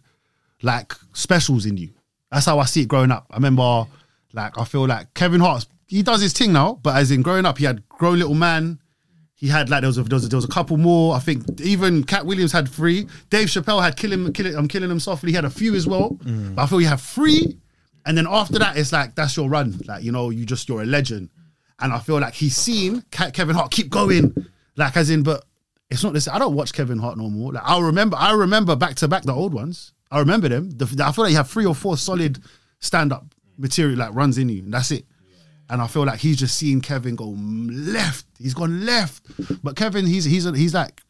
like 0.63 0.95
specials 1.13 1.67
in 1.67 1.77
you. 1.77 1.91
That's 2.31 2.47
how 2.47 2.59
I 2.59 2.65
see 2.65 2.83
it 2.83 2.89
growing 2.89 3.11
up. 3.11 3.27
I 3.31 3.37
remember 3.37 3.87
like 4.33 4.59
I 4.59 4.65
feel 4.65 4.87
like 4.87 5.13
Kevin 5.15 5.41
Hart, 5.41 5.67
he 5.93 6.03
does 6.03 6.23
his 6.23 6.33
thing 6.33 6.55
now, 6.55 6.81
but 6.83 6.97
as 6.97 7.11
in 7.11 7.21
growing 7.21 7.45
up, 7.45 7.59
he 7.59 7.67
had 7.67 7.87
Grown 7.87 8.19
Little 8.19 8.35
Man. 8.35 8.81
He 9.35 9.49
had 9.49 9.69
like 9.69 9.83
there 9.83 9.89
was 9.89 9.99
a, 9.99 10.03
there 10.05 10.17
was 10.17 10.25
a, 10.25 10.29
there 10.29 10.39
was 10.39 10.45
a 10.47 10.49
couple 10.49 10.79
more. 10.79 11.15
I 11.15 11.19
think 11.19 11.61
even 11.61 12.03
Katt 12.03 12.25
Williams 12.25 12.51
had 12.51 12.67
three. 12.67 13.07
Dave 13.29 13.49
Chappelle 13.49 13.83
had 13.83 13.95
killing 13.95 14.33
killing 14.33 14.57
I'm 14.57 14.69
killing 14.69 14.91
him 14.91 14.99
softly. 14.99 15.33
He 15.33 15.37
had 15.37 15.45
a 15.45 15.51
few 15.51 15.75
as 15.75 15.87
well. 15.87 16.17
Mm. 16.25 16.55
But 16.55 16.63
I 16.63 16.67
feel 16.67 16.81
you 16.81 16.87
have 16.87 17.03
three, 17.03 17.59
and 18.07 18.17
then 18.17 18.27
after 18.27 18.59
that, 18.59 18.79
it's 18.79 18.91
like 18.91 19.15
that's 19.17 19.37
your 19.37 19.51
run. 19.51 19.79
Like 19.87 20.03
you 20.03 20.13
know, 20.13 20.31
you 20.31 20.47
just 20.47 20.67
you're 20.67 20.81
a 20.81 20.87
legend. 20.87 21.29
And 21.79 21.93
I 21.93 21.99
feel 21.99 22.19
like 22.21 22.33
he's 22.33 22.57
seen 22.57 23.03
Kevin 23.11 23.55
Hart 23.55 23.71
keep 23.71 23.91
going, 23.91 24.35
like 24.77 24.97
as 24.97 25.11
in, 25.11 25.23
but 25.23 25.45
it's 25.91 26.03
not 26.03 26.15
this. 26.15 26.27
I 26.27 26.39
don't 26.39 26.55
watch 26.55 26.73
Kevin 26.73 26.99
Hart 26.99 27.19
no 27.19 27.29
more. 27.29 27.53
Like 27.53 27.69
I 27.69 27.79
remember, 27.79 28.17
I 28.17 28.33
remember 28.33 28.77
back 28.77 28.95
to 28.97 29.09
back 29.09 29.25
the 29.25 29.35
old 29.35 29.53
ones. 29.53 29.93
I 30.11 30.21
remember 30.21 30.49
them. 30.49 30.71
The, 30.71 31.05
I 31.05 31.13
feel 31.13 31.25
like 31.25 31.33
you 31.33 31.37
have 31.37 31.51
three 31.51 31.67
or 31.67 31.75
four 31.75 31.99
solid 31.99 32.39
stand 32.79 33.13
up 33.13 33.27
material 33.59 33.99
like 33.99 34.15
runs 34.15 34.39
in 34.39 34.49
you, 34.49 34.63
and 34.63 34.73
that's 34.73 34.91
it. 34.91 35.05
And 35.73 35.81
I 35.81 35.87
feel 35.87 36.05
like 36.05 36.21
he's 36.21 36.37
just 36.37 36.59
seen 36.59 36.83
Kevin 36.83 37.17
go 37.17 37.31
left. 37.31 38.27
He's 38.39 38.53
gone 38.53 38.85
left, 38.85 39.23
but 39.65 39.75
Kevin, 39.75 40.07
he's 40.07 40.25
he's 40.25 40.45
he's 40.45 40.75
like 40.75 41.03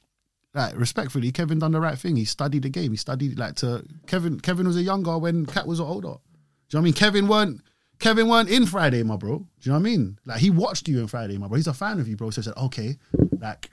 like 0.55 0.79
respectfully, 0.79 1.33
Kevin 1.33 1.59
done 1.59 1.73
the 1.73 1.81
right 1.81 1.99
thing. 1.99 2.15
He 2.15 2.25
studied 2.25 2.63
the 2.63 2.69
game. 2.69 2.93
He 2.93 2.97
studied 2.97 3.39
like 3.39 3.57
to 3.57 3.85
Kevin. 4.07 4.39
Kevin 4.39 4.67
was 4.67 4.77
a 4.77 4.83
younger 4.83 5.19
when 5.19 5.47
Katt 5.47 5.67
was 5.67 5.81
older. 5.81 6.01
Do 6.03 6.09
you 6.09 6.13
know 6.13 6.79
what 6.79 6.79
I 6.79 6.85
mean? 6.85 6.93
Kevin 6.93 7.27
weren't 7.27 7.61
Kevin 7.99 8.29
weren't 8.29 8.51
in 8.51 8.67
Friday, 8.67 9.03
my 9.03 9.17
bro. 9.17 9.39
Do 9.39 9.47
you 9.63 9.73
know 9.73 9.79
what 9.79 9.81
I 9.81 9.91
mean? 9.91 10.19
Like 10.25 10.39
he 10.39 10.51
watched 10.51 10.87
you 10.89 11.01
in 11.01 11.09
Friday, 11.09 11.39
my 11.39 11.49
bro. 11.49 11.57
He's 11.57 11.67
a 11.67 11.75
fan 11.75 11.99
of 11.99 12.07
you, 12.07 12.17
bro. 12.17 12.31
So 12.31 12.41
he 12.41 12.45
said, 12.45 12.57
okay, 12.57 12.97
like 13.41 13.71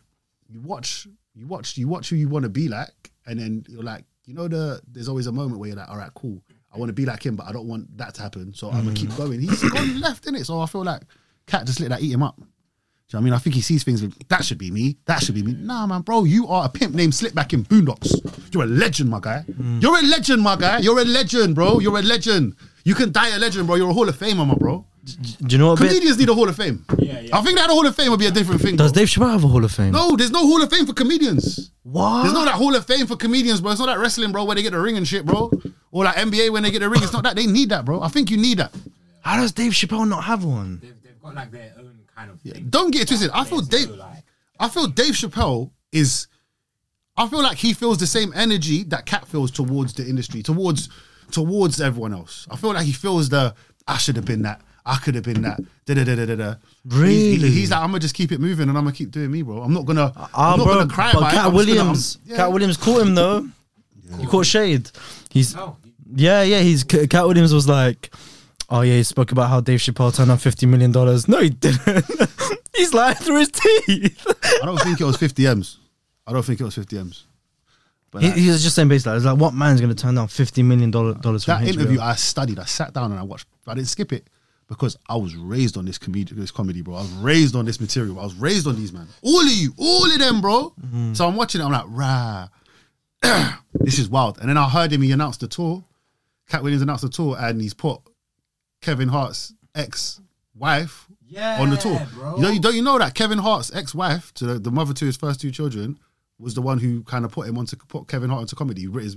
you 0.48 0.62
watch, 0.62 1.08
you 1.36 1.46
watch, 1.46 1.78
you 1.78 1.88
watch 1.88 2.10
who 2.10 2.16
you 2.16 2.30
want 2.30 2.44
to 2.44 2.50
be 2.50 2.68
like, 2.68 3.12
and 3.28 3.40
then 3.40 3.64
you're 3.70 3.84
like, 3.84 4.06
you 4.26 4.34
know, 4.34 4.48
the 4.48 4.82
there's 4.88 5.10
always 5.10 5.28
a 5.28 5.32
moment 5.32 5.60
where 5.60 5.70
you're 5.70 5.78
like, 5.78 5.90
all 5.90 5.98
right, 5.98 6.14
cool. 6.16 6.42
I 6.72 6.78
want 6.78 6.90
to 6.90 6.94
be 6.94 7.06
like 7.06 7.26
him, 7.26 7.36
but 7.36 7.48
I 7.48 7.52
don't 7.52 7.68
want 7.68 7.98
that 7.98 8.14
to 8.16 8.22
happen. 8.22 8.54
So 8.54 8.70
I'm 8.70 8.84
gonna 8.84 8.96
keep 8.96 9.10
mm. 9.10 9.18
going. 9.18 9.40
He's 9.40 9.68
gone 9.70 10.00
left 10.02 10.28
in 10.28 10.36
it. 10.36 10.46
So 10.46 10.60
I 10.60 10.66
feel 10.66 10.84
like 10.84 11.02
Katt 11.48 11.66
just 11.66 11.80
let 11.80 11.90
that 11.90 12.02
eat 12.02 12.12
him 12.12 12.24
up. 12.24 12.38
Do 12.38 12.44
you 12.44 13.22
know 13.22 13.22
what 13.22 13.22
I 13.22 13.26
mean? 13.26 13.34
I 13.34 13.38
think 13.40 13.56
he 13.56 13.62
sees 13.62 13.84
things 13.84 14.04
with 14.04 14.28
that 14.28 14.46
should 14.46 14.60
be 14.60 14.70
me. 14.70 14.98
That 15.06 15.24
should 15.24 15.34
be 15.34 15.42
me. 15.42 15.54
Nah, 15.54 15.88
man, 15.88 16.02
bro, 16.02 16.26
you 16.26 16.48
are 16.48 16.66
a 16.66 16.70
pimp 16.70 16.94
named 16.94 17.14
Slickback 17.14 17.54
in 17.54 17.66
Boondocks. 17.66 18.14
You're 18.54 18.64
a 18.64 18.68
legend, 18.68 19.10
my 19.10 19.20
guy. 19.20 19.44
Mm. 19.50 19.82
You're 19.82 19.98
a 19.98 20.04
legend, 20.04 20.44
my 20.44 20.56
guy. 20.56 20.78
You're 20.80 21.00
a 21.00 21.06
legend, 21.06 21.56
bro. 21.56 21.80
You're 21.80 21.98
a 21.98 22.04
legend. 22.04 22.56
You 22.84 22.94
can 22.94 23.12
die 23.12 23.30
a 23.36 23.40
legend, 23.40 23.66
bro. 23.66 23.78
You're 23.78 23.90
a 23.90 23.94
Hall 23.94 24.08
of 24.08 24.16
Famer, 24.16 24.46
my 24.46 24.54
bro. 24.54 24.86
Do 25.04 25.16
you 25.50 25.58
know 25.58 25.70
what? 25.70 25.80
Bit? 25.80 25.88
Comedians 25.88 26.20
need 26.20 26.30
a 26.30 26.36
Hall 26.36 26.48
of 26.48 26.56
Fame. 26.56 26.86
Yeah, 27.00 27.20
yeah. 27.22 27.38
I 27.38 27.42
think 27.42 27.58
that 27.58 27.70
a 27.70 27.74
Hall 27.74 27.86
of 27.86 27.96
Fame 27.96 28.12
would 28.12 28.20
be 28.20 28.28
a 28.28 28.32
different 28.32 28.62
thing. 28.62 28.76
Does 28.76 28.92
bro. 28.92 29.02
Dave 29.02 29.08
Chappelle 29.08 29.32
have 29.32 29.44
a 29.44 29.48
Hall 29.48 29.64
of 29.64 29.72
Fame? 29.72 29.92
No, 29.92 30.16
there's 30.16 30.32
no 30.32 30.42
Hall 30.42 30.62
of 30.62 30.70
Fame 30.70 30.86
for 30.86 30.94
comedians. 30.94 31.72
What? 31.84 32.24
There's 32.24 32.34
no 32.34 32.46
that 32.46 32.56
Hall 32.56 32.76
of 32.76 32.86
Fame 32.86 33.08
for 33.08 33.16
comedians, 33.16 33.62
bro. 33.62 33.72
It's 33.72 33.80
not 33.80 33.88
that 33.88 33.98
wrestling, 33.98 34.32
bro, 34.32 34.44
where 34.44 34.56
they 34.56 34.62
get 34.62 34.74
the 34.74 34.80
ring 34.80 34.98
and 34.98 35.08
shit, 35.08 35.26
bro. 35.26 35.52
Or 35.92 36.04
like 36.04 36.16
NBA 36.16 36.52
when 36.52 36.64
they 36.64 36.72
get 36.72 36.80
the 36.80 36.90
ring. 36.90 37.02
It's 37.04 37.14
not 37.14 37.24
that. 37.24 37.36
They 37.36 37.46
need 37.48 37.70
that, 37.70 37.84
bro. 37.86 38.02
I 38.02 38.08
think 38.10 38.30
you 38.30 38.38
need 38.38 38.60
that. 38.60 38.74
How 39.22 39.38
does 39.38 39.52
Dave 39.52 39.72
Chappelle 39.74 40.08
not 40.08 40.24
have 40.24 40.44
one? 40.44 40.80
They've, 40.82 41.02
they've 41.04 41.20
got 41.22 41.36
like 41.36 41.52
their 41.52 41.74
own 41.78 42.00
kind 42.16 42.30
of 42.32 42.40
thing. 42.42 42.68
Don't 42.70 42.92
get 42.92 43.04
it 43.04 43.08
twisted. 43.08 43.32
I 43.34 43.44
feel 43.44 43.62
Dave. 43.62 43.90
like, 43.90 44.24
I 44.60 44.70
feel 44.70 44.88
Dave 44.88 45.14
Chappelle 45.14 45.72
is. 45.92 46.28
I 47.18 47.28
feel 47.28 47.42
like 47.44 47.58
he 47.58 47.74
feels 47.74 47.98
the 47.98 48.08
same 48.08 48.32
energy 48.36 48.84
that 48.86 49.06
Katt 49.06 49.28
feels 49.28 49.52
towards 49.52 49.94
the 49.94 50.08
industry, 50.08 50.42
towards 50.44 50.90
towards 51.32 51.82
everyone 51.82 52.14
else. 52.14 52.48
I 52.50 52.56
feel 52.56 52.74
like 52.74 52.86
he 52.86 52.94
feels 52.94 53.30
the 53.30 53.54
I 53.88 53.98
should 53.98 54.16
have 54.16 54.26
been 54.26 54.44
that. 54.44 54.62
I 54.86 54.96
could 54.98 55.16
have 55.16 55.24
been 55.26 55.42
that. 55.42 55.60
Da 55.86 55.94
da 55.96 56.04
da 56.04 56.16
da 56.16 56.26
da 56.26 56.36
da. 56.36 56.56
Really? 56.86 57.14
He's, 57.36 57.42
he- 57.42 57.52
he's 57.52 57.72
like, 57.72 57.82
I'm 57.82 57.88
gonna 57.90 58.00
just 58.00 58.16
keep 58.16 58.32
it 58.32 58.40
moving 58.40 58.70
and 58.70 58.78
I'm 58.78 58.84
gonna 58.86 58.96
keep 58.96 59.12
doing 59.12 59.30
me, 59.32 59.42
bro. 59.42 59.62
I'm 59.62 59.74
not 59.74 59.86
gonna. 59.86 60.12
Ah, 60.16 60.54
I'm 60.54 60.60
not 60.60 60.66
bro, 60.66 60.74
gonna 60.76 60.90
cry 60.94 61.12
but 61.12 61.18
about 61.20 61.28
it. 61.28 61.36
Katt 61.36 61.46
I'm 61.46 61.52
gonna- 61.52 61.56
Williams, 61.58 62.18
yeah. 62.26 62.36
Katt 62.38 62.52
Williams 62.54 62.78
caught 62.78 63.02
him 63.02 63.16
though. 63.16 63.48
He 64.18 64.26
caught 64.26 64.46
shade. 64.46 64.90
He's 65.30 65.56
oh, 65.56 65.78
yeah, 66.16 66.42
yeah. 66.44 66.62
He's 66.62 66.84
Katt 66.84 67.28
Williams 67.28 67.54
was 67.54 67.68
like, 67.68 68.14
oh 68.70 68.82
yeah, 68.82 68.96
he 68.96 69.04
spoke 69.04 69.32
about 69.32 69.50
how 69.50 69.62
Dave 69.62 69.80
Chappelle 69.80 70.16
turned 70.16 70.32
on 70.32 70.38
fifty 70.38 70.66
million 70.66 70.92
dollars. 70.92 71.28
No, 71.28 71.40
he 71.40 71.50
didn't. 71.50 72.06
He's 72.76 72.94
lying 72.94 73.16
through 73.16 73.40
his 73.40 73.52
teeth. 73.52 74.26
I 74.62 74.66
don't 74.66 74.80
think 74.80 75.02
it 75.02 75.04
was 75.04 75.18
50 75.18 75.48
M's. 75.48 75.80
I 76.26 76.32
don't 76.32 76.46
think 76.46 76.62
it 76.62 76.64
was 76.64 76.76
50 76.76 76.98
M's. 76.98 77.26
But 78.12 78.22
he, 78.22 78.30
like, 78.30 78.38
he 78.38 78.48
was 78.50 78.64
just 78.64 78.76
saying 78.76 78.88
basically, 78.88 79.18
it's 79.18 79.26
like, 79.26 79.38
what 79.38 79.54
man's 79.54 79.82
gonna 79.82 79.94
turn 79.94 80.16
down 80.16 80.28
fifty 80.30 80.64
million 80.64 80.90
dollar 80.90 81.14
dollars 81.14 81.44
from 81.46 81.60
that 81.60 81.68
HBO? 81.68 81.74
interview, 81.74 82.02
I 82.02 82.16
studied. 82.16 82.58
I 82.58 82.66
sat 82.66 82.94
down 82.94 83.12
and 83.12 83.20
I 83.20 83.24
watched. 83.24 83.48
I 83.68 83.76
didn't 83.76 83.90
skip 83.90 84.12
it 84.14 84.28
because 84.68 84.98
I 85.08 85.16
was 85.16 85.36
raised 85.36 85.78
on 85.78 85.86
this 85.86 86.00
comedy, 86.00 86.34
this 86.34 86.50
comedy, 86.50 86.82
bro. 86.82 86.96
I 86.96 87.02
was 87.02 87.12
raised 87.12 87.56
on 87.56 87.66
this 87.66 87.80
material. 87.80 88.20
I 88.20 88.24
was 88.24 88.34
raised 88.34 88.66
on 88.66 88.76
these 88.78 88.92
man. 88.92 89.08
All 89.22 89.42
of 89.42 89.52
you, 89.52 89.74
all 89.78 90.12
of 90.12 90.18
them, 90.18 90.42
bro. 90.42 90.74
Mm-hmm. 90.82 91.14
So 91.14 91.28
I'm 91.28 91.36
watching 91.36 91.62
it. 91.62 91.66
I'm 91.66 91.72
like, 91.72 91.86
rah, 91.88 92.48
this 93.74 94.00
is 94.00 94.10
wild. 94.10 94.40
And 94.40 94.50
then 94.50 94.58
I 94.58 94.70
heard 94.70 94.92
him. 94.92 95.02
He 95.02 95.12
announced 95.12 95.40
the 95.42 95.48
tour. 95.48 95.84
Katt 96.50 96.64
Williams 96.64 96.82
announced 96.82 97.04
the 97.04 97.10
tour, 97.10 97.36
and 97.40 97.62
he's 97.62 97.74
put 97.74 98.02
Kevin 98.82 99.10
Hart's 99.10 99.54
ex-wife 99.76 101.08
yeah, 101.28 101.62
on 101.62 101.70
the 101.70 101.78
tour. 101.78 102.00
bro. 102.14 102.38
You 102.38 102.42
know, 102.42 102.50
you 102.50 102.60
don't 102.60 102.76
you 102.76 102.82
know 102.82 102.98
that 102.98 103.14
Kevin 103.14 103.38
Hart's 103.38 103.74
ex-wife, 103.74 104.34
to 104.36 104.46
the, 104.46 104.60
the 104.60 104.72
mother 104.72 104.94
to 104.94 105.06
his 105.06 105.16
first 105.16 105.40
two 105.40 105.52
children, 105.52 106.00
was 106.40 106.56
the 106.56 106.62
one 106.62 106.80
who 106.80 107.04
kind 107.04 107.24
of 107.26 107.32
put 107.32 107.48
him 107.48 107.58
onto 107.58 107.76
put 107.76 108.08
Kevin 108.08 108.30
Hart 108.30 108.42
into 108.42 108.56
comedy. 108.56 108.88
His, 108.92 109.16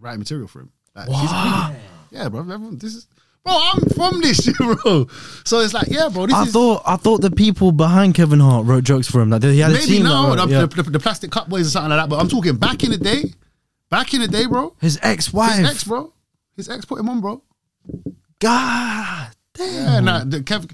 writing 0.00 0.20
material 0.20 0.48
for 0.48 0.60
him. 0.60 0.72
Like, 0.94 1.06
she's 1.06 1.30
a. 1.30 1.76
Yeah, 2.10 2.28
bro. 2.28 2.40
everyone- 2.40 2.78
This 2.78 2.94
is 2.94 3.06
bro. 3.44 3.52
I'm 3.54 3.80
from 3.90 4.20
this 4.20 4.44
shit, 4.44 4.54
bro. 4.58 5.06
So 5.44 5.60
it's 5.60 5.74
like, 5.74 5.88
yeah, 5.88 6.08
bro. 6.08 6.26
This 6.26 6.34
I 6.34 6.44
is 6.44 6.52
thought 6.52 6.82
I 6.86 6.96
thought 6.96 7.20
the 7.20 7.30
people 7.30 7.72
behind 7.72 8.14
Kevin 8.14 8.40
Hart 8.40 8.66
wrote 8.66 8.84
jokes 8.84 9.08
for 9.08 9.20
him. 9.20 9.30
Like 9.30 9.42
he 9.42 9.58
had 9.58 9.70
a 9.70 9.74
maybe 9.74 10.02
now 10.02 10.34
the, 10.34 10.46
yeah. 10.48 10.66
the, 10.66 10.82
the, 10.82 10.90
the 10.90 11.00
plastic 11.00 11.30
cup 11.30 11.48
boys 11.48 11.66
or 11.66 11.70
something 11.70 11.90
like 11.90 12.00
that. 12.00 12.08
But 12.08 12.20
I'm 12.20 12.28
talking 12.28 12.56
back 12.56 12.84
in 12.84 12.90
the 12.90 12.98
day. 12.98 13.24
Back 13.90 14.14
in 14.14 14.20
the 14.20 14.28
day, 14.28 14.46
bro. 14.46 14.76
His 14.80 15.00
ex-wife. 15.02 15.58
His 15.58 15.68
ex, 15.68 15.84
bro. 15.84 16.12
His 16.56 16.68
ex 16.68 16.84
put 16.84 17.00
him 17.00 17.08
on, 17.08 17.20
bro. 17.20 17.42
God 18.38 19.30
damn. 19.54 19.74
Yeah, 19.74 20.00
nah, 20.00 20.24
the 20.24 20.40
Kev, 20.40 20.70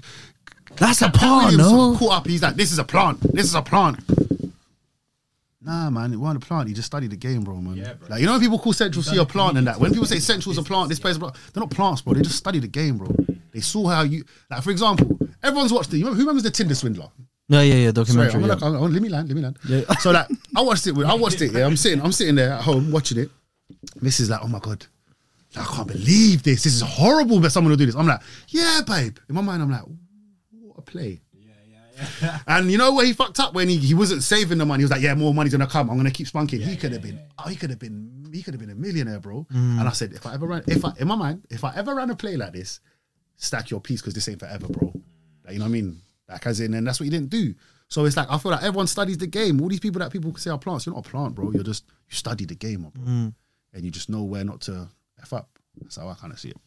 That's 0.75 1.01
a 1.01 1.05
Katt 1.05 1.15
part, 1.15 1.45
Williams 1.45 1.71
no? 1.71 1.97
caught 1.97 2.17
up. 2.17 2.27
He's 2.27 2.43
like, 2.43 2.55
this 2.55 2.71
is 2.71 2.77
a 2.77 2.83
plant. 2.83 3.21
This 3.21 3.45
is 3.45 3.55
a 3.55 3.63
plant. 3.63 3.99
Nah, 5.61 5.89
man, 5.89 6.13
it 6.13 6.17
wasn't 6.17 6.43
a 6.43 6.45
plant. 6.47 6.67
He 6.67 6.73
just 6.73 6.85
studied 6.85 7.09
the 7.11 7.17
game, 7.17 7.41
bro, 7.41 7.55
man. 7.55 7.75
Yeah, 7.77 7.93
bro. 7.93 8.09
Like, 8.09 8.19
you 8.21 8.27
know 8.27 8.33
when 8.33 8.41
people 8.41 8.59
call 8.59 8.73
Central 8.73 9.01
Cee 9.01 9.17
a 9.17 9.25
plant 9.25 9.57
and 9.57 9.65
that? 9.67 9.79
When 9.79 9.91
people 9.91 10.05
say 10.05 10.19
Central's 10.19 10.57
a 10.59 10.63
plant, 10.63 10.89
this 10.89 10.99
place 10.99 11.11
is 11.11 11.17
a 11.17 11.19
plant, 11.21 11.35
they're 11.53 11.61
not 11.61 11.71
plants, 11.71 12.01
bro. 12.01 12.13
They 12.13 12.21
just 12.21 12.37
study 12.37 12.59
the 12.59 12.67
game, 12.67 12.97
bro. 12.97 13.07
They 13.51 13.61
saw 13.61 13.87
how 13.87 14.03
you, 14.03 14.23
like, 14.51 14.61
for 14.61 14.69
example, 14.69 15.17
everyone's 15.41 15.73
watched 15.73 15.91
it. 15.93 15.97
You 15.97 16.05
remember, 16.05 16.17
who 16.17 16.21
remembers 16.23 16.43
the 16.43 16.51
Tinder 16.51 16.75
swindler? 16.75 17.09
Yeah, 17.49 17.61
yeah, 17.61 17.73
yeah. 17.73 17.81
Sorry, 17.85 17.93
Documentary. 17.93 18.33
I'm 18.35 18.41
yeah. 18.41 18.47
gonna, 18.55 18.65
I'm 18.65 18.73
gonna- 18.73 18.93
let 18.93 19.01
me 19.01 19.09
land, 19.09 19.27
let 19.29 19.35
me 19.35 19.41
land. 19.41 19.57
Yeah. 19.67 19.81
So 19.99 20.11
like, 20.11 20.27
I 20.55 20.61
watched 20.61 20.85
it. 20.85 20.91
With, 20.91 21.07
I 21.07 21.15
watched 21.15 21.41
it. 21.41 21.53
Yeah, 21.53 21.65
I'm 21.65 21.77
sitting, 21.77 22.01
I'm 22.01 22.11
sitting 22.11 22.35
there 22.35 22.51
at 22.51 22.61
home 22.61 22.91
watching 22.91 23.17
it. 23.17 23.29
This 24.01 24.19
is 24.19 24.29
like, 24.29 24.41
oh 24.43 24.47
my 24.47 24.59
god, 24.59 24.85
I 25.55 25.63
can't 25.63 25.87
believe 25.87 26.43
this. 26.43 26.63
This 26.63 26.75
is 26.75 26.81
horrible 26.81 27.39
that 27.39 27.49
someone 27.51 27.71
will 27.71 27.77
do 27.77 27.85
this. 27.85 27.95
I'm 27.95 28.05
like, 28.05 28.21
yeah, 28.49 28.81
babe. 28.85 29.17
In 29.29 29.35
my 29.35 29.41
mind, 29.41 29.63
I'm 29.63 29.71
like, 29.71 29.83
what 30.51 30.77
a 30.77 30.81
play. 30.81 31.21
And 32.47 32.71
you 32.71 32.77
know 32.77 32.93
where 32.93 33.05
he 33.05 33.13
fucked 33.13 33.39
up 33.39 33.53
when 33.53 33.69
he, 33.69 33.77
he 33.77 33.93
wasn't 33.93 34.23
saving 34.23 34.57
the 34.57 34.65
money. 34.65 34.81
He 34.81 34.85
was 34.85 34.91
like, 34.91 35.01
"Yeah, 35.01 35.15
more 35.15 35.33
money's 35.33 35.53
gonna 35.53 35.67
come. 35.67 35.89
I'm 35.89 35.97
gonna 35.97 36.11
keep 36.11 36.27
spunking." 36.27 36.61
he 36.61 36.75
could 36.75 36.91
have 36.91 37.01
been, 37.01 37.19
oh, 37.39 37.49
he 37.49 37.55
could 37.55 37.69
have 37.69 37.79
been, 37.79 38.29
he 38.33 38.43
could 38.43 38.53
have 38.53 38.61
been 38.61 38.69
a 38.69 38.75
millionaire, 38.75 39.19
bro. 39.19 39.45
Mm. 39.51 39.79
And 39.79 39.87
I 39.87 39.91
said, 39.91 40.13
if 40.13 40.25
I 40.25 40.33
ever 40.33 40.47
ran, 40.47 40.63
if 40.67 40.83
I 40.85 40.93
in 40.97 41.07
my 41.07 41.15
mind, 41.15 41.45
if 41.49 41.63
I 41.63 41.75
ever 41.75 41.95
ran 41.95 42.09
a 42.09 42.15
play 42.15 42.37
like 42.37 42.53
this, 42.53 42.79
stack 43.35 43.69
your 43.69 43.81
piece 43.81 44.01
because 44.01 44.13
this 44.13 44.27
ain't 44.27 44.39
forever, 44.39 44.67
bro. 44.67 44.93
Like, 45.43 45.53
you 45.53 45.59
know 45.59 45.65
what 45.65 45.69
I 45.69 45.71
mean? 45.71 46.01
Like 46.27 46.45
as 46.45 46.59
in, 46.59 46.73
and 46.73 46.85
that's 46.85 46.99
what 46.99 47.05
he 47.05 47.09
didn't 47.09 47.29
do. 47.29 47.55
So 47.87 48.05
it's 48.05 48.17
like 48.17 48.27
I 48.29 48.37
feel 48.37 48.51
like 48.51 48.63
everyone 48.63 48.87
studies 48.87 49.17
the 49.17 49.27
game. 49.27 49.61
All 49.61 49.69
these 49.69 49.79
people 49.79 49.99
that 49.99 50.11
people 50.11 50.35
say 50.35 50.49
are 50.49 50.57
plants, 50.57 50.85
you're 50.85 50.95
not 50.95 51.07
a 51.07 51.09
plant, 51.09 51.35
bro. 51.35 51.51
You're 51.51 51.63
just 51.63 51.85
you 52.09 52.15
study 52.15 52.45
the 52.45 52.55
game, 52.55 52.81
bro. 52.81 53.03
Mm. 53.03 53.33
and 53.73 53.85
you 53.85 53.91
just 53.91 54.09
know 54.09 54.23
where 54.23 54.43
not 54.43 54.61
to 54.61 54.89
f 55.21 55.33
up. 55.33 55.49
That's 55.81 55.95
how 55.95 56.09
I 56.09 56.15
kind 56.15 56.33
of 56.33 56.39
see 56.39 56.49
it. 56.49 56.57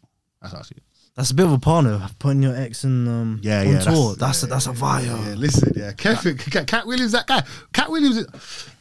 That's 0.40 0.54
how 0.54 0.60
I 0.60 0.62
see 0.62 0.76
it. 0.76 0.82
That's 1.16 1.30
a 1.32 1.34
bit 1.34 1.46
of 1.46 1.52
a 1.52 1.58
partner. 1.58 2.08
Putting 2.18 2.42
your 2.42 2.56
ex 2.56 2.84
in 2.84 3.06
um 3.08 3.40
Yeah, 3.42 3.60
on 3.60 3.66
yeah, 3.68 3.78
tour. 3.80 4.14
that's- 4.14 4.16
That's 4.18 4.42
a, 4.42 4.46
that's 4.46 4.66
a 4.68 4.74
fire. 4.74 5.04
Yeah, 5.04 5.34
listen, 5.36 5.72
yeah, 5.76 5.92
Kevin, 5.92 6.36
Katt, 6.38 6.66
Katt 6.66 6.86
Williams, 6.86 7.12
that 7.12 7.26
guy, 7.26 7.42
Katt 7.72 7.90
Williams. 7.90 8.16
is- 8.18 8.26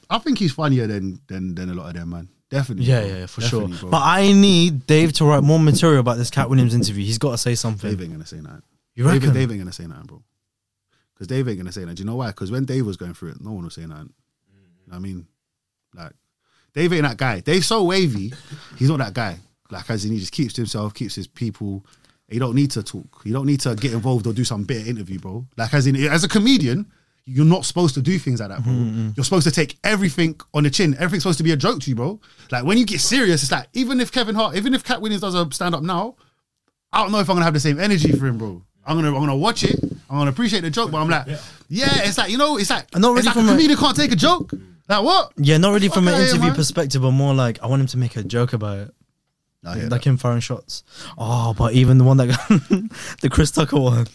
I 0.09 0.17
think 0.19 0.38
he's 0.39 0.51
funnier 0.53 0.88
than 0.88 1.19
than 1.27 1.53
than 1.55 1.69
a 1.69 1.73
lot 1.73 1.88
of 1.89 1.93
them, 1.95 2.09
man. 2.11 2.30
Definitely. 2.49 2.86
Yeah, 2.86 3.01
bro. 3.01 3.09
yeah, 3.09 3.25
for 3.27 3.41
Definitely, 3.41 3.71
sure. 3.73 3.80
bro. 3.82 3.89
But 3.91 4.01
I 4.03 4.32
need 4.32 4.88
Dave 4.88 5.13
to 5.13 5.25
write 5.25 5.43
more 5.43 5.59
material 5.59 5.99
about 5.99 6.17
this 6.17 6.32
Katt 6.32 6.49
Williams 6.49 6.73
interview. 6.73 7.05
He's 7.05 7.19
got 7.19 7.32
to 7.32 7.38
say 7.38 7.53
something. 7.55 7.89
Dave 7.89 8.01
ain't 8.01 8.11
gonna 8.11 8.25
say 8.25 8.41
nothing. 8.41 8.63
You 8.95 9.03
Dave, 9.03 9.13
reckon? 9.13 9.34
Dave 9.34 9.51
ain't 9.51 9.59
gonna 9.59 9.71
say 9.71 9.86
nothing, 9.86 10.05
bro. 10.07 10.23
Because 11.13 11.27
Dave 11.27 11.47
ain't 11.47 11.57
gonna 11.59 11.71
say 11.71 11.82
nothing. 11.82 11.95
Do 11.95 12.01
you 12.01 12.05
know 12.07 12.15
why? 12.15 12.27
Because 12.27 12.49
when 12.49 12.65
Dave 12.65 12.86
was 12.88 12.97
going 12.97 13.13
through 13.13 13.32
it, 13.32 13.41
no 13.41 13.51
one 13.51 13.65
was 13.65 13.75
saying 13.75 13.89
nothing. 13.89 14.11
What 14.86 14.95
I 14.95 14.99
mean, 14.99 15.27
like 15.93 16.13
Dave 16.73 16.91
ain't 16.93 17.03
that 17.03 17.17
guy. 17.17 17.41
Dave's 17.41 17.67
so 17.67 17.84
wavy. 17.84 18.34
He's 18.77 18.89
not 18.89 18.97
that 18.99 19.13
guy. 19.13 19.38
Like 19.69 19.88
as 19.91 20.05
in, 20.05 20.11
he 20.13 20.19
just 20.19 20.32
keeps 20.32 20.53
to 20.55 20.61
himself, 20.61 20.95
keeps 20.95 21.13
his 21.13 21.27
people. 21.27 21.86
You 22.32 22.39
don't 22.39 22.55
need 22.55 22.71
to 22.71 22.84
talk. 22.84 23.21
You 23.23 23.34
don't 23.34 23.45
need 23.45 23.59
to 23.61 23.75
get 23.75 23.93
involved 23.93 24.27
or 24.27 24.34
do 24.34 24.43
some 24.43 24.63
bit 24.63 24.88
interview, 24.88 25.19
bro. 25.19 25.45
Like 25.57 25.73
as 25.73 25.88
in, 25.88 25.95
as 25.95 26.23
a 26.23 26.27
comedian, 26.27 26.86
you're 27.25 27.45
not 27.45 27.65
supposed 27.65 27.93
to 27.95 28.01
do 28.01 28.17
things 28.17 28.39
like 28.39 28.49
that, 28.49 28.63
bro. 28.63 28.73
Mm-hmm, 28.73 28.89
mm-hmm. 28.89 29.09
You're 29.15 29.23
supposed 29.23 29.47
to 29.47 29.51
take 29.51 29.77
everything 29.84 30.39
on 30.53 30.63
the 30.63 30.69
chin. 30.69 30.93
Everything's 30.95 31.23
supposed 31.23 31.38
to 31.38 31.43
be 31.43 31.51
a 31.51 31.57
joke 31.57 31.82
to 31.82 31.89
you, 31.89 31.95
bro. 31.95 32.19
Like 32.51 32.63
when 32.63 32.77
you 32.77 32.86
get 32.86 33.01
serious, 33.01 33.43
it's 33.43 33.51
like 33.51 33.67
even 33.73 33.99
if 33.99 34.11
Kevin 34.11 34.36
Hart, 34.36 34.55
even 34.55 34.73
if 34.73 34.84
Katt 34.84 35.01
Williams 35.01 35.21
does 35.21 35.36
a 35.36 35.47
stand 35.51 35.75
up 35.75 35.84
now, 35.84 36.15
I 36.91 37.01
don't 37.03 37.11
know 37.11 37.19
if 37.19 37.30
I'm 37.30 37.36
gonna 37.36 37.45
have 37.45 37.53
the 37.53 37.59
same 37.59 37.80
energy 37.80 38.11
for 38.11 38.25
him, 38.27 38.38
bro. 38.38 38.61
I'm 38.86 38.95
gonna 38.97 39.09
I'm 39.09 39.19
gonna 39.19 39.36
watch 39.36 39.63
it. 39.63 39.80
I'm 40.09 40.17
gonna 40.17 40.32
appreciate 40.32 40.61
the 40.61 40.71
joke, 40.71 40.89
but 40.91 40.97
I'm 40.97 41.09
like, 41.09 41.27
yeah, 41.67 41.88
it's 42.07 42.17
like 42.17 42.32
you 42.32 42.38
know, 42.38 42.57
it's 42.57 42.71
like 42.71 42.95
Not 42.95 43.09
really 43.09 43.21
like 43.21 43.36
from 43.36 43.45
a 43.45 43.49
a- 43.49 43.51
comedian 43.53 43.77
can't 43.77 43.95
take 43.95 44.11
a 44.11 44.15
joke. 44.15 44.51
Like 44.88 45.03
what? 45.03 45.34
Yeah, 45.38 45.57
not 45.57 45.71
really 45.73 45.89
from 45.89 46.07
an 46.07 46.15
interview 46.15 46.47
man. 46.47 46.55
perspective, 46.55 47.03
but 47.03 47.11
more 47.11 47.36
like 47.36 47.61
I 47.61 47.67
want 47.67 47.82
him 47.82 47.88
to 47.88 47.97
make 47.97 48.15
a 48.15 48.23
joke 48.23 48.53
about 48.53 48.80
it. 48.80 48.93
I 49.66 49.76
hear 49.80 49.88
like 49.89 50.03
him 50.05 50.18
firing 50.18 50.39
shots. 50.39 50.84
Oh, 51.18 51.53
but 51.53 51.74
even 51.74 51.97
the 51.97 52.03
one 52.05 52.18
that 52.18 52.28
got 52.28 52.47
the 53.22 53.30
Chris 53.30 53.51
Tucker 53.51 53.80
one. 53.80 54.07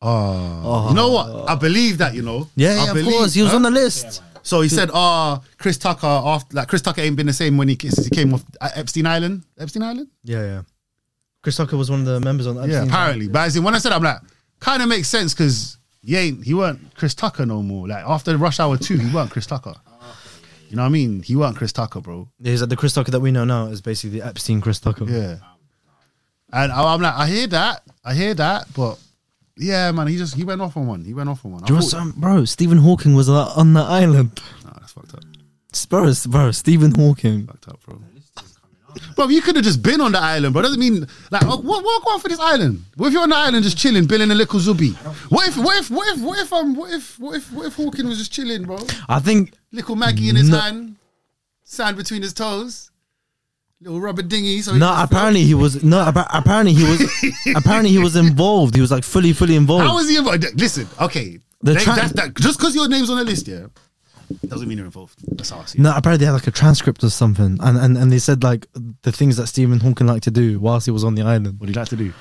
Oh, 0.00 0.88
you 0.88 0.94
know 0.94 1.10
what? 1.12 1.48
I 1.50 1.54
believe 1.54 1.98
that. 1.98 2.14
You 2.14 2.22
know. 2.22 2.48
Yeah, 2.56 2.70
I 2.70 2.84
yeah 2.84 2.92
of 3.00 3.04
course. 3.04 3.34
He 3.34 3.42
was 3.42 3.50
Huh? 3.50 3.56
on 3.56 3.62
the 3.62 3.70
list. 3.70 4.22
So 4.44 4.60
he 4.60 4.68
said, 4.68 4.90
"Ah, 4.92 5.40
Chris 5.58 5.78
Tucker 5.78 6.06
after 6.06 6.56
like 6.56 6.68
Chris 6.68 6.82
Tucker 6.82 7.00
ain't 7.00 7.16
been 7.16 7.26
the 7.28 7.32
same 7.32 7.56
when 7.56 7.68
he 7.68 7.76
since 7.80 8.04
he 8.06 8.10
came 8.10 8.34
off 8.34 8.42
Epstein 8.60 9.06
Island. 9.06 9.44
Epstein 9.58 9.82
Island. 9.84 10.08
Yeah, 10.24 10.42
yeah. 10.42 10.62
Chris 11.42 11.56
Tucker 11.56 11.76
was 11.76 11.90
one 11.90 12.00
of 12.00 12.06
the 12.06 12.20
members 12.20 12.46
on. 12.48 12.56
Yeah, 12.56 12.62
Epstein. 12.62 12.88
apparently. 12.88 13.28
But 13.28 13.40
as 13.46 13.56
in, 13.56 13.62
when 13.62 13.74
I 13.74 13.78
said, 13.78 13.92
I'm 13.92 14.02
like, 14.02 14.18
kind 14.60 14.82
of 14.82 14.88
makes 14.88 15.08
sense 15.08 15.32
because 15.34 15.76
he 16.02 16.16
ain't 16.16 16.44
he 16.44 16.54
weren't 16.54 16.80
Chris 16.96 17.14
Tucker 17.14 17.46
no 17.46 17.62
more. 17.62 17.86
Like 17.86 18.04
after 18.04 18.36
Rush 18.36 18.58
Hour 18.58 18.76
Two, 18.78 18.96
he 18.98 19.14
weren't 19.14 19.30
Chris 19.30 19.46
Tucker. 19.46 19.74
You 20.72 20.76
know 20.76 20.84
what 20.84 20.88
I 20.88 20.92
mean? 20.92 21.22
He 21.22 21.36
weren't 21.36 21.54
Chris 21.54 21.70
Tucker, 21.70 22.00
bro. 22.00 22.30
He's 22.42 22.62
like 22.62 22.70
the 22.70 22.76
Chris 22.76 22.94
Tucker 22.94 23.10
that 23.10 23.20
we 23.20 23.30
know 23.30 23.44
now 23.44 23.66
is 23.66 23.82
basically 23.82 24.18
the 24.18 24.26
Epstein 24.26 24.62
Chris 24.62 24.80
Tucker. 24.80 25.04
Yeah. 25.04 25.36
And 26.50 26.72
I- 26.72 26.94
I'm 26.94 27.00
like, 27.02 27.14
I 27.14 27.26
hear 27.26 27.46
that, 27.48 27.82
I 28.02 28.14
hear 28.14 28.32
that, 28.32 28.68
but 28.74 28.98
yeah, 29.58 29.90
man, 29.92 30.06
he 30.06 30.16
just 30.16 30.34
he 30.34 30.44
went 30.44 30.62
off 30.62 30.78
on 30.78 30.86
one. 30.86 31.04
He 31.04 31.12
went 31.12 31.28
off 31.28 31.44
on 31.44 31.52
one. 31.52 31.62
Do 31.64 31.74
you 31.74 31.80
know 31.80 31.84
some, 31.84 32.12
bro? 32.12 32.46
Stephen 32.46 32.78
Hawking 32.78 33.14
was 33.14 33.28
uh, 33.28 33.52
on 33.54 33.74
the 33.74 33.82
island. 33.82 34.40
Nah, 34.64 34.72
that's 34.80 34.92
fucked 34.92 35.12
up. 35.14 35.20
Bro, 35.90 36.10
bro, 36.28 36.50
Stephen 36.52 36.94
Hawking. 36.94 37.46
Fucked 37.46 37.68
up, 37.68 37.80
bro. 37.84 38.00
Bro, 39.16 39.28
you 39.28 39.40
could 39.42 39.56
have 39.56 39.64
just 39.64 39.82
been 39.82 40.00
on 40.00 40.12
the 40.12 40.18
island, 40.18 40.52
bro. 40.52 40.62
Doesn't 40.62 40.80
mean 40.80 41.06
like 41.30 41.42
oh, 41.44 41.56
what 41.60 41.82
go 41.82 42.10
on 42.12 42.20
for 42.20 42.28
this 42.28 42.40
island? 42.40 42.84
What 42.96 43.08
if 43.08 43.12
you're 43.12 43.22
on 43.22 43.30
the 43.30 43.36
island 43.36 43.64
just 43.64 43.78
chilling, 43.78 44.06
billing 44.06 44.30
a 44.30 44.34
little 44.34 44.60
zubi? 44.60 44.94
What 45.30 45.48
if 45.48 45.56
what 45.56 45.78
if 45.78 45.90
what 45.90 46.08
if 46.16 46.22
what 46.22 46.38
if 46.38 46.52
um 46.52 46.74
what 46.74 46.90
if 46.92 47.18
what 47.18 47.36
if 47.36 47.52
what 47.52 47.66
if 47.66 47.74
Hawking 47.76 48.08
was 48.08 48.18
just 48.18 48.32
chilling, 48.32 48.64
bro? 48.64 48.78
I 49.08 49.18
think 49.20 49.54
Little 49.72 49.96
Maggie 49.96 50.28
in 50.28 50.36
his 50.36 50.48
No. 50.50 50.58
hand, 50.58 50.96
sand 51.64 51.96
between 51.96 52.22
his 52.22 52.32
toes, 52.32 52.90
little 53.80 54.00
rubber 54.00 54.22
dinghy. 54.22 54.60
So 54.62 54.74
no. 54.76 54.94
Apparently 54.96 55.42
he 55.42 55.54
was 55.54 55.82
no. 55.82 56.00
appa- 56.00 56.28
Apparently 56.32 56.74
he 56.74 56.84
was. 56.84 57.34
apparently 57.56 57.90
he 57.90 57.98
was 57.98 58.16
involved. 58.16 58.74
He 58.74 58.80
was 58.80 58.90
like 58.90 59.04
fully, 59.04 59.32
fully 59.32 59.56
involved. 59.56 59.84
How 59.86 59.98
is 59.98 60.08
he 60.08 60.16
involved? 60.16 60.44
Listen, 60.60 60.86
okay. 61.00 61.38
The 61.62 61.74
They- 61.74 61.84
that, 61.84 62.34
just 62.40 62.58
because 62.58 62.74
your 62.74 62.88
name's 62.88 63.08
on 63.08 63.18
the 63.18 63.24
list, 63.24 63.46
yeah, 63.48 63.66
doesn't 64.48 64.68
mean 64.68 64.78
you're 64.78 64.86
involved. 64.86 65.18
That's 65.36 65.50
how 65.50 65.60
I 65.60 65.64
see 65.64 65.78
it. 65.78 65.82
No, 65.82 65.94
apparently 65.94 66.18
they 66.24 66.26
had 66.26 66.32
like 66.32 66.46
a 66.46 66.50
transcript 66.50 67.02
or 67.04 67.10
something, 67.10 67.58
and, 67.60 67.78
and 67.78 67.96
and 67.96 68.10
they 68.12 68.18
said 68.18 68.42
like 68.42 68.66
the 69.02 69.12
things 69.12 69.36
that 69.36 69.46
Stephen 69.46 69.80
Hawking 69.80 70.06
liked 70.06 70.24
to 70.24 70.30
do 70.30 70.58
whilst 70.60 70.86
he 70.86 70.92
was 70.92 71.04
on 71.04 71.14
the 71.14 71.22
island. 71.22 71.58
What 71.58 71.66
do 71.66 71.72
you 71.72 71.78
like 71.78 71.88
to 71.88 71.96
do? 71.96 72.12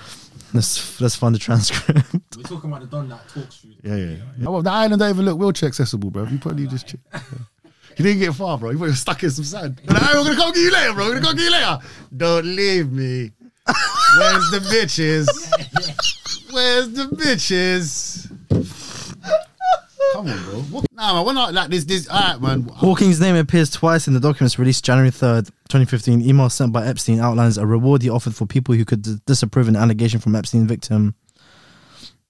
Let's 0.53 0.99
let's 0.99 1.15
find 1.15 1.33
the 1.33 1.39
transcript. 1.39 2.13
We're 2.35 2.43
talking 2.43 2.69
about 2.69 2.81
the 2.81 2.87
Don 2.87 3.07
that 3.09 3.27
talks 3.29 3.57
through. 3.57 3.75
Yeah, 3.83 3.95
yeah. 3.95 4.47
Oh, 4.47 4.51
well, 4.51 4.61
the 4.61 4.71
island 4.71 4.99
don't 4.99 5.09
even 5.09 5.25
look 5.25 5.39
wheelchair 5.39 5.67
accessible, 5.67 6.11
bro. 6.11 6.25
You 6.25 6.39
probably 6.39 6.67
just. 6.67 6.87
Ch- 6.87 6.95
he 7.95 8.03
didn't 8.03 8.19
get 8.19 8.33
far, 8.33 8.57
bro. 8.57 8.71
He 8.71 8.75
was 8.75 8.99
stuck 8.99 9.23
in 9.23 9.29
some 9.29 9.45
sand. 9.45 9.81
But 9.85 9.97
hey, 9.97 10.13
we're 10.15 10.23
gonna 10.23 10.35
come 10.35 10.51
get 10.51 10.61
you 10.61 10.71
later, 10.71 10.93
bro. 10.93 11.05
We're 11.05 11.13
gonna 11.13 11.25
come 11.25 11.35
get 11.37 11.45
you 11.45 11.51
later. 11.51 11.79
Don't 12.15 12.45
leave 12.45 12.91
me. 12.91 13.31
Where's 14.17 14.51
the 14.51 14.59
bitches? 14.69 15.27
Where's 16.51 16.89
the 16.91 17.05
bitches? 17.15 18.30
Come 20.13 20.27
on, 20.27 20.43
bro. 20.43 20.53
What? 20.69 20.85
Nah, 20.93 21.13
man. 21.13 21.25
We're 21.25 21.33
not 21.33 21.53
like 21.53 21.69
this. 21.69 21.85
This. 21.85 22.07
All 22.07 22.19
right, 22.19 22.41
man. 22.41 22.63
Hawking's 22.63 23.19
name 23.19 23.35
appears 23.35 23.69
twice 23.69 24.07
in 24.07 24.13
the 24.13 24.19
documents 24.19 24.59
released 24.59 24.83
January 24.83 25.09
3rd, 25.11 25.45
2015. 25.69 26.21
Email 26.21 26.49
sent 26.49 26.71
by 26.73 26.85
Epstein 26.85 27.19
outlines 27.19 27.57
a 27.57 27.65
reward 27.65 28.01
he 28.01 28.09
offered 28.09 28.35
for 28.35 28.45
people 28.45 28.75
who 28.75 28.85
could 28.85 29.01
d- 29.01 29.17
disapprove 29.25 29.67
an 29.67 29.75
allegation 29.75 30.19
from 30.19 30.35
Epstein 30.35 30.67
victim. 30.67 31.15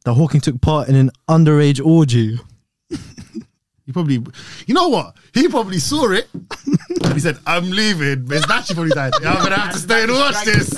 That 0.05 0.13
Hawking 0.13 0.41
took 0.41 0.61
part 0.61 0.89
in 0.89 0.95
an 0.95 1.11
underage 1.29 1.83
orgy. 1.83 2.39
He 3.91 3.93
probably, 3.93 4.23
you 4.67 4.73
know 4.73 4.87
what? 4.87 5.17
He 5.33 5.49
probably 5.49 5.77
saw 5.77 6.09
it. 6.11 6.29
he 7.13 7.19
said, 7.19 7.37
"I'm 7.45 7.69
leaving." 7.69 8.23
But 8.23 8.37
it's 8.37 8.49
actually 8.49 8.75
probably 8.75 8.91
died. 8.91 9.13
I'm 9.15 9.43
gonna 9.43 9.59
have 9.59 9.73
to 9.73 9.79
stay 9.79 10.03
and 10.03 10.13
watch 10.13 10.45
this. 10.45 10.69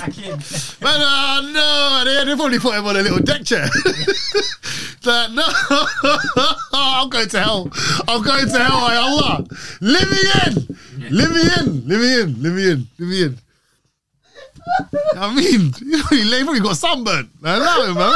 But 0.80 0.96
uh, 0.98 1.40
no, 1.52 2.02
they, 2.04 2.24
they 2.24 2.34
probably 2.34 2.58
put 2.58 2.74
him 2.74 2.84
on 2.84 2.96
a 2.96 3.02
little 3.02 3.20
deck 3.20 3.44
chair. 3.44 3.68
like, 5.04 5.30
no, 5.30 5.44
I'm 6.72 7.08
going 7.08 7.28
to 7.28 7.38
hell. 7.38 7.70
I'm 8.08 8.20
going 8.24 8.48
to 8.48 8.58
hell, 8.58 8.80
my 8.80 8.96
Allah. 8.96 9.44
Let 9.80 10.10
me 10.10 10.18
in. 10.46 10.76
Let 11.14 11.30
me 11.30 11.42
in. 11.60 11.88
Let 11.88 12.00
me 12.00 12.20
in. 12.20 12.42
Let 12.42 12.52
me 12.52 12.70
in. 12.72 12.88
Let 12.98 13.08
me 13.08 13.22
in. 13.26 13.38
I 15.16 15.34
mean, 15.34 15.72
you 15.80 15.98
know, 15.98 16.04
he 16.10 16.42
probably 16.42 16.60
got 16.60 16.76
sunburnt. 16.76 17.28
Like, 17.40 17.56
allow 17.60 17.84
him, 17.86 17.94
man. 17.94 18.12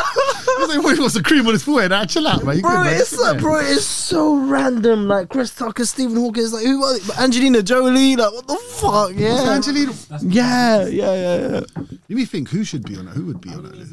He 0.68 0.74
probably 0.78 0.98
wants 1.00 1.16
a 1.16 1.22
cream 1.22 1.46
on 1.46 1.52
his 1.52 1.62
forehead. 1.62 1.90
Nah, 1.90 2.04
chill 2.06 2.26
out, 2.26 2.42
man. 2.44 2.56
You 2.56 2.62
good, 2.62 2.68
Bro, 2.68 2.84
man. 2.84 2.94
it's 3.00 3.08
Sit 3.10 3.20
there. 3.20 3.40
bro, 3.40 3.58
it's 3.60 3.84
so 3.84 4.36
random. 4.36 5.06
Like 5.08 5.28
Chris 5.28 5.54
Tucker, 5.54 5.84
Stephen 5.84 6.16
Hawking, 6.16 6.42
it's 6.42 6.52
like 6.52 6.64
who 6.64 6.80
was 6.80 7.08
it? 7.08 7.18
Angelina 7.18 7.62
Jolie, 7.62 8.16
like 8.16 8.32
what 8.32 8.46
the 8.46 8.56
fuck? 8.56 9.12
Yeah, 9.14 9.50
Angelina. 9.52 9.92
yeah, 10.22 10.86
yeah, 10.86 11.14
yeah, 11.14 11.48
yeah. 11.48 11.60
Let 11.76 12.08
me 12.10 12.24
think. 12.24 12.48
Who 12.50 12.64
should 12.64 12.84
be 12.84 12.96
on 12.96 13.06
that? 13.06 13.14
Who 13.14 13.26
would 13.26 13.40
be 13.40 13.50
on 13.50 13.62
that 13.64 13.76
list? 13.76 13.92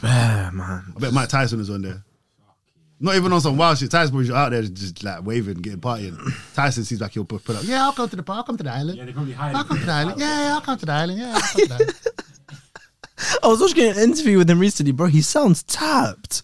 Bear, 0.00 0.50
man. 0.52 0.84
I 0.96 1.00
bet 1.00 1.12
Mike 1.12 1.28
Tyson 1.28 1.60
is 1.60 1.68
on 1.70 1.82
there. 1.82 2.02
Not 3.02 3.16
even 3.16 3.32
on 3.32 3.40
some 3.40 3.56
wild 3.56 3.78
shit. 3.78 3.90
Tyson 3.90 4.16
was 4.16 4.30
out 4.30 4.50
there 4.50 4.62
just 4.62 5.02
like 5.02 5.24
waving, 5.24 5.56
getting 5.56 5.80
partying. 5.80 6.16
Tyson 6.54 6.84
seems 6.84 7.00
like 7.00 7.10
he'll 7.10 7.24
put, 7.24 7.44
put 7.44 7.56
up. 7.56 7.62
Yeah, 7.64 7.82
I'll 7.82 7.92
come 7.92 8.08
to 8.08 8.14
the 8.14 8.22
park, 8.22 8.38
I'll 8.38 8.44
come 8.44 8.56
to 8.58 8.62
the 8.62 8.70
island. 8.70 8.96
Yeah, 8.96 9.04
they 9.06 9.12
probably 9.12 9.32
hired 9.32 9.56
I'll 9.56 9.64
come 9.64 9.78
to 9.80 9.84
the 9.84 9.92
island. 9.92 10.20
Yeah, 10.20 10.26
yeah, 10.46 10.54
I'll 10.54 10.60
come 10.60 10.78
to 10.78 10.86
the 10.86 10.92
island. 10.92 11.18
Yeah, 11.18 11.32
I'll 11.34 11.40
come 11.40 11.60
to 11.60 11.66
the 11.66 11.74
island. 11.74 11.94
I 13.42 13.48
was 13.48 13.60
watching 13.60 13.88
an 13.88 13.98
interview 13.98 14.38
with 14.38 14.48
him 14.48 14.60
recently, 14.60 14.92
bro. 14.92 15.06
He 15.06 15.20
sounds 15.20 15.64
tapped. 15.64 16.42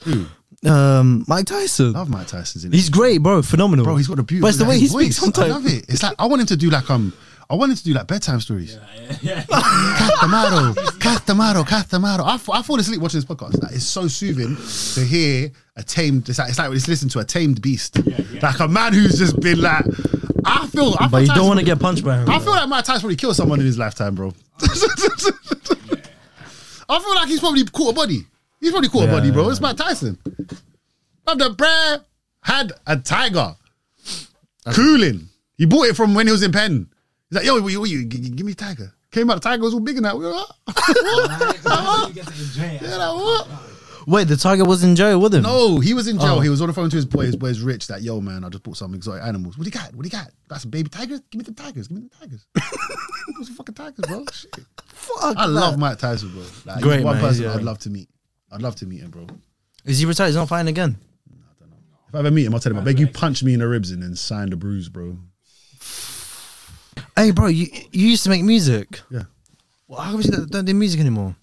Um, 0.66 1.24
Mike 1.28 1.46
Tyson. 1.46 1.92
Love 1.92 2.10
Mike 2.10 2.26
Tyson's 2.26 2.64
in 2.64 2.72
it. 2.72 2.76
He's 2.76 2.88
great, 2.88 3.22
bro. 3.22 3.42
Phenomenal. 3.42 3.84
Bro, 3.84 3.96
he's 3.96 4.08
got 4.08 4.18
a 4.18 4.24
beautiful. 4.24 4.46
But 4.46 4.48
it's 4.48 4.58
the 4.58 4.64
way 4.64 4.70
like, 4.70 4.76
he 4.76 4.82
his 4.82 4.92
speaks 4.92 5.16
sometimes. 5.16 5.50
I 5.50 5.54
love 5.54 5.66
it. 5.66 5.84
It's 5.88 6.02
like 6.02 6.16
I 6.18 6.26
want 6.26 6.40
him 6.40 6.46
to 6.48 6.56
do 6.56 6.70
like 6.70 6.90
um. 6.90 7.12
I 7.50 7.54
want 7.54 7.70
him 7.70 7.76
to 7.78 7.84
do 7.84 7.94
like 7.94 8.06
bedtime 8.06 8.40
stories. 8.40 8.78
Yeah. 9.22 9.42
Catamaro, 9.44 10.74
Catamaro, 10.98 11.64
Catamaro. 11.64 12.20
I, 12.20 12.58
I 12.58 12.62
fall 12.62 12.78
asleep 12.78 13.00
watching 13.00 13.20
this 13.20 13.24
podcast. 13.24 13.62
Like, 13.62 13.72
it's 13.72 13.84
so 13.84 14.06
soothing 14.06 14.54
to 14.94 15.00
hear 15.08 15.50
a 15.78 15.82
tamed. 15.82 16.28
It's 16.28 16.38
like 16.38 16.48
it's 16.50 16.58
like 16.58 16.70
it's 16.72 16.88
listening 16.88 17.10
to 17.10 17.20
a 17.20 17.24
tamed 17.24 17.62
beast, 17.62 17.98
yeah. 18.04 18.20
like 18.42 18.60
a 18.60 18.68
man 18.68 18.92
who's 18.92 19.18
just 19.18 19.38
been 19.40 19.60
like. 19.60 19.84
I 20.44 20.66
feel. 20.68 20.94
I 20.98 21.08
But 21.08 21.18
feel 21.18 21.28
you 21.28 21.34
don't 21.34 21.46
want 21.48 21.58
to 21.60 21.64
get 21.66 21.78
punched 21.80 22.04
by 22.04 22.18
him. 22.18 22.28
I 22.30 22.38
feel 22.38 22.52
like 22.52 22.68
Mike 22.68 22.84
Tyson 22.84 23.00
probably 23.00 23.16
killed 23.16 23.36
someone 23.36 23.60
in 23.60 23.66
his 23.66 23.76
lifetime, 23.78 24.14
bro. 24.14 24.32
I 26.90 26.98
feel 27.00 27.14
like 27.14 27.28
he's 27.28 27.40
probably 27.40 27.64
caught 27.64 27.90
a 27.92 27.94
body. 27.94 28.20
He's 28.60 28.70
probably 28.70 28.88
caught 28.88 29.04
a 29.04 29.12
body, 29.12 29.30
bro. 29.30 29.48
It's 29.50 29.60
Mike 29.60 29.76
Tyson. 29.76 30.18
But 31.24 31.38
the 31.38 31.50
bear 31.50 32.00
had 32.42 32.72
a 32.86 32.96
tiger 32.96 33.54
cooling. 34.72 35.28
He 35.56 35.66
bought 35.66 35.86
it 35.88 35.96
from 35.96 36.14
when 36.14 36.26
he 36.26 36.32
was 36.32 36.42
in 36.42 36.52
Penn. 36.52 36.88
He's 37.28 37.36
like, 37.36 37.44
yo, 37.46 37.60
what 37.60 37.70
you, 37.72 37.80
what 37.80 37.90
you, 37.90 38.04
g- 38.06 38.18
g- 38.20 38.30
give 38.30 38.46
me 38.46 38.52
a 38.52 38.54
tiger. 38.54 38.92
Came 39.10 39.30
out, 39.30 39.34
the 39.34 39.40
tiger 39.40 39.62
was 39.62 39.74
all 39.74 39.80
big 39.80 39.96
and 39.96 40.04
that. 40.06 40.16
We 40.16 40.24
were 40.24 40.32
like, 40.32 40.46
You 42.08 42.14
get 42.14 42.26
to 42.26 42.32
enjoy 42.32 42.62
it. 42.64 42.82
yeah, 42.82 42.96
like, 42.96 43.14
what? 43.14 43.48
Wait, 44.08 44.26
the 44.26 44.38
tiger 44.38 44.64
was 44.64 44.82
in 44.82 44.96
jail 44.96 45.20
with 45.20 45.34
him. 45.34 45.42
No, 45.42 45.80
he 45.80 45.92
was 45.92 46.08
in 46.08 46.18
jail. 46.18 46.36
Oh. 46.36 46.40
He 46.40 46.48
was 46.48 46.62
on 46.62 46.68
the 46.68 46.72
phone 46.72 46.88
to 46.88 46.96
his 46.96 47.04
boy. 47.04 47.26
His 47.26 47.36
boy's 47.36 47.60
rich. 47.60 47.88
That 47.88 48.00
yo, 48.00 48.22
man, 48.22 48.42
I 48.42 48.48
just 48.48 48.62
bought 48.62 48.78
some 48.78 48.94
exotic 48.94 49.22
animals. 49.22 49.58
What 49.58 49.64
do 49.64 49.68
you 49.68 49.72
got? 49.72 49.94
What 49.94 50.02
do 50.02 50.06
you 50.06 50.10
got? 50.10 50.30
Got 50.48 50.62
some 50.62 50.70
baby 50.70 50.88
tigers? 50.88 51.20
Give 51.30 51.40
me 51.40 51.44
the 51.44 51.52
tigers. 51.52 51.88
Give 51.88 51.98
me 51.98 52.08
the 52.08 52.16
tigers. 52.16 52.46
Me 53.38 53.44
fucking 53.44 53.74
tigers, 53.74 54.06
bro. 54.08 54.24
Shit. 54.32 54.64
Fuck 54.86 55.36
I 55.36 55.46
that. 55.46 55.48
love 55.48 55.78
Mike 55.78 55.98
Tyson, 55.98 56.30
bro. 56.30 56.42
Like, 56.64 56.82
Great, 56.82 57.04
one 57.04 57.16
man, 57.16 57.24
person 57.24 57.44
yeah. 57.44 57.54
I'd 57.54 57.62
love 57.62 57.78
to 57.80 57.90
meet. 57.90 58.08
I'd 58.50 58.62
love 58.62 58.76
to 58.76 58.86
meet 58.86 59.00
him, 59.00 59.10
bro. 59.10 59.26
Is 59.84 59.98
he 59.98 60.06
retired? 60.06 60.28
He's 60.28 60.36
not 60.36 60.48
fighting 60.48 60.68
again. 60.68 60.96
No, 61.30 61.36
I 61.44 61.60
don't 61.60 61.70
know. 61.70 61.76
If 62.08 62.14
I 62.14 62.18
ever 62.20 62.30
meet 62.30 62.46
him, 62.46 62.54
I'll 62.54 62.60
tell 62.60 62.72
him, 62.72 62.78
I 62.78 62.82
beg 62.82 62.98
you 62.98 63.08
punch 63.08 63.42
me 63.42 63.52
in 63.52 63.60
the 63.60 63.68
ribs 63.68 63.90
and 63.90 64.02
then 64.02 64.16
sign 64.16 64.48
the 64.48 64.56
bruise, 64.56 64.88
bro. 64.88 65.18
Hey, 67.14 67.30
bro, 67.32 67.48
you 67.48 67.66
you 67.92 68.08
used 68.08 68.24
to 68.24 68.30
make 68.30 68.42
music. 68.42 69.02
Yeah. 69.10 69.24
Well, 69.86 70.00
how 70.00 70.12
come 70.12 70.22
you 70.22 70.30
don't, 70.30 70.50
don't 70.50 70.64
do 70.64 70.72
music 70.72 70.98
anymore? 70.98 71.36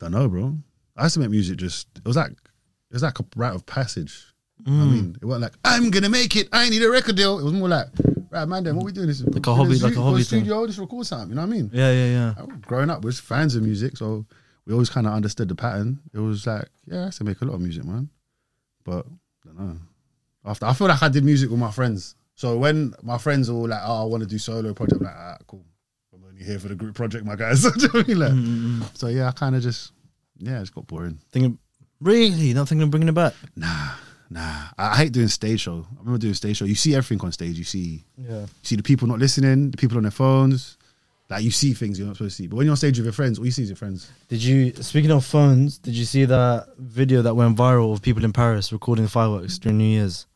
Don't 0.00 0.12
know, 0.12 0.26
bro. 0.26 0.56
I 0.96 1.04
used 1.04 1.14
to 1.14 1.20
make 1.20 1.30
music 1.30 1.56
just, 1.58 1.88
it 1.96 2.04
was 2.04 2.16
like, 2.16 2.30
it 2.32 2.92
was 2.92 3.02
like 3.02 3.18
a 3.18 3.24
rite 3.36 3.54
of 3.54 3.64
passage. 3.66 4.26
I 4.66 4.70
Mm. 4.70 4.92
mean, 4.92 5.16
it 5.20 5.24
wasn't 5.24 5.42
like, 5.42 5.54
I'm 5.64 5.90
to 6.04 6.08
make 6.10 6.36
it. 6.36 6.48
I 6.52 6.68
need 6.68 6.82
a 6.82 6.90
record 6.90 7.16
deal. 7.16 7.38
It 7.38 7.44
was 7.44 7.52
more 7.52 7.68
like, 7.68 7.86
right, 8.30 8.46
man, 8.46 8.62
then 8.64 8.76
what 8.76 8.84
we 8.84 8.92
doing? 8.92 9.08
This 9.08 9.20
Like 9.22 9.46
a 9.46 9.54
hobby- 9.54 9.78
like 9.78 9.96
a 9.96 10.02
hobby 10.02 10.18
thing. 10.18 10.40
studio, 10.40 10.66
just 10.66 10.78
record 10.78 11.06
something. 11.06 11.30
You 11.30 11.34
know 11.34 11.40
what 11.42 11.48
I 11.48 11.50
mean? 11.50 11.70
Yeah, 11.72 11.90
yeah, 11.90 12.34
yeah. 12.36 12.46
Growing 12.66 12.88
up 12.90 13.02
we 13.02 13.08
was 13.08 13.18
fans 13.18 13.56
of 13.56 13.62
music, 13.62 13.96
so 13.96 14.24
we 14.66 14.72
always 14.72 14.90
kind 14.90 15.06
of 15.08 15.14
understood 15.14 15.48
the 15.48 15.54
pattern. 15.56 15.98
It 16.14 16.18
was 16.20 16.46
like, 16.46 16.68
yeah, 16.86 17.02
I 17.02 17.04
used 17.06 17.18
to 17.18 17.24
make 17.24 17.40
a 17.40 17.44
lot 17.44 17.54
of 17.54 17.60
music, 17.60 17.84
man. 17.84 18.08
But 18.84 19.06
I 19.44 19.46
don't 19.48 19.58
know. 19.58 19.78
After 20.44 20.66
I 20.66 20.72
feel 20.74 20.86
like 20.88 21.02
I 21.02 21.08
did 21.08 21.24
music 21.24 21.50
with 21.50 21.58
my 21.58 21.70
friends. 21.70 22.14
So 22.34 22.56
when 22.58 22.94
my 23.02 23.18
friends 23.18 23.48
are 23.50 23.54
all 23.54 23.68
like, 23.68 23.80
"Oh, 23.84 24.02
I 24.02 24.04
want 24.04 24.22
to 24.22 24.28
do 24.28 24.38
solo 24.38 24.72
project," 24.74 25.00
I'm 25.00 25.06
like, 25.06 25.14
"Ah, 25.16 25.38
cool. 25.46 25.64
I'm 26.14 26.24
only 26.24 26.42
here 26.42 26.58
for 26.58 26.68
the 26.68 26.74
group 26.74 26.94
project, 26.94 27.24
my 27.24 27.36
guys." 27.36 27.62
Do 27.62 27.70
you 27.80 27.88
know 27.88 28.00
I 28.00 28.02
mean? 28.08 28.18
Like, 28.18 28.30
Mm-hmm. 28.32 28.82
So 28.94 29.06
yeah, 29.08 29.28
I 29.28 29.32
kind 29.32 29.54
of 29.54 29.62
just 29.62 29.92
yeah, 30.42 30.60
it's 30.60 30.70
got 30.70 30.86
boring. 30.86 31.18
Thinking, 31.30 31.58
really? 32.00 32.52
Not 32.52 32.68
thinking 32.68 32.82
of 32.82 32.90
bringing 32.90 33.08
it 33.08 33.14
back? 33.14 33.34
Nah, 33.56 33.90
nah. 34.30 34.40
I, 34.78 34.88
I 34.92 34.96
hate 34.96 35.12
doing 35.12 35.28
stage 35.28 35.60
show. 35.60 35.86
I 35.94 35.98
remember 36.00 36.18
doing 36.18 36.34
stage 36.34 36.56
show. 36.58 36.64
You 36.64 36.74
see 36.74 36.94
everything 36.94 37.20
on 37.24 37.32
stage. 37.32 37.56
You 37.56 37.64
see, 37.64 38.04
Yeah. 38.18 38.40
you 38.40 38.48
see 38.62 38.76
the 38.76 38.82
people 38.82 39.08
not 39.08 39.18
listening, 39.18 39.70
the 39.70 39.76
people 39.76 39.96
on 39.96 40.02
their 40.02 40.10
phones. 40.10 40.76
Like 41.30 41.44
you 41.44 41.50
see 41.50 41.72
things 41.72 41.98
you're 41.98 42.06
not 42.08 42.16
supposed 42.16 42.36
to 42.36 42.42
see. 42.42 42.46
But 42.48 42.56
when 42.56 42.66
you're 42.66 42.72
on 42.72 42.76
stage 42.76 42.98
with 42.98 43.06
your 43.06 43.12
friends, 43.14 43.38
all 43.38 43.46
you 43.46 43.50
see 43.52 43.62
is 43.62 43.70
your 43.70 43.76
friends. 43.76 44.10
Did 44.28 44.42
you, 44.42 44.74
speaking 44.74 45.10
of 45.10 45.24
phones, 45.24 45.78
did 45.78 45.94
you 45.94 46.04
see 46.04 46.26
that 46.26 46.66
video 46.76 47.22
that 47.22 47.34
went 47.34 47.56
viral 47.56 47.92
of 47.94 48.02
people 48.02 48.24
in 48.24 48.32
Paris 48.34 48.70
recording 48.72 49.06
fireworks 49.06 49.56
during 49.58 49.78
New 49.78 49.84
Year's? 49.84 50.26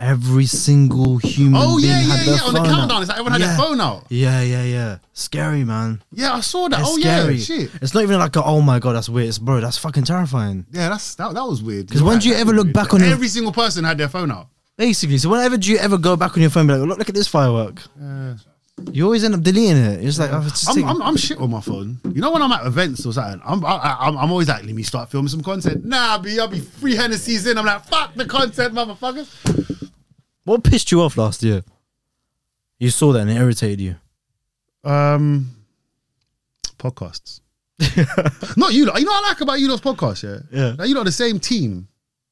Every 0.00 0.46
single 0.46 1.18
human 1.18 1.60
Oh 1.62 1.76
yeah, 1.76 2.00
yeah, 2.00 2.22
yeah. 2.24 2.38
On 2.46 2.54
the 2.54 2.60
countdown, 2.64 3.02
it's 3.02 3.08
like 3.10 3.18
everyone 3.18 3.32
had 3.32 3.40
Yeah. 3.42 3.46
their 3.48 3.56
phone 3.58 3.80
out. 3.82 4.06
Yeah, 4.08 4.40
yeah, 4.40 4.62
yeah. 4.62 4.96
Scary, 5.12 5.62
man. 5.62 6.02
Yeah, 6.10 6.32
I 6.32 6.40
saw 6.40 6.68
that. 6.68 6.80
It's 6.80 6.88
oh 6.88 6.98
scary. 6.98 7.34
yeah, 7.34 7.44
shit. 7.44 7.70
It's 7.82 7.92
not 7.92 8.02
even 8.04 8.18
like, 8.18 8.34
a, 8.34 8.42
oh 8.42 8.62
my 8.62 8.78
god, 8.78 8.94
that's 8.94 9.10
weird. 9.10 9.28
It's 9.28 9.38
bro, 9.38 9.60
that's 9.60 9.76
fucking 9.76 10.04
terrifying. 10.04 10.64
Yeah, 10.72 10.88
that's 10.88 11.14
that. 11.16 11.34
That 11.34 11.44
was 11.44 11.62
weird. 11.62 11.88
'Cause 11.88 12.00
You're 12.00 12.08
when 12.08 12.18
do 12.18 12.30
you 12.30 12.34
ever 12.34 12.52
look 12.52 12.64
weird. 12.64 12.74
back 12.74 12.94
on 12.94 13.00
your- 13.00 13.10
Every 13.10 13.28
single 13.28 13.52
person 13.52 13.84
had 13.84 13.98
their 13.98 14.08
phone 14.08 14.30
out. 14.30 14.48
Basically, 14.78 15.18
so 15.18 15.28
whenever 15.28 15.58
do 15.58 15.70
you 15.70 15.76
ever 15.76 15.98
go 15.98 16.16
back 16.16 16.34
on 16.34 16.40
your 16.40 16.48
phone, 16.50 16.62
and 16.62 16.68
be 16.68 16.74
like, 16.78 16.88
look, 16.88 16.98
look 17.00 17.08
at 17.10 17.14
this 17.14 17.28
firework. 17.28 17.82
You 18.92 19.04
always 19.04 19.24
end 19.24 19.34
up 19.34 19.42
deleting 19.42 19.76
it. 19.76 20.04
It's 20.04 20.18
like, 20.18 20.30
oh, 20.32 20.42
it's 20.46 20.60
just 20.64 20.68
I'm, 20.70 20.74
take- 20.76 20.84
I'm, 20.84 21.02
I'm 21.02 21.16
shit 21.16 21.38
on 21.38 21.50
my 21.50 21.60
phone. 21.60 21.98
You 22.12 22.20
know 22.20 22.30
when 22.32 22.42
I'm 22.42 22.52
at 22.52 22.66
events 22.66 23.06
or 23.06 23.12
something, 23.12 23.40
I'm 23.44 23.64
I, 23.64 23.96
I'm, 24.00 24.16
I'm 24.18 24.30
always 24.30 24.48
like, 24.48 24.64
let 24.64 24.74
me 24.74 24.82
start 24.82 25.10
filming 25.10 25.28
some 25.28 25.42
content. 25.42 25.84
Nah, 25.84 26.12
I'll 26.12 26.18
be 26.18 26.38
I'll 26.40 26.48
be 26.48 26.60
three 26.60 26.94
Hennessy's 26.96 27.46
in. 27.46 27.58
I'm 27.58 27.66
like, 27.66 27.84
fuck 27.86 28.14
the 28.14 28.24
content, 28.24 28.74
motherfuckers. 28.74 29.90
what 30.44 30.64
pissed 30.64 30.90
you 30.92 31.02
off 31.02 31.16
last 31.16 31.42
year? 31.42 31.62
You 32.78 32.90
saw 32.90 33.12
that 33.12 33.20
and 33.20 33.30
it 33.30 33.36
irritated 33.36 33.80
you. 33.80 33.96
Um, 34.90 35.50
podcasts. 36.78 37.40
Not 38.56 38.72
you 38.72 38.86
lot. 38.86 38.98
You 38.98 39.04
know 39.06 39.12
what 39.12 39.24
I 39.24 39.28
like 39.28 39.40
about 39.40 39.60
you 39.60 39.68
lot's 39.68 39.82
podcast, 39.82 40.22
yeah? 40.22 40.40
Yeah. 40.58 40.74
Like, 40.78 40.88
you 40.88 40.94
lot 40.94 41.02
are 41.02 41.04
the 41.04 41.12
same 41.12 41.38
team 41.38 41.88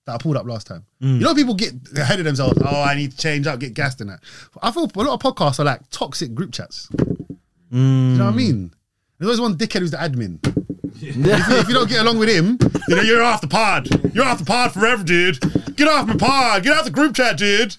that 0.09 0.15
I 0.15 0.19
pulled 0.19 0.37
up 0.37 0.47
last 0.47 0.67
time. 0.67 0.85
Mm. 1.03 1.19
You 1.19 1.25
know 1.25 1.35
people 1.35 1.55
get 1.55 1.75
ahead 1.97 2.19
of 2.19 2.25
themselves. 2.25 2.59
Oh, 2.65 2.83
I 2.83 2.95
need 2.95 3.13
to 3.13 3.17
change 3.17 3.47
up, 3.47 3.61
get 3.61 3.75
gassed 3.75 4.01
in 4.01 4.09
that. 4.09 4.21
I 4.63 4.71
feel 4.71 4.85
a 4.85 5.03
lot 5.03 5.15
of 5.15 5.21
podcasts 5.21 5.61
are 5.61 5.65
like 5.65 5.83
toxic 5.91 6.35
group 6.35 6.53
chats. 6.53 6.89
You 7.71 7.79
know 7.79 8.25
what 8.25 8.31
I 8.31 8.33
mm. 8.33 8.37
mean? 8.37 8.75
There's 9.19 9.29
always 9.29 9.41
one 9.41 9.57
dickhead 9.57 9.81
who's 9.81 9.91
the 9.91 9.99
admin. 9.99 10.39
If, 11.01 11.15
you, 11.15 11.57
if 11.59 11.69
you 11.69 11.75
don't 11.75 11.89
get 11.89 12.01
along 12.01 12.19
with 12.19 12.29
him, 12.29 12.59
you 12.89 12.97
know, 12.97 13.03
you're 13.03 13.23
off 13.23 13.41
the 13.41 13.49
pod. 13.49 13.89
You're 14.15 14.25
off 14.25 14.39
the 14.39 14.45
pod 14.45 14.73
forever, 14.73 15.05
dude. 15.05 15.39
Get 15.77 15.87
off 15.87 16.07
my 16.07 16.17
pod. 16.17 16.63
Get 16.63 16.77
off 16.77 16.85
the 16.85 16.91
group 16.91 17.15
chat, 17.15 17.37
dude. 17.37 17.77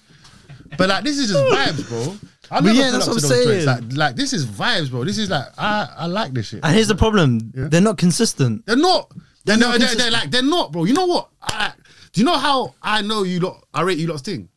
But 0.78 0.88
like, 0.88 1.04
this 1.04 1.18
is 1.18 1.30
just 1.30 1.44
vibes, 1.44 1.88
bro. 1.88 2.16
I 2.50 2.60
never 2.60 2.74
yeah, 2.74 2.90
pull 2.90 2.92
that's 2.92 3.06
what 3.06 3.16
I'm 3.16 3.20
those 3.20 3.44
joints. 3.44 3.64
saying. 3.64 3.66
Like, 3.66 3.96
like, 3.96 4.16
this 4.16 4.32
is 4.32 4.46
vibes, 4.46 4.90
bro. 4.90 5.04
This 5.04 5.18
is 5.18 5.28
like, 5.28 5.46
I, 5.58 5.88
I 5.98 6.06
like 6.06 6.32
this 6.32 6.48
shit. 6.48 6.60
And 6.62 6.74
here's 6.74 6.88
the 6.88 6.94
problem: 6.94 7.52
Yeah. 7.54 7.68
they're 7.68 7.80
not 7.80 7.98
consistent. 7.98 8.64
They're 8.66 8.76
not. 8.76 9.12
They're, 9.44 9.56
not 9.56 9.78
not. 9.78 9.80
They're, 9.80 9.94
they're, 9.96 10.10
like 10.10 10.30
they're 10.30 10.42
not, 10.42 10.72
bro. 10.72 10.84
You 10.84 10.94
know 10.94 11.06
what? 11.06 11.28
I, 11.42 11.72
do 12.12 12.20
you 12.20 12.24
know 12.24 12.38
how 12.38 12.74
I 12.82 13.02
know 13.02 13.22
you 13.22 13.40
lot? 13.40 13.64
I 13.72 13.82
rate 13.82 13.98
you 13.98 14.08
lot's 14.08 14.22
thing. 14.22 14.48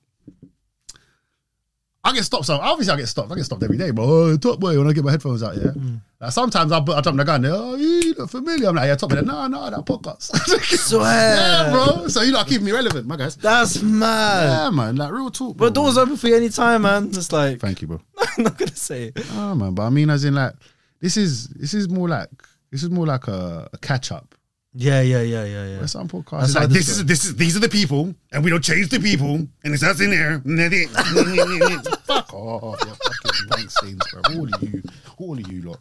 I 2.05 2.13
get 2.13 2.23
stopped. 2.23 2.45
So 2.45 2.55
obviously 2.55 2.93
I 2.93 2.97
get 2.97 3.07
stopped. 3.07 3.31
I 3.31 3.35
get 3.35 3.45
stopped 3.45 3.63
every 3.63 3.77
day, 3.77 3.91
bro. 3.91 4.03
Oh, 4.03 4.37
top 4.37 4.59
boy 4.59 4.77
when 4.77 4.87
I 4.87 4.93
get 4.93 5.05
my 5.05 5.11
headphones 5.11 5.41
out. 5.41 5.55
Yeah. 5.55 5.71
Mm. 5.71 6.01
Like 6.19 6.31
sometimes 6.33 6.73
I 6.73 6.81
put 6.81 6.97
I 6.97 7.01
jump 7.01 7.17
the 7.17 7.23
gun. 7.23 7.41
There, 7.43 7.51
oh, 7.53 7.75
you 7.75 8.13
look 8.15 8.29
familiar. 8.29 8.67
I'm 8.67 8.75
like, 8.75 8.87
yeah, 8.87 8.95
top 8.95 9.09
boy. 9.09 9.21
No, 9.21 9.47
no, 9.47 9.69
that 9.69 9.85
podcast. 9.85 10.35
Swear. 10.77 11.35
yeah, 11.35 11.71
bro. 11.71 12.07
So 12.09 12.21
you 12.21 12.33
lot 12.33 12.45
keep 12.47 12.61
me 12.61 12.73
relevant, 12.73 13.07
my 13.07 13.15
guys. 13.15 13.37
That's 13.37 13.81
mad. 13.81 14.43
Yeah, 14.43 14.69
man. 14.71 14.97
Like 14.97 15.13
real 15.13 15.29
talk. 15.29 15.55
Bro. 15.55 15.67
But 15.67 15.75
doors 15.75 15.97
open 15.97 16.17
for 16.17 16.27
you 16.27 16.35
anytime, 16.35 16.81
man. 16.81 17.07
It's 17.07 17.31
like 17.31 17.59
Thank 17.59 17.81
you, 17.81 17.87
bro. 17.87 18.01
I'm 18.37 18.43
not 18.43 18.57
gonna 18.57 18.75
say 18.75 19.13
it. 19.15 19.25
Oh 19.31 19.55
man, 19.55 19.73
but 19.73 19.83
I 19.83 19.89
mean, 19.89 20.09
as 20.09 20.25
in 20.25 20.35
like, 20.35 20.55
this 20.99 21.15
is 21.15 21.47
this 21.49 21.73
is 21.73 21.87
more 21.87 22.09
like 22.09 22.29
this 22.69 22.83
is 22.83 22.89
more 22.89 23.05
like 23.05 23.29
a, 23.29 23.69
a 23.71 23.77
catch 23.77 24.11
up. 24.11 24.35
Yeah, 24.75 25.01
yeah, 25.01 25.21
yeah, 25.21 25.43
yeah, 25.45 25.65
yeah. 25.67 25.77
Where 25.77 25.87
some 25.87 26.07
podcasts, 26.07 26.39
That's 26.41 26.55
like 26.55 26.69
this 26.69 26.89
is 26.89 27.05
this 27.05 27.25
is 27.25 27.35
these 27.35 27.55
are 27.55 27.59
the 27.59 27.69
people, 27.69 28.15
and 28.31 28.43
we 28.43 28.49
don't 28.49 28.63
change 28.63 28.89
the 28.89 28.99
people, 28.99 29.35
and 29.35 29.73
it's 29.73 29.83
us 29.83 30.01
in 30.01 30.09
there. 30.09 30.33
and 30.43 30.57
then 30.57 30.71
it- 30.73 30.89
Fuck 32.07 32.33
off, 32.33 32.79
you 32.81 32.87
fucking 32.87 33.47
wank 33.51 33.69
stains, 33.69 34.01
bro. 34.11 34.21
All 34.35 34.53
of 34.53 34.63
you, 34.63 34.81
all 35.19 35.37
of 35.37 35.51
you 35.51 35.61
lot. 35.61 35.79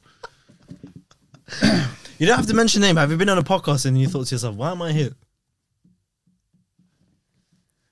You 2.19 2.27
don't 2.27 2.37
have 2.37 2.47
to 2.49 2.55
mention 2.55 2.83
name. 2.83 2.97
Have 2.97 3.11
you 3.11 3.17
been 3.17 3.29
on 3.31 3.39
a 3.39 3.43
podcast 3.43 3.87
and 3.87 3.99
you 3.99 4.09
thought 4.09 4.27
to 4.27 4.35
yourself, 4.35 4.57
"Why 4.57 4.71
am 4.73 4.83
I 4.83 4.93
here?" 4.93 5.13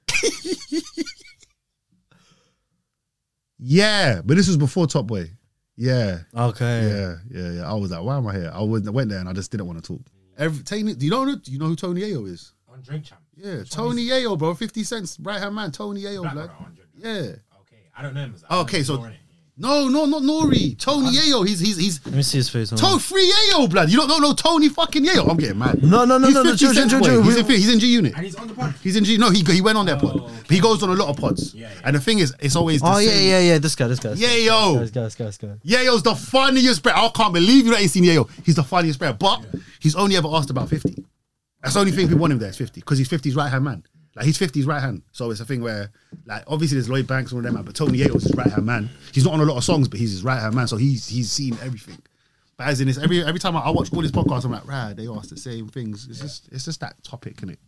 Yeah, 3.58 4.22
but 4.24 4.36
this 4.36 4.46
was 4.48 4.56
before 4.56 4.86
Top 4.86 5.06
Boy. 5.06 5.30
Yeah, 5.76 6.18
Okay. 6.36 6.88
yeah, 6.88 7.14
yeah, 7.30 7.50
yeah. 7.52 7.70
I 7.70 7.74
was 7.74 7.90
like, 7.90 8.02
why 8.02 8.16
am 8.18 8.26
I 8.26 8.34
here? 8.34 8.50
I 8.54 8.62
went, 8.62 8.88
went 8.90 9.08
there 9.10 9.18
and 9.18 9.28
I 9.28 9.32
just 9.32 9.50
didn't 9.50 9.66
want 9.66 9.82
to 9.82 9.96
talk. 9.96 10.02
Every, 10.40 10.64
Tony, 10.64 10.94
do 10.94 11.04
you 11.04 11.10
know? 11.10 11.36
Do 11.36 11.52
you 11.52 11.58
know 11.58 11.66
who 11.66 11.76
Tony 11.76 12.00
Yayo 12.00 12.26
is? 12.26 12.52
On 12.72 12.80
Drink 12.80 13.04
Champ. 13.04 13.20
Yeah, 13.36 13.62
Tony 13.68 14.06
Yayo, 14.06 14.38
bro. 14.38 14.54
Fifty 14.54 14.82
cents, 14.84 15.18
right 15.20 15.38
hand 15.38 15.54
man. 15.54 15.70
Tony 15.70 16.02
Yayo, 16.02 16.22
Black 16.22 16.32
blood. 16.34 16.46
brother 16.46 16.64
on 16.64 16.74
Drink 16.74 16.90
Champ. 16.94 17.04
Yeah. 17.04 17.60
Okay, 17.60 17.82
I 17.96 18.02
don't 18.02 18.14
know 18.14 18.24
him 18.24 18.34
as. 18.34 18.44
Okay, 18.50 18.82
so-. 18.82 19.06
No, 19.60 19.88
no, 19.88 20.06
not 20.06 20.22
Nori. 20.22 20.76
Tony 20.78 21.10
Yayo. 21.10 21.46
He's 21.46 21.60
he's 21.60 21.76
he's 21.76 22.06
Let 22.06 22.14
me 22.14 22.22
see 22.22 22.38
his 22.38 22.48
face. 22.48 22.70
hold 22.70 22.82
on. 22.82 22.90
Tone 22.92 22.98
free 22.98 23.30
Yayo, 23.30 23.68
blood. 23.68 23.90
You 23.90 23.98
don't 23.98 24.08
know 24.08 24.16
no 24.16 24.32
Tony 24.32 24.70
fucking 24.70 25.04
Yayo. 25.04 25.28
I'm 25.28 25.36
getting 25.36 25.58
mad. 25.58 25.82
No, 25.82 26.06
no, 26.06 26.16
no, 26.16 26.26
he's 26.28 26.34
no, 26.34 26.42
no, 26.42 26.50
50 26.52 26.64
chill, 26.64 26.74
Cent 26.74 26.90
chill, 26.90 27.22
He's, 27.22 27.36
in, 27.36 27.44
he's 27.44 27.72
in 27.74 27.78
G 27.78 27.86
Unit. 27.92 28.14
And 28.16 28.24
he's 28.24 28.36
on 28.36 28.48
the 28.48 28.54
pod. 28.54 28.74
He's 28.82 28.96
in 28.96 29.04
G. 29.04 29.18
No, 29.18 29.28
he 29.28 29.44
he 29.44 29.60
went 29.60 29.76
on 29.76 29.84
their 29.84 29.96
oh, 29.96 30.00
pod. 30.00 30.16
Oh, 30.18 30.24
okay. 30.24 30.54
He 30.54 30.60
goes 30.60 30.82
on 30.82 30.88
a 30.88 30.94
lot 30.94 31.10
of 31.10 31.18
pods. 31.18 31.54
Yeah, 31.54 31.68
yeah. 31.68 31.80
And 31.84 31.94
the 31.94 32.00
thing 32.00 32.20
is, 32.20 32.34
it's 32.40 32.56
always 32.56 32.80
the 32.80 32.86
Oh 32.86 32.98
yeah, 32.98 33.10
same. 33.10 33.28
yeah, 33.28 33.40
yeah. 33.40 33.58
This 33.58 33.76
guy, 33.76 33.86
this 33.88 34.00
guy. 34.00 34.14
this 34.14 34.20
guy, 34.20 34.26
Yayo. 34.26 34.80
This 34.80 34.90
guy, 34.90 35.02
this 35.02 35.14
guy, 35.14 35.24
this 35.26 35.36
guy. 35.36 35.54
Yayo's 35.66 36.02
the 36.04 36.14
funniest 36.14 36.82
player. 36.82 36.96
I 36.96 37.10
can't 37.14 37.34
believe 37.34 37.66
you 37.66 37.76
ain't 37.76 37.90
seen 37.90 38.04
Yayo. 38.04 38.30
He's 38.46 38.56
the 38.56 38.64
funniest 38.64 38.98
player, 38.98 39.12
but 39.12 39.44
he's 39.78 39.94
only 39.94 40.16
ever 40.16 40.28
asked 40.32 40.48
about 40.48 40.70
fifty. 40.70 41.04
That's 41.62 41.74
the 41.74 41.80
only 41.80 41.92
thing 41.92 42.06
people 42.08 42.20
want 42.20 42.32
him 42.32 42.38
there 42.38 42.48
is 42.48 42.56
fifty 42.56 42.80
because 42.80 42.96
he's 42.96 43.08
50's 43.10 43.36
right 43.36 43.50
hand 43.50 43.64
man. 43.64 43.82
Like 44.16 44.26
he's 44.26 44.38
50's 44.38 44.66
right 44.66 44.80
hand. 44.80 45.02
So 45.12 45.30
it's 45.30 45.40
a 45.40 45.44
thing 45.44 45.62
where, 45.62 45.90
like, 46.26 46.42
obviously 46.46 46.76
there's 46.76 46.88
Lloyd 46.88 47.06
Banks 47.06 47.30
and 47.30 47.38
all 47.38 47.42
them, 47.42 47.54
man, 47.54 47.62
but 47.62 47.76
Tony 47.76 47.98
Yayo's 47.98 48.24
his 48.24 48.34
right 48.34 48.48
hand 48.48 48.66
man. 48.66 48.90
He's 49.12 49.24
not 49.24 49.34
on 49.34 49.40
a 49.40 49.44
lot 49.44 49.56
of 49.56 49.64
songs, 49.64 49.88
but 49.88 50.00
he's 50.00 50.10
his 50.10 50.24
right 50.24 50.40
hand 50.40 50.54
man. 50.54 50.66
So 50.66 50.76
he's 50.76 51.06
he's 51.06 51.30
seen 51.30 51.56
everything. 51.62 51.98
But 52.56 52.66
as 52.68 52.80
in 52.80 52.88
this, 52.88 52.98
every 52.98 53.24
every 53.24 53.40
time 53.40 53.56
I, 53.56 53.60
I 53.60 53.70
watch 53.70 53.92
all 53.92 54.02
his 54.02 54.12
podcasts, 54.12 54.44
I'm 54.44 54.50
like, 54.50 54.66
right, 54.66 54.94
they 54.94 55.06
ask 55.06 55.30
the 55.30 55.36
same 55.36 55.68
things. 55.68 56.08
It's 56.08 56.20
just 56.20 56.48
it's 56.50 56.64
just 56.64 56.80
that 56.80 57.02
topic, 57.04 57.36
isn't 57.38 57.50
it? 57.50 57.58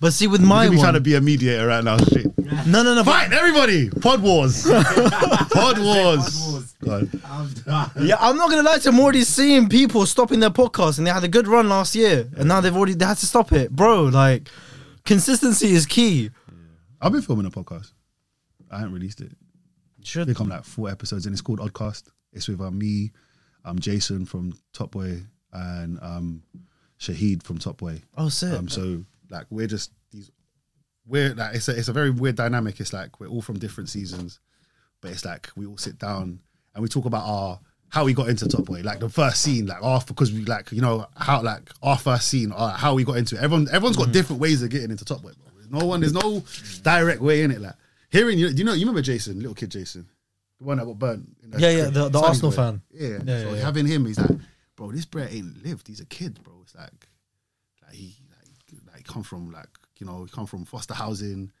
But 0.00 0.12
see, 0.12 0.26
with 0.26 0.40
my 0.40 0.66
I'm 0.66 0.78
trying 0.78 0.94
to 0.94 1.00
be 1.00 1.14
a 1.14 1.20
mediator 1.20 1.66
right 1.66 1.82
now. 1.82 1.96
Shit. 1.98 2.26
no, 2.66 2.82
no, 2.82 2.94
no. 2.94 3.04
Fight 3.04 3.32
everybody! 3.32 3.90
Pod 3.90 4.22
wars. 4.22 4.64
Pod 5.50 5.78
wars. 5.78 6.40
wars. 6.46 6.74
I'm 7.24 7.48
done. 7.64 7.90
Yeah, 8.00 8.16
I'm 8.20 8.36
not 8.36 8.50
gonna 8.50 8.62
lie 8.62 8.78
to 8.78 8.84
you. 8.84 8.94
I'm 8.94 9.00
already 9.00 9.24
seeing 9.24 9.68
people 9.68 10.06
stopping 10.06 10.40
their 10.40 10.50
podcast, 10.50 10.98
and 10.98 11.06
they 11.06 11.10
had 11.10 11.24
a 11.24 11.28
good 11.28 11.48
run 11.48 11.68
last 11.68 11.94
year, 11.94 12.28
and 12.36 12.48
now 12.48 12.60
they've 12.60 12.76
already 12.76 12.94
they 12.94 13.04
had 13.04 13.16
to 13.18 13.26
stop 13.26 13.52
it, 13.52 13.70
bro. 13.74 14.04
Like, 14.04 14.48
consistency 15.04 15.72
is 15.72 15.86
key. 15.86 16.30
I've 17.00 17.12
been 17.12 17.22
filming 17.22 17.46
a 17.46 17.50
podcast. 17.50 17.92
I 18.70 18.78
haven't 18.78 18.94
released 18.94 19.20
it. 19.20 19.32
I 19.32 20.04
Should 20.04 20.26
think 20.26 20.40
I'm 20.40 20.48
like 20.48 20.64
four 20.64 20.88
episodes 20.90 21.26
and 21.26 21.32
it's 21.32 21.42
called 21.42 21.60
Oddcast. 21.60 22.08
It's 22.32 22.48
with 22.48 22.60
um, 22.60 22.78
me, 22.78 23.12
um, 23.64 23.78
Jason 23.78 24.24
from 24.24 24.54
Top 24.72 24.92
Boy, 24.92 25.20
and 25.52 25.98
um, 26.00 26.42
Shahid 26.98 27.42
from 27.42 27.58
Top 27.58 27.76
Boy. 27.78 28.02
oh 28.16 28.28
sick. 28.28 28.58
Um, 28.58 28.68
so 28.68 29.04
like 29.30 29.46
we're 29.50 29.66
just 29.66 29.92
these 30.10 30.30
we're 31.06 31.34
like 31.34 31.54
it's 31.56 31.68
a 31.68 31.76
it's 31.76 31.88
a 31.88 31.92
very 31.92 32.10
weird 32.10 32.36
dynamic. 32.36 32.80
It's 32.80 32.92
like 32.92 33.20
we're 33.20 33.28
all 33.28 33.42
from 33.42 33.58
different 33.58 33.90
seasons, 33.90 34.40
but 35.00 35.10
it's 35.10 35.24
like 35.24 35.50
we 35.56 35.66
all 35.66 35.76
sit 35.76 35.98
down 35.98 36.40
and 36.74 36.82
we 36.82 36.88
talk 36.88 37.04
about 37.04 37.24
our 37.26 37.60
how 37.92 38.06
we 38.06 38.14
got 38.14 38.30
into 38.30 38.48
Top 38.48 38.64
Boy, 38.64 38.80
like 38.80 39.00
the 39.00 39.08
first 39.10 39.42
scene, 39.42 39.66
like 39.66 39.82
our 39.82 40.00
because 40.06 40.32
we 40.32 40.46
like 40.46 40.72
you 40.72 40.80
know 40.80 41.06
how 41.14 41.42
like 41.42 41.70
our 41.82 41.98
first 41.98 42.26
scene, 42.26 42.50
or 42.50 42.70
how 42.70 42.94
we 42.94 43.04
got 43.04 43.18
into 43.18 43.36
it. 43.36 43.42
Everyone 43.42 43.68
everyone's 43.68 43.98
got 43.98 44.08
mm. 44.08 44.12
different 44.12 44.40
ways 44.40 44.62
of 44.62 44.70
getting 44.70 44.90
into 44.90 45.04
Top 45.04 45.20
Boy. 45.20 45.32
Bro. 45.32 45.52
There's 45.56 45.70
no 45.70 45.84
one, 45.86 46.00
there's 46.00 46.14
no 46.14 46.42
direct 46.82 47.20
way 47.20 47.42
in 47.42 47.50
it. 47.50 47.60
Like 47.60 47.74
hearing 48.10 48.38
you, 48.38 48.48
do 48.48 48.56
you 48.56 48.64
know 48.64 48.72
you 48.72 48.86
remember 48.86 49.02
Jason, 49.02 49.36
little 49.36 49.54
kid 49.54 49.70
Jason, 49.70 50.08
the 50.58 50.64
one 50.64 50.78
that 50.78 50.86
got 50.86 50.98
burnt. 50.98 51.36
in 51.42 51.50
that 51.50 51.60
Yeah, 51.60 51.70
yeah, 51.70 51.90
the- 51.90 52.08
the 52.08 52.18
Arsenal 52.18 52.50
boy. 52.50 52.56
fan. 52.56 52.82
Yeah, 52.90 53.08
Yeah, 53.08 53.18
so 53.18 53.26
yeah, 53.26 53.50
yeah. 53.56 53.62
having 53.62 53.86
him, 53.86 54.06
he's 54.06 54.18
like, 54.18 54.38
bro, 54.74 54.90
this 54.90 55.04
bro 55.04 55.24
ain't 55.24 55.62
lived. 55.62 55.86
He's 55.86 56.00
a 56.00 56.06
kid, 56.06 56.42
bro. 56.42 56.54
It's 56.62 56.74
like 56.74 57.08
like 57.84 57.94
he 57.94 58.16
like, 58.30 58.94
like 58.94 59.06
come 59.06 59.22
from 59.22 59.52
like 59.52 59.68
you 59.98 60.06
know 60.06 60.24
he 60.24 60.30
come 60.30 60.46
from 60.46 60.64
foster 60.64 60.94
housing 60.94 61.52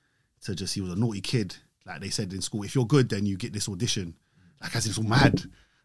to 0.44 0.54
just 0.54 0.74
he 0.74 0.80
was 0.80 0.92
a 0.92 0.96
naughty 0.96 1.20
kid 1.20 1.56
like 1.84 2.00
they 2.00 2.08
said 2.08 2.32
in 2.32 2.40
school 2.40 2.62
if 2.62 2.74
you're 2.74 2.86
good 2.86 3.10
then 3.10 3.26
you 3.26 3.36
get 3.36 3.52
this 3.52 3.68
audition 3.68 4.14
like 4.62 4.74
as 4.74 4.86
it's 4.86 4.96
all 4.96 5.04
mad 5.04 5.42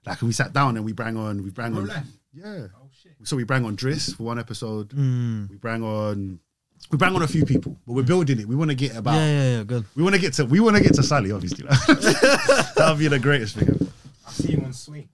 like 0.08 0.22
we 0.22 0.32
sat 0.32 0.54
down 0.54 0.76
and 0.78 0.86
we 0.86 0.94
bring 0.94 1.18
on 1.18 1.44
we 1.44 1.50
bring 1.50 1.76
on 1.76 1.88
life? 1.88 2.04
yeah 2.34 2.68
Oh 2.82 2.90
shit. 3.02 3.14
so 3.24 3.36
we 3.36 3.44
bring 3.44 3.66
on 3.66 3.76
Driss 3.76 4.16
for 4.16 4.24
one 4.24 4.40
episode 4.40 4.90
Mm. 4.90 5.50
we 5.50 5.56
bring 5.58 5.84
on 5.84 6.40
we 6.92 6.98
bring 6.98 7.16
on 7.16 7.22
a 7.24 7.28
few 7.28 7.46
people 7.46 7.76
but 7.86 7.94
we're 7.94 8.04
building 8.04 8.40
it 8.40 8.48
we 8.48 8.56
want 8.56 8.70
to 8.72 8.76
get 8.76 8.96
about 8.96 9.16
Yeah, 9.16 9.26
yeah, 9.28 9.58
yeah. 9.58 9.64
Good. 9.64 9.86
we 9.96 10.04
want 10.04 10.16
to 10.16 10.22
get 10.22 10.34
to 10.34 10.46
we 10.46 10.60
want 10.60 10.78
to 10.78 10.84
get 10.84 10.94
to 10.96 11.04
Sully 11.04 11.32
obviously 11.32 11.66
that 11.68 12.86
would 12.90 13.00
be 13.00 13.08
the 13.08 13.20
greatest 13.20 13.56
thing 13.56 13.68
ever. 13.70 13.86
I 14.28 14.32
see 14.32 14.52
him 14.54 14.66
on 14.66 14.74
swing. 14.74 15.10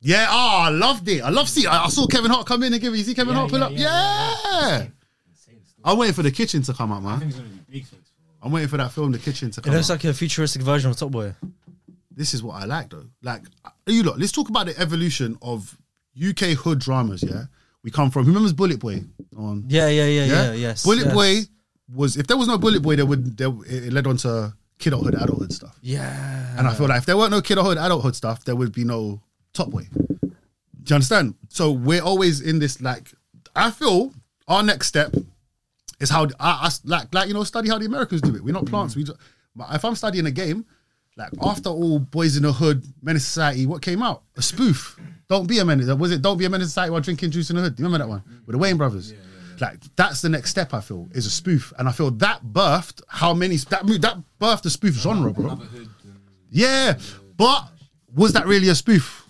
yeah 0.00 0.26
oh 0.30 0.58
I 0.62 0.68
loved 0.70 1.08
it 1.08 1.22
I 1.22 1.30
love 1.30 1.48
see 1.48 1.66
I, 1.66 1.84
I 1.84 1.88
saw 1.88 2.06
Kevin 2.06 2.30
Hart 2.30 2.46
come 2.46 2.62
in 2.62 2.72
and 2.72 2.80
give 2.80 2.94
you 2.96 3.02
see 3.04 3.14
Kevin 3.14 3.34
Yeah, 3.34 3.38
Hart 3.40 3.50
pull 3.50 3.58
yeah, 3.60 3.66
up 3.66 3.72
yeah, 3.72 3.78
yeah, 3.78 4.34
yeah, 4.44 4.68
yeah. 4.68 4.86
Insane 5.30 5.64
story. 5.64 5.82
I'm 5.84 5.98
waiting 5.98 6.14
for 6.14 6.22
the 6.22 6.30
kitchen 6.30 6.62
to 6.62 6.72
come 6.72 6.92
out 6.92 7.02
I 7.02 7.04
man 7.04 7.18
think 7.20 7.30
it's 7.30 7.38
gonna 7.40 7.50
be 7.50 7.72
big 7.80 7.86
things. 7.86 8.00
I'm 8.42 8.52
waiting 8.52 8.68
for 8.68 8.76
that 8.76 8.92
film, 8.92 9.10
The 9.10 9.18
Kitchen, 9.18 9.50
to 9.52 9.60
It 9.62 9.68
looks 9.68 9.88
out. 9.88 9.94
like 9.94 10.04
a 10.04 10.12
futuristic 10.12 10.60
version 10.60 10.90
of 10.90 10.98
Top 10.98 11.10
Boy. 11.10 11.34
This 12.16 12.34
is 12.34 12.42
what 12.42 12.62
I 12.62 12.64
like 12.64 12.90
though. 12.90 13.06
Like 13.22 13.42
you 13.86 14.02
look, 14.02 14.18
let's 14.18 14.32
talk 14.32 14.48
about 14.48 14.66
the 14.66 14.78
evolution 14.78 15.36
of 15.42 15.76
UK 16.16 16.50
hood 16.50 16.78
dramas. 16.78 17.22
Yeah, 17.22 17.44
we 17.82 17.90
come 17.90 18.10
from. 18.10 18.24
Who 18.24 18.30
remembers 18.30 18.52
Bullet 18.52 18.78
Boy? 18.78 19.04
On 19.36 19.64
Yeah, 19.68 19.88
yeah, 19.88 20.06
yeah, 20.06 20.24
yeah, 20.24 20.44
yeah. 20.44 20.52
yes. 20.52 20.84
Bullet 20.84 21.06
yes. 21.06 21.14
Boy 21.14 21.40
was 21.92 22.16
if 22.16 22.26
there 22.26 22.36
was 22.36 22.48
no 22.48 22.58
Bullet 22.58 22.82
Boy, 22.82 22.96
there 22.96 23.06
would 23.06 23.36
there, 23.36 23.52
it 23.66 23.92
led 23.92 24.06
on 24.06 24.16
to 24.18 24.54
Kidulthood, 24.78 25.20
adulthood 25.20 25.52
stuff. 25.52 25.76
Yeah. 25.82 26.54
And 26.58 26.66
I 26.66 26.74
feel 26.74 26.88
like 26.88 26.98
if 26.98 27.06
there 27.06 27.16
weren't 27.16 27.30
no 27.30 27.40
Kidulthood, 27.40 27.84
adulthood 27.84 28.16
stuff, 28.16 28.44
there 28.44 28.56
would 28.56 28.72
be 28.72 28.84
no 28.84 29.20
Top 29.52 29.70
Boy. 29.70 29.88
Do 29.92 30.90
you 30.90 30.94
understand? 30.96 31.34
So 31.48 31.72
we're 31.72 32.02
always 32.02 32.40
in 32.40 32.58
this 32.58 32.80
like. 32.80 33.12
I 33.56 33.70
feel 33.70 34.12
our 34.48 34.62
next 34.62 34.88
step 34.88 35.14
is 36.00 36.10
how 36.10 36.24
I, 36.40 36.68
I 36.68 36.70
like 36.84 37.14
like 37.14 37.28
you 37.28 37.34
know 37.34 37.44
study 37.44 37.68
how 37.68 37.78
the 37.78 37.86
Americans 37.86 38.20
do 38.20 38.34
it. 38.34 38.42
We're 38.42 38.52
not 38.52 38.66
plants. 38.66 38.96
We 38.96 39.04
just, 39.04 39.18
but 39.54 39.68
if 39.72 39.84
I'm 39.84 39.94
studying 39.94 40.26
a 40.26 40.30
game, 40.30 40.66
like 41.16 41.30
after 41.42 41.68
all 41.68 41.98
Boys 41.98 42.36
in 42.36 42.42
the 42.42 42.52
Hood, 42.52 42.84
Menace 43.02 43.24
Society, 43.24 43.66
what 43.66 43.82
came 43.82 44.02
out? 44.02 44.22
A 44.36 44.42
spoof. 44.42 44.98
Don't 45.28 45.48
be 45.48 45.58
a 45.58 45.64
menace. 45.64 45.86
Was 45.94 46.12
it 46.12 46.22
Don't 46.22 46.36
be 46.38 46.44
a 46.44 46.50
menace 46.50 46.68
society 46.68 46.90
while 46.90 47.00
drinking 47.00 47.30
juice 47.30 47.50
in 47.50 47.56
the 47.56 47.62
hood? 47.62 47.76
Do 47.76 47.82
you 47.82 47.86
remember 47.86 48.04
that 48.04 48.10
one 48.10 48.42
with 48.46 48.58
the 48.58 48.62
Wayans 48.62 48.78
brothers? 48.78 49.14
Like 49.60 49.78
that's 49.96 50.20
the 50.20 50.28
next 50.28 50.50
step. 50.50 50.74
I 50.74 50.80
feel 50.80 51.08
is 51.12 51.26
a 51.26 51.30
spoof, 51.30 51.72
and 51.78 51.88
I 51.88 51.92
feel 51.92 52.10
that 52.10 52.44
birthed 52.44 53.02
how 53.08 53.32
many 53.32 53.56
that 53.56 53.86
that 54.00 54.18
birthed 54.40 54.62
the 54.62 54.70
spoof 54.70 54.94
genre, 54.94 55.32
bro. 55.32 55.60
Yeah, 56.50 56.98
but 57.36 57.68
was 58.12 58.32
that 58.32 58.46
really 58.46 58.68
a 58.68 58.74
spoof? 58.74 59.26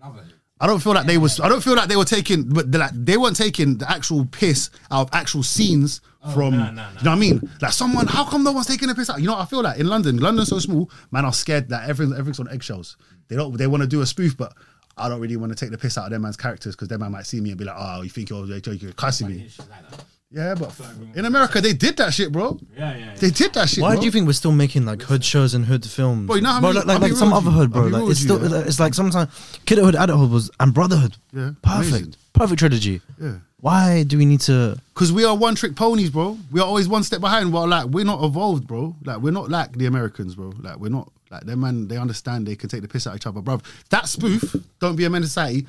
another. 0.00 0.24
I 0.60 0.66
don't 0.66 0.80
feel 0.80 0.94
like 0.94 1.06
they 1.06 1.18
was. 1.18 1.40
I 1.40 1.48
don't 1.48 1.62
feel 1.62 1.74
like 1.74 1.88
they 1.88 1.96
were 1.96 2.04
taking, 2.04 2.48
but 2.48 2.70
like 2.70 2.92
they 2.94 3.16
weren't 3.16 3.36
taking 3.36 3.76
the 3.76 3.90
actual 3.90 4.24
piss 4.26 4.70
out 4.90 5.02
of 5.02 5.10
actual 5.12 5.42
scenes 5.42 6.00
Oh, 6.26 6.32
from. 6.32 6.54
Oh, 6.54 6.56
nah, 6.56 6.70
nah, 6.70 6.72
nah. 6.72 6.88
You 6.98 7.04
know 7.04 7.10
what 7.10 7.16
I 7.16 7.18
mean? 7.18 7.50
Like 7.60 7.72
someone, 7.72 8.06
how 8.06 8.24
come 8.24 8.42
no 8.44 8.52
one's 8.52 8.66
taking 8.66 8.90
a 8.90 8.94
piss 8.94 9.10
out? 9.10 9.20
You 9.20 9.26
know, 9.26 9.34
what 9.34 9.42
I 9.42 9.46
feel 9.46 9.62
like 9.62 9.78
in 9.78 9.86
London, 9.86 10.18
London's 10.18 10.48
so 10.48 10.58
small, 10.58 10.90
man, 11.10 11.24
are 11.24 11.32
scared 11.32 11.68
that 11.68 11.88
everything, 11.88 12.14
everything's 12.14 12.40
on 12.40 12.48
eggshells. 12.50 12.96
They 13.28 13.36
don't. 13.36 13.56
They 13.56 13.66
want 13.66 13.82
to 13.82 13.88
do 13.88 14.00
a 14.00 14.06
spoof, 14.06 14.36
but 14.36 14.52
I 14.96 15.08
don't 15.08 15.20
really 15.20 15.36
want 15.36 15.56
to 15.56 15.56
take 15.56 15.70
the 15.70 15.78
piss 15.78 15.98
out 15.98 16.04
of 16.04 16.10
their 16.10 16.18
man's 16.18 16.36
characters 16.36 16.74
because 16.74 16.88
their 16.88 16.98
man 16.98 17.12
might 17.12 17.26
see 17.26 17.40
me 17.40 17.50
and 17.50 17.58
be 17.58 17.64
like, 17.64 17.76
"Oh, 17.78 18.02
you 18.02 18.10
think 18.10 18.30
you're 18.30 18.46
you're, 18.46 18.74
you're 18.74 18.92
cussing 18.92 19.28
me?" 19.28 19.48
Like. 19.58 20.00
Yeah, 20.28 20.56
but 20.56 20.74
in 21.14 21.24
America 21.24 21.60
they 21.60 21.72
did 21.72 21.96
that 21.98 22.12
shit, 22.12 22.32
bro. 22.32 22.58
Yeah, 22.76 22.90
yeah. 22.90 22.98
yeah. 22.98 23.14
They 23.14 23.30
did 23.30 23.54
that 23.54 23.68
shit. 23.68 23.80
Why 23.80 23.92
bro. 23.92 24.00
do 24.00 24.06
you 24.06 24.10
think 24.10 24.26
we're 24.26 24.32
still 24.32 24.52
making 24.52 24.84
like 24.84 25.00
hood 25.02 25.24
shows 25.24 25.54
and 25.54 25.64
hood 25.64 25.84
films? 25.84 26.26
Bro, 26.26 26.36
you 26.36 26.42
know 26.42 26.50
how 26.50 26.60
Bro, 26.60 26.72
many- 26.72 26.78
like, 26.80 27.00
like, 27.00 27.10
like 27.10 27.12
some 27.12 27.32
other 27.32 27.50
hood, 27.50 27.72
bro. 27.72 27.82
Like 27.86 28.02
it's 28.02 28.08
with 28.08 28.18
you, 28.18 28.24
still 28.24 28.50
yeah. 28.50 28.66
it's 28.66 28.80
like 28.80 28.92
sometimes 28.94 29.30
Kidulthood, 29.66 30.02
adulthood 30.02 30.30
was 30.30 30.50
and 30.58 30.74
brotherhood. 30.74 31.16
Yeah, 31.32 31.52
perfect, 31.62 31.88
amazing. 31.88 32.14
perfect 32.32 32.58
trilogy. 32.58 33.00
Yeah. 33.20 33.36
Why 33.66 34.04
do 34.04 34.16
we 34.16 34.26
need 34.26 34.42
to? 34.42 34.80
Because 34.94 35.12
we 35.12 35.24
are 35.24 35.36
one 35.36 35.56
trick 35.56 35.74
ponies, 35.74 36.10
bro. 36.10 36.38
We 36.52 36.60
are 36.60 36.66
always 36.66 36.86
one 36.86 37.02
step 37.02 37.20
behind. 37.20 37.52
Well, 37.52 37.66
like 37.66 37.86
we're 37.86 38.04
not 38.04 38.22
evolved, 38.22 38.64
bro. 38.64 38.94
Like 39.04 39.18
we're 39.18 39.32
not 39.32 39.50
like 39.50 39.72
the 39.72 39.86
Americans, 39.86 40.36
bro. 40.36 40.52
Like 40.60 40.76
we're 40.76 40.88
not 40.88 41.10
like 41.32 41.46
them 41.46 41.62
man. 41.62 41.88
They 41.88 41.96
understand 41.96 42.46
they 42.46 42.54
can 42.54 42.68
take 42.68 42.82
the 42.82 42.86
piss 42.86 43.08
out 43.08 43.14
of 43.14 43.16
each 43.16 43.26
other, 43.26 43.40
bro. 43.40 43.60
That 43.90 44.06
spoof, 44.06 44.54
don't 44.78 44.94
be 44.94 45.04
a 45.04 45.10
menace 45.10 45.30
society. 45.30 45.66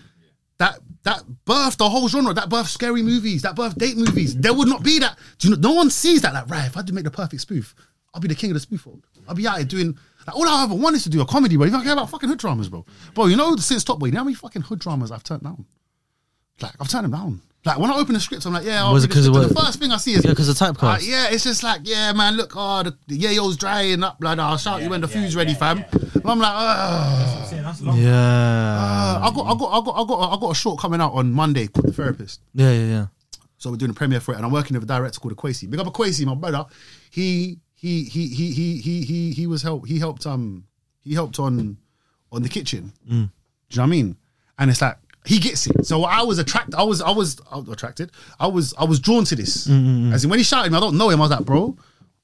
That 0.59 0.77
that 1.05 1.23
birthed 1.43 1.77
the 1.77 1.89
whole 1.89 2.07
genre. 2.07 2.35
That 2.35 2.49
birthed 2.49 2.67
scary 2.67 3.01
movies. 3.01 3.41
That 3.41 3.55
birthed 3.55 3.79
date 3.79 3.97
movies. 3.97 4.37
There 4.37 4.53
would 4.53 4.67
not 4.67 4.83
be 4.83 4.99
that. 4.99 5.17
Do 5.39 5.47
you 5.47 5.55
know? 5.55 5.69
No 5.69 5.73
one 5.73 5.89
sees 5.89 6.21
that. 6.21 6.35
Like, 6.35 6.51
right, 6.51 6.67
if 6.67 6.77
I 6.77 6.83
do 6.83 6.93
make 6.93 7.03
the 7.03 7.09
perfect 7.09 7.41
spoof, 7.41 7.73
I'll 8.13 8.21
be 8.21 8.27
the 8.27 8.35
king 8.35 8.51
of 8.51 8.53
the 8.53 8.59
spoof 8.59 8.85
world. 8.85 9.01
I'll 9.27 9.33
be 9.33 9.47
out 9.47 9.57
here 9.57 9.65
doing. 9.65 9.97
Like, 10.27 10.35
all 10.35 10.47
I 10.47 10.63
ever 10.65 10.75
wanted 10.75 11.01
to 11.01 11.09
do 11.09 11.21
a 11.21 11.25
comedy, 11.25 11.57
bro. 11.57 11.65
You 11.65 11.71
don't 11.71 11.83
care 11.83 11.93
about 11.93 12.11
fucking 12.11 12.29
hood 12.29 12.37
dramas, 12.37 12.69
bro. 12.69 12.85
Bro, 13.15 13.25
you 13.25 13.37
know 13.37 13.55
since 13.55 13.83
Top 13.83 13.97
Boy, 13.97 14.05
you 14.05 14.11
know 14.11 14.19
how 14.19 14.25
many 14.25 14.35
fucking 14.35 14.61
hood 14.61 14.77
dramas 14.77 15.11
I've 15.11 15.23
turned 15.23 15.41
down. 15.41 15.65
Like 16.61 16.73
I've 16.79 16.89
turned 16.89 17.05
them 17.05 17.11
down. 17.11 17.41
Like 17.65 17.79
when 17.79 17.91
I 17.91 17.97
open 17.97 18.13
the 18.13 18.19
script, 18.21 18.45
I'm 18.45 18.53
like, 18.53 18.63
yeah. 18.65 18.85
I'll 18.85 18.93
Was 18.93 19.03
it 19.03 19.07
the 19.09 19.13
'cause 19.15 19.25
it 19.25 19.31
was- 19.31 19.49
the 19.49 19.53
first 19.55 19.79
thing 19.79 19.91
I 19.91 19.97
see 19.97 20.13
is 20.13 20.23
Yeah, 20.23 20.33
'cause 20.33 20.47
of 20.47 20.57
the 20.57 20.65
typecast. 20.65 20.97
Uh, 20.97 20.99
yeah, 21.01 21.27
it's 21.31 21.43
just 21.43 21.63
like, 21.63 21.81
yeah, 21.83 22.13
man. 22.13 22.37
Look, 22.37 22.53
oh, 22.55 22.83
the, 22.83 22.97
the 23.07 23.17
yayo's 23.19 23.57
drying 23.57 24.03
up, 24.03 24.17
like, 24.21 24.39
I'll 24.39 24.57
shout 24.57 24.81
you 24.83 24.89
when 24.89 25.01
the 25.01 25.07
yeah, 25.07 25.13
food's 25.13 25.33
yeah, 25.33 25.39
ready, 25.39 25.51
yeah, 25.51 25.57
fam. 25.57 25.77
And 25.91 26.25
I'm 26.25 26.39
like, 26.39 26.53
oh. 26.55 27.37
I'm 27.41 27.45
saying 27.49 27.63
that's 27.63 27.81
long. 27.81 27.97
Yeah, 27.99 28.09
Uh, 28.13 29.19
I 29.29 29.31
got, 29.35 29.45
I 29.47 29.57
got, 29.57 29.69
I 29.71 29.85
got, 29.85 29.91
I 30.01 30.05
got, 30.07 30.37
I 30.37 30.39
got 30.39 30.51
a 30.51 30.55
short 30.55 30.79
coming 30.79 31.01
out 31.01 31.11
on 31.13 31.33
Monday 31.33 31.67
called 31.67 31.87
The 31.87 31.93
Therapist. 31.93 32.39
yeah, 32.53 32.71
yeah, 32.71 32.85
yeah. 32.85 33.05
So 33.57 33.71
we're 33.71 33.77
doing 33.77 33.91
a 33.91 33.95
premiere 33.95 34.19
for 34.21 34.33
it, 34.33 34.37
and 34.37 34.45
I'm 34.45 34.51
working 34.51 34.75
with 34.75 34.83
a 34.83 34.87
director 34.87 35.19
called 35.19 35.35
Akwesi. 35.35 35.69
Big 35.69 35.79
up 35.79 35.87
Akwesi, 35.87 36.25
my 36.25 36.35
brother. 36.35 36.63
He, 37.09 37.57
he, 37.73 38.03
he, 38.03 38.27
he, 38.27 38.51
he, 38.51 38.77
he, 38.77 39.01
he, 39.01 39.31
he 39.31 39.47
was 39.47 39.61
help. 39.63 39.87
He 39.87 39.97
helped, 39.99 40.25
um, 40.27 40.63
he 41.01 41.15
helped 41.15 41.39
on, 41.39 41.75
on 42.31 42.43
the 42.43 42.49
kitchen. 42.49 42.93
Do 43.09 43.13
you 43.15 43.17
know 43.17 43.29
what 43.75 43.79
I 43.79 43.85
mean? 43.87 44.15
And 44.59 44.69
it's 44.71 44.81
like 44.81 44.97
he 45.27 45.39
gets 45.39 45.67
it. 45.67 45.85
So 45.85 46.03
I 46.03 46.21
was 46.23 46.39
attracted. 46.39 46.75
I 46.75 46.83
was, 46.83 47.01
I 47.01 47.11
was, 47.11 47.39
I 47.51 47.57
was 47.57 47.69
attracted. 47.69 48.11
I 48.39 48.47
was, 48.47 48.73
I 48.79 48.85
was 48.85 48.99
drawn 48.99 49.25
to 49.25 49.35
this. 49.35 49.67
Mm, 49.67 49.83
mm, 49.83 49.99
mm. 50.09 50.13
As 50.13 50.23
in 50.23 50.29
when 50.29 50.39
he 50.39 50.43
shouted 50.43 50.71
me, 50.71 50.77
I 50.77 50.81
don't 50.81 50.97
know 50.97 51.09
him. 51.09 51.19
I 51.19 51.23
was 51.23 51.31
like, 51.31 51.45
bro, 51.45 51.77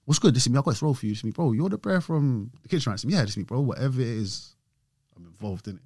what's 0.05 0.19
good? 0.19 0.33
This 0.33 0.43
is 0.43 0.49
me. 0.49 0.57
I 0.57 0.61
got 0.61 0.71
this 0.71 0.81
role 0.81 0.93
for 0.93 1.05
you. 1.05 1.11
This 1.11 1.19
is 1.19 1.23
me, 1.25 1.31
bro. 1.31 1.51
You're 1.51 1.69
the 1.69 1.77
bro 1.77 1.99
from 1.99 2.51
the 2.61 2.69
kitchen. 2.69 2.91
Right? 2.91 3.03
Yeah, 3.03 3.21
this 3.21 3.31
is 3.31 3.37
me, 3.37 3.43
bro. 3.43 3.59
Whatever 3.59 4.01
it 4.01 4.07
is, 4.07 4.55
I'm 5.15 5.25
involved 5.25 5.67
in 5.67 5.75
it 5.75 5.81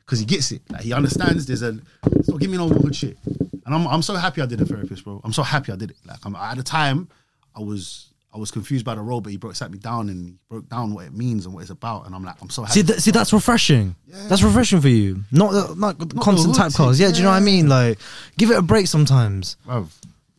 because 0.00 0.18
he 0.18 0.24
gets 0.24 0.52
it. 0.52 0.62
Like 0.70 0.82
he 0.82 0.92
understands. 0.92 1.46
There's 1.46 1.62
a 1.62 1.78
so 2.22 2.36
give 2.38 2.50
me 2.50 2.56
no 2.56 2.68
good 2.68 2.96
shit. 2.96 3.18
And 3.24 3.74
I'm 3.74 3.86
I'm 3.86 4.02
so 4.02 4.14
happy 4.14 4.42
I 4.42 4.46
did 4.46 4.60
a 4.60 4.66
therapist, 4.66 5.04
bro. 5.04 5.20
I'm 5.24 5.32
so 5.32 5.42
happy 5.42 5.72
I 5.72 5.76
did 5.76 5.90
it. 5.90 5.96
Like 6.04 6.18
I'm, 6.24 6.34
at 6.34 6.56
the 6.56 6.62
time, 6.62 7.08
I 7.54 7.60
was 7.60 8.11
I 8.34 8.38
was 8.38 8.50
confused 8.50 8.84
by 8.84 8.94
the 8.94 9.02
role, 9.02 9.20
but 9.20 9.30
he 9.30 9.36
broke 9.36 9.54
sat 9.56 9.70
me 9.70 9.76
down 9.78 10.08
and 10.08 10.24
he 10.26 10.34
broke 10.48 10.68
down 10.68 10.94
what 10.94 11.04
it 11.04 11.12
means 11.12 11.44
and 11.44 11.54
what 11.54 11.60
it's 11.60 11.70
about. 11.70 12.06
And 12.06 12.14
I'm 12.14 12.24
like, 12.24 12.36
I'm 12.40 12.48
so 12.48 12.62
happy. 12.62 12.80
See, 12.80 12.86
th- 12.86 12.98
see, 13.00 13.10
that's 13.10 13.32
refreshing. 13.32 13.94
That's 14.28 14.42
refreshing 14.42 14.80
for 14.80 14.88
you. 14.88 15.22
Not 15.30 15.50
the, 15.52 15.74
not 15.76 15.98
constant 16.20 16.54
type 16.54 16.72
typecast. 16.72 16.96
thing, 16.96 17.06
Yeah, 17.06 17.10
do 17.12 17.18
you 17.18 17.22
know 17.24 17.30
what 17.30 17.36
I 17.36 17.40
mean? 17.40 17.68
Like, 17.68 17.98
give 18.38 18.50
it 18.50 18.56
a 18.56 18.62
break 18.62 18.86
sometimes. 18.86 19.56
Bruv, 19.66 19.88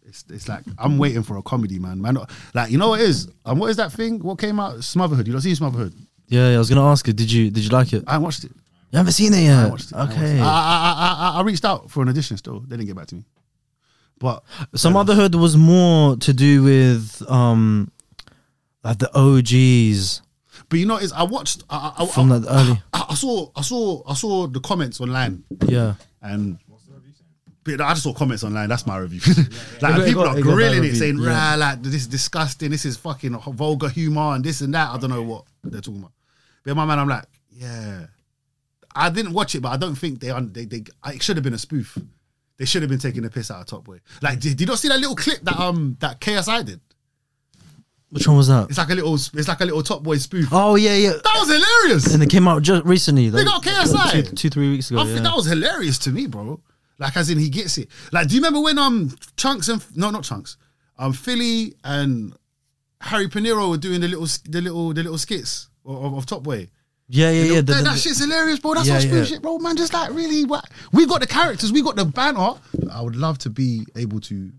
it's 0.06 0.26
it's 0.30 0.48
like 0.50 0.64
I'm 0.80 0.98
waiting 0.98 1.22
for 1.24 1.38
a 1.38 1.44
comedy, 1.44 1.78
man. 1.78 2.02
Man, 2.02 2.18
like 2.56 2.72
you 2.72 2.78
know 2.80 2.90
what 2.90 3.00
it 3.02 3.08
is? 3.10 3.28
And 3.46 3.60
what 3.60 3.70
is 3.70 3.78
that 3.78 3.92
thing? 3.92 4.20
What 4.20 4.40
came 4.40 4.60
out? 4.60 4.78
Sumotherhood. 4.78 5.28
You 5.28 5.34
don't 5.34 5.42
see 5.42 5.52
Sumotherhood? 5.52 5.94
Yeah, 6.28 6.50
yeah, 6.50 6.56
I 6.56 6.60
was 6.60 6.70
gonna 6.70 6.86
ask 6.86 7.06
you. 7.06 7.14
Did 7.14 7.32
you 7.32 7.52
did 7.52 7.64
you 7.64 7.70
like 7.70 7.94
it? 7.94 8.04
I 8.08 8.18
watched 8.18 8.44
it. 8.44 8.52
You 8.92 8.98
haven't 8.98 9.14
seen 9.14 9.34
it 9.34 9.42
yet. 9.42 9.54
haven't 9.56 9.72
watched 9.72 9.92
it. 9.92 9.96
I 9.96 10.04
watched 10.06 10.18
Okay. 10.18 10.38
it. 10.38 10.42
I, 10.42 10.46
I, 10.46 10.94
I, 10.98 11.30
I, 11.36 11.40
I 11.40 11.42
reached 11.44 11.66
out 11.66 11.90
for 11.92 12.02
an 12.04 12.10
audition. 12.10 12.38
Still, 12.38 12.60
they 12.62 12.76
didn't 12.76 12.88
get 12.88 12.96
back 12.96 13.08
to 13.08 13.16
me. 13.16 13.24
But 14.24 14.44
Sumotherhood 14.74 15.36
was 15.36 15.58
more 15.58 16.16
to 16.16 16.34
do 16.34 16.64
with 16.64 17.22
um, 17.30 17.92
like 18.84 18.98
the 19.00 19.12
OGs 19.14 20.22
but 20.70 20.80
you 20.80 20.86
know, 20.88 20.98
is 20.98 21.12
I 21.12 21.24
watched. 21.24 21.64
I, 21.70 21.94
I, 21.98 22.04
I, 22.04 22.08
from 22.08 22.30
like 22.30 22.42
the 22.42 22.52
early. 22.56 22.82
I, 22.94 23.06
I 23.10 23.14
saw 23.14 23.52
I 23.56 23.62
saw 23.62 24.02
I 24.08 24.14
saw 24.16 24.48
the 24.48 24.60
comments 24.60 25.00
online 25.02 25.44
Yeah. 25.68 25.96
and 26.22 26.58
but 27.64 27.80
I 27.80 27.92
just 27.92 28.04
saw 28.04 28.14
comments 28.14 28.44
online. 28.44 28.70
That's 28.70 28.88
my 28.88 28.98
review. 28.98 29.22
like 29.82 29.96
got- 29.98 30.06
people 30.06 30.24
are 30.24 30.38
it 30.38 30.42
got 30.42 30.50
bad 30.50 30.56
grilling 30.56 30.84
it, 30.84 30.96
saying, 30.96 31.20
yeah. 31.20 31.52
"Rah, 31.52 31.56
like 31.58 31.84
this 31.84 31.94
is 31.94 32.08
disgusting. 32.08 32.72
This 32.72 32.86
is 32.86 32.98
fucking 32.98 33.38
vulgar 33.40 33.88
humor 33.88 34.34
and 34.34 34.44
this 34.44 34.62
and 34.62 34.74
that." 34.74 34.90
I 34.90 34.98
don't 34.98 35.12
know 35.12 35.22
what 35.22 35.46
they're 35.64 35.80
talking 35.80 36.00
about. 36.00 36.12
But 36.66 36.76
my 36.76 36.86
man, 36.86 36.98
I'm 37.00 37.08
like, 37.08 37.26
yeah. 37.52 38.08
I 38.96 39.10
didn't 39.12 39.34
watch 39.34 39.54
it, 39.56 39.62
but 39.62 39.74
I 39.74 39.78
don't 39.78 39.96
think 39.96 40.20
they 40.22 40.32
they 40.52 40.66
they. 40.66 40.84
It 41.08 41.22
should 41.22 41.38
have 41.38 41.44
been 41.44 41.54
a 41.54 41.60
spoof. 41.60 41.98
They 42.64 42.68
should 42.68 42.82
have 42.82 42.90
been 42.90 42.98
taking 42.98 43.24
the 43.24 43.30
piss 43.30 43.52
out 43.52 43.60
of 43.60 43.66
Top 43.68 43.84
Boy. 43.84 44.00
Like, 44.22 44.40
did, 44.40 44.52
did 44.52 44.62
you 44.62 44.68
not 44.68 44.80
see 44.80 44.88
that 44.88 44.98
little 44.98 45.18
clip 45.18 45.42
that 45.42 45.60
um 45.60 45.98
that 46.00 46.22
KSI 46.22 46.64
did? 46.64 46.80
Which 48.10 48.26
one 48.26 48.38
was 48.38 48.48
that? 48.48 48.70
It's 48.70 48.78
like 48.78 48.90
a 48.90 48.96
little 48.96 49.16
it's 49.16 49.50
like 49.50 49.60
a 49.60 49.66
little 49.66 49.84
Top 49.84 50.02
Boy 50.02 50.16
spoof. 50.16 50.48
Oh 50.50 50.76
yeah, 50.76 50.96
yeah. 50.96 51.10
That 51.10 51.36
was 51.40 51.52
hilarious. 51.52 52.14
And 52.14 52.24
it 52.24 52.30
came 52.30 52.48
out 52.48 52.62
just 52.62 52.86
recently. 52.86 53.28
They 53.28 53.44
like, 53.44 53.48
got 53.48 53.64
KSI. 53.64 54.30
two, 54.30 54.36
two, 54.38 54.50
three 54.50 54.70
weeks 54.70 54.92
ago. 54.92 55.02
I 55.02 55.04
yeah. 55.04 55.12
think 55.12 55.26
that 55.26 55.36
was 55.36 55.46
hilarious 55.46 55.98
to 56.00 56.12
me, 56.12 56.26
bro. 56.26 56.62
Like, 57.00 57.18
as 57.18 57.30
in, 57.30 57.38
he 57.38 57.50
gets 57.50 57.78
it. 57.78 57.90
Like, 58.14 58.30
do 58.30 58.36
you 58.36 58.40
remember 58.40 58.62
when 58.62 58.80
um 58.80 59.10
Chunkz 59.36 59.68
and 59.68 59.84
no, 59.98 60.10
not 60.10 60.24
Chunkz, 60.24 60.56
um 60.98 61.12
Filly 61.12 61.74
and 61.84 62.34
Harry 63.02 63.28
Pinero 63.28 63.72
were 63.72 63.78
doing 63.78 64.00
the 64.00 64.08
little 64.08 64.28
the 64.48 64.62
little 64.62 64.94
the 64.94 65.04
little 65.04 65.18
skits 65.18 65.68
of, 65.84 66.02
of, 66.02 66.14
of 66.14 66.26
Top 66.26 66.44
Boy? 66.44 66.70
Yeah, 67.10 67.30
yeah, 67.32 67.44
yeah. 67.44 67.54
that, 67.56 67.66
the- 67.68 67.74
the- 67.76 67.82
that 67.84 68.00
shit's 68.00 68.20
hilarious, 68.20 68.60
bro. 68.60 68.74
That's 68.76 68.88
Yeah, 68.88 68.94
not 68.94 69.02
spoof 69.04 69.14
yeah. 69.16 69.24
shit, 69.26 69.42
bro. 69.42 69.58
Man, 69.60 69.76
just 69.78 69.94
like 69.94 70.12
really, 70.12 70.46
what 70.46 70.70
we 70.92 71.06
got 71.06 71.22
the 71.22 71.28
characters, 71.28 71.72
we 71.72 71.82
got 71.82 71.96
the 71.96 72.06
banter. 72.06 72.60
I 72.92 73.02
would 73.02 73.16
love 73.16 73.38
to 73.40 73.50
be 73.50 73.86
able 73.96 74.20
to 74.22 74.52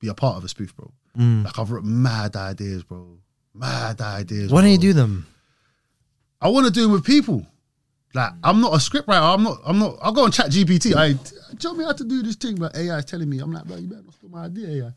be 0.00 0.08
a 0.08 0.14
part 0.14 0.36
of 0.36 0.44
a 0.44 0.48
spoof, 0.48 0.74
bro. 0.76 0.92
Mm. 1.18 1.44
Like 1.44 1.58
I've 1.58 1.70
wrote 1.70 1.84
mad 1.84 2.36
ideas, 2.36 2.82
bro. 2.84 3.18
Mad 3.54 4.00
ideas. 4.00 4.50
Why 4.50 4.62
don't 4.62 4.70
you 4.70 4.78
do 4.78 4.92
them? 4.92 5.26
I 6.40 6.48
want 6.48 6.66
to 6.66 6.72
do 6.72 6.88
it 6.88 6.92
with 6.92 7.04
people. 7.04 7.46
Like 8.14 8.32
I'm 8.42 8.60
not 8.60 8.72
a 8.74 8.76
scriptwriter. 8.76 9.34
I'm 9.34 9.42
not. 9.42 9.58
I'm 9.64 9.78
not. 9.78 9.96
I'll 10.02 10.12
go 10.12 10.24
on 10.24 10.32
Chat 10.32 10.46
GPT. 10.50 10.94
I 10.94 11.14
tell 11.58 11.74
me 11.74 11.84
how 11.84 11.92
to 11.92 12.04
do 12.04 12.22
this 12.22 12.36
thing, 12.36 12.56
but 12.56 12.76
AI 12.76 12.98
is 12.98 13.04
telling 13.06 13.28
me. 13.28 13.38
I'm 13.38 13.52
like, 13.52 13.64
bro, 13.64 13.76
you 13.76 13.86
better 13.88 14.02
not 14.02 14.14
steal 14.14 14.28
my 14.30 14.44
idea, 14.44 14.84
AI. 14.84 14.92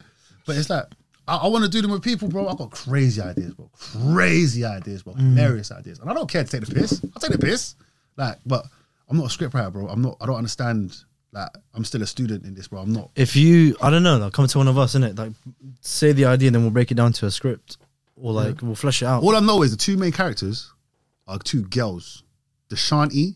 But 0.46 0.58
it's 0.58 0.70
like 0.70 0.86
I, 1.28 1.38
I 1.38 1.48
want 1.48 1.64
to 1.64 1.70
do 1.70 1.82
them 1.82 1.92
with 1.92 2.04
people, 2.04 2.28
bro. 2.28 2.48
I 2.48 2.56
got 2.56 2.72
crazy 2.72 3.22
ideas, 3.22 3.54
bro. 3.54 3.70
Crazy 4.14 4.64
ideas, 4.64 5.04
bro. 5.04 5.14
Mm. 5.14 5.36
Hilarious 5.36 5.72
ideas, 5.72 6.00
and 6.00 6.10
I 6.10 6.14
don't 6.14 6.30
care 6.30 6.44
to 6.44 6.50
take 6.50 6.68
the 6.68 6.74
piss. 6.74 7.02
I'll 7.04 7.22
take 7.22 7.32
the 7.32 7.38
piss. 7.38 7.76
Like, 8.18 8.38
but 8.46 8.66
I'm 9.10 9.18
not 9.18 9.26
a 9.26 9.38
scriptwriter, 9.38 9.72
bro. 9.72 9.88
I'm 9.88 10.02
not. 10.02 10.18
I 10.22 10.26
don't 10.26 10.38
understand. 10.38 10.96
Like, 11.32 11.50
I'm 11.74 11.84
still 11.84 12.02
a 12.02 12.08
student 12.08 12.46
in 12.46 12.54
this, 12.54 12.70
bro. 12.70 12.80
I'm 12.80 12.94
not. 12.94 13.12
If 13.16 13.36
you, 13.36 13.76
I 13.82 13.90
don't 13.90 14.04
know, 14.04 14.18
like, 14.18 14.32
come 14.32 14.48
to 14.48 14.58
one 14.58 14.70
of 14.70 14.78
us, 14.78 14.96
innit? 14.96 15.18
Like, 15.18 15.34
say 15.82 16.14
the 16.14 16.26
idea, 16.26 16.48
and 16.48 16.56
then 16.56 16.62
we'll 16.62 16.72
break 16.72 16.92
it 16.92 16.96
down 16.96 17.12
to 17.14 17.26
a 17.26 17.32
script, 17.32 17.78
or 18.16 18.32
like 18.32 18.62
we'll 18.62 18.76
flesh 18.76 19.02
it 19.02 19.06
out. 19.06 19.24
All 19.24 19.36
I 19.36 19.42
know 19.42 19.64
is 19.64 19.72
the 19.72 19.78
two 19.78 19.98
main 19.98 20.12
characters 20.12 20.72
are 21.28 21.38
two 21.40 21.64
girls, 21.64 22.24
Deshanti 22.70 23.36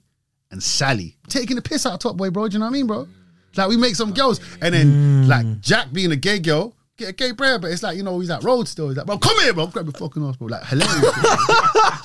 and 0.51 0.61
Sally. 0.63 1.17
Taking 1.27 1.55
the 1.55 1.61
piss 1.61 1.85
out 1.85 1.93
of 1.93 1.99
Top 1.99 2.17
Boy, 2.17 2.29
bro. 2.29 2.47
Do 2.47 2.53
you 2.53 2.59
know 2.59 2.65
what 2.65 2.71
I 2.71 2.73
mean, 2.73 2.87
bro? 2.87 3.07
Like 3.55 3.67
we 3.67 3.77
make 3.77 3.95
some 3.95 4.13
girls, 4.13 4.39
and 4.61 4.73
then 4.73 5.25
mm. 5.25 5.27
like 5.27 5.59
Jack 5.61 5.91
being 5.91 6.11
a 6.11 6.15
gay 6.15 6.39
girl 6.39 6.75
get 6.99 7.09
a 7.09 7.13
gay 7.13 7.33
prayer, 7.33 7.57
but 7.57 7.71
it's 7.71 7.81
like, 7.81 7.97
you 7.97 8.03
know, 8.03 8.19
he's 8.19 8.29
like 8.29 8.43
road 8.43 8.67
still. 8.67 8.89
He's 8.89 8.97
like, 8.97 9.07
bro, 9.07 9.17
come 9.17 9.39
here, 9.41 9.53
bro. 9.53 9.67
Grab 9.67 9.85
your 9.85 9.93
fucking 9.93 10.23
ass, 10.27 10.35
bro. 10.35 10.47
Like 10.47 10.63
hilarious. 10.65 11.01
Bro. 11.01 11.11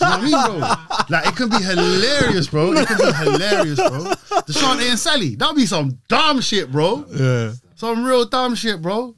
You 0.05 0.11
know 0.11 0.17
what 0.17 0.21
I 0.21 0.23
mean, 0.23 0.61
bro? 0.61 1.17
Like 1.17 1.27
it 1.29 1.37
can 1.37 1.49
be 1.49 1.57
hilarious, 1.57 2.47
bro. 2.49 2.73
It 2.73 2.87
can 2.89 2.99
be 2.99 3.13
hilarious, 3.13 3.77
bro. 3.79 4.13
Deshante 4.43 4.89
and 4.91 4.99
Sally, 4.99 5.35
that'd 5.35 5.57
be 5.57 5.67
some 5.67 5.99
dumb 6.09 6.41
shit, 6.41 6.71
bro. 6.71 7.05
Yeah. 7.13 7.53
Some 7.77 8.05
real 8.05 8.25
dumb 8.27 8.55
shit, 8.55 8.81
bro. 8.83 9.15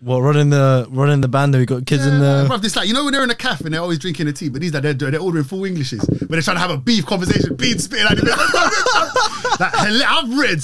What 0.00 0.20
running 0.20 0.50
the 0.50 0.86
running 0.90 1.20
the 1.20 1.28
band? 1.28 1.56
We 1.56 1.66
got 1.66 1.84
kids 1.86 2.06
in 2.06 2.14
Yeah, 2.14 2.42
the. 2.42 2.48
bruv, 2.48 2.64
it's 2.64 2.76
like 2.76 2.86
you 2.86 2.94
know 2.94 3.04
when 3.04 3.12
they're 3.12 3.24
in 3.24 3.30
a 3.30 3.34
cafe 3.34 3.64
and 3.64 3.74
they're 3.74 3.80
always 3.80 3.98
drinking 3.98 4.26
the 4.26 4.32
tea, 4.32 4.48
but 4.48 4.60
these 4.60 4.72
are 4.74 4.80
they're, 4.80 4.94
they're 4.94 5.20
ordering 5.20 5.44
full 5.44 5.64
Englishes, 5.64 6.04
but 6.06 6.28
they're 6.30 6.40
trying 6.42 6.56
to 6.56 6.60
have 6.60 6.70
a 6.70 6.76
beef 6.78 7.04
conversation, 7.04 7.56
beef 7.56 7.80
spitting 7.80 8.06
like, 8.06 8.16
this. 8.18 8.28
like 9.60 9.74
I've 9.74 10.38
written 10.38 10.60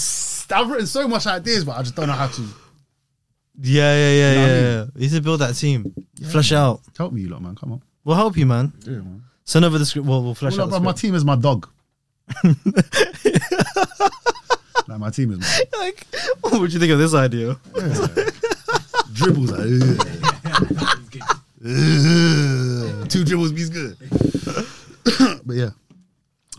I've 0.56 0.70
written 0.70 0.86
so 0.86 1.08
much 1.08 1.26
ideas, 1.26 1.64
but 1.64 1.76
I 1.76 1.82
just 1.82 1.96
don't 1.96 2.06
know 2.06 2.12
how 2.14 2.28
to 2.28 2.42
Yeah, 3.60 3.94
yeah, 3.94 4.12
yeah, 4.12 4.34
know 4.34 4.40
yeah. 4.40 4.40
what 4.40 4.50
I 4.50 4.54
yeah. 4.60 4.84
You 4.96 5.00
need 5.00 5.10
to 5.12 5.20
build 5.20 5.40
that 5.40 5.54
team. 5.54 5.94
Flesh 6.30 6.52
out. 6.52 6.80
help 6.98 7.12
me, 7.12 7.20
you 7.22 7.28
lot, 7.28 7.42
man. 7.42 7.54
Come 7.54 7.72
on, 7.72 7.82
We'll 8.04 8.16
help 8.16 8.36
you, 8.36 8.46
man. 8.46 8.72
yeah, 8.84 8.92
man. 8.94 9.22
Send 9.44 9.64
over 9.64 9.78
the 9.78 9.86
script. 9.86 10.06
Well, 10.08 10.22
we'll 10.22 10.34
flesh 10.34 10.56
Well, 10.56 10.66
out. 10.66 10.72
like, 10.72 10.80
bruv, 10.82 10.84
my 10.86 10.92
team 10.92 11.14
is 11.14 11.24
my 11.24 11.36
dog. 11.36 11.68
like 14.88 14.98
my 14.98 15.10
team 15.10 15.32
is 15.32 15.38
my 15.72 15.78
like, 15.78 16.06
what 16.40 16.60
would 16.60 16.72
you 16.72 16.80
think 16.80 16.92
of 16.92 16.98
this 16.98 17.14
idea? 17.14 17.56
dribbles. 19.12 19.50
Like, 19.50 19.60
ugh. 19.60 20.06
Ugh. 21.66 23.08
Two 23.08 23.24
dribbles 23.24 23.52
means 23.52 23.70
good. 23.70 23.96
but 25.46 25.56
yeah, 25.56 25.70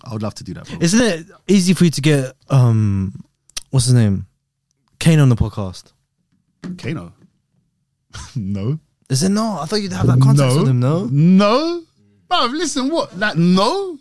I 0.03 0.13
would 0.13 0.23
love 0.23 0.35
to 0.35 0.43
do 0.43 0.53
that. 0.55 0.67
Bro. 0.67 0.77
Isn't 0.81 1.01
it 1.01 1.25
easy 1.47 1.73
for 1.73 1.85
you 1.85 1.91
to 1.91 2.01
get 2.01 2.33
um, 2.49 3.13
what's 3.71 3.85
his 3.85 3.93
name, 3.93 4.27
Kane 4.99 5.19
on 5.19 5.29
the 5.29 5.35
podcast? 5.35 5.91
Kano. 6.77 7.13
no. 8.35 8.79
Is 9.09 9.23
it 9.23 9.29
not? 9.29 9.61
I 9.61 9.65
thought 9.65 9.81
you'd 9.81 9.93
have 9.93 10.07
that 10.07 10.19
contact 10.21 10.55
with 10.55 10.67
him. 10.67 10.79
No. 10.79 11.05
No. 11.11 11.83
Bro, 12.27 12.45
listen, 12.53 12.89
what? 12.89 13.17
Like, 13.17 13.35
no? 13.37 13.99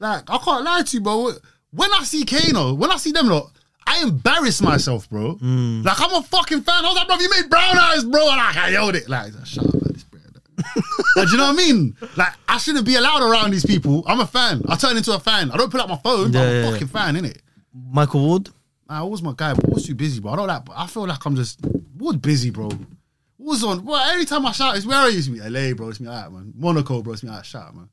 Like, 0.00 0.28
I 0.28 0.38
can't 0.38 0.64
lie 0.64 0.82
to 0.82 0.96
you, 0.96 1.00
bro. 1.02 1.32
When 1.70 1.90
I 1.92 2.02
see 2.02 2.24
Kano, 2.24 2.74
when 2.74 2.90
I 2.90 2.96
see 2.96 3.12
them 3.12 3.28
lot, 3.28 3.50
I 3.86 4.02
embarrass 4.02 4.60
myself, 4.60 5.08
bro. 5.08 5.36
Mm. 5.36 5.84
Like, 5.84 6.00
I'm 6.00 6.12
a 6.14 6.22
fucking 6.22 6.62
fan. 6.62 6.84
I 6.84 6.88
was 6.88 6.96
like, 6.96 7.06
bro, 7.06 7.16
you 7.18 7.30
made 7.30 7.48
brown 7.50 7.78
eyes, 7.78 8.04
bro. 8.04 8.20
And 8.28 8.36
like, 8.38 8.56
I 8.56 8.68
yelled 8.70 8.96
it. 8.96 9.08
Like, 9.08 9.32
shut 9.44 9.64
up, 9.66 9.74
man. 9.74 9.82
This 9.92 10.04
bread. 10.04 10.22
like, 11.16 11.26
do 11.26 11.32
you 11.32 11.38
know 11.38 11.52
what 11.52 11.54
I 11.54 11.56
mean? 11.56 11.96
Like, 12.16 12.32
I 12.48 12.58
shouldn't 12.58 12.86
be 12.86 12.96
allowed 12.96 13.22
around 13.22 13.52
these 13.52 13.64
people. 13.66 14.02
I'm 14.06 14.20
a 14.20 14.26
fan. 14.26 14.62
I 14.68 14.76
turn 14.76 14.96
into 14.96 15.14
a 15.14 15.20
fan. 15.20 15.50
I 15.52 15.56
don't 15.56 15.70
pull 15.70 15.80
out 15.80 15.88
my 15.88 15.98
phone, 15.98 16.32
but 16.32 16.38
Yeah, 16.38 16.44
I'm 16.44 16.50
a 16.50 16.60
yeah, 16.60 16.70
fucking 16.72 16.88
fan, 16.88 17.14
innit? 17.16 17.38
Michael 17.72 18.26
Ward. 18.26 18.48
Nah, 18.90 19.04
was 19.04 19.22
my 19.22 19.32
guy, 19.36 19.54
but 19.54 19.68
Ward's 19.68 19.86
too 19.86 19.94
busy, 19.94 20.20
bro. 20.20 20.32
I 20.32 20.36
don't 20.36 20.48
like, 20.48 20.62
I 20.74 20.86
feel 20.88 21.06
like 21.06 21.24
I'm 21.24 21.36
just, 21.36 21.60
Ward's 21.96 22.18
busy, 22.18 22.50
bro. 22.50 22.70
Ward's 23.38 23.62
on, 23.62 23.84
well, 23.84 24.10
every 24.10 24.24
time 24.24 24.44
I 24.44 24.50
shout, 24.52 24.76
it's 24.76 24.84
where 24.84 24.98
are 24.98 25.08
you? 25.08 25.18
It's 25.18 25.28
me, 25.28 25.40
LA, 25.40 25.74
bro. 25.74 25.88
It's 25.90 26.00
me, 26.00 26.08
alright, 26.08 26.30
man. 26.32 26.52
Monaco, 26.56 27.00
bro. 27.00 27.12
It's 27.12 27.22
me, 27.22 27.30
alright, 27.30 27.46
shout, 27.46 27.74
man. 27.74 27.88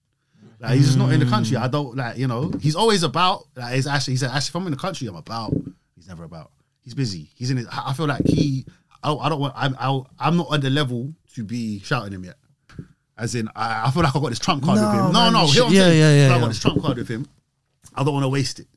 Like, 0.60 0.76
he's 0.76 0.88
just 0.88 0.98
not 0.98 1.12
in 1.12 1.20
the 1.20 1.28
country. 1.28 1.56
I 1.56 1.68
don't, 1.68 1.96
like, 1.96 2.18
you 2.18 2.26
know, 2.28 2.52
he's 2.60 2.76
always 2.76 3.04
about, 3.04 3.44
like, 3.56 3.76
he's 3.76 3.86
actually, 3.86 4.14
he 4.16 4.18
said, 4.18 4.32
actually, 4.32 4.50
if 4.50 4.56
I'm 4.56 4.66
in 4.66 4.72
the 4.72 4.78
country, 4.78 5.08
I'm 5.08 5.16
about. 5.16 5.54
He's 5.96 6.08
never 6.08 6.24
about. 6.24 6.52
He's 6.84 6.96
busy. 6.96 7.30
He's 7.36 7.52
in 7.52 7.58
his, 7.58 7.68
I 7.68 7.90
I 7.90 7.94
feel 7.94 8.08
like 8.08 8.26
he, 8.26 8.66
I, 9.04 9.14
I 9.14 9.30
don't 9.30 9.40
want, 9.40 9.54
I'm, 9.56 9.76
I, 9.80 10.02
I'm 10.20 10.36
not 10.38 10.48
on 10.50 10.62
the 10.62 10.72
level 10.72 11.14
to 11.36 11.44
be 11.44 11.80
shouting 11.82 12.12
him 12.14 12.24
yet. 12.24 12.38
As 13.16 13.36
in, 13.36 13.50
I, 13.56 13.86
I 13.88 13.92
feel 13.92 14.02
like 14.02 14.16
I 14.16 14.20
got 14.20 14.30
this 14.30 14.40
trump 14.40 14.64
card 14.64 14.80
No, 14.80 14.88
with 14.88 14.96
him. 14.96 15.06
No, 15.12 15.12
man, 15.12 15.34
no, 15.34 15.46
you 15.46 15.52
hear 15.54 15.62
what 15.64 15.68
I'm 15.70 15.74
should- 15.74 15.78
yeah, 15.78 15.88
yeah, 15.92 15.92
yeah, 15.92 16.26
I 16.32 16.36
yeah. 16.36 16.40
got 16.40 16.48
this 16.48 16.60
trump 16.60 16.82
card 16.82 16.98
with 16.98 17.08
him. 17.08 17.28
I 17.94 18.04
don't 18.04 18.14
want 18.16 18.24
to 18.24 18.30
waste 18.30 18.60
it. 18.60 18.68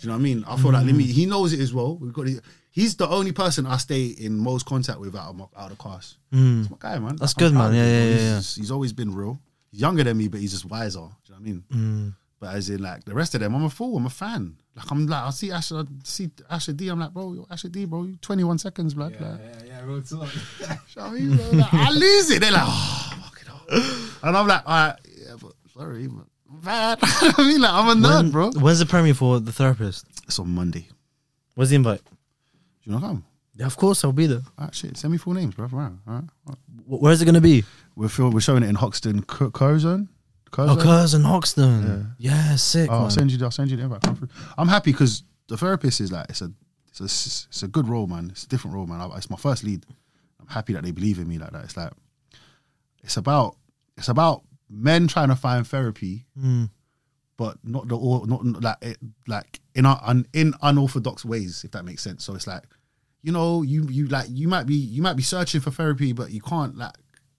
Do 0.00 0.06
you 0.06 0.08
know 0.08 0.14
what 0.14 0.20
I 0.20 0.22
mean? 0.22 0.44
I 0.46 0.56
feel 0.56 0.72
like 0.72 0.84
let 0.84 0.94
me. 0.94 1.04
He 1.04 1.26
knows 1.26 1.52
it 1.52 1.60
as 1.60 1.72
well. 1.72 1.96
We've 1.96 2.12
got. 2.12 2.26
He's 2.70 2.94
the 2.96 3.08
only 3.08 3.32
person 3.32 3.66
I 3.66 3.78
stay 3.78 4.06
in 4.06 4.38
most 4.38 4.66
contact 4.66 5.00
with 5.00 5.16
out 5.16 5.30
of 5.30 5.36
my, 5.36 5.44
out 5.56 5.70
of 5.70 5.70
the 5.70 5.76
class. 5.76 6.16
He's 6.30 6.68
my 6.70 6.76
guy, 6.78 6.98
man. 6.98 7.14
Mm. 7.14 7.18
That's 7.18 7.32
I'm 7.34 7.38
good, 7.38 7.54
man. 7.54 7.70
of 7.70 7.74
Yeah, 7.74 7.86
yeah, 7.86 8.12
he's, 8.12 8.22
yeah, 8.22 8.28
yeah. 8.28 8.36
He's 8.36 8.70
always 8.70 8.92
been 8.92 9.14
real. 9.14 9.40
He's 9.70 9.80
younger 9.80 10.04
than 10.04 10.18
me, 10.18 10.28
but 10.28 10.40
he's 10.40 10.52
just 10.52 10.66
wiser. 10.66 10.98
Do 10.98 11.04
you 11.04 11.34
know 11.34 11.36
what 11.36 11.40
I 11.40 11.40
mean? 11.40 11.64
Mm. 11.72 12.14
But 12.38 12.54
as 12.54 12.68
in 12.68 12.82
like 12.82 13.04
the 13.04 13.14
rest 13.14 13.34
of 13.34 13.40
them, 13.40 13.54
I'm 13.54 13.64
a 13.64 13.70
fool. 13.70 13.96
I'm 13.96 14.04
a 14.04 14.10
fan. 14.10 14.56
Like 14.76 14.92
I'm 14.92 15.06
like 15.06 15.22
I 15.22 15.30
see 15.30 15.50
Asher, 15.50 15.78
I 15.78 15.84
see 16.04 16.30
Asher 16.50 16.74
D. 16.74 16.88
I'm 16.88 17.00
like, 17.00 17.14
bro, 17.14 17.32
yo, 17.32 17.46
Asher 17.50 17.68
D, 17.68 17.86
bro, 17.86 18.04
you 18.04 18.16
21 18.16 18.58
seconds, 18.58 18.92
blood. 18.92 19.16
Yeah, 19.18 19.30
like, 19.30 19.40
yeah, 19.40 19.66
yeah, 19.66 19.84
real 19.84 20.02
talk. 20.02 20.28
show 20.86 21.10
me, 21.10 21.34
bro. 21.34 21.50
Like, 21.52 21.72
I 21.72 21.90
lose 21.90 22.30
it. 22.30 22.40
They're 22.42 22.52
like, 22.52 22.62
oh, 22.64 23.18
fuck 23.22 23.40
it 23.40 23.48
up. 23.50 23.92
And 24.22 24.36
I'm 24.36 24.46
like, 24.46 24.62
all 24.66 24.86
right, 24.88 24.96
yeah, 25.18 25.34
but 25.40 25.52
sorry, 25.72 26.08
but 26.08 26.26
bad. 26.50 26.98
I 27.02 27.32
mean, 27.38 27.60
like, 27.60 27.72
I'm 27.72 27.88
a 27.88 28.06
nerd, 28.08 28.16
When- 28.16 28.30
bro. 28.30 28.50
When's 28.52 28.78
the 28.78 28.86
premiere 28.86 29.14
for 29.14 29.40
The 29.40 29.52
Therapist? 29.52 30.06
It's 30.26 30.38
on 30.38 30.48
Monday. 30.50 30.88
Where's 31.54 31.70
the 31.70 31.76
invite? 31.76 32.02
Do 32.04 32.10
you 32.84 32.92
want 32.92 33.04
to 33.04 33.08
come? 33.08 33.24
Yeah, 33.54 33.66
of 33.66 33.76
course 33.76 34.04
I'll 34.04 34.12
be 34.12 34.26
there. 34.26 34.42
All 34.58 34.64
right, 34.66 34.74
shit. 34.74 34.96
Send 34.98 35.12
me 35.12 35.18
full 35.18 35.32
names, 35.32 35.54
bro. 35.54 35.64
All 35.72 35.78
right, 35.78 35.92
all 36.06 36.14
right. 36.14 36.24
All 36.46 36.48
right. 36.48 36.58
Wh- 36.86 37.02
Where's 37.02 37.22
it 37.22 37.24
gonna 37.24 37.40
be? 37.40 37.64
We're 37.94 38.08
film, 38.08 38.32
we're 38.32 38.40
showing 38.40 38.62
it 38.62 38.68
in 38.68 38.74
Hoxton, 38.74 39.22
Cu- 39.22 39.50
Curzon. 39.50 40.08
Oh, 40.08 40.50
Curzon? 40.50 40.78
Curzon, 40.82 41.22
Hoxton. 41.24 42.14
Yeah, 42.18 42.56
sick. 42.56 42.90
Oh, 42.90 42.94
I'll 42.94 43.00
man. 43.02 43.10
send 43.10 43.32
you. 43.32 43.42
I'll 43.44 43.50
send 43.50 43.70
you 43.70 43.76
the 43.78 43.84
invite. 43.84 44.02
Come 44.02 44.16
through. 44.16 44.28
I'm 44.58 44.68
happy 44.68 44.92
because 44.92 45.22
the 45.48 45.56
therapist 45.56 46.00
is 46.02 46.12
like 46.12 46.26
it's 46.28 46.42
a 46.42 46.50
it's 46.88 47.00
a 47.00 47.04
it's 47.04 47.62
a 47.62 47.68
good 47.68 47.88
role, 47.88 48.06
man. 48.06 48.28
It's 48.30 48.44
a 48.44 48.48
different 48.48 48.74
role, 48.74 48.86
man. 48.86 49.00
I- 49.00 49.16
It's 49.16 49.30
my 49.30 49.36
first 49.38 49.64
lead. 49.64 49.86
I'm 50.40 50.46
happy 50.48 50.74
that 50.74 50.82
they 50.82 50.90
believe 50.90 51.18
in 51.18 51.26
me 51.26 51.38
like 51.38 51.52
that. 51.52 51.64
It's 51.64 51.76
like 51.78 51.92
it's 53.02 53.16
about 53.16 53.56
it's 53.96 54.08
about 54.08 54.42
men 54.68 55.06
trying 55.08 55.28
to 55.28 55.36
find 55.36 55.66
therapy, 55.66 56.26
Mm. 56.40 56.70
but 57.36 57.58
not 57.64 57.88
the 57.88 57.96
all 57.96 58.24
not 58.26 58.44
not 58.44 58.62
like 58.62 58.76
it, 58.82 58.98
like 59.26 59.60
in 59.74 59.86
un, 59.86 59.98
un, 60.02 60.26
in 60.32 60.54
unorthodox 60.62 61.24
ways, 61.24 61.64
if 61.64 61.70
that 61.72 61.84
makes 61.84 62.02
sense. 62.02 62.24
So 62.24 62.34
it's 62.34 62.46
like 62.46 62.64
you 63.22 63.32
know 63.32 63.62
you 63.62 63.86
you 63.90 64.06
like 64.08 64.26
you 64.30 64.48
might 64.48 64.66
be 64.66 64.74
you 64.76 65.02
might 65.02 65.16
be 65.16 65.22
searching 65.22 65.60
for 65.60 65.70
therapy, 65.70 66.12
but 66.12 66.30
you 66.30 66.40
can't 66.40 66.76
like 66.76 66.94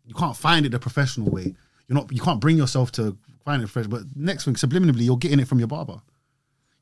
you 0.06 0.14
can't 0.14 0.38
find 0.38 0.66
it 0.66 0.70
the 0.72 0.80
professional 0.80 1.30
way. 1.30 1.54
You're 1.88 1.96
not 1.96 2.12
you 2.12 2.22
can't 2.22 2.40
bring 2.42 2.58
yourself 2.58 2.92
to 2.94 3.18
find 3.46 3.62
it 3.64 3.70
fresh. 3.70 3.88
But 3.88 4.04
next 4.16 4.46
thing, 4.46 4.56
subliminally, 4.56 5.04
you're 5.06 5.18
getting 5.18 5.40
it 5.40 5.48
from 5.48 5.60
your 5.60 5.68
barber. 5.68 6.02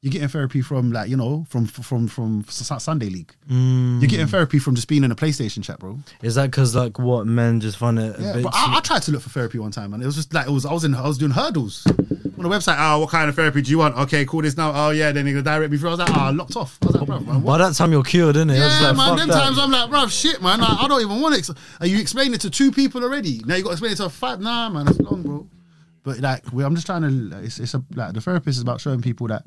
You're 0.02 0.12
getting 0.12 0.28
therapy 0.28 0.62
from 0.62 0.91
like 0.91 1.10
you 1.10 1.18
know 1.18 1.46
from 1.50 1.66
from 1.66 2.08
from 2.08 2.46
S- 2.48 2.72
Sunday 2.84 3.10
League. 3.10 3.34
Mm. 3.50 4.02
You're 4.02 4.08
getting 4.10 4.28
therapy 4.28 4.60
from 4.60 4.76
just 4.76 4.88
being 4.88 5.04
in 5.04 5.12
a 5.12 5.16
PlayStation 5.16 5.64
chat, 5.64 5.80
bro. 5.80 5.98
Is 6.22 6.36
that 6.36 6.52
because 6.52 6.76
like 6.76 7.00
what 7.00 7.26
men 7.26 7.60
just 7.60 7.78
find 7.78 7.98
it 7.98 8.20
a 8.20 8.22
Yeah, 8.22 8.34
bit? 8.34 8.43
but 8.43 8.54
I, 8.56 8.78
I 8.78 8.80
tried 8.82 9.02
to 9.04 9.12
look 9.12 9.22
for 9.24 9.30
therapy 9.30 9.58
one 9.58 9.72
time, 9.72 9.93
and 9.96 10.04
it 10.04 10.06
was 10.06 10.16
just 10.16 10.32
like 10.32 10.46
it 10.48 10.52
was. 10.52 10.64
I 10.66 10.74
was 10.74 10.84
in. 10.84 10.93
I 10.93 11.08
was 11.08 11.18
doing 11.18 11.32
hurdles 11.32 11.88
on 11.88 12.43
the 12.43 12.50
website. 12.50 12.76
Oh, 12.78 13.00
what 13.00 13.10
kind 13.10 13.30
of 13.30 13.36
therapy 13.36 13.64
do 13.64 13.72
you 13.72 13.80
want? 13.80 13.96
Okay, 13.98 14.26
call 14.26 14.43
this 14.43 14.56
now. 14.56 14.72
Oh 14.76 14.91
yeah, 14.91 15.12
then 15.12 15.26
they 15.26 15.34
go 15.34 15.41
direct 15.41 15.72
me 15.72 15.78
through. 15.80 15.89
I 15.89 15.91
was 15.93 16.00
like, 16.00 16.10
ah, 16.12 16.32
locked 16.36 16.56
off. 16.56 16.78
I 16.84 16.86
was 16.86 16.96
like, 16.96 17.06
bro, 17.08 17.20
man, 17.22 17.41
what? 17.41 17.58
By 17.58 17.68
that 17.70 17.74
time 17.74 17.91
you're 17.91 18.04
cured, 18.04 18.36
innit? 18.36 18.58
You're 18.58 18.68
just 18.68 18.82
Yeah, 18.82 18.88
like, 18.89 18.98
man. 18.98 19.16
Them 19.18 19.28
that. 19.30 19.34
times 19.43 19.58
I'm 19.58 19.72
like, 19.72 19.89
bro, 19.89 20.06
shit, 20.08 20.39
man. 20.39 20.62
I, 20.62 20.82
I 20.84 20.88
don't 20.88 21.02
even 21.02 21.20
want 21.20 21.34
it. 21.36 21.50
Are 21.82 21.88
you 21.88 21.98
explaining 22.00 22.36
it 22.36 22.41
to 22.41 22.52
two 22.52 22.72
people 22.72 23.04
already? 23.04 23.41
Now 23.43 23.56
you 23.56 23.64
got 23.64 23.70
to 23.70 23.74
explain 23.74 23.93
it 23.93 23.96
to 23.96 24.10
five. 24.10 24.39
Nah, 24.39 24.70
man, 24.70 24.88
it's 24.88 25.00
long, 25.00 25.24
bro. 25.24 25.48
But 26.04 26.20
like, 26.20 26.43
we, 26.54 26.64
I'm 26.64 26.76
just 26.76 26.86
trying 26.86 27.02
to. 27.32 27.39
It's, 27.39 27.60
it's 27.60 27.74
a 27.74 27.84
like 27.96 28.14
the 28.14 28.22
therapist 28.22 28.58
is 28.58 28.62
about 28.62 28.80
showing 28.82 29.02
people 29.02 29.26
that 29.30 29.43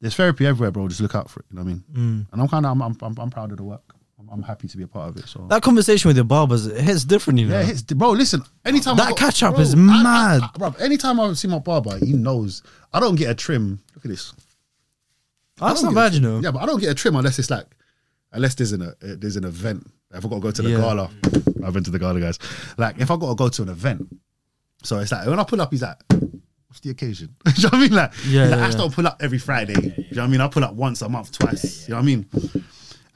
there's 0.00 0.14
therapy 0.14 0.46
everywhere, 0.46 0.70
bro. 0.70 0.88
Just 0.88 1.00
look 1.00 1.14
out 1.14 1.28
for 1.30 1.40
it. 1.40 1.46
You 1.50 1.56
know 1.56 1.62
what 1.64 1.70
I 1.70 1.72
mean? 1.72 1.84
Mm. 1.92 2.32
And 2.32 2.42
I'm 2.42 2.48
kind 2.48 2.64
of, 2.66 2.72
I'm, 2.72 2.82
I'm, 2.82 2.96
I'm, 3.02 3.18
I'm 3.18 3.30
proud 3.30 3.50
of 3.50 3.56
the 3.58 3.64
work. 3.64 3.82
I'm, 4.32 4.42
happy 4.42 4.68
to 4.68 4.76
be 4.76 4.84
a 4.84 4.86
part 4.86 5.08
of 5.08 5.16
it. 5.16 5.26
So 5.28 5.44
That 5.48 5.60
conversation 5.62 6.08
with 6.08 6.16
your 6.16 6.24
barbers 6.24 6.64
it 6.66 6.80
hits 6.82 7.02
different, 7.04 7.40
you 7.40 7.46
know. 7.46 7.54
yeah, 7.56 7.62
it 7.62 7.66
hits, 7.66 7.82
bro. 7.82 8.10
Listen, 8.10 8.42
anytime 8.64 8.96
That 8.96 9.06
I 9.06 9.10
got- 9.10 9.18
catch-up 9.18 9.54
bro, 9.54 9.62
is 9.62 9.74
I- 9.74 9.78
I- 9.78 10.02
mad. 10.02 10.40
I- 10.42 10.50
bro. 10.58 10.74
Anytime 10.78 11.18
I 11.18 11.32
see 11.32 11.48
my 11.48 11.58
barber, 11.58 11.98
he 11.98 12.12
knows 12.12 12.62
I 12.92 13.00
don't 13.00 13.16
get 13.16 13.28
a 13.30 13.34
trim. 13.34 13.80
Look 13.94 14.04
at 14.04 14.10
this. 14.10 14.32
That's 15.56 15.80
I 15.80 15.82
not 15.82 15.88
don't 15.88 15.94
bad, 15.94 16.14
you 16.14 16.20
know. 16.20 16.38
Yeah, 16.38 16.52
but 16.52 16.62
I 16.62 16.66
don't 16.66 16.78
get 16.80 16.90
a 16.90 16.94
trim 16.94 17.16
unless 17.16 17.38
it's 17.40 17.50
like, 17.50 17.66
unless 18.32 18.54
there's 18.54 18.72
an 18.72 18.82
uh, 18.82 18.92
there's 19.00 19.36
an 19.36 19.44
event. 19.44 19.90
If 20.14 20.24
I 20.24 20.28
got 20.28 20.36
to 20.36 20.40
go 20.40 20.50
to 20.52 20.62
the 20.62 20.70
Yeah. 20.70 20.76
gala, 20.78 21.10
I've 21.64 21.72
been 21.74 21.84
to 21.84 21.90
the 21.90 21.98
gala, 21.98 22.20
guys. 22.20 22.38
Like 22.78 22.98
if 23.00 23.10
I 23.10 23.16
got 23.16 23.28
to 23.30 23.34
go 23.34 23.48
to 23.48 23.62
an 23.62 23.68
event, 23.68 24.16
so 24.84 24.98
it's 25.00 25.10
like 25.12 25.26
when 25.26 25.40
I 25.40 25.44
pull 25.44 25.60
up, 25.60 25.70
he's 25.72 25.82
like, 25.82 25.96
"What's 26.70 26.80
the 26.80 26.90
occasion?" 26.90 27.34
Do 27.44 27.50
you 27.54 27.62
know 27.64 27.68
what 27.68 27.74
I 27.74 27.80
mean? 27.80 27.92
Like, 27.92 28.12
Yeah, 28.26 28.42
like, 28.46 28.50
yeah, 28.50 28.56
I 28.56 28.66
just 28.66 28.78
yeah. 28.78 28.82
don't 28.84 28.94
pull 28.94 29.06
up 29.06 29.16
every 29.20 29.38
Friday. 29.38 29.74
Do 29.74 29.80
you 29.82 29.90
know 30.12 30.22
what 30.22 30.24
I 30.24 30.26
mean? 30.28 30.40
I 30.40 30.48
pull 30.48 30.64
up 30.64 30.74
once 30.74 31.02
a 31.02 31.08
month, 31.08 31.32
twice. 31.32 31.86
You 31.88 31.94
know 31.94 31.98
what 31.98 32.02
I 32.02 32.06
mean? 32.06 32.26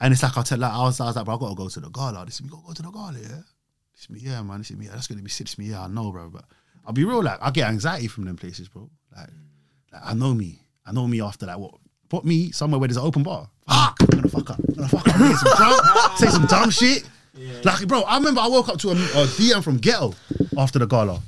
And 0.01 0.13
it's 0.13 0.21
like 0.21 0.37
I 0.37 0.41
tell 0.43 0.59
like 0.59 0.71
I 0.73 0.83
was, 0.83 0.99
I 0.99 1.05
was 1.05 1.15
like, 1.15 1.25
bro, 1.25 1.35
I 1.35 1.39
got 1.39 1.49
to 1.49 1.55
go 1.55 1.69
to 1.69 1.79
the 1.79 1.89
gala. 1.89 2.25
This 2.25 2.35
is 2.35 2.43
me, 2.43 2.49
got 2.49 2.59
to 2.61 2.67
go 2.67 2.73
to 2.73 2.81
the 2.83 2.91
gala, 2.91 3.13
yeah. 3.13 3.41
This 3.93 4.01
is 4.03 4.09
me, 4.09 4.19
yeah, 4.21 4.41
man. 4.41 4.57
This 4.59 4.71
is 4.71 4.77
me, 4.77 4.85
yeah. 4.85 4.91
That's 4.91 5.07
gonna 5.07 5.21
be 5.21 5.29
six 5.29 5.57
me, 5.57 5.67
yeah. 5.67 5.83
I 5.83 5.87
know, 5.87 6.11
bro. 6.11 6.29
But 6.29 6.43
I'll 6.85 6.93
be 6.93 7.05
real, 7.05 7.23
like 7.23 7.39
I 7.41 7.49
get 7.51 7.69
anxiety 7.69 8.07
from 8.07 8.25
them 8.25 8.35
places, 8.35 8.67
bro. 8.67 8.89
Like, 9.15 9.29
like 9.93 10.01
I 10.05 10.13
know 10.13 10.33
me. 10.33 10.59
I 10.85 10.91
know 10.91 11.07
me 11.07 11.21
after 11.21 11.45
that. 11.47 11.59
What? 11.59 11.75
Put 12.09 12.23
me 12.25 12.51
somewhere 12.51 12.77
where 12.79 12.87
there's 12.87 12.97
an 12.97 13.03
open 13.03 13.23
bar. 13.23 13.49
Fuck, 13.67 13.97
I'm 14.01 14.07
gonna 14.07 14.27
fuck 14.27 14.49
up. 14.51 14.59
I'm 14.59 14.75
gonna 14.75 14.87
fuck 14.89 15.07
up. 15.07 15.15
Say 15.17 15.27
some 15.37 15.57
dumb, 15.57 16.11
say 16.17 16.27
some 16.27 16.45
dumb 16.45 16.69
shit. 16.69 17.09
Yeah. 17.33 17.53
Like, 17.63 17.87
bro, 17.87 18.01
I 18.01 18.17
remember 18.17 18.41
I 18.41 18.47
woke 18.47 18.69
up 18.69 18.77
to 18.79 18.89
a, 18.89 18.93
a 18.93 18.95
DM 19.25 19.63
from 19.63 19.77
Ghetts 19.77 20.15
after 20.57 20.77
the 20.77 20.85
gala. 20.85 21.21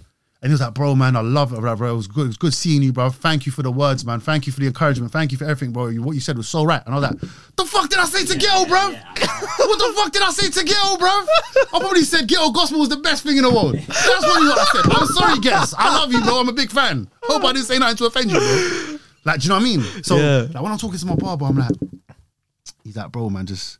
And 0.48 0.52
he 0.52 0.54
was 0.54 0.62
like, 0.62 0.76
bro, 0.76 0.96
man, 0.96 1.18
I 1.18 1.20
love 1.20 1.52
it, 1.52 1.60
bro, 1.60 1.76
bro. 1.76 1.92
It 1.92 1.98
was 1.98 2.08
good. 2.08 2.22
It 2.24 2.28
was 2.28 2.38
good 2.38 2.54
seeing 2.54 2.82
you, 2.82 2.94
bro. 2.94 3.10
Thank 3.10 3.46
you 3.46 3.52
for 3.52 3.64
the 3.64 3.70
words, 3.70 4.06
man. 4.06 4.22
Thank 4.22 4.48
you 4.48 4.54
for 4.54 4.62
the 4.62 4.68
encouragement. 4.68 5.12
Thank 5.12 5.34
you 5.34 5.38
for 5.38 5.44
everything, 5.44 5.74
bro. 5.74 5.88
You, 5.88 6.02
what 6.02 6.14
you 6.14 6.22
said 6.22 6.38
was 6.38 6.48
so 6.48 6.64
right. 6.64 6.82
And 6.86 6.96
I 6.96 7.00
was 7.00 7.10
like, 7.12 7.20
the 7.58 7.66
fuck 7.66 7.90
did 7.90 8.00
I 8.00 8.06
say 8.06 8.24
to 8.24 8.34
Ghetts, 8.40 8.66
bro? 8.70 8.80
what 8.92 9.78
the 9.78 9.94
fuck 9.98 10.14
did 10.14 10.22
I 10.22 10.30
say 10.32 10.50
to 10.50 10.64
Ghetts, 10.64 10.98
bro? 11.00 11.10
I 11.10 11.80
probably 11.82 12.04
said 12.04 12.30
Ghetto 12.30 12.52
Gospel 12.52 12.80
was 12.80 12.88
the 12.88 12.96
best 12.96 13.24
thing 13.24 13.36
in 13.36 13.44
the 13.44 13.52
world. 13.52 13.74
That's 13.76 14.24
probably 14.24 14.48
what 14.48 14.58
I 14.58 14.64
said. 14.72 14.86
I'm 14.94 15.08
sorry, 15.08 15.40
guys. 15.42 15.74
I 15.78 15.94
love 15.94 16.14
you, 16.14 16.22
bro. 16.24 16.40
I'm 16.40 16.48
a 16.48 16.54
big 16.54 16.72
fan. 16.72 17.10
Hope 17.24 17.44
I 17.44 17.52
didn't 17.52 17.66
say 17.66 17.78
nothing 17.78 17.98
to 17.98 18.06
offend 18.06 18.32
you, 18.32 18.38
bro. 18.40 18.98
Like, 19.26 19.42
do 19.42 19.44
you 19.44 19.50
know 19.50 19.56
what 19.56 19.62
I 19.62 19.66
mean? 19.66 20.04
So, 20.04 20.16
Yeah. 20.16 20.48
like, 20.54 20.64
when 20.64 20.72
I'm 20.72 20.78
talking 20.78 20.98
to 20.98 21.06
my 21.08 21.16
barber, 21.16 21.44
I'm 21.44 21.58
like, 21.58 21.72
he's 22.86 22.96
like, 22.96 23.12
bro, 23.12 23.30
man, 23.30 23.48
just, 23.48 23.80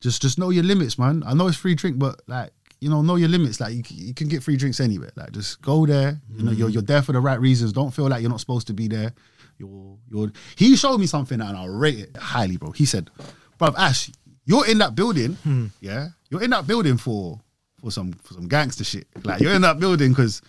just, 0.00 0.20
just 0.22 0.40
know 0.40 0.50
your 0.50 0.64
limits, 0.64 0.98
man. 0.98 1.22
I 1.24 1.34
know 1.34 1.46
it's 1.46 1.56
free 1.56 1.76
drink, 1.76 2.00
but 2.00 2.20
like, 2.26 2.50
you 2.80 2.88
know, 2.88 3.02
know 3.02 3.16
your 3.16 3.28
limits. 3.28 3.60
Like 3.60 3.74
you, 3.74 3.82
you 3.88 4.14
can 4.14 4.28
get 4.28 4.42
free 4.42 4.56
drinks 4.56 4.80
anywhere. 4.80 5.10
Like 5.14 5.32
just 5.32 5.60
go 5.62 5.86
there. 5.86 6.20
You 6.34 6.44
know, 6.44 6.52
you're 6.52 6.70
you're 6.70 6.82
there 6.82 7.02
for 7.02 7.12
the 7.12 7.20
right 7.20 7.38
reasons. 7.40 7.72
Don't 7.72 7.90
feel 7.90 8.08
like 8.08 8.22
you're 8.22 8.30
not 8.30 8.40
supposed 8.40 8.66
to 8.68 8.72
be 8.72 8.88
there. 8.88 9.12
You're 9.58 9.98
you're. 10.10 10.32
He 10.56 10.76
showed 10.76 10.98
me 10.98 11.06
something 11.06 11.40
and 11.40 11.56
I 11.56 11.66
rate 11.66 11.98
it 11.98 12.16
highly, 12.16 12.56
bro. 12.56 12.70
He 12.72 12.86
said, 12.86 13.10
"Bro, 13.58 13.74
Ash, 13.76 14.10
you're 14.46 14.66
in 14.66 14.78
that 14.78 14.94
building. 14.94 15.34
Hmm. 15.34 15.66
Yeah, 15.80 16.08
you're 16.30 16.42
in 16.42 16.50
that 16.50 16.66
building 16.66 16.96
for 16.96 17.38
for 17.80 17.90
some 17.90 18.12
for 18.12 18.34
some 18.34 18.48
gangster 18.48 18.84
shit. 18.84 19.06
Like 19.24 19.40
you're 19.40 19.54
in 19.54 19.62
that 19.62 19.78
building 19.78 20.12
because, 20.12 20.40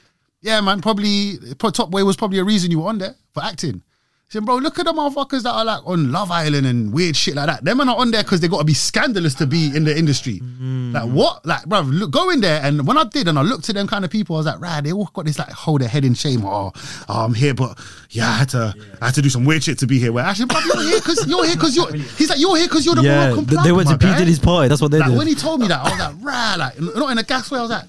yeah, 0.41 0.61
man, 0.61 0.81
probably 0.81 1.37
Top 1.57 1.91
way 1.91 2.03
was 2.03 2.15
probably 2.15 2.39
a 2.39 2.43
reason 2.45 2.71
you 2.71 2.79
were 2.79 2.87
on 2.87 2.97
there 2.97 3.15
for 3.33 3.43
acting." 3.43 3.83
Said, 4.31 4.45
bro, 4.45 4.55
look 4.55 4.79
at 4.79 4.85
the 4.85 4.93
motherfuckers 4.93 5.43
that 5.43 5.51
are 5.51 5.65
like 5.65 5.85
on 5.85 6.09
Love 6.09 6.31
Island 6.31 6.65
and 6.65 6.93
weird 6.93 7.17
shit 7.17 7.35
like 7.35 7.47
that. 7.47 7.65
Them 7.65 7.81
are 7.81 7.85
not 7.85 7.97
on 7.97 8.11
there 8.11 8.23
because 8.23 8.39
they 8.39 8.47
got 8.47 8.59
to 8.59 8.63
be 8.63 8.73
scandalous 8.73 9.33
to 9.35 9.45
be 9.45 9.75
in 9.75 9.83
the 9.83 9.93
industry. 9.97 10.39
Mm. 10.39 10.93
Like 10.93 11.09
what? 11.09 11.45
Like, 11.45 11.65
bro, 11.65 11.81
look, 11.81 12.11
go 12.11 12.29
in 12.29 12.39
there. 12.39 12.61
And 12.63 12.87
when 12.87 12.97
I 12.97 13.03
did, 13.03 13.27
and 13.27 13.37
I 13.37 13.41
looked 13.41 13.67
at 13.67 13.75
them 13.75 13.87
kind 13.87 14.05
of 14.05 14.09
people, 14.09 14.37
I 14.37 14.39
was 14.39 14.45
like, 14.45 14.61
right, 14.61 14.81
they 14.81 14.93
all 14.93 15.09
got 15.13 15.25
this 15.25 15.37
like 15.37 15.49
hold 15.49 15.81
their 15.81 15.89
head 15.89 16.05
in 16.05 16.13
shame. 16.13 16.45
Oh, 16.45 16.71
oh, 17.09 17.25
I'm 17.25 17.33
here, 17.33 17.53
but 17.53 17.77
yeah, 18.11 18.29
I 18.29 18.33
had 18.37 18.47
to, 18.51 18.73
I 19.01 19.07
had 19.07 19.15
to 19.15 19.21
do 19.21 19.29
some 19.29 19.43
weird 19.43 19.65
shit 19.65 19.79
to 19.79 19.85
be 19.85 19.99
here. 19.99 20.13
Where 20.13 20.23
actually, 20.23 20.45
bro, 20.45 20.59
you're 20.65 20.81
here 20.81 20.99
because 20.99 21.27
you're 21.27 21.45
here 21.45 21.55
because 21.55 21.75
you're. 21.75 21.91
He's 21.93 22.29
like, 22.29 22.39
you're 22.39 22.55
here 22.55 22.67
because 22.69 22.85
you're 22.85 22.95
the 22.95 23.03
Yeah, 23.03 23.33
th- 23.33 23.47
plug, 23.49 23.65
they 23.65 23.73
went 23.73 23.89
to 23.89 23.97
P. 23.97 24.15
Diddy's 24.15 24.39
party. 24.39 24.69
That's 24.69 24.81
what 24.81 24.91
they 24.91 24.99
Like 24.99 25.09
did. 25.09 25.17
when 25.17 25.27
he 25.27 25.35
told 25.35 25.59
me 25.59 25.67
that, 25.67 25.85
I 25.85 25.89
was 25.89 25.99
like, 25.99 26.15
right, 26.23 26.55
like 26.55 26.79
not 26.95 27.11
in 27.11 27.17
a 27.17 27.23
gas 27.23 27.51
way. 27.51 27.59
I 27.59 27.63
was 27.63 27.71
like, 27.71 27.83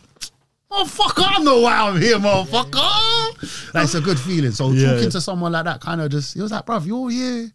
motherfucker, 0.72 1.24
I 1.26 1.42
know 1.42 1.60
why 1.60 1.76
I'm 1.76 2.00
here, 2.00 2.16
motherfucker. 2.18 3.74
Like 3.74 3.84
it's 3.84 3.94
a 3.94 4.00
good 4.00 4.18
feeling. 4.18 4.52
So 4.52 4.70
Yeah. 4.70 4.94
talking 4.94 5.10
to 5.10 5.20
someone 5.20 5.52
like 5.52 5.64
that, 5.64 5.80
kind 5.80 6.00
of 6.00 6.10
just, 6.10 6.34
he 6.34 6.40
was 6.40 6.52
like, 6.52 6.66
bruv, 6.66 6.86
you're 6.86 7.10
here 7.10 7.50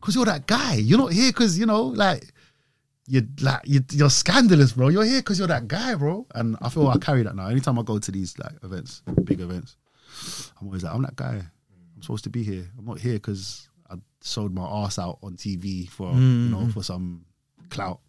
because 0.00 0.14
you're 0.14 0.24
that 0.24 0.46
guy. 0.46 0.74
You're 0.74 0.98
not 0.98 1.12
here 1.12 1.30
because 1.30 1.58
you 1.58 1.66
know, 1.66 1.82
like. 1.84 2.24
You're 3.10 3.22
like 3.40 3.62
you're, 3.64 3.82
you're 3.92 4.10
scandalous, 4.10 4.74
bro. 4.74 4.88
You're 4.88 5.02
here 5.02 5.20
because 5.20 5.38
you're 5.38 5.48
that 5.48 5.66
guy, 5.66 5.94
bro. 5.94 6.26
And 6.34 6.58
I 6.60 6.68
feel 6.68 6.86
I 6.88 6.98
carry 6.98 7.22
that 7.22 7.34
now. 7.34 7.46
Anytime 7.46 7.78
I 7.78 7.82
go 7.82 7.98
to 7.98 8.12
these 8.12 8.38
like 8.38 8.52
events, 8.62 9.00
big 9.24 9.40
events, 9.40 9.78
I'm 10.60 10.66
always 10.66 10.84
like, 10.84 10.94
I'm 10.94 11.00
that 11.00 11.16
guy. 11.16 11.40
I'm 11.96 12.02
supposed 12.02 12.24
to 12.24 12.30
be 12.30 12.42
here. 12.42 12.66
I'm 12.78 12.84
not 12.84 13.00
here 13.00 13.14
because 13.14 13.70
I 13.90 13.94
sold 14.20 14.54
my 14.54 14.62
ass 14.84 14.98
out 14.98 15.20
on 15.22 15.36
TV 15.36 15.88
for 15.88 16.12
you 16.12 16.50
know 16.50 16.58
mm-hmm. 16.58 16.70
for 16.70 16.82
some 16.82 17.24
clout. 17.70 18.00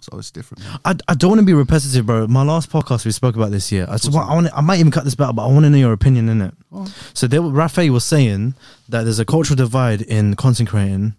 So 0.00 0.18
it's 0.18 0.30
different. 0.30 0.62
I, 0.84 0.94
I 1.08 1.14
don't 1.14 1.30
want 1.30 1.40
to 1.40 1.46
be 1.46 1.54
repetitive, 1.54 2.06
bro. 2.06 2.26
My 2.26 2.42
last 2.42 2.70
podcast 2.70 3.04
we 3.04 3.10
spoke 3.10 3.34
about 3.36 3.50
this 3.50 3.70
year. 3.72 3.86
I 3.88 3.92
just 3.96 4.12
want, 4.12 4.30
I 4.30 4.34
want 4.34 4.48
I 4.54 4.60
might 4.60 4.78
even 4.78 4.92
cut 4.92 5.04
this 5.04 5.14
back, 5.14 5.34
but 5.34 5.44
I 5.44 5.52
want 5.52 5.64
to 5.64 5.70
know 5.70 5.76
your 5.78 5.92
opinion 5.92 6.28
in 6.28 6.40
it. 6.40 6.54
Oh. 6.72 6.86
So 7.14 7.26
there, 7.26 7.40
Rafael 7.40 7.92
was 7.92 8.04
saying 8.04 8.54
that 8.88 9.02
there's 9.04 9.18
a 9.18 9.24
cultural 9.24 9.56
divide 9.56 10.02
in 10.02 10.36
content 10.36 10.68
creating, 10.68 11.14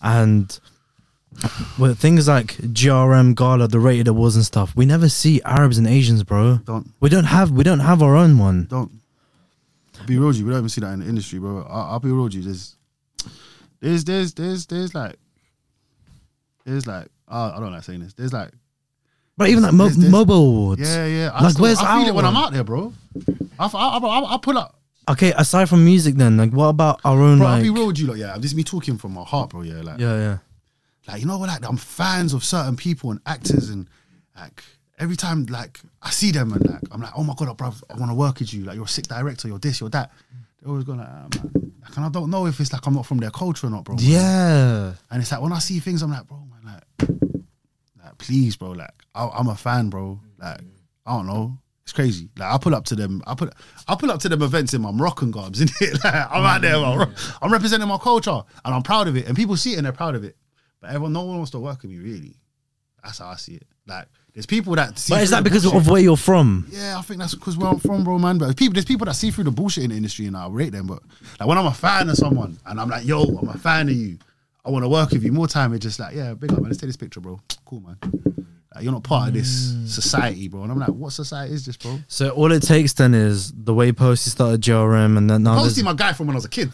and 0.00 0.58
with 1.78 1.98
things 1.98 2.28
like 2.28 2.54
GRM, 2.56 3.34
Gala, 3.34 3.68
the 3.68 3.80
rated 3.80 4.08
awards 4.08 4.36
and 4.36 4.44
stuff, 4.44 4.74
we 4.76 4.86
never 4.86 5.08
see 5.08 5.40
Arabs 5.42 5.78
and 5.78 5.86
Asians, 5.86 6.22
bro. 6.22 6.58
Don't 6.64 6.92
We 7.00 7.08
don't 7.08 7.24
have 7.24 7.50
we 7.50 7.64
don't 7.64 7.80
have 7.80 8.02
our 8.02 8.16
own 8.16 8.38
one. 8.38 8.66
don't 8.70 8.92
be 10.06 10.18
real 10.18 10.34
you. 10.34 10.44
We 10.44 10.50
don't 10.50 10.60
even 10.60 10.68
see 10.68 10.80
that 10.80 10.92
in 10.92 11.00
the 11.00 11.06
industry, 11.06 11.38
bro. 11.38 11.62
I, 11.68 11.90
I'll 11.90 12.00
be 12.00 12.10
real 12.10 12.28
you. 12.30 12.42
There's 12.42 12.76
there's 13.80 14.04
there's 14.04 14.34
there's 14.34 14.66
there's 14.66 14.94
like 14.94 15.16
there's 16.64 16.86
like 16.86 17.08
uh, 17.30 17.52
I 17.56 17.60
don't 17.60 17.72
like 17.72 17.82
saying 17.84 18.00
this. 18.00 18.12
There's 18.14 18.32
like 18.32 18.50
But 19.36 19.48
even 19.48 19.62
like 19.62 19.72
mo- 19.72 19.84
There's- 19.84 19.96
there's- 19.96 20.12
mobile 20.12 20.34
awards. 20.46 20.80
yeah 20.82 21.06
yeah. 21.06 21.30
I 21.32 21.42
Like, 21.44 21.52
still- 21.52 21.62
where's 21.62 21.78
I 21.78 21.82
feel 21.82 21.90
our 22.04 22.08
it 22.08 22.14
when 22.14 22.24
I'm 22.26 22.36
out 22.36 22.52
there, 22.52 22.64
bro. 22.64 22.92
I 23.58 23.66
I, 23.66 23.98
I, 23.98 24.34
I, 24.34 24.38
pull 24.38 24.58
up. 24.58 24.76
Okay, 25.08 25.32
aside 25.36 25.68
from 25.68 25.84
music, 25.84 26.14
then 26.16 26.36
like 26.36 26.52
what 26.52 26.66
about 26.68 27.00
our 27.04 27.20
own 27.20 27.38
Bro, 27.38 27.46
like? 27.46 27.56
I'll 27.58 27.62
be 27.62 27.70
real 27.70 27.86
with 27.88 27.98
you, 27.98 28.06
like 28.08 28.18
yeah. 28.18 28.36
This 28.36 28.52
is 28.52 28.54
me 28.54 28.64
talking 28.64 28.96
from 28.98 29.12
my 29.14 29.22
heart, 29.24 29.50
bro. 29.50 29.62
Yeah, 29.62 29.80
like 29.82 29.98
Yeah, 29.98 30.16
yeah. 30.16 30.38
like 31.08 31.20
you 31.20 31.26
know 31.26 31.38
what 31.38 31.48
like 31.48 31.66
I'm 31.68 31.76
fans 31.76 32.32
of 32.34 32.44
certain 32.44 32.76
people 32.76 33.10
and 33.10 33.20
actors 33.26 33.70
and 33.70 33.88
like 34.36 34.62
every 34.98 35.16
time 35.16 35.46
like 35.46 35.80
I 36.02 36.10
see 36.10 36.30
them 36.30 36.52
and 36.52 36.64
like 36.68 36.82
I'm 36.92 37.00
like 37.00 37.12
oh 37.16 37.22
my 37.24 37.34
god 37.36 37.56
bro 37.56 37.72
I 37.90 37.94
want 37.98 38.10
to 38.10 38.14
work 38.14 38.38
with 38.40 38.52
you 38.54 38.64
like 38.64 38.76
you're 38.76 38.84
a 38.84 38.88
sick 38.88 39.06
director 39.08 39.48
you're 39.48 39.58
this 39.58 39.80
you're 39.80 39.88
that 39.90 40.12
They're 40.60 40.68
always 40.70 40.84
going 40.84 40.98
like, 40.98 41.08
ah, 41.10 41.26
man 41.34 41.72
like, 41.82 41.96
and 41.96 42.04
I 42.04 42.08
don't 42.10 42.28
know 42.30 42.46
if 42.46 42.60
it's 42.60 42.72
like 42.72 42.86
I'm 42.86 42.94
not 42.94 43.06
from 43.06 43.16
their 43.18 43.30
culture 43.30 43.66
or 43.66 43.70
not 43.70 43.84
bro 43.84 43.96
Yeah. 43.98 44.92
and 45.10 45.20
it's 45.22 45.32
like 45.32 45.40
when 45.40 45.52
I 45.52 45.58
see 45.58 45.80
things 45.80 46.02
I'm 46.02 46.10
like 46.10 46.26
bro 46.28 46.36
man 46.36 46.38
like 46.38 46.39
like 46.39 46.39
please 48.20 48.56
bro 48.56 48.70
like 48.70 48.90
I, 49.14 49.28
I'm 49.28 49.48
a 49.48 49.56
fan 49.56 49.90
bro 49.90 50.20
like 50.38 50.60
I 51.06 51.16
don't 51.16 51.26
know 51.26 51.58
it's 51.82 51.92
crazy 51.92 52.28
like 52.38 52.52
I 52.52 52.58
pull 52.58 52.74
up 52.74 52.84
to 52.86 52.96
them 52.96 53.22
I 53.26 53.34
put 53.34 53.52
I 53.88 53.94
pull 53.94 54.10
up 54.10 54.20
to 54.20 54.28
them 54.28 54.42
events 54.42 54.74
in 54.74 54.82
my 54.82 54.92
Moroccan 54.92 55.30
garbs 55.30 55.60
in 55.60 55.68
it 55.80 56.04
like 56.04 56.14
I'm 56.14 56.44
out 56.44 56.60
there 56.60 56.76
I'm, 56.76 56.98
mm. 56.98 57.38
I'm 57.42 57.52
representing 57.52 57.88
my 57.88 57.98
culture 57.98 58.42
and 58.64 58.74
I'm 58.74 58.82
proud 58.82 59.08
of 59.08 59.16
it 59.16 59.26
and 59.26 59.36
people 59.36 59.56
see 59.56 59.74
it 59.74 59.76
and 59.78 59.86
they're 59.86 59.92
proud 59.92 60.14
of 60.14 60.24
it 60.24 60.36
but 60.80 60.90
everyone 60.90 61.12
no 61.12 61.24
one 61.24 61.36
wants 61.36 61.50
to 61.52 61.58
work 61.58 61.82
with 61.82 61.90
me 61.90 61.98
really 61.98 62.36
that's 63.02 63.18
how 63.18 63.28
I 63.28 63.36
see 63.36 63.54
it 63.54 63.66
like 63.86 64.06
there's 64.34 64.46
people 64.46 64.74
that 64.76 64.98
see 64.98 65.12
But 65.12 65.22
is 65.22 65.30
that 65.30 65.42
because 65.42 65.66
of 65.66 65.88
where 65.88 66.00
you're 66.00 66.16
from? 66.16 66.66
Yeah, 66.70 66.98
I 66.98 67.02
think 67.02 67.18
that's 67.18 67.34
because 67.34 67.56
where 67.56 67.68
I'm 67.68 67.80
from, 67.80 68.04
bro, 68.04 68.18
man. 68.18 68.38
But 68.38 68.56
people, 68.56 68.74
there's 68.74 68.84
people 68.84 69.06
that 69.06 69.14
see 69.14 69.30
through 69.30 69.44
the 69.44 69.50
bullshit 69.50 69.84
in 69.84 69.90
the 69.90 69.96
industry, 69.96 70.26
and 70.26 70.36
I 70.36 70.48
rate 70.48 70.70
them. 70.70 70.86
But 70.86 71.02
like 71.38 71.48
when 71.48 71.58
I'm 71.58 71.66
a 71.66 71.74
fan 71.74 72.08
of 72.08 72.16
someone, 72.16 72.58
and 72.64 72.80
I'm 72.80 72.88
like, 72.88 73.04
yo, 73.04 73.22
I'm 73.22 73.48
a 73.48 73.58
fan 73.58 73.88
of 73.88 73.94
you. 73.94 74.18
I 74.64 74.70
want 74.70 74.84
to 74.84 74.88
work 74.88 75.10
with 75.10 75.22
you. 75.24 75.32
More 75.32 75.48
time, 75.48 75.72
it's 75.72 75.82
just 75.84 75.98
like, 75.98 76.14
yeah, 76.14 76.34
big 76.34 76.52
up, 76.52 76.58
man. 76.58 76.66
Let's 76.70 76.78
take 76.80 76.88
this 76.88 76.96
picture, 76.96 77.20
bro. 77.20 77.40
Cool, 77.64 77.80
man. 77.82 77.96
Like, 78.74 78.82
you're 78.84 78.92
not 78.92 79.04
part 79.04 79.28
of 79.28 79.34
this 79.34 79.72
Mm. 79.72 79.86
society, 79.88 80.48
bro. 80.48 80.62
And 80.64 80.72
I'm 80.72 80.78
like, 80.78 80.88
what 80.90 81.12
society 81.12 81.54
is 81.54 81.64
this, 81.66 81.76
bro? 81.76 82.00
So 82.08 82.30
all 82.30 82.50
it 82.52 82.62
takes 82.64 82.92
then 82.94 83.14
is 83.14 83.52
the 83.52 83.72
way 83.72 83.92
Posty 83.92 84.30
started 84.30 84.60
GRM 84.60 85.16
and 85.16 85.30
then 85.30 85.44
now 85.44 85.54
there's- 85.54 85.68
Posty, 85.68 85.82
my 85.84 85.92
guy 85.94 86.12
from 86.12 86.26
when 86.26 86.34
I 86.34 86.38
was 86.38 86.44
a 86.44 86.48
kid. 86.48 86.72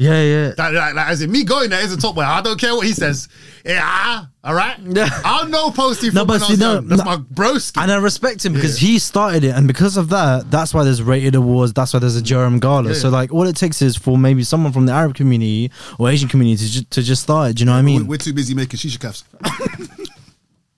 Yeah, 0.00 0.22
yeah. 0.22 0.46
Like, 0.56 0.72
like, 0.74 0.94
like, 0.94 1.08
as 1.08 1.22
in 1.22 1.32
me 1.32 1.42
going 1.42 1.70
there 1.70 1.82
is 1.84 1.92
a 1.92 1.96
top 1.96 2.14
boy. 2.14 2.20
I 2.22 2.40
don't 2.40 2.58
care 2.58 2.72
what 2.72 2.86
he 2.86 2.92
says. 2.92 3.28
Yeah, 3.64 4.26
all 4.44 4.54
right. 4.54 4.78
Yeah. 4.78 5.08
I 5.24 5.48
know 5.48 5.72
Posty 5.72 6.10
No, 6.12 6.24
but 6.24 6.38
see, 6.40 6.54
no. 6.54 6.80
That's 6.80 7.04
no. 7.04 7.04
my 7.04 7.16
broski. 7.16 7.82
And 7.82 7.90
I 7.90 7.96
respect 7.96 8.46
him 8.46 8.52
because 8.52 8.80
Yeah. 8.80 8.90
he 8.90 8.98
started 9.00 9.42
it, 9.42 9.56
and 9.56 9.66
because 9.66 9.96
of 9.96 10.08
that, 10.10 10.52
that's 10.52 10.72
why 10.72 10.84
there's 10.84 11.02
rated 11.02 11.34
awards. 11.34 11.72
That's 11.72 11.92
why 11.92 11.98
there's 11.98 12.16
a 12.16 12.22
GRM 12.22 12.60
Gala. 12.60 12.90
Yeah. 12.90 12.94
So 12.94 13.08
like, 13.08 13.32
all 13.34 13.42
it 13.48 13.56
takes 13.56 13.82
is 13.82 13.96
for 13.96 14.16
maybe 14.16 14.44
someone 14.44 14.72
from 14.72 14.86
the 14.86 14.92
Arab 14.92 15.16
community 15.16 15.72
or 15.98 16.08
Asian 16.08 16.28
community 16.28 16.64
to, 16.64 16.72
ju- 16.72 16.86
to 16.90 17.02
just 17.02 17.24
start 17.24 17.50
it. 17.50 17.56
Do 17.56 17.62
you 17.62 17.66
know 17.66 17.72
what 17.72 17.78
I 17.78 17.82
mean? 17.82 18.02
We're, 18.02 18.10
we're 18.10 18.18
too 18.18 18.32
busy 18.32 18.54
making 18.54 18.78
shisha 18.78 19.00
caps. 19.00 19.24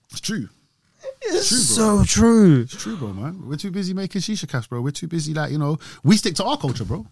it's 0.09 0.19
true. 0.19 0.49
it's 1.21 1.47
true, 1.49 1.57
so 1.59 2.03
true. 2.05 2.61
It's 2.61 2.75
true, 2.75 2.97
bro, 2.97 3.13
man. 3.13 3.47
We're 3.47 3.55
too 3.57 3.71
busy 3.71 3.93
making 3.93 4.21
shisha 4.21 4.49
caps, 4.49 4.65
bro. 4.65 4.81
We're 4.81 4.89
too 4.91 5.07
busy, 5.07 5.35
like, 5.35 5.51
you 5.51 5.59
know, 5.59 5.77
we 6.03 6.17
stick 6.17 6.33
to 6.35 6.43
our 6.43 6.57
culture, 6.57 6.85
bro. 6.85 7.05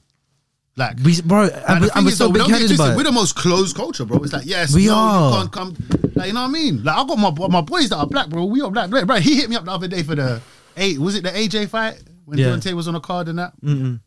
Like, 0.79 0.97
We, 1.03 1.21
bro, 1.21 1.43
and, 1.43 1.81
we, 1.81 1.89
and 1.93 2.05
we're 2.05 2.11
is, 2.11 2.17
so 2.17 2.31
big 2.31 2.41
headed 2.43 2.73
about 2.73 2.95
We're 2.95 3.03
the 3.03 3.11
most 3.11 3.35
closed 3.35 3.75
culture, 3.75 4.05
bro. 4.05 4.17
It's 4.19 4.31
like, 4.31 4.45
yes, 4.45 4.73
We 4.73 4.87
no, 4.87 4.95
are. 4.95 5.29
You 5.29 5.37
can't 5.37 5.51
come. 5.51 5.75
Like, 6.15 6.27
you 6.27 6.33
know 6.33 6.41
what 6.43 6.47
I 6.47 6.51
mean? 6.51 6.83
Like, 6.83 6.95
I 6.95 7.05
got 7.05 7.17
my 7.17 7.47
my 7.49 7.61
boys 7.61 7.89
that 7.89 7.97
are 7.97 8.07
black, 8.07 8.29
bro. 8.29 8.45
We 8.45 8.61
are 8.61 8.71
black. 8.71 8.89
Right, 8.89 9.05
right. 9.05 9.21
He 9.21 9.35
hit 9.35 9.49
me 9.49 9.57
up 9.57 9.65
the 9.65 9.71
other 9.71 9.89
day 9.89 10.03
for 10.03 10.15
the 10.15 10.41
eight. 10.77 10.97
Was 10.97 11.15
it 11.15 11.23
the 11.23 11.31
AJ 11.31 11.67
fight 11.67 12.01
when 12.23 12.37
Yeah. 12.37 12.47
Deontay 12.47 12.73
was 12.73 12.87
on 12.87 12.93
the 12.93 13.01
card 13.01 13.27
and 13.27 13.39
that? 13.39 13.59
Mm-mm. 13.61 13.99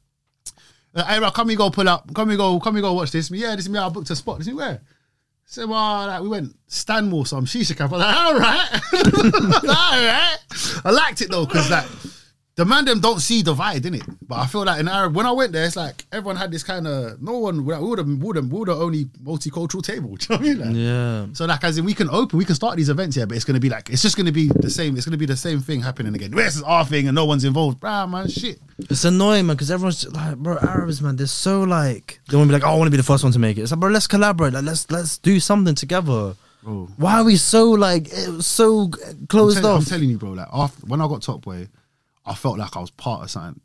Uh, 0.95 1.05
hey, 1.05 1.18
bro, 1.18 1.31
come 1.31 1.49
we 1.49 1.57
go 1.57 1.68
pull 1.70 1.89
up. 1.89 2.12
Come 2.14 2.29
we 2.29 2.37
go. 2.37 2.59
Come 2.59 2.75
we 2.75 2.81
go 2.81 2.95
watch 2.95 3.11
this. 3.11 3.31
Yeah, 3.31 3.55
this 3.55 3.66
is 3.66 3.70
me. 3.70 3.79
I 3.79 3.89
booked 3.91 4.09
a 4.11 4.16
spot. 4.16 4.39
This 4.39 4.49
is 4.49 4.55
where. 4.55 4.81
So 5.45 5.66
well, 5.66 6.07
like, 6.07 6.23
we 6.23 6.29
went 6.29 6.57
Stanmore, 6.66 7.27
some 7.27 7.45
shisha 7.45 7.77
cap. 7.77 7.93
I 7.93 7.93
was 7.93 8.01
like, 8.01 8.16
all 8.16 8.39
right, 8.39 8.68
all 9.68 10.07
right. 10.07 10.37
I 10.85 10.91
liked 10.91 11.20
it 11.20 11.31
though, 11.31 11.45
because 11.45 11.70
like 11.70 11.87
the 12.55 12.66
man 12.66 12.84
them 12.84 13.00
don't 13.00 13.20
see 13.20 13.42
divide 13.42 13.86
in 13.86 13.94
it. 13.94 14.03
But 14.20 14.40
I 14.40 14.46
feel 14.46 14.64
like 14.64 14.78
in 14.78 14.86
Arab, 14.86 15.14
when 15.14 15.24
I 15.24 15.32
went 15.32 15.53
there, 15.53 15.64
it's 15.64 15.76
like 15.76 16.05
everyone 16.12 16.36
had 16.36 16.50
this 16.50 16.62
kind 16.62 16.86
of 16.86 17.20
no 17.22 17.38
one. 17.38 17.64
We 17.64 17.74
would 17.74 17.98
have, 17.98 18.09
would 18.09 18.36
have, 18.36 18.53
would 18.53 18.68
have 18.68 18.78
only 18.78 19.07
multicultural 19.24 19.82
table. 19.82 20.16
Do 20.16 20.26
you 20.34 20.36
know 20.36 20.36
what 20.36 20.40
I 20.40 20.42
mean? 20.42 20.59
Like, 20.59 20.76
Yeah. 20.76 21.34
So 21.34 21.46
like, 21.46 21.64
as 21.64 21.78
in, 21.78 21.84
we 21.84 21.94
can 21.94 22.11
open, 22.11 22.38
we 22.38 22.44
can 22.44 22.55
start 22.55 22.76
these 22.76 22.90
events 22.90 23.16
here, 23.16 23.26
but 23.26 23.36
it's 23.36 23.44
gonna 23.46 23.61
be 23.61 23.70
like, 23.70 23.88
it's 23.88 24.03
just 24.03 24.16
gonna 24.16 24.32
be 24.32 24.48
the 24.48 24.70
same. 24.70 24.96
It's 24.96 25.07
gonna 25.07 25.16
be 25.16 25.26
the 25.26 25.36
same 25.36 25.61
thing 25.61 25.80
happening 25.80 26.14
again. 26.14 26.30
This 26.30 26.57
is 26.57 26.62
our 26.62 26.84
thing, 26.84 27.09
and 27.09 27.14
no 27.14 27.24
one's 27.24 27.44
involved. 27.44 27.80
Bruh, 27.80 28.09
man, 28.09 28.28
shit. 28.28 28.59
It's 28.78 29.05
annoying, 29.05 29.46
man, 29.46 29.57
because 29.57 29.70
everyone's 29.70 30.03
just 30.03 30.14
like, 30.14 30.36
bro, 30.36 30.59
Arabs, 30.59 31.00
man, 31.00 31.16
they're 31.16 31.26
so 31.26 31.62
like, 31.62 32.20
they 32.28 32.36
want 32.36 32.48
to 32.48 32.53
be 32.57 32.61
like, 32.61 32.68
oh, 32.68 32.74
I 32.74 32.76
want 32.76 32.86
to 32.88 32.90
be 32.90 32.96
the 32.98 33.03
first 33.03 33.24
one 33.24 33.32
to 33.32 33.38
make 33.38 33.57
it. 33.57 33.62
It's 33.62 33.70
like, 33.70 33.80
bro, 33.80 33.90
let's 33.90 34.07
collaborate. 34.07 34.53
Like, 34.53 34.64
let's 34.64 34.90
let's 34.90 35.16
do 35.18 35.40
something 35.40 35.74
together. 35.74 36.34
Bro. 36.62 36.90
Why 36.96 37.20
are 37.20 37.24
we 37.24 37.36
so 37.36 37.70
like 37.70 38.09
was 38.12 38.46
so 38.46 38.90
I'm, 39.09 39.26
closed 39.26 39.64
off? 39.64 39.80
I'm 39.80 39.84
telling 39.84 40.11
you, 40.11 40.18
bro. 40.18 40.30
Like 40.30 40.48
after 40.53 40.86
when 40.86 41.00
I 41.00 41.09
got 41.09 41.22
Top 41.22 41.40
Boy, 41.40 41.68
I 42.25 42.35
felt 42.35 42.59
like 42.59 42.77
I 42.77 42.81
was 42.81 42.91
part 42.91 43.23
of 43.23 43.31
something. 43.31 43.61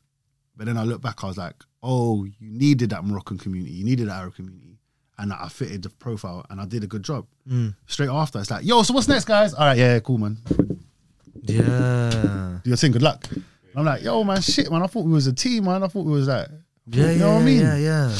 But 0.55 0.65
then 0.65 0.77
I 0.77 0.83
look 0.83 1.01
back, 1.01 1.23
I 1.23 1.27
was 1.27 1.37
like, 1.37 1.55
oh, 1.83 2.23
you 2.23 2.33
needed 2.39 2.89
that 2.89 3.03
Moroccan 3.03 3.37
community, 3.37 3.73
you 3.73 3.85
needed 3.85 4.07
that 4.07 4.15
Arab 4.15 4.35
community, 4.35 4.79
and 5.19 5.31
I 5.31 5.47
fitted 5.49 5.83
the 5.83 5.89
profile, 5.89 6.45
and 6.49 6.59
I 6.59 6.65
did 6.65 6.83
a 6.83 6.87
good 6.87 7.03
job. 7.03 7.27
Mm. 7.47 7.75
Straight 7.85 8.09
after, 8.09 8.39
it's 8.39 8.49
like, 8.49 8.65
yo, 8.65 8.81
so 8.81 8.93
what's 8.93 9.07
next, 9.07 9.25
guys? 9.25 9.53
All 9.53 9.65
right, 9.65 9.77
yeah, 9.77 9.93
yeah, 9.93 9.99
cool, 9.99 10.17
man. 10.17 10.37
yeah. 11.43 12.59
Do 12.63 12.69
your 12.69 12.77
thing, 12.77 12.91
good 12.91 13.03
luck. 13.03 13.27
And 13.31 13.43
I'm 13.75 13.85
like, 13.85 14.01
yo, 14.01 14.23
man, 14.23 14.41
shit, 14.41 14.71
man. 14.71 14.81
I 14.81 14.87
thought 14.87 15.05
we 15.05 15.11
was 15.11 15.27
a 15.27 15.33
team, 15.33 15.65
man. 15.65 15.83
I 15.83 15.87
thought 15.87 16.05
we 16.05 16.11
was 16.11 16.25
that. 16.25 16.49
Yeah, 16.87 17.05
you 17.05 17.11
yeah, 17.11 17.17
know 17.17 17.33
what 17.33 17.41
I 17.41 17.45
mean? 17.45 17.61
yeah, 17.61 17.77
yeah. 17.77 18.15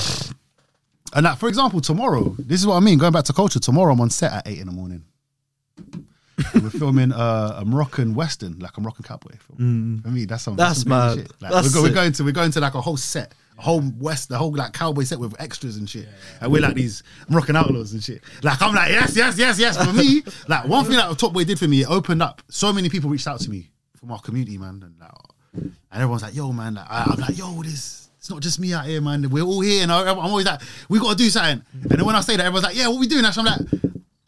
And 1.14 1.24
like, 1.24 1.40
for 1.40 1.50
example, 1.50 1.82
tomorrow, 1.82 2.36
this 2.38 2.60
is 2.60 2.68
what 2.68 2.76
I 2.76 2.80
mean. 2.82 3.00
Going 3.00 3.14
back 3.14 3.24
to 3.26 3.34
culture, 3.34 3.60
tomorrow 3.60 3.94
I'm 3.94 4.02
on 4.02 4.10
set 4.12 4.32
at 4.32 4.48
eight 4.48 4.60
in 4.60 4.68
the 4.68 4.74
morning. 4.74 5.04
And 6.54 6.64
we're 6.64 6.70
filming 6.70 7.12
uh, 7.12 7.58
a 7.62 7.66
Moroccan 7.66 8.14
western, 8.14 8.60
like 8.60 8.78
a 8.78 8.82
Moroccan 8.82 9.04
cowboy 9.04 9.32
film. 9.40 10.02
For 10.04 10.10
me, 10.10 10.26
that's 10.26 10.44
some 10.44 10.54
Mm. 10.54 10.58
That's 10.58 10.82
some 10.82 10.90
mad. 10.90 11.18
Shit. 11.18 11.32
Like, 11.42 11.52
That's 11.52 11.76
we're, 11.76 11.82
we're 11.84 11.94
going 11.94 12.12
to 12.14 12.24
we're 12.24 12.32
going 12.32 12.52
to 12.52 12.60
like 12.60 12.76
a 12.76 12.82
whole 12.82 12.98
set, 12.98 13.34
a 13.58 13.62
whole 13.62 13.82
west, 14.00 14.30
the 14.30 14.38
whole 14.38 14.54
like 14.56 14.74
cowboy 14.74 15.04
set 15.04 15.20
with 15.20 15.34
extras 15.42 15.78
and 15.78 15.90
shit. 15.90 16.08
And 16.40 16.52
we're 16.52 16.62
like 16.62 16.76
these 16.76 17.02
Moroccan 17.30 17.56
outlaws 17.56 17.94
and 17.94 18.04
shit. 18.04 18.22
Like 18.44 18.62
I'm 18.62 18.76
like 18.76 18.92
yes, 18.92 19.16
yes, 19.16 19.38
yes, 19.38 19.58
yes. 19.60 19.84
For 19.84 19.94
me, 19.94 20.22
like 20.48 20.66
one 20.68 20.86
thing 20.86 20.96
that 20.98 21.18
Top 21.18 21.34
Boy 21.34 21.44
did 21.44 21.58
for 21.58 21.68
me, 21.68 21.82
it 21.82 21.90
opened 21.90 22.22
up. 22.22 22.42
So 22.50 22.72
many 22.72 22.90
people 22.90 23.10
reached 23.10 23.28
out 23.28 23.40
to 23.42 23.50
me 23.50 23.72
from 23.96 24.12
our 24.12 24.20
community, 24.20 24.58
man, 24.60 24.82
and 24.84 24.94
like, 25.00 25.12
and 25.56 25.74
everyone's 25.92 26.22
like, 26.22 26.36
yo, 26.36 26.52
man, 26.52 26.76
like, 26.76 26.86
I, 26.88 27.04
I'm 27.14 27.20
like, 27.20 27.38
yo, 27.38 27.64
this. 27.64 28.04
It's 28.20 28.32
not 28.32 28.42
just 28.42 28.60
me 28.60 28.74
out 28.74 28.86
here, 28.86 29.00
man. 29.00 29.30
We're 29.30 29.44
all 29.44 29.62
here, 29.62 29.84
and 29.84 29.92
I- 29.92 30.12
I'm 30.12 30.18
always 30.20 30.46
like, 30.46 30.60
we 30.90 31.00
got 31.00 31.12
to 31.12 31.16
do 31.16 31.30
something. 31.30 31.64
And 31.74 31.92
then 31.92 32.04
when 32.06 32.16
I 32.16 32.20
say 32.22 32.36
that, 32.36 32.46
everyone's 32.46 32.66
like, 32.66 32.76
yeah, 32.76 32.88
what 32.90 33.00
we 33.00 33.08
doing? 33.08 33.24
Actually, 33.24 33.50
I'm 33.52 33.60
like, 33.72 33.87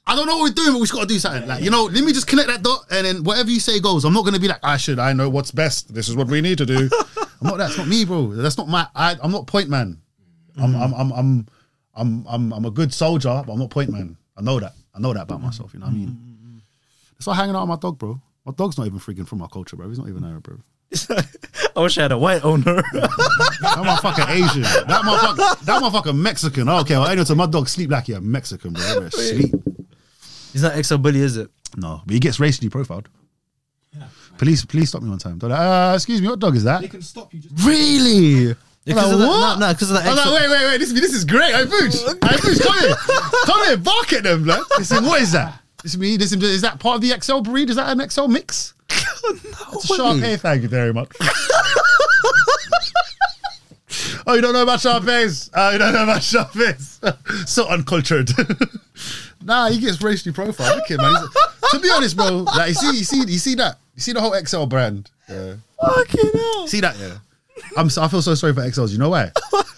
I 0.10 0.16
don't 0.16 0.26
know 0.26 0.38
what 0.38 0.50
we're 0.50 0.56
doing, 0.56 0.72
but 0.72 0.80
we 0.80 0.82
just 0.82 0.94
got 0.94 1.02
to 1.02 1.08
do 1.08 1.20
something. 1.20 1.48
Like, 1.48 1.64
you 1.64 1.70
know, 1.70 1.84
let 1.84 2.04
me 2.04 2.12
just 2.12 2.26
connect 2.26 2.48
that 2.48 2.64
dot, 2.64 2.86
and 2.90 3.06
then 3.06 3.24
whatever 3.24 3.52
you 3.52 3.60
say 3.60 3.80
goes. 3.80 4.06
I'm 4.06 4.14
not 4.14 4.26
gonna 4.26 4.40
be 4.40 4.48
like, 4.48 4.60
I 4.64 4.76
should, 4.78 4.98
I 4.98 5.14
know 5.14 5.30
what's 5.30 5.52
best. 5.52 5.94
This 5.94 6.10
is 6.10 6.16
what 6.16 6.28
we 6.28 6.42
need 6.42 6.58
to 6.58 6.66
do. 6.66 6.90
I'm 7.42 7.48
not. 7.48 7.58
That's 7.60 7.78
not 7.78 7.88
me, 7.88 8.06
bro. 8.06 8.34
That's 8.34 8.58
not 8.58 8.68
my. 8.68 8.88
I, 8.96 9.16
I'm 9.22 9.32
not 9.32 9.46
point 9.46 9.70
man. 9.70 10.02
I'm, 10.58 10.76
I'm, 10.76 10.94
I'm, 10.96 11.12
I'm, 11.12 11.48
I'm, 11.94 12.26
I'm, 12.28 12.54
I'm 12.54 12.66
a 12.66 12.72
good 12.72 12.92
soldier, 12.92 13.44
but 13.46 13.54
I'm 13.54 13.60
not 13.60 13.70
point 13.70 13.92
man. 13.92 14.18
I 14.36 14.42
know 14.42 14.60
that. 14.60 14.74
I 14.96 15.00
know 15.00 15.14
that 15.14 15.22
about 15.22 15.44
myself. 15.44 15.76
You 15.76 15.80
know 15.80 15.86
what 15.86 15.94
I 15.94 15.98
mean? 15.98 16.62
It's 17.18 17.28
like 17.28 17.38
hanging 17.38 17.56
out 17.56 17.62
with 17.62 17.70
my 17.70 17.76
dog, 17.76 18.00
bro. 18.00 18.20
My 18.46 18.52
dog's 18.54 18.80
not 18.80 18.88
even 18.88 18.98
freaking 18.98 19.28
from 19.28 19.44
our 19.44 19.48
culture, 19.48 19.76
bro. 19.76 19.88
He's 19.90 20.00
not 20.00 20.10
even 20.10 20.24
Arab, 20.24 20.42
bro. 20.42 20.58
I 21.76 21.82
wish 21.82 22.00
I 22.00 22.02
had 22.02 22.14
a 22.14 22.18
white 22.18 22.44
owner. 22.44 22.82
That 23.62 23.86
motherfucker 23.86 24.30
Asian. 24.30 24.64
That 24.64 25.04
motherfucker, 25.04 25.66
that 25.66 25.82
motherfucker 25.84 26.18
Mexican. 26.18 26.68
Okay, 26.68 26.96
well, 26.96 27.08
anyway, 27.08 27.26
so 27.26 27.36
my 27.36 27.46
dog 27.46 27.70
sleep 27.70 27.92
like 27.92 28.08
you're 28.08 28.20
Mexican, 28.22 28.74
bro. 28.74 29.00
Bro, 29.00 29.10
Sleep. 29.10 29.54
He's 30.52 30.64
not 30.64 30.84
XL 30.84 30.98
bully, 30.98 31.22
is 31.22 31.38
it? 31.38 31.50
No, 31.78 32.02
but 32.06 32.14
he 32.14 32.20
gets 32.20 32.40
racially 32.40 32.70
profiled. 32.70 33.10
Police, 34.38 34.64
police 34.64 34.90
stop 34.90 35.02
me 35.02 35.10
one 35.10 35.18
time. 35.20 35.38
They're 35.38 35.50
like, 35.50 35.60
uh, 35.60 35.92
excuse 35.96 36.22
me, 36.22 36.30
what 36.30 36.40
dog 36.40 36.56
is 36.56 36.64
that? 36.64 36.80
They 36.82 36.88
can 36.88 37.02
stop 37.02 37.34
you 37.34 37.42
just. 37.42 37.54
Really? 37.68 38.56
Because 38.86 39.04
like, 39.04 39.14
of 39.14 39.20
that- 39.20 39.28
what? 39.28 39.60
No, 39.60 39.68
no, 39.68 39.74
because 39.74 39.92
of 39.92 39.98
that. 39.98 40.06
I'm 40.08 40.16
like, 40.16 40.26
XL 40.26 40.34
wait, 40.34 40.50
wait, 40.50 40.66
wait. 40.66 40.78
This, 40.78 40.94
this 40.94 41.14
is 41.14 41.26
great. 41.26 41.54
I 41.54 41.66
Booch. 41.66 41.94
Hey, 41.94 42.38
Booch, 42.42 42.62
come 42.62 42.80
here. 42.80 42.96
Come 43.46 43.66
here. 43.66 43.78
Bark 43.78 44.14
at 44.14 44.24
them, 44.24 44.44
blood. 44.44 44.64
Listen, 44.78 45.04
what 45.06 45.22
is 45.22 45.34
that? 45.34 45.62
This 45.84 45.94
is 45.94 46.00
me. 46.00 46.16
This 46.18 46.32
is 46.32 46.42
is 46.42 46.62
that 46.62 46.80
part 46.80 46.96
of 46.96 47.02
the 47.02 47.20
XL 47.20 47.42
breed? 47.42 47.70
Is 47.70 47.76
that 47.76 47.90
an 47.90 48.10
XL 48.10 48.28
mix? 48.28 48.74
It's 49.72 49.92
a 49.92 49.96
sharp 49.96 50.18
hair. 50.18 50.38
Thank 50.38 50.64
you 50.64 50.68
very 50.68 50.92
much. 50.94 51.12
oh, 54.26 54.34
you 54.34 54.42
don't 54.42 54.54
know 54.54 54.64
about 54.64 54.80
sharp 54.80 55.04
hairs? 55.04 55.52
Oh, 55.54 55.70
you 55.72 55.78
don't 55.78 55.94
know 55.94 56.04
about 56.04 56.24
sharp 56.24 56.54
hairs? 56.54 57.00
so 57.46 57.68
uncultured. 57.68 58.32
Nah, 59.50 59.70
he 59.70 59.80
gets 59.80 60.02
racially 60.02 60.32
profiled. 60.34 60.76
Look 60.78 60.86
at 60.86 60.92
him, 60.92 61.02
man. 61.02 61.12
He's- 61.14 61.72
to 61.72 61.80
be 61.80 61.90
honest, 61.92 62.16
bro, 62.16 62.30
like 62.56 62.70
you 62.70 62.74
see, 62.76 62.98
you 62.98 63.04
see, 63.04 63.20
you 63.32 63.38
see 63.38 63.56
that, 63.56 63.78
you 63.96 64.02
see 64.02 64.14
the 64.14 64.22
whole 64.22 64.34
XL 64.34 64.66
brand. 64.66 65.12
Yeah. 65.30 65.56
Fucking 65.80 66.32
hell. 66.34 66.68
See 66.68 66.80
that? 66.82 66.98
Yeah. 66.98 67.18
I'm. 67.78 67.90
So, 67.90 68.02
I 68.02 68.08
feel 68.08 68.22
so 68.24 68.34
sorry 68.36 68.54
for 68.54 68.62
XLs. 68.62 68.92
You 68.92 68.98
know 68.98 69.10
why? 69.10 69.32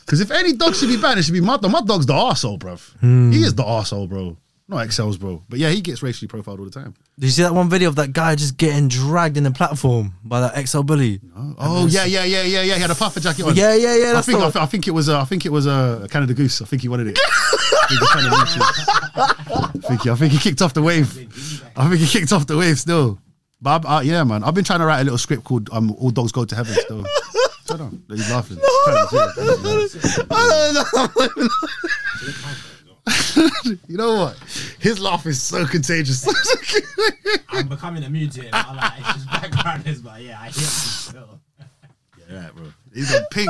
Because 0.05 0.21
if 0.21 0.31
any 0.31 0.53
dog 0.53 0.75
should 0.75 0.87
be 0.89 0.95
banned, 1.01 1.19
it 1.19 1.23
should 1.23 1.33
be 1.33 1.41
my 1.41 1.57
dog. 1.57 1.71
My 1.71 1.81
dog's 1.81 2.05
the 2.05 2.13
arsehole, 2.13 2.59
bruv. 2.59 2.79
Hmm. 2.99 3.31
He 3.31 3.41
is 3.43 3.53
the 3.55 3.63
arsehole, 3.63 4.07
bro. 4.07 4.37
Not 4.71 4.85
excels, 4.85 5.17
bro. 5.17 5.43
But 5.49 5.59
yeah, 5.59 5.69
he 5.69 5.81
gets 5.81 6.01
racially 6.01 6.29
profiled 6.29 6.59
all 6.59 6.65
the 6.65 6.71
time. 6.71 6.93
Did 7.19 7.25
you 7.25 7.31
see 7.31 7.41
that 7.41 7.53
one 7.53 7.69
video 7.69 7.89
of 7.89 7.97
that 7.97 8.13
guy 8.13 8.35
just 8.35 8.55
getting 8.55 8.87
dragged 8.87 9.35
in 9.35 9.43
the 9.43 9.51
platform 9.51 10.13
by 10.23 10.39
that 10.39 10.65
XL 10.65 10.83
bully? 10.83 11.19
Oh 11.59 11.87
yeah, 11.87 12.05
yeah, 12.05 12.23
yeah, 12.23 12.43
yeah, 12.43 12.61
yeah. 12.61 12.75
He 12.75 12.81
had 12.81 12.89
a 12.89 12.95
puffer 12.95 13.19
jacket 13.19 13.43
on. 13.43 13.53
Yeah, 13.53 13.75
yeah, 13.75 13.97
yeah. 13.97 14.13
I 14.17 14.21
think 14.21 14.39
I, 14.39 14.49
th- 14.49 14.55
I 14.55 14.65
think 14.65 14.87
it 14.87 14.91
was 14.91 15.09
uh, 15.09 15.19
I 15.19 15.25
think 15.25 15.45
it 15.45 15.51
was 15.51 15.67
uh, 15.67 15.99
a 16.05 16.07
Canada 16.07 16.33
Goose. 16.33 16.61
I 16.61 16.65
think 16.65 16.83
he 16.83 16.87
wanted 16.87 17.07
it. 17.07 17.19
He 17.89 17.97
was 17.99 18.09
trying 18.09 18.23
to 18.23 18.37
reach 18.39 18.55
it. 18.55 18.63
I 19.83 19.87
think 19.89 20.01
he, 20.03 20.09
I 20.09 20.15
think 20.15 20.31
he 20.31 20.39
kicked 20.39 20.61
off 20.61 20.73
the 20.73 20.81
wave. 20.81 21.09
I 21.75 21.89
think 21.89 21.99
he 21.99 22.07
kicked 22.07 22.31
off 22.31 22.47
the 22.47 22.55
wave 22.55 22.79
still. 22.79 23.19
But 23.61 23.83
uh, 23.85 23.99
yeah, 24.01 24.23
man, 24.23 24.45
I've 24.45 24.53
been 24.53 24.63
trying 24.63 24.79
to 24.79 24.85
write 24.85 25.01
a 25.01 25.03
little 25.03 25.17
script 25.17 25.43
called 25.43 25.69
um, 25.73 25.91
"All 25.99 26.11
Dogs 26.11 26.31
Go 26.31 26.45
to 26.45 26.55
Heaven." 26.55 26.73
Still, 26.73 27.03
shut. 27.67 27.81
He's 28.07 28.31
laughing. 28.31 28.59
you 33.87 33.97
know 33.97 34.15
what? 34.15 34.37
His 34.79 34.99
laugh 34.99 35.25
is 35.25 35.41
so 35.41 35.65
contagious. 35.65 36.27
I'm 37.49 37.67
becoming 37.67 38.03
immune 38.03 38.29
to 38.31 38.45
it. 38.45 38.49
I'm 38.53 38.75
like, 38.77 38.93
it's 38.99 39.13
just 39.13 39.27
background 39.27 39.87
is, 39.87 40.01
but 40.01 40.21
yeah, 40.21 40.39
I 40.39 40.45
hear 40.49 40.63
it 40.63 40.69
still. 40.69 41.39
yeah, 42.29 42.43
right, 42.45 42.55
bro. 42.55 42.65
He's 42.93 43.13
on 43.15 43.23
pink. 43.31 43.49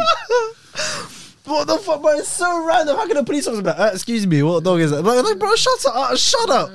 What 1.46 1.68
the 1.68 1.78
fuck, 1.80 2.02
bro? 2.02 2.12
It's 2.12 2.30
so 2.30 2.66
random. 2.66 2.96
How 2.96 3.08
can 3.08 3.18
a 3.18 3.24
police 3.24 3.48
officer 3.48 3.62
be 3.64 3.70
like, 3.70 3.80
uh, 3.80 3.90
excuse 3.94 4.26
me, 4.28 4.42
what 4.44 4.64
dog 4.64 4.80
is 4.80 4.92
that? 4.92 5.02
Like, 5.02 5.24
like, 5.24 5.40
bro, 5.40 5.54
shut 5.56 5.86
up. 5.88 5.96
uh, 6.12 6.16
shut 6.16 6.50
up. 6.50 6.70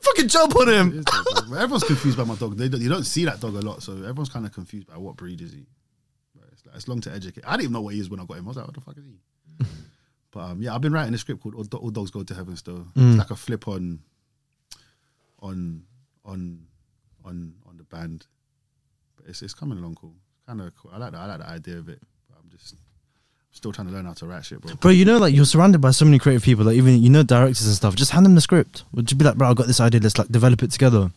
Fucking 0.00 0.28
jump 0.28 0.54
on 0.56 0.68
him. 0.68 0.98
It 0.98 1.08
is. 1.08 1.52
Everyone's 1.52 1.84
confused 1.84 2.16
by 2.16 2.24
my 2.24 2.34
dog. 2.36 2.56
They 2.56 2.68
don't, 2.68 2.80
you 2.80 2.88
don't 2.88 3.04
see 3.04 3.24
that 3.24 3.40
dog 3.40 3.54
a 3.56 3.60
lot, 3.60 3.82
so 3.82 3.92
everyone's 3.92 4.28
kind 4.28 4.46
of 4.46 4.52
confused 4.52 4.86
by 4.86 4.96
what 4.98 5.16
breed 5.16 5.40
is 5.40 5.52
he. 5.52 5.66
But 6.34 6.48
It's, 6.52 6.64
like, 6.66 6.76
it's 6.76 6.88
long 6.88 7.00
to 7.02 7.12
educate. 7.12 7.44
I 7.46 7.52
didn't 7.52 7.62
even 7.64 7.72
know 7.72 7.80
what 7.82 7.94
he 7.94 8.00
is 8.00 8.08
when 8.10 8.20
I 8.20 8.24
got 8.24 8.36
him. 8.38 8.44
I 8.44 8.48
was 8.48 8.56
like, 8.58 8.66
what 8.66 8.74
the 8.74 8.80
fuck 8.80 8.96
is 8.98 9.04
he? 9.04 9.66
But 10.34 10.40
um, 10.40 10.60
yeah, 10.60 10.74
I've 10.74 10.80
been 10.80 10.92
writing 10.92 11.14
a 11.14 11.18
script 11.18 11.40
called 11.42 11.54
"All, 11.54 11.62
Do- 11.62 11.76
All 11.78 11.90
Dogs 11.90 12.10
Go 12.10 12.24
to 12.24 12.34
Heaven." 12.34 12.56
Still, 12.56 12.86
it's 12.96 13.16
like 13.18 13.30
a 13.30 13.36
flip 13.36 13.68
on, 13.68 14.00
on, 15.40 15.84
on, 16.24 16.66
on, 17.24 17.54
on 17.66 17.76
the 17.76 17.84
band. 17.84 18.26
But 19.16 19.26
it's 19.28 19.42
it's 19.42 19.54
coming 19.54 19.78
along 19.78 19.94
cool. 19.94 20.14
Kind 20.46 20.60
of 20.60 20.74
cool. 20.76 20.90
I 20.92 20.98
like 20.98 21.12
that. 21.12 21.18
I 21.20 21.26
like 21.26 21.38
the 21.38 21.48
idea 21.48 21.78
of 21.78 21.88
it. 21.88 22.00
But 22.28 22.38
I'm 22.42 22.50
just 22.50 22.74
still 23.52 23.70
trying 23.72 23.86
to 23.86 23.92
learn 23.94 24.06
how 24.06 24.12
to 24.14 24.26
write 24.26 24.44
shit, 24.44 24.60
bro. 24.60 24.74
Bro, 24.74 24.90
you 24.90 25.04
know, 25.04 25.18
like 25.18 25.34
you're 25.34 25.44
surrounded 25.44 25.80
by 25.80 25.92
so 25.92 26.04
many 26.04 26.18
creative 26.18 26.42
people, 26.42 26.64
like 26.64 26.76
even 26.76 27.00
you 27.00 27.10
know 27.10 27.22
directors 27.22 27.66
and 27.66 27.76
stuff. 27.76 27.94
Just 27.94 28.10
hand 28.10 28.26
them 28.26 28.34
the 28.34 28.40
script. 28.40 28.84
Would 28.92 29.10
you 29.12 29.16
be 29.16 29.24
like, 29.24 29.36
bro, 29.36 29.48
I've 29.50 29.56
got 29.56 29.68
this 29.68 29.80
idea. 29.80 30.00
Let's 30.00 30.18
like 30.18 30.28
develop 30.28 30.62
it 30.64 30.72
together. 30.72 31.12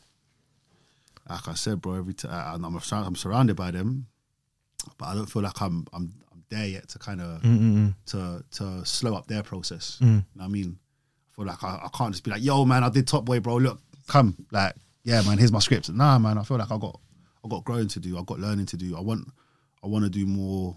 like 1.30 1.48
I 1.48 1.54
said, 1.56 1.82
bro, 1.82 1.96
every 1.96 2.14
time 2.14 2.64
I'm, 2.64 2.80
I'm 2.92 3.16
surrounded 3.16 3.56
by 3.56 3.72
them, 3.72 4.06
but 4.98 5.08
I 5.08 5.16
don't 5.16 5.26
feel 5.26 5.42
like 5.42 5.60
I'm 5.62 5.88
I'm 5.92 6.14
there 6.50 6.66
yet 6.66 6.88
to 6.90 7.00
kind 7.00 7.22
of 7.22 7.42
mm, 7.42 7.60
mm, 7.60 7.76
mm. 7.76 7.96
to 8.08 8.44
to 8.52 8.86
slow 8.86 9.16
up 9.16 9.28
their 9.28 9.44
process. 9.44 9.98
You 10.00 10.08
know 10.08 10.24
what 10.36 10.46
I 10.46 10.48
mean? 10.48 10.78
I 11.32 11.36
feel 11.36 11.46
like 11.46 11.64
I, 11.64 11.82
I 11.86 11.90
can't 11.96 12.12
just 12.12 12.24
be 12.24 12.32
like, 12.32 12.44
yo, 12.44 12.66
man, 12.66 12.84
I 12.84 12.90
did 12.90 13.08
Top 13.08 13.26
Boy, 13.26 13.40
bro. 13.40 13.58
Look, 13.58 13.80
come, 14.08 14.36
like, 14.52 14.74
yeah, 15.04 15.22
man, 15.22 15.38
here's 15.38 15.52
my 15.52 15.60
script. 15.60 15.90
Nah, 15.90 16.18
man, 16.18 16.38
I 16.38 16.44
feel 16.44 16.58
like 16.58 16.72
I 16.72 16.78
got 16.78 17.00
I 17.46 17.50
got 17.50 17.64
growing 17.64 17.88
to 17.90 18.00
do. 18.00 18.18
I 18.18 18.24
got 18.24 18.40
learning 18.40 18.66
to 18.68 18.78
do. 18.78 18.98
I 18.98 19.02
want 19.02 19.28
I 19.84 19.88
want 19.88 20.04
to 20.06 20.10
do 20.10 20.26
more 20.26 20.76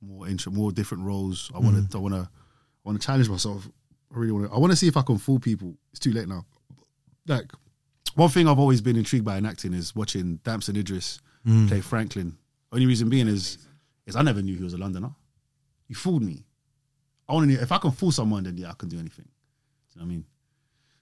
more 0.00 0.28
intro, 0.28 0.52
more 0.52 0.72
different 0.72 1.04
roles. 1.04 1.50
I 1.54 1.58
want 1.58 1.90
to 1.90 1.98
I 1.98 2.00
want 2.00 2.14
to 2.14 2.20
I 2.20 2.88
want 2.88 3.00
to 3.00 3.06
challenge 3.06 3.28
myself. 3.28 3.68
I 4.14 4.18
really 4.18 4.32
want 4.32 4.48
to. 4.48 4.54
I 4.54 4.58
want 4.58 4.72
to 4.72 4.76
see 4.76 4.88
if 4.88 4.96
I 4.96 5.02
can 5.02 5.18
fool 5.18 5.40
people. 5.40 5.74
It's 5.90 6.00
too 6.00 6.12
late 6.12 6.28
now. 6.28 6.44
Like 7.26 7.50
one 8.14 8.30
thing 8.30 8.48
I've 8.48 8.58
always 8.58 8.80
been 8.80 8.96
intrigued 8.96 9.24
by 9.24 9.36
in 9.36 9.46
acting 9.46 9.74
is 9.74 9.94
watching 9.94 10.36
Damson 10.44 10.76
Idris 10.76 11.20
play 11.68 11.80
Franklin. 11.80 12.36
Only 12.72 12.86
reason 12.86 13.08
being 13.08 13.28
is 13.28 13.58
is 14.06 14.16
I 14.16 14.22
never 14.22 14.42
knew 14.42 14.56
he 14.56 14.62
was 14.64 14.74
a 14.74 14.78
Londoner. 14.78 15.10
You 15.88 15.94
fooled 15.94 16.22
me. 16.22 16.44
I 17.28 17.32
want 17.34 17.50
to 17.50 17.56
if 17.60 17.72
I 17.72 17.78
can 17.78 17.90
fool 17.90 18.12
someone, 18.12 18.44
then 18.44 18.56
yeah, 18.56 18.70
I 18.70 18.74
can 18.74 18.88
do 18.88 18.98
anything. 18.98 19.24
Do 19.24 19.94
you 19.94 20.00
know 20.00 20.06
what 20.06 20.12
I 20.12 20.14
mean? 20.14 20.24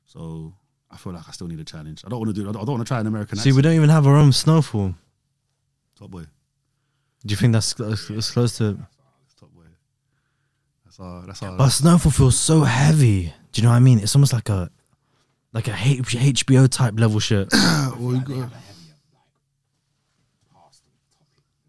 So 0.06 0.54
I 0.90 0.96
feel 0.96 1.12
like 1.12 1.28
I 1.28 1.32
still 1.32 1.46
need 1.48 1.60
a 1.60 1.64
challenge. 1.64 2.02
I 2.06 2.08
don't 2.08 2.18
want 2.20 2.34
to 2.34 2.40
do. 2.42 2.48
I 2.48 2.52
don't, 2.52 2.62
I 2.62 2.64
don't 2.64 2.74
want 2.76 2.86
to 2.86 2.88
try 2.88 3.00
an 3.00 3.06
American 3.06 3.36
See, 3.36 3.50
accent. 3.50 3.56
we 3.56 3.62
don't 3.62 3.74
even 3.74 3.88
have 3.90 4.06
our 4.06 4.16
own 4.16 4.32
snowfall. 4.32 4.94
Top 5.98 6.10
boy, 6.10 6.22
Do 7.24 7.32
you 7.32 7.36
think 7.36 7.52
that's, 7.52 7.72
that's, 7.74 8.08
that's 8.08 8.30
close 8.30 8.56
to? 8.58 8.78
top 9.38 9.50
boy. 9.54 9.62
That's 10.84 10.98
all. 11.00 11.22
That's 11.26 11.42
all. 11.42 11.56
But 11.56 11.68
snowfall 11.70 12.10
feels 12.12 12.38
so 12.38 12.62
heavy. 12.62 13.32
Do 13.52 13.60
you 13.60 13.62
know 13.64 13.70
what 13.70 13.76
I 13.76 13.80
mean? 13.80 13.98
It's 14.00 14.14
almost 14.16 14.32
like 14.32 14.48
a 14.48 14.70
like 15.52 15.68
a 15.68 15.72
HBO 15.72 16.68
type 16.68 16.94
level 16.98 17.20
shit. 17.20 17.48
Well, 17.98 18.16
you 18.16 18.20
got- 18.22 18.50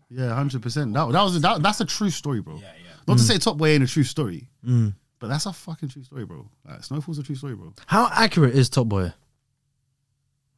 yeah, 0.10 0.34
hundred 0.34 0.62
percent. 0.62 0.93
That 0.93 1.12
that 1.12 1.24
was 1.24 1.41
that, 1.41 1.62
that's 1.62 1.82
a 1.82 1.86
true 1.86 2.10
story, 2.10 2.41
bro. 2.41 2.56
Yeah, 2.56 2.72
yeah. 2.84 2.91
Not 3.08 3.18
to 3.18 3.24
mm. 3.24 3.28
say 3.28 3.38
Top 3.38 3.58
Boy 3.58 3.70
ain't 3.70 3.84
a 3.84 3.88
true 3.88 4.03
story, 4.03 4.47
mm. 4.66 4.93
but 5.20 5.28
that's 5.28 5.45
a 5.45 5.53
fucking 5.53 5.89
true 5.89 6.03
story, 6.03 6.26
bro. 6.26 6.47
Like, 6.68 6.84
Snowfall's 6.84 7.20
a 7.20 7.24
true 7.24 7.36
story, 7.36 7.56
bro. 7.56 7.74
How 7.86 8.10
accurate 8.12 8.56
is 8.56 8.70
Top 8.70 8.88
Boy? 8.88 9.14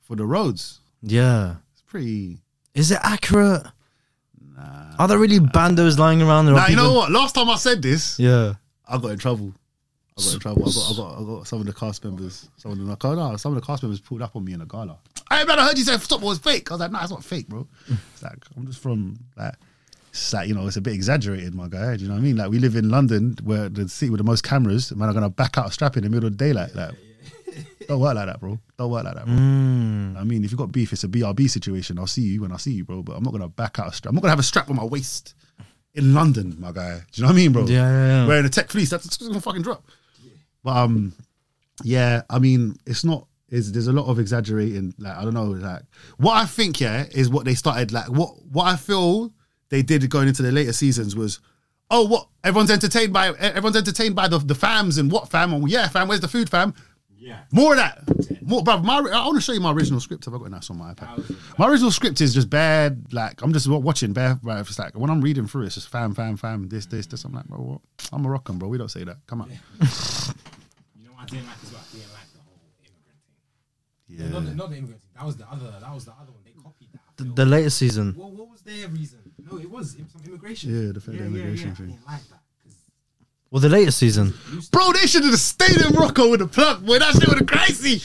For 0.02 0.16
the 0.16 0.26
roads, 0.26 0.80
Yeah. 1.02 1.56
it's 1.74 1.82
pretty. 1.82 2.40
Is 2.74 2.92
it 2.92 3.00
accurate? 3.04 3.64
Nah. 4.56 4.96
Are 4.98 5.08
there 5.08 5.18
really 5.18 5.40
bandos 5.40 5.98
lying 5.98 6.22
around? 6.22 6.48
Or 6.48 6.54
are 6.54 6.56
Now 6.56 6.68
you 6.68 6.76
know 6.78 6.84
people- 6.84 6.96
what? 6.96 7.12
Last 7.12 7.36
time 7.36 7.50
I 7.50 7.58
said 7.58 7.82
this, 7.82 8.18
Yeah. 8.18 8.54
I 8.88 8.98
got 8.98 9.12
in 9.12 9.20
trouble. 9.20 9.54
I 10.18 10.22
got 10.24 10.34
in 10.34 10.40
trouble. 10.40 10.62
I 10.62 10.72
got, 10.72 10.92
I 10.92 10.96
got, 10.96 11.22
I 11.22 11.24
got 11.26 11.48
some 11.48 11.60
of 11.60 11.66
the 11.68 11.74
cast 11.74 12.06
members. 12.06 12.50
Some 12.56 12.72
of 12.72 12.78
the 12.78 12.96
car, 12.96 13.16
no, 13.18 13.36
some 13.36 13.52
of 13.56 13.62
the 13.62 13.66
cast 13.66 13.84
members 13.84 14.00
pulled 14.00 14.22
up 14.22 14.36
on 14.36 14.46
me 14.46 14.54
in 14.54 14.62
a 14.62 14.66
gala. 14.66 14.98
Hey 15.38 15.44
man, 15.44 15.60
I 15.60 15.68
heard 15.68 15.78
you 15.78 15.84
say 15.84 15.96
football 16.00 16.30
was 16.30 16.40
fake. 16.40 16.72
I 16.72 16.74
was 16.74 16.82
like, 16.82 16.92
nah, 16.92 17.04
it's 17.04 17.12
not 17.12 17.24
fake, 17.24 17.48
bro. 17.48 17.68
It's 17.88 18.24
like 18.24 18.44
I'm 18.56 18.66
just 18.66 18.82
from 18.82 19.20
like. 19.36 19.54
It's 20.10 20.34
like 20.34 20.48
you 20.48 20.56
know, 20.56 20.66
it's 20.66 20.78
a 20.78 20.82
bit 20.82 20.96
exaggerated, 20.96 21.54
my 21.54 21.68
guy. 21.68 21.96
Do 21.96 22.02
you 22.02 22.08
know 22.08 22.16
what 22.16 22.22
I 22.22 22.24
mean? 22.24 22.38
Like 22.38 22.50
we 22.50 22.58
live 22.58 22.76
in 22.76 22.90
London, 22.90 23.38
where 23.44 23.70
the 23.70 23.88
city 23.88 24.10
with 24.10 24.18
the 24.18 24.24
most 24.24 24.44
cameras. 24.44 24.92
Man, 24.96 25.08
are 25.08 25.14
gonna 25.14 25.30
back 25.30 25.60
out 25.60 25.68
a 25.68 25.72
strap 25.72 25.96
in 25.96 26.04
the 26.04 26.10
middle 26.10 26.26
of 26.26 26.36
the 26.36 26.44
daylight. 26.44 26.74
Like, 26.74 26.96
don't 27.88 28.00
work 28.00 28.16
like 28.16 28.26
that, 28.26 28.40
bro. 28.40 28.58
Don't 28.80 28.90
work 28.90 29.04
like 29.04 29.14
that, 29.14 29.26
bro. 29.26 29.36
I 29.36 30.24
mean, 30.24 30.44
if 30.44 30.52
you 30.52 30.58
got 30.58 30.72
beef, 30.72 30.92
it's 30.92 31.04
a 31.04 31.08
BRB 31.08 31.48
situation. 31.48 32.00
I'll 32.00 32.08
see 32.08 32.24
you 32.24 32.42
when 32.42 32.52
I 32.52 32.58
see 32.58 32.72
you, 32.72 32.84
bro. 32.84 33.04
But 33.04 33.16
I'm 33.16 33.24
not 33.24 33.32
gonna 33.32 33.48
back 33.48 33.78
out 33.78 33.90
a 33.90 33.94
strap. 33.94 34.10
I'm 34.10 34.16
not 34.16 34.22
gonna 34.22 34.32
have 34.32 34.40
a 34.40 34.44
strap 34.44 34.72
on 34.72 34.76
my 34.78 34.86
waist 34.86 35.36
in 35.94 36.16
London, 36.16 36.56
my 36.58 36.72
guy. 36.72 37.04
Do 37.12 37.22
you 37.22 37.22
know 37.22 37.28
what 37.28 37.34
I 37.34 37.36
mean, 37.36 37.52
bro? 37.52 37.68
Yeah, 37.68 37.88
yeah, 37.88 38.08
yeah. 38.08 38.28
Wearing 38.28 38.46
a 38.48 38.50
tech 38.50 38.72
fleece, 38.72 38.90
that's 38.90 39.18
gonna 39.18 39.40
fucking 39.40 39.62
drop. 39.62 39.86
But 40.64 40.78
um, 40.78 41.14
yeah, 41.84 42.24
I 42.28 42.40
mean, 42.40 42.78
it's 42.88 43.04
not. 43.04 43.28
Is 43.50 43.72
there's 43.72 43.88
a 43.88 43.94
lot 43.94 44.08
of 44.08 44.20
exaggerating. 44.20 44.94
Like 44.98 45.16
I 45.16 45.24
don't 45.24 45.34
know. 45.34 45.46
Like 45.46 45.84
what 46.18 46.34
I 46.34 46.46
think, 46.46 46.82
yeah, 46.82 47.06
is 47.12 47.30
what 47.30 47.46
they 47.46 47.56
started. 47.56 47.92
Like 47.92 48.10
what 48.10 48.30
what 48.46 48.66
I 48.66 48.76
feel 48.76 49.32
they 49.70 49.82
did 49.82 50.10
going 50.10 50.28
into 50.28 50.44
the 50.44 50.52
later 50.52 50.74
seasons 50.74 51.16
was. 51.16 51.40
Oh, 51.90 52.06
what 52.06 52.28
everyone's 52.44 52.70
entertained 52.70 53.14
by 53.14 53.30
everyone's 53.30 53.78
entertained 53.78 54.14
by 54.14 54.28
the, 54.28 54.40
the 54.40 54.54
fams 54.54 55.00
and 55.00 55.10
what 55.10 55.30
fam? 55.30 55.54
Oh, 55.54 55.66
yeah, 55.68 55.88
fam. 55.88 56.10
Where's 56.10 56.20
the 56.20 56.28
food, 56.28 56.50
fam? 56.50 56.74
Yeah. 57.18 57.40
More 57.52 57.74
of 57.74 57.78
that. 57.78 58.42
More, 58.42 58.64
bro. 58.64 58.78
My, 58.80 58.98
I 58.98 59.26
want 59.26 59.36
to 59.36 59.42
show 59.42 59.52
you 59.52 59.60
my 59.60 59.72
original 59.72 60.00
script. 60.00 60.26
Have 60.26 60.34
I 60.34 60.38
got 60.38 60.52
that 60.52 60.70
on 60.70 60.78
my 60.78 60.94
iPad? 60.94 61.36
My 61.58 61.68
original 61.68 61.92
script 61.92 62.22
is 62.22 62.34
just 62.34 62.50
bad. 62.50 63.12
Like 63.12 63.42
I'm 63.42 63.52
just 63.52 63.68
watching 63.68 64.14
bad. 64.14 64.40
Right, 64.44 64.60
it's 64.60 64.80
like 64.80 64.98
when 64.98 65.10
I'm 65.10 65.22
reading 65.22 65.48
through, 65.48 65.64
it, 65.64 65.66
it's 65.68 65.76
just 65.76 65.90
fam, 65.90 66.14
fam, 66.14 66.38
fam. 66.38 66.70
This, 66.70 66.86
this, 66.86 67.06
this. 67.08 67.26
I'm 67.26 67.34
like, 67.34 67.46
bro, 67.46 67.58
what? 67.60 67.82
I'm 68.14 68.22
Moroccan, 68.22 68.58
bro. 68.58 68.70
We 68.70 68.78
don't 68.78 68.92
say 68.92 69.04
that. 69.04 69.18
Come 69.28 69.42
on. 69.42 69.52
You 70.96 71.06
know 71.06 71.12
what 71.14 71.24
I 71.24 71.26
didn't 71.26 71.48
like 71.48 71.58
as 71.64 71.72
well? 71.72 71.82
I 71.82 71.92
didn't 71.98 72.14
like 72.14 72.32
the 72.34 72.40
whole 72.46 72.60
immigrant 72.80 73.20
thing. 74.08 74.18
Yeah. 74.20 74.30
Not, 74.30 74.46
the, 74.46 74.56
not 74.56 74.70
the 74.70 74.78
immigrant 74.78 75.02
thing. 75.02 75.12
That 75.16 75.26
was 75.26 75.38
the 75.38 75.46
other. 75.52 75.72
That 75.82 75.94
was 75.94 76.06
the 76.06 76.12
other 76.12 76.32
one. 76.32 76.42
They 76.46 76.52
copied 76.62 76.88
that. 76.94 77.00
The, 77.18 77.24
the 77.24 77.46
latest 77.46 77.78
season. 77.78 78.14
what, 78.16 78.32
what 78.32 78.50
was 78.50 78.62
their 78.62 78.88
reason? 78.90 79.20
No, 79.50 79.58
it 79.60 79.70
was, 79.70 79.96
it 79.96 80.04
was 80.04 80.12
some 80.12 80.22
immigration. 80.26 80.70
Yeah, 80.88 80.92
the 80.94 81.00
federal 81.00 81.26
immigration 81.26 81.72
I 81.72 81.74
thing. 81.74 81.86
didn't 81.88 82.06
like 82.08 82.22
that. 82.30 82.40
'cause 82.64 82.76
Well, 83.52 83.62
the 83.62 83.70
latest 83.70 83.98
season. 84.00 84.34
Bro, 84.72 84.94
they 84.94 85.08
should 85.08 85.24
have 85.24 85.40
stayed 85.40 85.78
in 85.78 85.94
Morocco 85.94 86.30
with 86.30 86.40
the 86.42 86.48
plug. 86.48 86.86
Boy, 86.86 87.00
that 87.00 87.14
shit 87.16 87.28
would 87.28 87.38
have 87.40 87.48
crazy. 87.48 88.02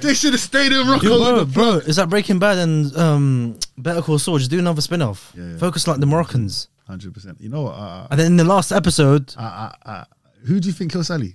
They 0.00 0.14
should 0.14 0.32
have 0.32 0.40
stayed 0.40 0.72
in 0.72 0.86
Morocco 0.86 1.08
Yo, 1.08 1.18
bro, 1.18 1.34
with 1.38 1.48
the 1.48 1.52
plug. 1.54 1.80
bro, 1.82 1.88
is 1.88 1.96
that 1.96 2.08
Breaking 2.08 2.38
Bad 2.38 2.58
and 2.58 2.96
um, 2.96 3.58
Better 3.76 4.00
Call 4.00 4.18
Saul? 4.18 4.38
Just 4.38 4.50
do 4.50 4.58
another 4.60 4.80
spin 4.80 5.02
off. 5.02 5.32
Yeah, 5.36 5.44
yeah. 5.50 5.56
Focus 5.58 5.86
like 5.88 5.98
the 6.00 6.06
Moroccans. 6.06 6.68
Hundred 6.86 7.12
percent. 7.12 7.38
You 7.40 7.48
know 7.50 7.62
what? 7.62 7.72
Uh, 7.74 8.06
And 8.10 8.18
then 8.20 8.26
in 8.28 8.36
the 8.38 8.44
last 8.44 8.72
episode, 8.72 9.34
uh, 9.36 9.40
uh, 9.42 9.72
uh, 9.88 10.04
who 10.46 10.58
do 10.60 10.68
you 10.68 10.72
think 10.72 10.92
killed 10.92 11.04
Sully? 11.04 11.34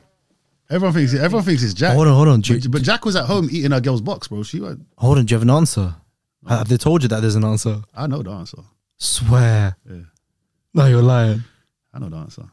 Everyone 0.74 0.94
thinks 0.94 1.14
everyone 1.14 1.46
thinks 1.46 1.62
it's 1.64 1.74
Jaq. 1.76 1.94
hold 1.94 2.08
on, 2.08 2.16
hold 2.16 2.28
on. 2.30 2.42
You, 2.46 2.60
But, 2.62 2.72
but 2.72 2.82
Jaq 2.82 3.06
was 3.06 3.16
at 3.16 3.26
home 3.26 3.48
eating 3.52 3.72
her 3.72 3.80
girl's 3.82 4.02
box, 4.02 4.28
bro. 4.28 4.42
She 4.44 4.60
went. 4.60 4.82
hold 4.98 5.18
on, 5.20 5.26
do 5.26 5.32
you 5.32 5.36
have 5.36 5.44
an 5.44 5.50
answer? 5.52 5.96
Have 6.48 6.68
they 6.68 6.78
told 6.78 7.04
you 7.04 7.10
that 7.10 7.22
there's 7.22 7.36
an 7.36 7.46
answer? 7.46 7.82
I 7.96 8.08
know 8.08 8.22
the 8.24 8.32
answer. 8.32 8.58
Swear. 8.98 9.78
Yeah, 9.90 9.98
No, 10.74 10.86
you're 10.88 11.02
lying. 11.02 11.44
I 11.94 12.00
know 12.00 12.10
the 12.10 12.18
answer. 12.18 12.44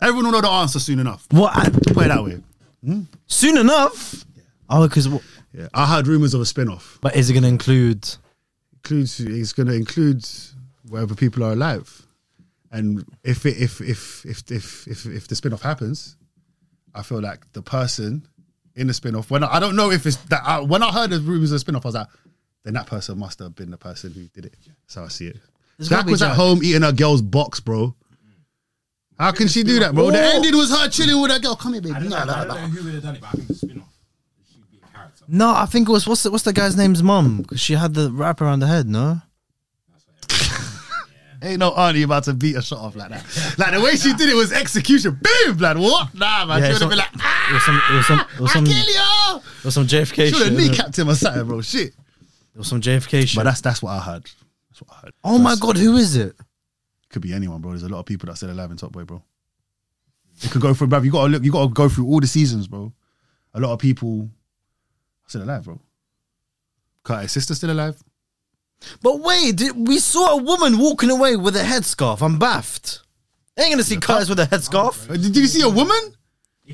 Everyone 0.00 0.26
will 0.26 0.32
know 0.32 0.40
the 0.42 0.50
answer 0.50 0.78
soon 0.78 0.98
enough. 1.00 1.26
What? 1.30 1.56
I- 1.56 1.64
to 1.64 1.94
Put 1.94 2.04
it 2.06 2.08
that 2.08 2.22
way. 2.24 2.40
Hmm? 2.84 3.00
soon 3.26 3.56
enough? 3.58 4.24
Oh, 4.68 4.86
because. 4.86 5.08
Yeah, 5.54 5.68
I 5.74 5.86
heard 5.86 6.06
rumors 6.06 6.34
of 6.34 6.40
a 6.40 6.46
spin-off. 6.46 6.98
But 7.00 7.14
is 7.16 7.28
it 7.30 7.32
going 7.34 7.42
to 7.44 7.48
include. 7.48 8.08
Includes 8.74 9.20
it's 9.20 9.52
going 9.52 9.68
to 9.68 9.74
include 9.74 10.24
wherever 10.88 11.14
people 11.14 11.44
are 11.44 11.52
alive, 11.52 12.06
and 12.72 13.04
if 13.22 13.46
it, 13.46 13.56
if 13.58 13.80
if 13.80 14.24
if 14.26 14.42
if 14.50 14.86
if 14.88 15.06
if 15.06 15.28
the 15.28 15.36
spin-off 15.36 15.62
happens, 15.62 16.16
I 16.94 17.02
feel 17.02 17.20
like 17.20 17.50
the 17.52 17.62
person 17.62 18.26
in 18.74 18.86
the 18.86 18.94
spin-off. 18.94 19.30
When 19.30 19.44
I, 19.44 19.54
I 19.56 19.60
don't 19.60 19.76
know 19.76 19.90
if 19.90 20.06
it's 20.06 20.16
that. 20.24 20.42
I, 20.44 20.60
when 20.60 20.82
I 20.82 20.90
heard 20.92 21.10
the 21.10 21.20
rumors 21.20 21.50
of 21.52 21.56
a 21.56 21.58
spin-off, 21.58 21.84
I 21.84 21.88
was 21.88 21.94
like, 21.94 22.06
then 22.64 22.74
that 22.74 22.86
person 22.86 23.18
must 23.18 23.38
have 23.40 23.54
been 23.54 23.70
the 23.70 23.76
person 23.76 24.12
who 24.12 24.24
did 24.28 24.46
it. 24.46 24.54
That's 24.82 24.94
how 24.94 25.04
I 25.04 25.08
see 25.08 25.26
it. 25.26 25.36
It's 25.78 25.88
Jaq 25.88 26.06
was 26.06 26.22
at 26.22 26.34
home 26.36 26.62
eating 26.62 26.82
her 26.82 26.92
girl's 26.92 27.22
box, 27.22 27.60
bro. 27.60 27.94
How 29.18 29.32
can 29.32 29.48
she 29.48 29.62
do 29.62 29.78
that, 29.80 29.94
bro? 29.94 30.10
The 30.10 30.18
ending 30.22 30.56
was 30.56 30.70
her 30.70 30.88
chilling 30.88 31.20
with 31.20 31.30
her 31.30 31.38
girl. 31.38 31.54
Come 31.56 31.74
here, 31.74 31.82
baby. 31.82 31.94
I 31.94 32.00
don't, 32.00 32.08
Nah, 32.10 32.24
know, 32.24 32.32
nah, 32.32 32.32
I 32.32 32.44
don't 32.44 32.48
nah. 32.48 32.54
know 32.54 32.66
who 32.68 32.84
would 32.84 32.94
have 32.94 33.02
done 33.02 33.14
it, 33.16 33.20
but 33.20 33.28
I 33.28 33.32
think 33.32 33.48
the 33.48 33.54
spin-off 33.54 33.94
should 34.52 34.70
be 34.70 34.78
a 34.82 34.96
character. 34.96 35.24
No, 35.28 35.54
I 35.54 35.66
think 35.66 35.88
it 35.88 35.92
was. 35.92 36.06
What's 36.06 36.22
the, 36.22 36.30
what's 36.30 36.44
the 36.44 36.52
guy's 36.52 36.76
name's 36.76 37.02
mum? 37.02 37.42
Because 37.42 37.60
she 37.60 37.74
had 37.74 37.94
the 37.94 38.10
wrap 38.12 38.40
around 38.40 38.60
the 38.60 38.66
head, 38.66 38.88
no? 38.88 39.20
Ain't 41.42 41.58
no 41.58 41.70
auntie 41.70 42.02
about 42.02 42.22
to 42.24 42.34
beat 42.34 42.54
a 42.56 42.62
shot 42.62 42.78
off 42.78 42.94
like 42.94 43.10
that. 43.10 43.54
Like 43.58 43.72
the 43.74 43.80
way 43.80 43.96
she 43.96 44.14
did 44.14 44.28
it 44.28 44.34
was 44.36 44.52
execution. 44.52 45.18
Boom, 45.20 45.56
blood. 45.56 45.76
What? 45.76 46.14
Nah, 46.14 46.46
man. 46.46 46.60
Yeah, 46.62 46.68
she 46.68 46.72
would 46.74 46.80
have 46.82 46.88
been 46.90 46.98
like, 46.98 47.08
ah, 47.18 47.50
It 47.50 47.54
was 47.54 47.64
some. 47.64 47.82
It 47.90 47.96
was 47.96 48.06
some. 48.06 48.20
It 48.20 48.40
was 48.40 48.50
I 48.50 48.54
some. 48.54 48.64
kill 48.64 48.74
It 48.76 49.34
you. 49.34 49.40
was 49.64 49.74
some 49.74 49.86
JFK 49.88 50.14
She 50.14 50.22
would 50.22 50.34
shit. 50.34 50.46
have 50.46 50.52
innit? 50.52 50.68
kneecapped 50.70 50.98
him 50.98 51.08
or 51.10 51.14
something, 51.16 51.46
bro. 51.46 51.60
Shit. 51.62 51.88
It 52.54 52.58
was 52.58 52.68
some 52.68 52.80
JFK 52.80 53.26
shit. 53.26 53.36
But 53.36 53.44
that's 53.44 53.60
that's 53.60 53.82
what 53.82 53.90
I 53.90 53.98
heard. 54.00 54.22
That's 54.70 54.82
what 54.82 54.90
I 54.96 55.00
heard. 55.06 55.14
oh 55.24 55.38
my 55.38 55.56
god, 55.58 55.76
who 55.76 55.96
is 55.96 56.14
it? 56.16 56.36
Could 57.10 57.22
be 57.22 57.32
anyone, 57.34 57.60
bro. 57.60 57.72
There's 57.72 57.82
a 57.82 57.88
lot 57.88 57.98
of 57.98 58.06
people 58.06 58.28
that 58.28 58.36
still 58.36 58.50
alive 58.52 58.70
in 58.70 58.76
Top 58.76 58.92
Boy, 58.92 59.04
bro. 59.04 59.22
It 60.42 60.50
could 60.50 60.62
go 60.62 60.72
through, 60.74 60.86
bro. 60.86 61.00
You 61.02 61.10
gotta 61.10 61.28
look. 61.32 61.42
You 61.44 61.50
gotta 61.52 61.68
go 61.72 61.88
through 61.88 62.06
all 62.06 62.20
the 62.20 62.26
seasons, 62.26 62.68
bro. 62.68 62.92
A 63.54 63.60
lot 63.60 63.72
of 63.72 63.78
people 63.80 64.30
are 65.26 65.28
still 65.28 65.42
alive, 65.42 65.64
bro. 65.64 65.80
Curtis' 67.02 67.32
sister 67.32 67.54
still 67.54 67.72
alive. 67.72 68.00
But 69.02 69.20
wait, 69.20 69.56
did, 69.56 69.88
we 69.88 69.98
saw 69.98 70.38
a 70.38 70.42
woman 70.42 70.78
walking 70.78 71.10
away 71.10 71.36
with 71.36 71.56
a 71.56 71.62
headscarf. 71.62 72.20
I'm 72.22 72.38
baffed. 72.38 73.00
Ain't 73.58 73.70
gonna 73.72 73.82
see 73.82 73.96
Curtis 73.98 74.28
with 74.28 74.40
a 74.40 74.46
headscarf. 74.46 75.10
Uh, 75.10 75.16
Did 75.16 75.36
you 75.36 75.46
see 75.46 75.60
a 75.62 75.68
woman? 75.68 75.98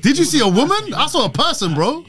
Did 0.01 0.17
you 0.17 0.23
see 0.23 0.39
a 0.39 0.47
woman? 0.47 0.93
I 0.93 1.07
saw 1.07 1.25
a 1.25 1.29
person, 1.29 1.73
bro. 1.73 2.05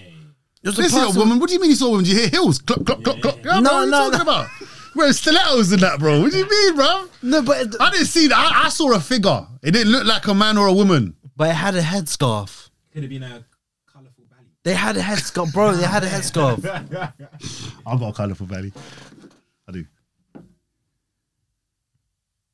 It 0.62 0.68
was 0.68 0.76
Did 0.76 0.82
you 0.84 0.88
see 0.90 1.02
a 1.02 1.10
woman? 1.18 1.40
What 1.40 1.48
do 1.48 1.54
you 1.54 1.60
mean 1.60 1.70
you 1.70 1.76
saw 1.76 1.86
a 1.86 1.90
woman? 1.90 2.04
Did 2.04 2.12
you 2.12 2.18
hear 2.20 2.28
hills? 2.28 2.58
Clock, 2.60 2.84
clock, 2.86 3.02
clock, 3.02 3.20
clock. 3.20 3.38
Yeah, 3.44 3.58
No, 3.58 3.62
bro, 3.62 3.72
what 3.72 3.74
are 3.74 3.84
you 3.86 3.90
no, 3.90 3.98
talking 4.10 4.18
no. 4.18 4.22
about? 4.22 4.48
Wearing 4.94 5.12
stilettos 5.12 5.72
and 5.72 5.82
that, 5.82 5.98
bro. 5.98 6.20
What 6.20 6.30
do 6.32 6.38
you 6.38 6.48
mean, 6.48 6.76
bro? 6.76 7.06
No, 7.22 7.42
but 7.42 7.60
it, 7.62 7.74
I 7.80 7.90
didn't 7.90 8.06
see 8.06 8.28
that. 8.28 8.36
I, 8.36 8.66
I 8.66 8.68
saw 8.68 8.92
a 8.94 9.00
figure. 9.00 9.46
It 9.62 9.72
didn't 9.72 9.90
look 9.92 10.06
like 10.06 10.26
a 10.28 10.34
man 10.34 10.56
or 10.58 10.66
a 10.68 10.72
woman. 10.72 11.16
but 11.36 11.48
it 11.50 11.54
had 11.54 11.74
a 11.74 11.82
headscarf. 11.82 12.68
Could 12.92 13.02
have 13.02 13.10
been 13.10 13.22
a 13.24 13.44
colourful 13.92 14.24
belly. 14.30 14.46
They 14.62 14.74
had 14.74 14.96
a 14.96 15.00
headscarf, 15.00 15.52
bro. 15.52 15.72
They 15.72 15.86
had 15.86 16.04
a 16.04 16.08
headscarf. 16.08 16.64
I've 17.86 17.98
got 18.00 18.08
a 18.08 18.12
colourful 18.12 18.46
belly. 18.46 18.72
I 19.70 19.72
do. 19.72 19.86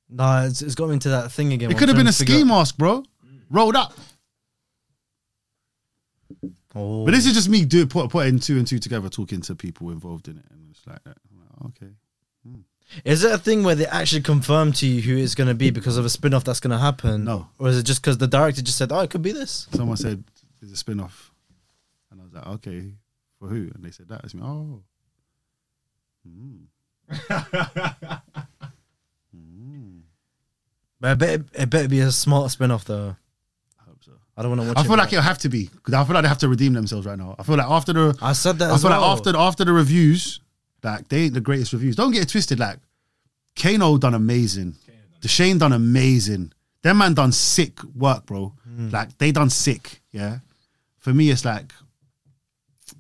No, 0.09 0.47
it's, 0.47 0.62
it's 0.62 0.75
got 0.75 0.89
me 0.89 0.95
into 0.95 1.09
that 1.09 1.33
thing 1.33 1.53
again. 1.53 1.71
It 1.71 1.79
could 1.79 1.89
have 1.89 1.97
been 1.97 2.07
a 2.07 2.12
ski 2.12 2.27
figure- 2.27 2.45
mask, 2.47 2.77
bro. 2.77 3.05
Rolled 3.51 3.77
up. 3.77 3.93
Oh. 6.75 7.05
But 7.05 7.12
this 7.12 7.27
is 7.27 7.33
just 7.33 7.49
me 7.49 7.64
do 7.64 7.87
put, 7.87 8.11
putting 8.11 8.39
two 8.39 8.59
and 8.59 8.67
two 8.67 8.79
together, 8.79 9.09
talking 9.09 9.41
to 9.43 9.55
people 9.55 9.91
involved 9.91 10.29
in 10.29 10.37
it, 10.37 10.45
and 10.51 10.69
it's 10.71 10.87
like 10.87 11.03
that. 11.05 11.17
I'm 11.31 11.41
like, 11.41 11.77
okay. 11.77 11.93
Is 13.05 13.25
it 13.25 13.33
a 13.33 13.39
thing 13.39 13.64
where 13.64 13.75
they 13.75 13.87
actually 13.87 14.21
confirm 14.23 14.73
to 14.75 14.87
you 14.87 15.03
who 15.03 15.17
it's 15.21 15.35
going 15.35 15.49
to 15.49 15.55
be 15.55 15.71
because 15.71 15.97
of 15.97 16.05
a 16.05 16.09
spin 16.09 16.35
off 16.35 16.45
that's 16.45 16.61
going 16.61 16.71
to 16.71 16.79
happen? 16.79 17.25
No. 17.25 17.49
Or 17.59 17.69
is 17.69 17.79
it 17.79 17.83
just 17.83 18.01
because 18.01 18.19
the 18.19 18.29
director 18.29 18.62
just 18.62 18.79
said, 18.79 18.93
oh, 18.93 19.01
it 19.01 19.11
could 19.11 19.23
be 19.23 19.33
this? 19.33 19.67
Someone 19.73 19.97
said 19.97 20.23
there's 20.61 20.71
a 20.71 20.77
spin 20.77 21.01
off, 21.01 21.33
and 22.11 22.21
I 22.21 22.25
was 22.25 22.33
like, 22.33 22.47
okay, 22.47 22.93
for 23.39 23.49
who? 23.49 23.71
And 23.75 23.83
they 23.85 23.91
said 23.91 24.09
that. 24.09 24.23
It's 24.23 24.35
me. 24.35 24.43
Oh. 24.45 24.83
Hmm. 26.25 26.57
But 30.98 31.12
it 31.12 31.18
better, 31.18 31.44
it 31.54 31.70
better 31.70 31.88
be 31.88 32.00
a 32.00 32.11
smart 32.11 32.50
spin 32.50 32.70
off, 32.70 32.84
though. 32.86 33.16
I 33.78 33.84
hope 33.88 34.02
so. 34.02 34.12
I 34.36 34.42
don't 34.42 34.50
want 34.57 34.62
to 34.62 34.68
watch 34.68 34.76
I 34.78 34.80
it. 34.80 34.86
feel 34.86 34.96
like 34.96 35.12
it'll 35.12 35.22
have 35.22 35.38
to 35.38 35.48
be 35.48 35.68
because 35.68 35.94
I 35.94 36.04
feel 36.04 36.14
like 36.14 36.22
they 36.22 36.28
have 36.28 36.38
to 36.38 36.48
redeem 36.48 36.72
themselves 36.72 37.07
right 37.07 37.18
now. 37.18 37.36
I 37.38 37.42
feel 37.42 37.57
like 37.57 37.66
after 37.68 37.92
the 37.92 38.18
I 38.22 38.32
said 38.32 38.59
that 38.61 38.70
I 38.70 38.74
as 38.74 38.82
feel 38.82 38.90
well. 38.90 39.00
like 39.02 39.11
after 39.18 39.36
after 39.36 39.64
the 39.64 39.72
reviews, 39.72 40.40
like 40.82 41.09
they 41.09 41.24
ain't 41.24 41.34
the 41.34 41.40
greatest 41.40 41.72
reviews. 41.74 41.96
Don't 41.96 42.12
get 42.12 42.22
it 42.22 42.28
twisted. 42.30 42.59
Like 42.59 42.78
Kano 43.61 43.98
done 43.98 44.14
amazing. 44.14 44.76
Dushane 45.20 45.59
done 45.59 45.72
amazing. 45.72 46.52
Them 46.82 46.98
man 46.98 47.14
done 47.14 47.32
sick 47.32 47.78
work, 47.94 48.24
bro. 48.26 48.54
Hmm. 48.64 48.88
Like 48.90 49.16
they 49.18 49.32
done 49.32 49.50
sick. 49.50 50.00
Yeah. 50.12 50.38
For 50.98 51.12
me, 51.12 51.30
it's 51.30 51.44
like 51.44 51.72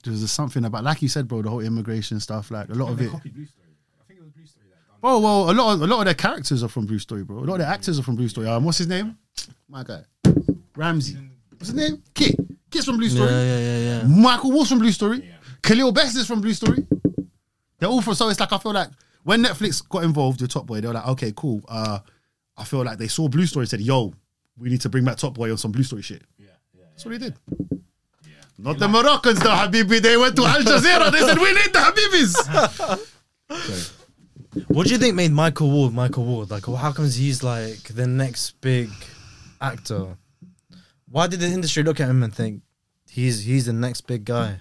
there's 0.04 0.30
something 0.30 0.64
about, 0.64 0.84
like 0.84 1.00
you 1.02 1.08
said, 1.08 1.26
bro, 1.28 1.42
the 1.42 1.48
whole 1.50 1.60
immigration 1.60 2.20
stuff. 2.20 2.50
Like 2.50 2.68
a 2.68 2.74
lot 2.74 2.90
of 2.92 3.00
it. 3.00 3.10
copied 3.10 3.34
Blue 3.34 3.46
Story. 3.46 3.66
I 4.00 4.04
think 4.06 4.20
it 4.20 4.22
was 4.22 4.32
Blue 4.32 4.46
Story 4.46 4.66
that 4.70 4.86
done. 4.88 4.95
Oh 5.08 5.20
well, 5.20 5.50
a 5.50 5.54
lot 5.54 5.74
of 5.74 5.82
a 5.82 5.86
lot 5.86 6.00
of 6.00 6.04
their 6.06 6.14
characters 6.14 6.64
are 6.64 6.68
from 6.68 6.84
Blue 6.84 6.98
Story, 6.98 7.22
bro. 7.22 7.38
A 7.38 7.38
lot 7.38 7.52
of 7.54 7.58
their 7.60 7.68
actors 7.68 7.96
are 7.96 8.02
from 8.02 8.16
Blue 8.16 8.26
Story. 8.26 8.48
Um, 8.48 8.64
what's 8.64 8.78
his 8.78 8.88
name? 8.88 9.16
My 9.68 9.84
guy, 9.84 10.00
Ramsey. 10.74 11.16
What's 11.50 11.68
his 11.68 11.74
name? 11.74 12.02
Kit. 12.12 12.34
Kit's 12.72 12.86
from 12.86 12.96
Blue 12.96 13.08
Story. 13.08 13.30
Yeah, 13.30 13.44
yeah, 13.44 13.58
yeah, 13.58 13.78
yeah. 13.78 14.02
Michael 14.08 14.50
Wolf's 14.50 14.68
from 14.68 14.80
Blue 14.80 14.90
Story. 14.90 15.32
Khalil 15.62 15.92
Best 15.92 16.16
is 16.16 16.26
from 16.26 16.40
Blue 16.40 16.52
Story. 16.52 16.84
They're 17.78 17.88
all 17.88 18.02
from. 18.02 18.14
So 18.14 18.28
it's 18.30 18.40
like 18.40 18.52
I 18.52 18.58
feel 18.58 18.72
like 18.72 18.88
when 19.22 19.44
Netflix 19.44 19.88
got 19.88 20.02
involved 20.02 20.40
with 20.40 20.50
Top 20.50 20.66
Boy, 20.66 20.80
they 20.80 20.88
were 20.88 20.94
like, 20.94 21.06
okay, 21.06 21.32
cool. 21.36 21.62
Uh, 21.68 22.00
I 22.56 22.64
feel 22.64 22.82
like 22.82 22.98
they 22.98 23.06
saw 23.06 23.28
Blue 23.28 23.46
Story 23.46 23.62
and 23.62 23.70
said, 23.70 23.82
yo, 23.82 24.12
we 24.58 24.70
need 24.70 24.80
to 24.80 24.88
bring 24.88 25.04
back 25.04 25.18
Top 25.18 25.34
Boy 25.34 25.52
on 25.52 25.56
some 25.56 25.70
Blue 25.70 25.84
Story 25.84 26.02
shit. 26.02 26.22
Yeah, 26.36 26.48
yeah. 26.76 26.86
That's 26.90 27.04
what 27.04 27.12
they 27.12 27.18
did. 27.18 27.34
Not 28.58 28.80
the 28.80 28.88
Moroccans, 28.88 29.38
though, 29.38 29.50
Habibi. 29.50 30.00
They 30.00 30.16
went 30.16 30.34
to 30.34 30.42
Al 30.42 30.62
Jazeera. 30.62 31.12
They 31.12 31.20
said, 31.20 31.38
we 31.38 31.52
need 31.52 31.72
the 31.72 31.78
Habibis. 33.48 33.92
What 34.68 34.86
do 34.86 34.92
you 34.92 34.98
think 34.98 35.14
made 35.14 35.32
Michael 35.32 35.70
Ward 35.70 35.92
Michael 35.92 36.24
Ward? 36.24 36.50
Like, 36.50 36.64
how 36.66 36.92
comes 36.92 37.14
he's 37.16 37.42
like 37.42 37.82
the 37.84 38.06
next 38.06 38.60
big 38.60 38.90
actor? 39.60 40.16
Why 41.10 41.26
did 41.26 41.40
the 41.40 41.46
industry 41.46 41.82
look 41.82 42.00
at 42.00 42.08
him 42.08 42.22
and 42.22 42.34
think 42.34 42.62
he's 43.08 43.42
he's 43.44 43.66
the 43.66 43.72
next 43.72 44.02
big 44.02 44.24
guy? 44.24 44.60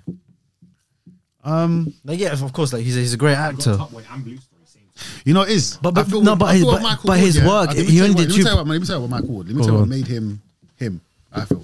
um, 1.43 1.93
Like, 2.03 2.19
yeah, 2.19 2.34
of 2.34 2.53
course, 2.53 2.73
like 2.73 2.84
he's 2.84 2.97
a, 2.97 2.99
he's 2.99 3.13
a 3.13 3.17
great 3.17 3.35
actor. 3.38 3.76
Top 3.77 3.91
Boy 3.91 4.03
and 4.11 4.23
Blue 4.23 4.38
Story 4.38 4.61
same 4.65 4.84
time. 4.95 5.22
you 5.26 5.34
know, 5.34 5.41
it 5.43 5.49
is. 5.49 5.77
But- 5.81 5.93
but- 5.93 6.07
I 6.13 6.19
no, 6.19 6.35
but 6.35 6.55
his- 6.55 6.65
but- 6.65 6.81
Michael 6.81 7.07
but 7.07 7.19
his 7.19 7.38
Ward, 7.38 7.47
work, 7.47 7.67
let 7.69 7.77
me 7.77 7.84
he 7.84 7.85
tell 7.85 7.95
you 7.95 8.01
only 8.03 8.15
what- 8.15 8.22
did 8.22 8.30
Let 8.31 8.38
me 8.38 8.43
tell 8.43 8.51
you 8.51 8.57
what, 8.57 8.67
let 8.67 8.81
me 8.81 8.88
tell 8.88 8.95
you 8.97 9.01
what 9.01 9.09
Michael 9.11 9.27
Ward. 9.30 9.47
Let 9.47 9.55
me 9.55 9.61
Go 9.61 9.65
tell 9.65 9.73
you 9.76 9.80
what 9.80 9.84
on. 9.84 9.89
made 9.89 10.07
him 10.07 10.41
him. 10.77 11.01
I 11.31 11.45
feel. 11.45 11.63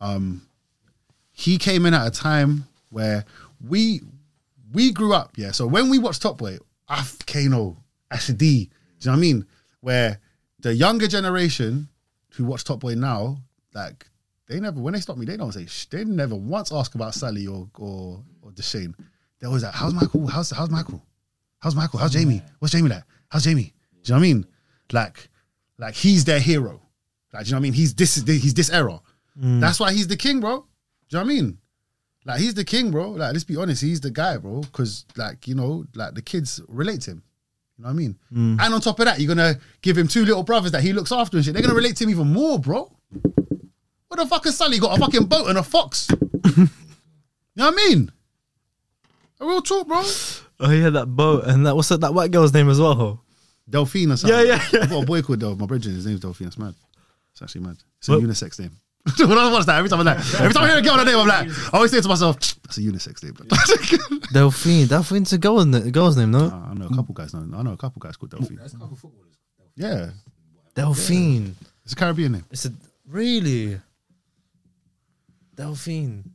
Um, 0.00 0.42
he 1.32 1.58
came 1.58 1.86
in 1.86 1.94
at 1.94 2.06
a 2.06 2.10
time 2.10 2.66
where 2.90 3.24
we 3.66 4.00
we 4.72 4.92
grew 4.92 5.12
up. 5.14 5.32
Yeah, 5.36 5.52
so 5.52 5.66
when 5.66 5.88
we 5.90 5.98
watched 5.98 6.22
Top 6.22 6.38
Boy, 6.38 6.58
Af 6.88 7.18
Kano, 7.26 7.76
Asher 8.10 8.32
D, 8.32 8.64
do 8.64 8.70
you 8.70 9.06
know 9.06 9.12
what 9.12 9.18
I 9.18 9.20
mean? 9.20 9.46
Where 9.80 10.20
the 10.60 10.74
younger 10.74 11.06
generation 11.06 11.88
who 12.34 12.44
watch 12.44 12.64
Top 12.64 12.80
Boy 12.80 12.94
now, 12.94 13.38
like 13.74 14.06
they 14.46 14.60
never 14.60 14.80
when 14.80 14.94
they 14.94 15.00
stop 15.00 15.16
me, 15.16 15.26
they 15.26 15.36
don't 15.36 15.52
say 15.52 15.66
they 15.90 16.04
never 16.04 16.34
once 16.34 16.72
ask 16.72 16.94
about 16.94 17.14
Sully 17.14 17.46
or 17.46 17.68
or 17.78 18.22
or 18.42 18.50
Dushane. 18.50 18.94
They 19.38 19.46
always 19.46 19.62
like, 19.62 19.74
how's 19.74 19.94
Michael? 19.94 20.26
How's 20.26 20.50
how's 20.50 20.70
Michael? 20.70 21.02
How's 21.60 21.76
Michael? 21.76 21.98
How's 21.98 22.12
Jamie? 22.12 22.42
What's 22.58 22.72
Jamie 22.72 22.88
like? 22.88 23.04
How's 23.28 23.44
Jamie? 23.44 23.74
Do 24.02 24.12
you 24.12 24.14
know 24.14 24.14
what 24.14 24.18
I 24.18 24.22
mean? 24.22 24.46
Like, 24.92 25.28
like 25.78 25.94
he's 25.94 26.24
their 26.24 26.40
hero. 26.40 26.80
Like, 27.32 27.44
do 27.44 27.48
you 27.48 27.52
know 27.52 27.56
what 27.56 27.60
I 27.60 27.62
mean? 27.62 27.72
He's 27.74 27.94
this 27.94 28.16
he's 28.16 28.54
this 28.54 28.70
era. 28.70 29.00
Mm. 29.40 29.60
That's 29.60 29.78
why 29.78 29.92
he's 29.92 30.08
the 30.08 30.16
king, 30.16 30.40
bro. 30.40 30.58
Do 30.60 31.18
you 31.18 31.18
know 31.18 31.24
what 31.24 31.30
I 31.30 31.34
mean? 31.34 31.58
Like 32.28 32.40
he's 32.40 32.52
the 32.54 32.64
king, 32.64 32.90
bro. 32.90 33.10
Like 33.12 33.32
let's 33.32 33.44
be 33.44 33.56
honest, 33.56 33.80
he's 33.82 34.00
the 34.02 34.10
guy, 34.10 34.36
bro. 34.36 34.60
Because 34.60 35.06
like 35.16 35.48
you 35.48 35.54
know, 35.54 35.86
like 35.94 36.14
the 36.14 36.20
kids 36.22 36.60
relate 36.68 37.00
to 37.02 37.12
him. 37.12 37.22
You 37.78 37.84
know 37.84 37.88
what 37.88 37.94
I 37.94 37.96
mean? 37.96 38.18
Mm. 38.32 38.60
And 38.60 38.74
on 38.74 38.80
top 38.82 38.98
of 39.00 39.06
that, 39.06 39.18
you're 39.18 39.34
gonna 39.34 39.58
give 39.80 39.96
him 39.96 40.06
two 40.06 40.24
little 40.26 40.42
brothers 40.42 40.72
that 40.72 40.82
he 40.82 40.92
looks 40.92 41.10
after 41.10 41.38
and 41.38 41.44
shit. 41.44 41.54
They're 41.54 41.62
gonna 41.62 41.74
relate 41.74 41.96
to 41.96 42.04
him 42.04 42.10
even 42.10 42.30
more, 42.32 42.58
bro. 42.58 42.92
What 44.08 44.16
the 44.18 44.26
fuck 44.26 44.44
has 44.44 44.56
Sully 44.56 44.78
got? 44.78 44.96
A 44.96 45.00
fucking 45.00 45.24
boat 45.24 45.48
and 45.48 45.56
a 45.58 45.62
fox. 45.62 46.08
you 46.44 46.68
know 47.56 47.66
what 47.70 47.74
I 47.74 47.76
mean? 47.76 48.12
A 49.40 49.46
real 49.46 49.62
talk, 49.62 49.86
bro. 49.86 50.02
Oh 50.60 50.70
yeah, 50.70 50.90
that 50.90 51.06
boat 51.06 51.44
and 51.44 51.64
that 51.66 51.76
what's 51.76 51.88
that, 51.88 52.00
that 52.00 52.12
white 52.12 52.30
girl's 52.30 52.52
name 52.52 52.68
as 52.68 52.80
well. 52.80 53.24
Delphine 53.70 54.10
or 54.10 54.16
something. 54.16 54.38
Yeah, 54.38 54.44
yeah, 54.44 54.64
yeah. 54.72 54.80
I've 54.82 54.90
got 54.90 55.02
a 55.04 55.06
boy 55.06 55.22
called 55.22 55.40
Del. 55.40 55.56
My 55.56 55.66
brother, 55.66 55.88
his 55.88 56.04
name's 56.04 56.20
Delphine. 56.20 56.48
It's 56.48 56.58
mad. 56.58 56.74
It's 57.32 57.40
actually 57.42 57.62
mad. 57.62 57.76
It's 57.98 58.08
a 58.08 58.12
What? 58.12 58.22
unisex 58.22 58.58
name. 58.58 58.72
When 59.18 59.38
I 59.38 59.50
watch 59.52 59.66
that, 59.66 59.78
every 59.78 59.88
time 59.88 60.00
I'm 60.00 60.06
like, 60.06 60.18
every 60.40 60.52
time 60.52 60.64
I 60.64 60.68
hear 60.68 60.78
a 60.78 60.82
girl 60.82 60.94
on 60.94 61.06
name, 61.06 61.18
I'm 61.18 61.26
like, 61.26 61.48
I 61.72 61.76
always 61.76 61.90
say 61.90 62.00
to 62.00 62.08
myself, 62.08 62.38
that's 62.38 62.78
a 62.78 62.80
unisex 62.80 63.22
name. 63.22 63.32
bro." 63.32 63.46
Delphine. 64.32 64.86
Delphine's 64.86 65.32
a 65.32 65.38
girl, 65.38 65.60
a 65.60 65.90
girl's 65.90 66.16
name, 66.16 66.30
no? 66.30 66.50
I 66.50 66.74
know 66.74 66.86
a 66.86 66.94
couple 66.94 67.14
guys. 67.14 67.34
Know, 67.34 67.58
I 67.58 67.62
know 67.62 67.72
a 67.72 67.76
couple 67.76 68.00
guys 68.00 68.16
called 68.16 68.30
Delphine. 68.30 68.56
There's 68.56 68.74
a 68.74 68.78
couple 68.78 68.96
footballers. 68.96 69.36
Yeah, 69.76 70.10
Delphine. 70.74 71.54
it's 71.84 71.92
a 71.92 71.96
Caribbean 71.96 72.32
name. 72.32 72.44
It's 72.50 72.66
a 72.66 72.72
really 73.06 73.80
Delphine. 75.54 76.30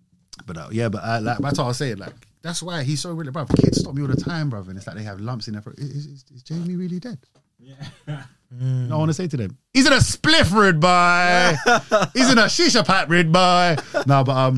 But 0.45 0.57
uh, 0.57 0.67
yeah, 0.71 0.89
but 0.89 1.03
uh, 1.03 1.19
like 1.21 1.37
that's 1.39 1.57
what 1.57 1.65
I 1.65 1.67
was 1.67 1.77
saying. 1.77 1.97
Like 1.97 2.13
that's 2.41 2.61
why 2.61 2.83
he's 2.83 3.01
so 3.01 3.13
really, 3.13 3.31
bro. 3.31 3.45
Kids 3.45 3.79
stop 3.79 3.93
me 3.93 4.01
all 4.01 4.07
the 4.07 4.15
time, 4.17 4.49
bro, 4.49 4.61
and 4.61 4.77
it's 4.77 4.87
like 4.87 4.97
they 4.97 5.03
have 5.03 5.21
lumps 5.21 5.47
in 5.47 5.53
their 5.53 5.61
throat. 5.61 5.77
Is, 5.77 6.05
is, 6.05 6.25
is 6.33 6.43
Jamie 6.43 6.75
really 6.75 6.99
dead? 6.99 7.19
Yeah. 7.59 8.23
Know, 8.59 8.95
I 8.95 8.97
want 8.99 9.09
to 9.09 9.13
say 9.13 9.27
to 9.27 9.35
them, 9.35 9.57
he's 9.73 9.87
in 9.87 9.93
a 9.93 9.97
spliff 9.97 10.79
by, 10.79 11.55
he's 12.13 12.31
in 12.31 12.37
a 12.37 12.43
shisha 12.43 12.85
pipe 12.85 13.09
rid 13.09 13.31
by. 13.31 13.77
No, 14.05 14.23
but 14.23 14.35
um, 14.35 14.57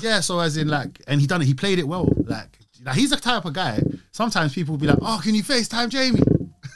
yeah. 0.00 0.20
So 0.20 0.40
as 0.40 0.56
in 0.56 0.68
like, 0.68 1.00
and 1.06 1.20
he 1.20 1.26
done 1.26 1.42
it. 1.42 1.44
He 1.44 1.54
played 1.54 1.78
it 1.78 1.86
well. 1.86 2.08
Like, 2.24 2.58
like 2.82 2.96
he's 2.96 3.10
the 3.10 3.16
type 3.16 3.44
of 3.44 3.52
guy. 3.52 3.82
Sometimes 4.12 4.54
people 4.54 4.72
will 4.72 4.78
be 4.78 4.86
like, 4.86 4.98
oh, 5.02 5.20
can 5.22 5.34
you 5.34 5.42
FaceTime 5.42 5.88
Jamie? 5.90 6.22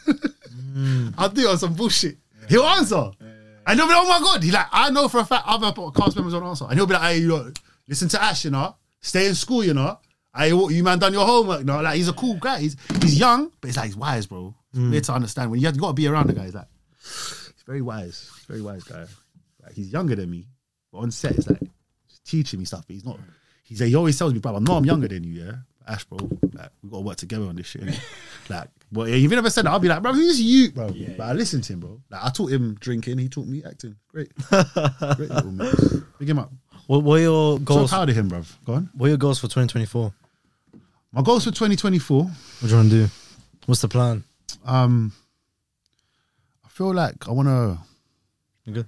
I'll 1.18 1.30
do 1.30 1.42
it 1.42 1.50
on 1.50 1.58
some 1.58 1.74
bullshit. 1.74 2.18
He'll 2.48 2.64
answer. 2.64 3.10
And 3.66 3.78
they'll 3.78 3.86
be 3.86 3.92
like, 3.92 4.02
oh 4.02 4.08
my 4.08 4.20
God. 4.20 4.42
He 4.42 4.50
like, 4.50 4.66
I 4.72 4.90
know 4.90 5.08
for 5.08 5.20
a 5.20 5.24
fact 5.24 5.44
other 5.46 5.72
cast 5.92 6.16
members 6.16 6.34
won't 6.34 6.46
answer. 6.46 6.64
And 6.64 6.74
he'll 6.74 6.86
be 6.86 6.94
like, 6.94 7.02
hey, 7.02 7.18
you 7.18 7.28
know, 7.28 7.52
listen 7.86 8.08
to 8.10 8.22
Ash, 8.22 8.44
you 8.44 8.50
know, 8.50 8.76
stay 9.00 9.26
in 9.26 9.34
school, 9.34 9.64
you 9.64 9.74
know. 9.74 9.98
Hey, 10.38 10.52
what, 10.52 10.72
you 10.72 10.84
man 10.84 10.98
done 10.98 11.12
your 11.12 11.26
homework, 11.26 11.64
No. 11.64 11.80
Like, 11.80 11.96
he's 11.96 12.08
a 12.08 12.12
cool 12.12 12.36
guy. 12.36 12.60
He's 12.60 12.76
he's 13.02 13.18
young, 13.18 13.50
but 13.60 13.68
he's 13.68 13.76
like, 13.76 13.86
he's 13.86 13.96
wise, 13.96 14.26
bro. 14.26 14.54
It's 14.70 14.78
mm. 14.78 14.90
weird 14.90 15.04
to 15.04 15.12
understand. 15.12 15.50
When 15.50 15.60
you, 15.60 15.66
have, 15.66 15.76
got 15.76 15.88
to 15.88 15.92
be 15.94 16.06
around 16.06 16.28
the 16.28 16.32
guy, 16.32 16.44
he's 16.44 16.54
like, 16.54 16.68
he's 17.02 17.64
very 17.66 17.82
wise. 17.82 18.30
Very 18.46 18.62
wise 18.62 18.84
guy. 18.84 19.06
Like, 19.62 19.74
he's 19.74 19.92
younger 19.92 20.14
than 20.14 20.30
me. 20.30 20.46
But 20.92 20.98
on 20.98 21.10
set, 21.10 21.32
it's 21.32 21.48
like, 21.48 21.60
teaching 22.28 22.58
me 22.58 22.64
stuff, 22.64 22.84
but 22.86 22.94
he's 22.94 23.04
not. 23.04 23.18
He's 23.64 23.80
he 23.80 23.94
always 23.94 24.16
tells 24.18 24.32
me, 24.32 24.38
bro, 24.38 24.56
I 24.56 24.58
know 24.60 24.76
I'm 24.76 24.84
younger 24.84 25.08
than 25.08 25.24
you, 25.24 25.44
yeah. 25.44 25.52
Ash, 25.86 26.04
bro, 26.04 26.18
like 26.52 26.70
we 26.82 26.90
gotta 26.90 27.02
work 27.02 27.16
together 27.16 27.46
on 27.46 27.56
this 27.56 27.66
shit. 27.66 27.82
like, 28.48 28.68
but 28.92 29.08
yeah, 29.08 29.16
if 29.16 29.22
he 29.22 29.28
never 29.28 29.50
said 29.50 29.64
that, 29.64 29.70
I'll 29.70 29.78
be 29.78 29.88
like, 29.88 30.02
bro, 30.02 30.12
who's 30.12 30.40
you, 30.40 30.70
bro? 30.70 30.94
but 31.16 31.24
I 31.24 31.32
listened 31.32 31.64
to 31.64 31.72
him, 31.72 31.80
bro. 31.80 32.00
Like, 32.10 32.24
I 32.24 32.28
taught 32.30 32.50
him 32.50 32.76
drinking, 32.78 33.18
he 33.18 33.28
taught 33.28 33.46
me 33.46 33.62
acting. 33.64 33.96
Great, 34.08 34.30
great 34.48 35.30
little 35.30 35.52
mix. 35.52 35.96
Big 36.18 36.28
him 36.28 36.38
up. 36.38 36.52
What 36.86 37.02
what 37.02 37.18
are 37.18 37.22
your 37.22 37.56
So 37.58 37.64
goals? 37.64 37.90
proud 37.90 38.10
of 38.10 38.16
him, 38.16 38.28
bro. 38.28 38.42
Go 38.64 38.74
on. 38.74 38.90
what 38.94 39.06
are 39.06 39.10
your 39.10 39.18
goals 39.18 39.38
for 39.38 39.46
2024? 39.46 40.12
My 41.12 41.22
goals 41.22 41.44
for 41.44 41.50
2024. 41.50 42.22
What 42.22 42.32
do 42.60 42.68
you 42.68 42.76
want 42.76 42.90
to 42.90 43.06
do? 43.06 43.08
What's 43.66 43.80
the 43.80 43.88
plan? 43.88 44.24
Um, 44.64 45.12
I 46.64 46.68
feel 46.68 46.92
like 46.92 47.26
I 47.28 47.32
wanna. 47.32 47.78
You 48.64 48.74
good? 48.74 48.86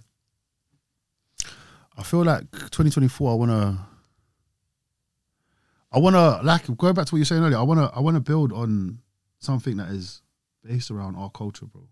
I 1.96 2.02
feel 2.02 2.24
like 2.24 2.50
2024. 2.50 3.30
I 3.30 3.34
wanna. 3.34 3.86
I 5.92 5.98
wanna 5.98 6.40
like 6.42 6.64
going 6.76 6.94
back 6.94 7.06
to 7.06 7.14
what 7.14 7.18
you 7.18 7.22
were 7.22 7.24
saying 7.24 7.42
earlier. 7.42 7.58
I 7.58 7.62
wanna 7.62 7.90
I 7.94 8.00
wanna 8.00 8.20
build 8.20 8.52
on 8.52 8.98
something 9.38 9.78
that 9.78 9.88
is 9.88 10.22
based 10.62 10.90
around 10.90 11.16
our 11.16 11.30
culture, 11.30 11.66
bro. 11.66 11.88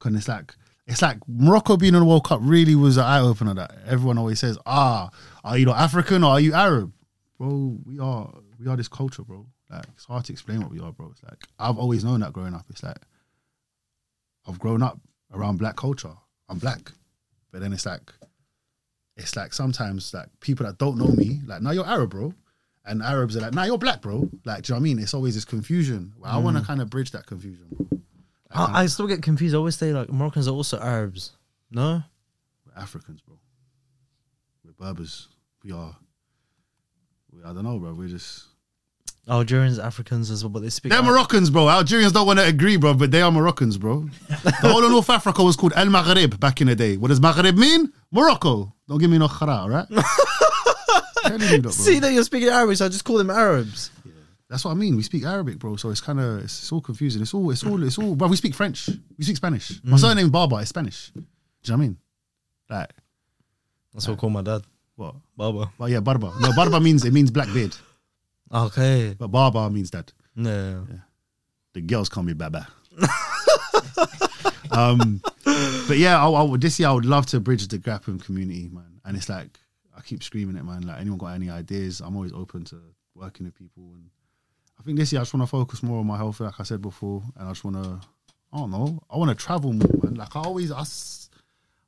Cause 0.00 0.14
it's 0.14 0.28
like 0.28 0.54
it's 0.86 1.00
like 1.00 1.18
Morocco 1.28 1.76
being 1.76 1.94
in 1.94 2.00
the 2.00 2.06
World 2.06 2.24
Cup 2.24 2.40
really 2.42 2.74
was 2.74 2.96
an 2.96 3.04
eye 3.04 3.20
opener. 3.20 3.54
That 3.54 3.72
everyone 3.86 4.18
always 4.18 4.40
says, 4.40 4.58
"Ah, 4.66 5.10
are 5.44 5.56
you 5.56 5.66
not 5.66 5.78
African 5.78 6.24
or 6.24 6.32
are 6.32 6.40
you 6.40 6.52
Arab?" 6.52 6.92
Bro, 7.38 7.78
we 7.86 7.98
are 7.98 8.30
we 8.64 8.70
are 8.70 8.76
this 8.76 8.88
culture, 8.88 9.22
bro. 9.22 9.46
Like 9.70 9.84
it's 9.94 10.06
hard 10.06 10.24
to 10.26 10.32
explain 10.32 10.60
what 10.60 10.70
we 10.70 10.80
are, 10.80 10.92
bro. 10.92 11.10
It's 11.10 11.22
like 11.22 11.44
I've 11.58 11.78
always 11.78 12.04
known 12.04 12.20
that 12.20 12.32
growing 12.32 12.54
up. 12.54 12.66
It's 12.70 12.82
like 12.82 12.98
I've 14.46 14.58
grown 14.58 14.82
up 14.82 14.98
around 15.32 15.58
black 15.58 15.76
culture. 15.76 16.14
I'm 16.48 16.58
black, 16.58 16.92
but 17.52 17.60
then 17.60 17.72
it's 17.72 17.86
like 17.86 18.12
it's 19.16 19.36
like 19.36 19.52
sometimes 19.52 20.12
like 20.14 20.28
people 20.40 20.66
that 20.66 20.78
don't 20.78 20.98
know 20.98 21.08
me, 21.08 21.40
like, 21.46 21.62
now 21.62 21.70
you're 21.70 21.86
Arab, 21.86 22.10
bro. 22.10 22.34
And 22.86 23.02
Arabs 23.02 23.34
are 23.36 23.40
like, 23.40 23.54
nah, 23.54 23.64
you're 23.64 23.78
black, 23.78 24.02
bro. 24.02 24.28
Like, 24.44 24.64
do 24.64 24.72
you 24.72 24.74
know 24.74 24.80
what 24.80 24.80
I 24.80 24.80
mean? 24.80 24.98
It's 24.98 25.14
always 25.14 25.34
this 25.34 25.46
confusion. 25.46 26.12
Well, 26.18 26.30
I 26.30 26.36
want 26.36 26.58
to 26.58 26.62
mm. 26.62 26.66
kind 26.66 26.82
of 26.82 26.90
bridge 26.90 27.12
that 27.12 27.24
confusion. 27.24 27.66
Like, 27.90 28.00
I, 28.54 28.82
I 28.82 28.86
still 28.86 29.06
get 29.06 29.22
confused. 29.22 29.54
I 29.54 29.58
always 29.58 29.76
say 29.76 29.92
like 29.92 30.10
Moroccans 30.10 30.48
are 30.48 30.54
also 30.54 30.78
Arabs. 30.78 31.32
No? 31.70 32.02
we're 32.66 32.82
Africans, 32.82 33.22
bro. 33.22 33.38
We're 34.64 34.72
Berbers. 34.72 35.28
We 35.62 35.72
are. 35.72 35.96
We, 37.32 37.42
I 37.42 37.54
don't 37.54 37.64
know, 37.64 37.78
bro. 37.78 37.94
We're 37.94 38.08
just. 38.08 38.44
Algerians, 39.28 39.78
Africans 39.78 40.30
as 40.30 40.44
well, 40.44 40.50
but 40.50 40.62
they 40.62 40.68
speak. 40.68 40.90
They're 40.90 40.98
Arab. 41.00 41.12
Moroccans, 41.12 41.48
bro. 41.48 41.68
Algerians 41.68 42.12
don't 42.12 42.26
want 42.26 42.38
to 42.38 42.46
agree, 42.46 42.76
bro, 42.76 42.94
but 42.94 43.10
they 43.10 43.22
are 43.22 43.30
Moroccans, 43.30 43.78
bro. 43.78 44.08
the 44.28 44.52
whole 44.62 44.84
of 44.84 44.90
North 44.90 45.08
Africa 45.08 45.42
was 45.42 45.56
called 45.56 45.72
El 45.76 45.86
Maghreb 45.86 46.38
back 46.38 46.60
in 46.60 46.66
the 46.66 46.76
day. 46.76 46.96
What 46.96 47.08
does 47.08 47.20
Maghreb 47.20 47.56
mean? 47.56 47.90
Morocco. 48.12 48.74
Don't 48.86 48.98
give 48.98 49.10
me 49.10 49.18
no 49.18 49.28
khara, 49.28 49.60
all 49.60 49.70
right? 49.70 49.86
Telling 51.22 51.40
you 51.40 51.62
that. 51.62 51.72
See 51.72 52.00
that 52.00 52.12
you're 52.12 52.22
speaking 52.24 52.48
Arabic, 52.48 52.76
so 52.76 52.86
I 52.86 52.88
just 52.88 53.04
call 53.04 53.16
them 53.16 53.30
Arabs. 53.30 53.90
That's 54.48 54.64
what 54.64 54.72
I 54.72 54.74
mean. 54.74 54.94
We 54.94 55.02
speak 55.02 55.24
Arabic, 55.24 55.58
bro. 55.58 55.76
So 55.76 55.88
it's 55.88 56.02
kind 56.02 56.20
of 56.20 56.44
it's, 56.44 56.60
it's 56.60 56.70
all 56.70 56.82
confusing. 56.82 57.22
It's 57.22 57.32
all 57.32 57.50
it's 57.50 57.64
all 57.64 57.82
it's 57.82 57.98
all. 57.98 58.14
But 58.14 58.28
we 58.28 58.36
speak 58.36 58.54
French. 58.54 58.88
We 59.16 59.24
speak 59.24 59.38
Spanish. 59.38 59.80
My 59.82 59.96
mm. 59.96 60.00
surname 60.00 60.30
Barba 60.30 60.56
is 60.56 60.68
Spanish. 60.68 61.10
Do 61.14 61.20
you 61.20 61.26
know 61.72 61.72
what 61.72 61.72
I 61.72 61.86
mean? 61.86 61.96
Like 62.68 62.90
That's 63.92 64.06
what 64.06 64.14
I 64.14 64.16
call 64.16 64.30
my 64.30 64.42
dad. 64.42 64.62
what? 64.96 65.14
Baba. 65.36 65.72
But 65.78 65.90
yeah, 65.90 66.00
Barba. 66.00 66.32
No, 66.40 66.52
Barba 66.54 66.78
means 66.78 67.04
it 67.04 67.12
means 67.12 67.30
black 67.30 67.52
beard, 67.54 67.74
Okay. 68.54 69.16
but 69.18 69.28
Baba 69.28 69.68
means 69.70 69.90
dad. 69.90 70.12
Yeah. 70.36 70.80
The 71.72 71.80
girls 71.80 72.08
call 72.08 72.22
me 72.22 72.34
Baba. 72.34 72.68
um, 74.70 75.20
but 75.88 75.98
yeah, 75.98 76.24
I, 76.24 76.30
I, 76.30 76.56
this 76.56 76.78
year 76.78 76.88
I 76.88 76.92
would 76.92 77.04
love 77.04 77.26
to 77.26 77.40
bridge 77.40 77.66
the 77.66 77.78
gap 77.78 78.06
in 78.06 78.18
community, 78.18 78.68
man. 78.72 79.00
And 79.04 79.16
it's 79.16 79.28
like 79.28 79.58
I 79.96 80.00
keep 80.00 80.22
screaming 80.22 80.56
it, 80.56 80.64
man. 80.64 80.82
Like 80.82 81.00
anyone 81.00 81.18
got 81.18 81.34
any 81.34 81.50
ideas? 81.50 82.00
I'm 82.00 82.14
always 82.14 82.32
open 82.32 82.64
to 82.66 82.80
working 83.14 83.46
with 83.46 83.58
people. 83.58 83.82
And 83.94 84.10
I 84.78 84.82
think 84.82 84.98
this 84.98 85.12
year 85.12 85.20
I 85.20 85.24
just 85.24 85.34
want 85.34 85.42
to 85.42 85.50
focus 85.50 85.82
more 85.82 85.98
on 85.98 86.06
my 86.06 86.16
health, 86.16 86.40
like 86.40 86.58
I 86.58 86.62
said 86.62 86.80
before, 86.80 87.22
and 87.36 87.48
I 87.48 87.50
just 87.50 87.64
want 87.64 87.82
to, 87.82 88.00
I 88.52 88.58
don't 88.58 88.70
know, 88.70 89.00
I 89.10 89.16
want 89.16 89.36
to 89.36 89.44
travel 89.44 89.72
more, 89.72 90.00
man. 90.02 90.14
Like 90.14 90.36
I 90.36 90.40
always, 90.40 90.70
I, 90.70 90.84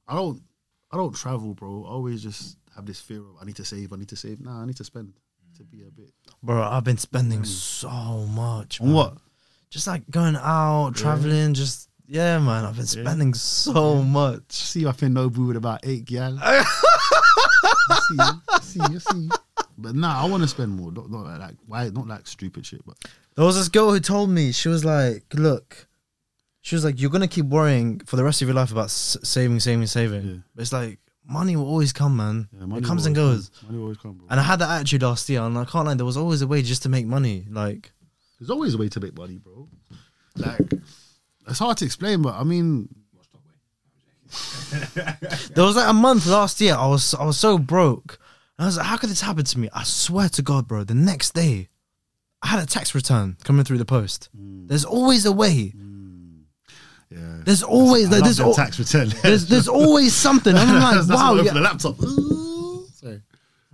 I 0.09 0.17
don't, 0.17 0.43
I 0.91 0.97
don't 0.97 1.15
travel, 1.15 1.55
bro. 1.55 1.85
I 1.87 1.91
always 1.91 2.23
just 2.23 2.59
have 2.75 2.87
this 2.87 3.01
fear 3.01 3.21
of 3.21 3.37
I 3.41 3.45
need 3.45 3.57
to 3.57 3.65
save, 3.65 3.93
I 3.93 3.97
need 3.97 4.09
to 4.09 4.17
save. 4.17 4.41
Nah, 4.41 4.63
I 4.63 4.67
need 4.67 4.77
to 4.77 4.85
spend 4.85 5.15
to 5.57 5.65
be 5.65 5.83
a 5.83 5.91
bit. 5.91 6.11
Bro, 6.43 6.63
I've 6.63 6.85
been 6.85 6.99
spending 6.99 7.41
mm. 7.41 7.47
so 7.47 8.27
much. 8.27 8.81
On 8.81 8.89
man. 8.89 8.97
what? 8.97 9.15
Just 9.71 9.87
like 9.87 10.09
going 10.11 10.37
out, 10.37 10.95
traveling, 10.95 11.55
just 11.55 11.89
yeah, 12.07 12.39
man. 12.39 12.65
I've 12.65 12.77
been 12.77 12.87
spending 12.87 13.35
so 13.35 14.03
much. 14.03 14.53
see 14.53 14.87
up 14.87 15.03
in 15.03 15.15
Nobu 15.15 15.49
with 15.49 15.57
about 15.57 15.81
eight 15.83 16.05
gal. 16.05 16.39
I 16.43 16.65
see, 18.09 18.17
I 18.19 18.61
see, 18.61 18.81
I 18.81 18.99
see. 18.99 19.29
But 19.79 19.95
nah, 19.95 20.23
I 20.23 20.29
want 20.29 20.43
to 20.43 20.49
spend 20.49 20.73
more. 20.73 20.93
Not, 20.93 21.11
not 21.11 21.39
like 21.39 21.57
why, 21.67 21.89
not 21.89 22.07
like 22.07 22.27
stupid 22.27 22.65
shit. 22.65 22.85
But 22.87 22.97
There 23.35 23.45
was 23.45 23.57
this 23.57 23.69
girl 23.69 23.91
who 23.93 24.01
told 24.01 24.31
me 24.31 24.53
she 24.53 24.69
was 24.69 24.85
like, 24.85 25.25
"Look, 25.35 25.89
she 26.67 26.75
was 26.75 26.85
like, 26.85 27.01
you're 27.01 27.11
gonna 27.11 27.29
keep 27.29 27.47
worrying 27.47 28.01
for 28.01 28.17
the 28.17 28.25
rest 28.25 28.43
of 28.43 28.49
your 28.49 28.57
life 28.57 28.73
about 28.73 28.87
s- 28.87 29.17
saving, 29.23 29.61
saving, 29.61 29.87
saving. 29.87 30.27
Yeah. 30.27 30.37
But 30.53 30.63
it's 30.63 30.73
like 30.73 30.99
money 31.27 31.57
will 31.57 31.67
always 31.67 31.93
come, 31.93 32.17
man. 32.17 32.49
yeah, 32.53 32.77
it 32.77 32.85
comes 32.85 33.07
and 33.07 33.17
always 33.17 33.49
goes. 33.49 33.59
come. 33.61 33.69
Money 33.69 33.79
will 33.79 33.85
always 33.85 33.99
come, 33.99 34.13
bro. 34.15 34.27
And 34.31 34.41
I 34.41 34.43
had 34.43 34.59
that 34.61 34.71
attitude 34.71 35.03
last 35.03 35.29
year, 35.29 35.43
and 35.43 35.59
I 35.59 35.65
can't 35.65 35.87
lie, 35.87 35.95
there 35.95 36.07
was 36.07 36.17
always 36.17 36.43
a 36.43 36.47
way 36.47 36.63
just 36.63 36.83
to 36.85 36.89
make 36.89 37.07
money. 37.07 37.47
Like, 37.51 37.93
There's 38.39 38.51
always 38.51 38.75
a 38.75 38.79
way 38.79 38.89
to 38.89 39.01
make 39.01 39.17
money, 39.17 39.39
bro. 39.39 39.69
Like 40.37 40.61
it's 41.49 41.59
hard 41.59 41.79
to 41.79 41.85
explain, 41.85 42.23
but 42.23 42.35
I 42.35 42.45
mean, 42.45 42.89
there 45.55 45.65
was 45.65 45.77
like 45.77 45.89
a 45.89 45.93
month 45.93 46.27
last 46.27 46.61
year, 46.61 46.75
I 46.75 46.87
was 46.87 47.15
I 47.15 47.25
was 47.25 47.39
so 47.39 47.59
broke. 47.59 48.19
And 48.59 48.65
I 48.65 48.67
was 48.69 48.77
like, 48.79 48.87
how 48.87 48.97
could 48.97 49.11
this 49.11 49.21
happen 49.21 49.45
to 49.45 49.59
me? 49.59 49.69
I 49.73 49.83
swear 49.83 50.29
to 50.31 50.43
God, 50.43 50.67
bro. 50.67 50.83
The 50.85 50.95
next 50.95 51.35
day, 51.35 51.69
I 52.43 52.49
had 52.49 52.63
a 52.63 52.67
tax 52.67 52.95
return 52.95 53.37
coming 53.45 53.65
through 53.65 53.79
the 53.79 53.85
post. 53.85 54.31
Mm. 54.37 54.69
There's 54.69 54.85
always 54.85 55.27
a 55.27 55.33
way. 55.33 55.75
Mm. 55.77 55.86
Yeah. 57.11 57.41
There's 57.45 57.63
always 57.63 58.11
like, 58.11 58.25
there's 58.25 58.39
them 58.39 58.49
al- 58.49 58.55
tax 58.55 58.79
return. 58.79 59.13
there's 59.23 59.47
there's 59.47 59.69
always 59.69 60.13
something. 60.15 60.57
I'm 60.57 60.75
like, 60.81 60.95
That's 60.95 61.09
wow, 61.09 61.35
yeah. 61.35 61.53
the 61.53 61.61
laptop. 61.61 61.97
Sorry. 62.95 63.23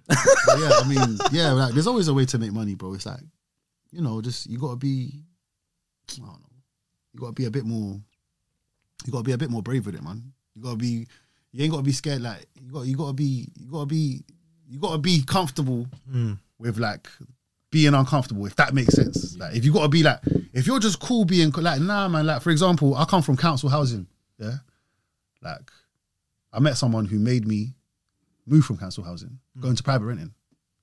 Yeah, 0.09 0.71
I 0.79 0.85
mean, 0.87 1.19
yeah, 1.31 1.53
like 1.53 1.73
there's 1.73 1.87
always 1.87 2.09
a 2.09 2.15
way 2.15 2.27
to 2.27 2.39
make 2.39 2.53
money, 2.53 2.75
bro. 2.75 2.95
It's 2.95 3.07
like, 3.07 3.21
you 3.91 4.03
know, 4.03 4.21
just 4.21 4.47
you 4.47 4.59
gotta 4.59 4.77
be, 4.77 5.23
I 6.11 6.17
don't 6.17 6.27
know, 6.27 6.49
you 7.15 7.21
gotta 7.21 7.33
be 7.33 7.47
a 7.47 7.51
bit 7.51 7.65
more, 7.65 7.99
you 9.07 9.13
gotta 9.13 9.25
be 9.25 9.33
a 9.33 9.39
bit 9.39 9.51
more 9.51 9.63
brave 9.63 9.87
with 9.87 9.95
it, 9.95 10.03
man. 10.03 10.33
You 10.55 10.63
gotta 10.63 10.77
be, 10.77 11.07
you 11.53 11.65
ain't 11.65 11.71
gotta 11.71 11.83
be 11.83 11.93
scared. 11.93 12.21
Like 12.21 12.47
you 12.61 12.71
got, 12.71 12.83
you 12.83 12.97
gotta 12.97 13.15
be, 13.15 13.49
you 13.59 13.71
gotta 13.71 13.87
be, 13.87 14.23
you 14.69 14.79
gotta 14.79 14.99
be 14.99 15.23
comfortable 15.23 15.87
hmm. 16.11 16.35
with 16.59 16.79
like 16.79 17.09
being 17.71 17.95
uncomfortable, 17.95 18.45
if 18.45 18.57
that 18.57 18.75
makes 18.75 18.95
sense. 18.95 19.37
Like 19.39 19.57
if 19.57 19.65
you 19.65 19.73
gotta 19.73 19.89
be 19.89 20.03
like, 20.03 20.21
if 20.53 20.67
you're 20.67 20.81
just 20.81 21.01
cool 21.01 21.25
being 21.25 21.51
like, 21.53 21.81
nah, 21.81 22.09
man. 22.09 22.27
Like 22.27 22.43
for 22.43 22.51
example, 22.51 22.95
I 22.95 23.05
come 23.05 23.23
from 23.23 23.37
council 23.37 23.69
housing. 23.69 24.07
Yeah, 24.39 24.57
like 25.43 25.71
I 26.53 26.61
met 26.61 26.77
someone 26.77 27.05
who 27.07 27.19
made 27.19 27.47
me 27.47 27.75
move 28.47 28.65
from 28.65 28.77
council 28.77 29.05
housing, 29.05 29.39
go 29.61 29.69
into 29.69 29.83
private 29.83 30.05
renting, 30.07 30.33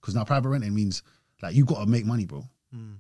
because 0.02 0.16
now 0.16 0.24
private 0.24 0.50
renting 0.50 0.74
means 0.74 1.04
like 1.42 1.56
you 1.56 1.66
gotta 1.66 1.86
make 1.86 2.06
money, 2.06 2.26
bro. 2.26 2.44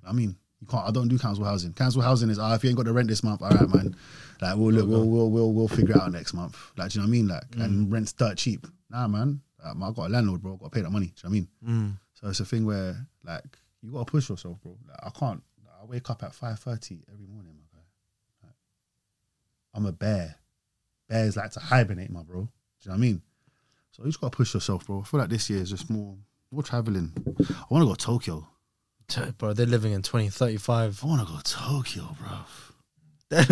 I 0.07 0.11
mean, 0.13 0.35
you 0.59 0.67
can't. 0.67 0.87
I 0.87 0.91
don't 0.91 1.07
do 1.07 1.17
council 1.19 1.45
housing. 1.45 1.73
Council 1.73 2.01
housing 2.01 2.29
is, 2.29 2.39
ah, 2.39 2.55
if 2.55 2.63
you 2.63 2.69
ain't 2.69 2.77
got 2.77 2.85
the 2.87 2.93
rent 2.93 3.07
this 3.07 3.23
month, 3.23 3.41
all 3.41 3.49
right, 3.49 3.69
man. 3.69 3.95
Like 4.41 4.57
we'll 4.57 4.71
look, 4.71 4.87
we'll 4.89 5.07
we'll 5.07 5.29
we'll 5.31 5.53
we'll 5.53 5.67
figure 5.67 5.95
it 5.95 6.01
out 6.01 6.11
next 6.11 6.33
month. 6.33 6.57
Like, 6.77 6.91
do 6.91 6.99
you 6.99 7.01
know 7.05 7.07
what 7.07 7.09
I 7.09 7.11
mean? 7.11 7.27
Like, 7.27 7.43
and 7.63 7.91
rent's 7.91 8.13
dirt 8.13 8.37
cheap. 8.37 8.65
Nah, 8.89 9.07
man. 9.07 9.41
Um, 9.63 9.83
I 9.83 9.91
got 9.91 10.07
a 10.07 10.09
landlord, 10.09 10.41
bro. 10.41 10.53
I 10.53 10.57
got 10.57 10.65
to 10.65 10.69
pay 10.71 10.81
that 10.81 10.89
money. 10.89 11.07
Do 11.07 11.13
you 11.15 11.29
know 11.29 11.29
what 11.63 11.71
I 11.71 11.75
mean? 11.75 11.97
So 12.13 12.27
it's 12.29 12.39
a 12.39 12.45
thing 12.45 12.65
where 12.65 12.95
like 13.23 13.57
you 13.81 13.91
gotta 13.91 14.05
push 14.05 14.29
yourself, 14.29 14.59
bro. 14.61 14.75
Like, 14.87 14.97
I 15.03 15.09
can't. 15.11 15.43
Wake 15.89 16.09
up 16.09 16.21
at 16.23 16.35
five 16.35 16.59
thirty 16.59 16.99
every 17.11 17.25
morning, 17.25 17.53
my 17.57 17.65
guy. 17.73 17.85
Like, 18.43 18.53
I'm 19.73 19.85
a 19.87 19.91
bear. 19.91 20.35
Bears 21.07 21.35
like 21.35 21.51
to 21.51 21.59
hibernate, 21.59 22.11
my 22.11 22.21
bro. 22.21 22.41
Do 22.41 22.47
you 22.83 22.89
know 22.89 22.91
what 22.91 22.97
I 22.97 22.99
mean? 22.99 23.21
So 23.91 24.03
you 24.03 24.09
just 24.09 24.21
gotta 24.21 24.35
push 24.37 24.53
yourself, 24.53 24.85
bro. 24.85 25.01
I 25.01 25.03
feel 25.03 25.19
like 25.19 25.29
this 25.29 25.49
year 25.49 25.59
is 25.61 25.71
just 25.71 25.89
more 25.89 26.15
more 26.51 26.61
traveling. 26.63 27.11
I 27.49 27.65
want 27.71 27.81
to 27.81 27.87
go 27.87 27.95
to 27.95 28.05
Tokyo. 28.05 28.47
Bro, 29.39 29.53
they're 29.53 29.65
living 29.65 29.91
in 29.93 30.03
2035. 30.03 31.03
I 31.03 31.07
want 31.07 31.27
to 31.27 31.33
go 31.33 31.39
to 31.39 31.43
Tokyo, 31.43 32.15
bro. 32.19 33.47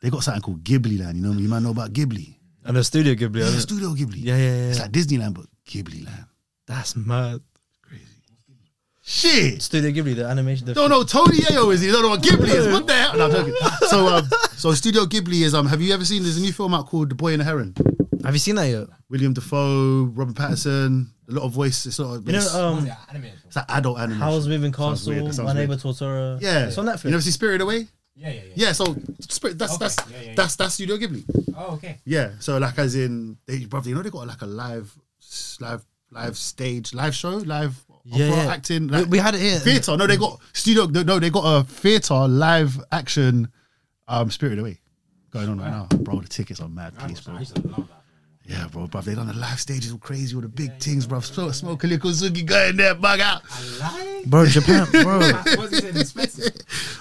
They 0.00 0.10
got 0.10 0.22
something 0.22 0.42
called 0.42 0.62
Ghibli 0.64 1.00
Land. 1.00 1.16
You 1.16 1.22
know, 1.24 1.32
you 1.32 1.48
might 1.48 1.62
know 1.62 1.70
about 1.70 1.92
Ghibli. 1.92 2.34
and 2.64 2.76
the 2.76 2.84
studio 2.84 3.14
Ghibli. 3.14 3.40
Yeah. 3.40 3.58
Studio 3.58 3.88
Ghibli. 3.90 4.18
Yeah, 4.18 4.36
yeah, 4.36 4.42
yeah. 4.56 4.70
It's 4.70 4.80
like 4.80 4.92
Disneyland, 4.92 5.34
but 5.34 5.46
Ghibli 5.66 6.04
Land. 6.04 6.26
That's 6.66 6.94
mad. 6.96 7.40
Shit. 9.08 9.62
Studio 9.62 9.90
Ghibli, 9.92 10.16
the 10.16 10.26
animation. 10.26 10.66
The 10.66 10.74
Don't 10.74 10.90
know 10.90 11.04
Tony 11.04 11.38
Yayo 11.38 11.72
is 11.72 11.80
he? 11.80 11.92
Don't 11.92 12.02
know 12.02 12.16
Ghibli 12.16 12.48
is. 12.48 12.66
What 12.66 12.88
the 12.88 12.92
hell? 12.92 13.16
No, 13.16 13.26
I'm 13.26 13.30
joking. 13.30 13.54
So, 13.88 14.06
um, 14.08 14.28
so 14.56 14.74
Studio 14.74 15.04
Ghibli 15.04 15.42
is 15.42 15.54
um. 15.54 15.66
Have 15.66 15.80
you 15.80 15.94
ever 15.94 16.04
seen? 16.04 16.24
There's 16.24 16.36
a 16.38 16.40
new 16.40 16.52
film 16.52 16.74
out 16.74 16.86
called 16.88 17.10
The 17.10 17.14
Boy 17.14 17.32
and 17.32 17.40
the 17.40 17.44
Heron. 17.44 17.72
Have 18.24 18.34
you 18.34 18.40
seen 18.40 18.56
that 18.56 18.64
yet? 18.64 18.88
Willem 19.08 19.32
Dafoe, 19.32 20.06
Robert 20.06 20.34
Pattinson, 20.34 21.06
a 21.28 21.32
lot 21.32 21.44
of 21.44 21.52
voice. 21.52 21.86
It's 21.86 21.94
sort 21.94 22.16
of 22.16 22.26
You 22.26 22.32
know, 22.32 22.38
it's, 22.40 22.52
um, 22.52 22.90
it's 23.46 23.54
like 23.54 23.66
adult 23.68 23.98
animation. 23.98 24.20
Howl's 24.22 24.48
Moving 24.48 24.72
Sounds 24.74 25.06
weird, 25.06 25.18
Castle, 25.20 25.26
that 25.28 25.34
sounds 25.34 25.46
My 25.46 25.54
weird. 25.54 25.68
Neighbor 25.70 25.80
Totoro. 25.80 26.42
Yeah, 26.42 26.66
it's 26.66 26.76
on 26.78 26.86
Netflix. 26.86 27.04
You 27.04 27.10
never 27.12 27.22
see 27.22 27.30
Spirit 27.30 27.60
Away? 27.60 27.86
Yeah, 28.16 28.30
yeah, 28.30 28.32
yeah. 28.32 28.40
Yeah, 28.56 28.72
so 28.72 28.96
Spirit. 29.20 29.56
That's 29.56 29.74
Okay, 29.74 29.84
that's 29.84 29.96
yeah, 30.10 30.16
yeah, 30.16 30.26
yeah. 30.30 30.34
that's 30.34 30.56
that's 30.56 30.74
Studio 30.74 30.96
Ghibli. 30.96 31.22
Oh, 31.56 31.74
okay. 31.74 32.00
Yeah, 32.04 32.32
so 32.40 32.58
like 32.58 32.76
as 32.80 32.96
in 32.96 33.36
they, 33.46 33.64
brother, 33.66 33.88
you 33.88 33.94
know 33.94 34.02
they 34.02 34.10
got 34.10 34.26
like 34.26 34.42
a 34.42 34.46
live, 34.46 34.92
live, 35.60 35.84
live 36.10 36.36
stage, 36.36 36.92
live 36.92 37.14
show, 37.14 37.36
live 37.36 37.85
Yeah, 38.08 38.26
opera 38.26 38.44
yeah. 38.44 38.52
acting. 38.52 38.86
We- 38.86 38.92
Like, 38.92 39.06
we 39.08 39.18
had 39.18 39.34
it 39.34 39.40
here. 39.40 39.58
Theater. 39.58 39.96
No, 39.96 40.06
they 40.06 40.16
got 40.16 40.40
studio. 40.52 40.86
No, 40.86 41.02
no, 41.02 41.18
they 41.18 41.30
got 41.30 41.42
a 41.44 41.64
theater 41.64 42.28
live 42.28 42.78
action, 42.92 43.48
um, 44.08 44.30
Spirit 44.30 44.58
Away 44.58 44.80
going 45.32 45.48
on 45.48 45.58
right 45.58 45.70
now, 45.70 45.86
bro. 45.98 46.20
The 46.20 46.28
tickets 46.28 46.60
are 46.60 46.68
mad, 46.68 46.96
please, 46.98 47.20
bro. 47.20 47.34
I 47.34 47.40
used 47.40 47.56
to 47.56 47.62
love 47.68 47.88
that. 47.88 48.02
Yeah, 48.48 48.68
bro, 48.70 48.86
bro. 48.86 49.00
They 49.00 49.16
done 49.16 49.26
the 49.26 49.34
live 49.34 49.58
stages 49.58 49.90
all 49.90 49.98
crazy, 49.98 50.36
all 50.36 50.40
the 50.40 50.48
big 50.48 50.78
things, 50.78 51.04
bro. 51.04 51.18
Smoke, 51.18 51.52
smoke 51.52 51.82
a 51.82 51.86
little 51.88 52.10
Zuki, 52.10 52.46
go 52.46 52.68
in 52.68 52.76
there, 52.76 52.94
bug 52.94 53.18
out. 53.18 53.42
I 53.50 54.04
like. 54.14 54.24
Bro, 54.26 54.46
Japan, 54.46 54.86
bro. 54.92 55.18
Was 55.58 55.72
it 55.72 55.96
expensive? 55.96 56.52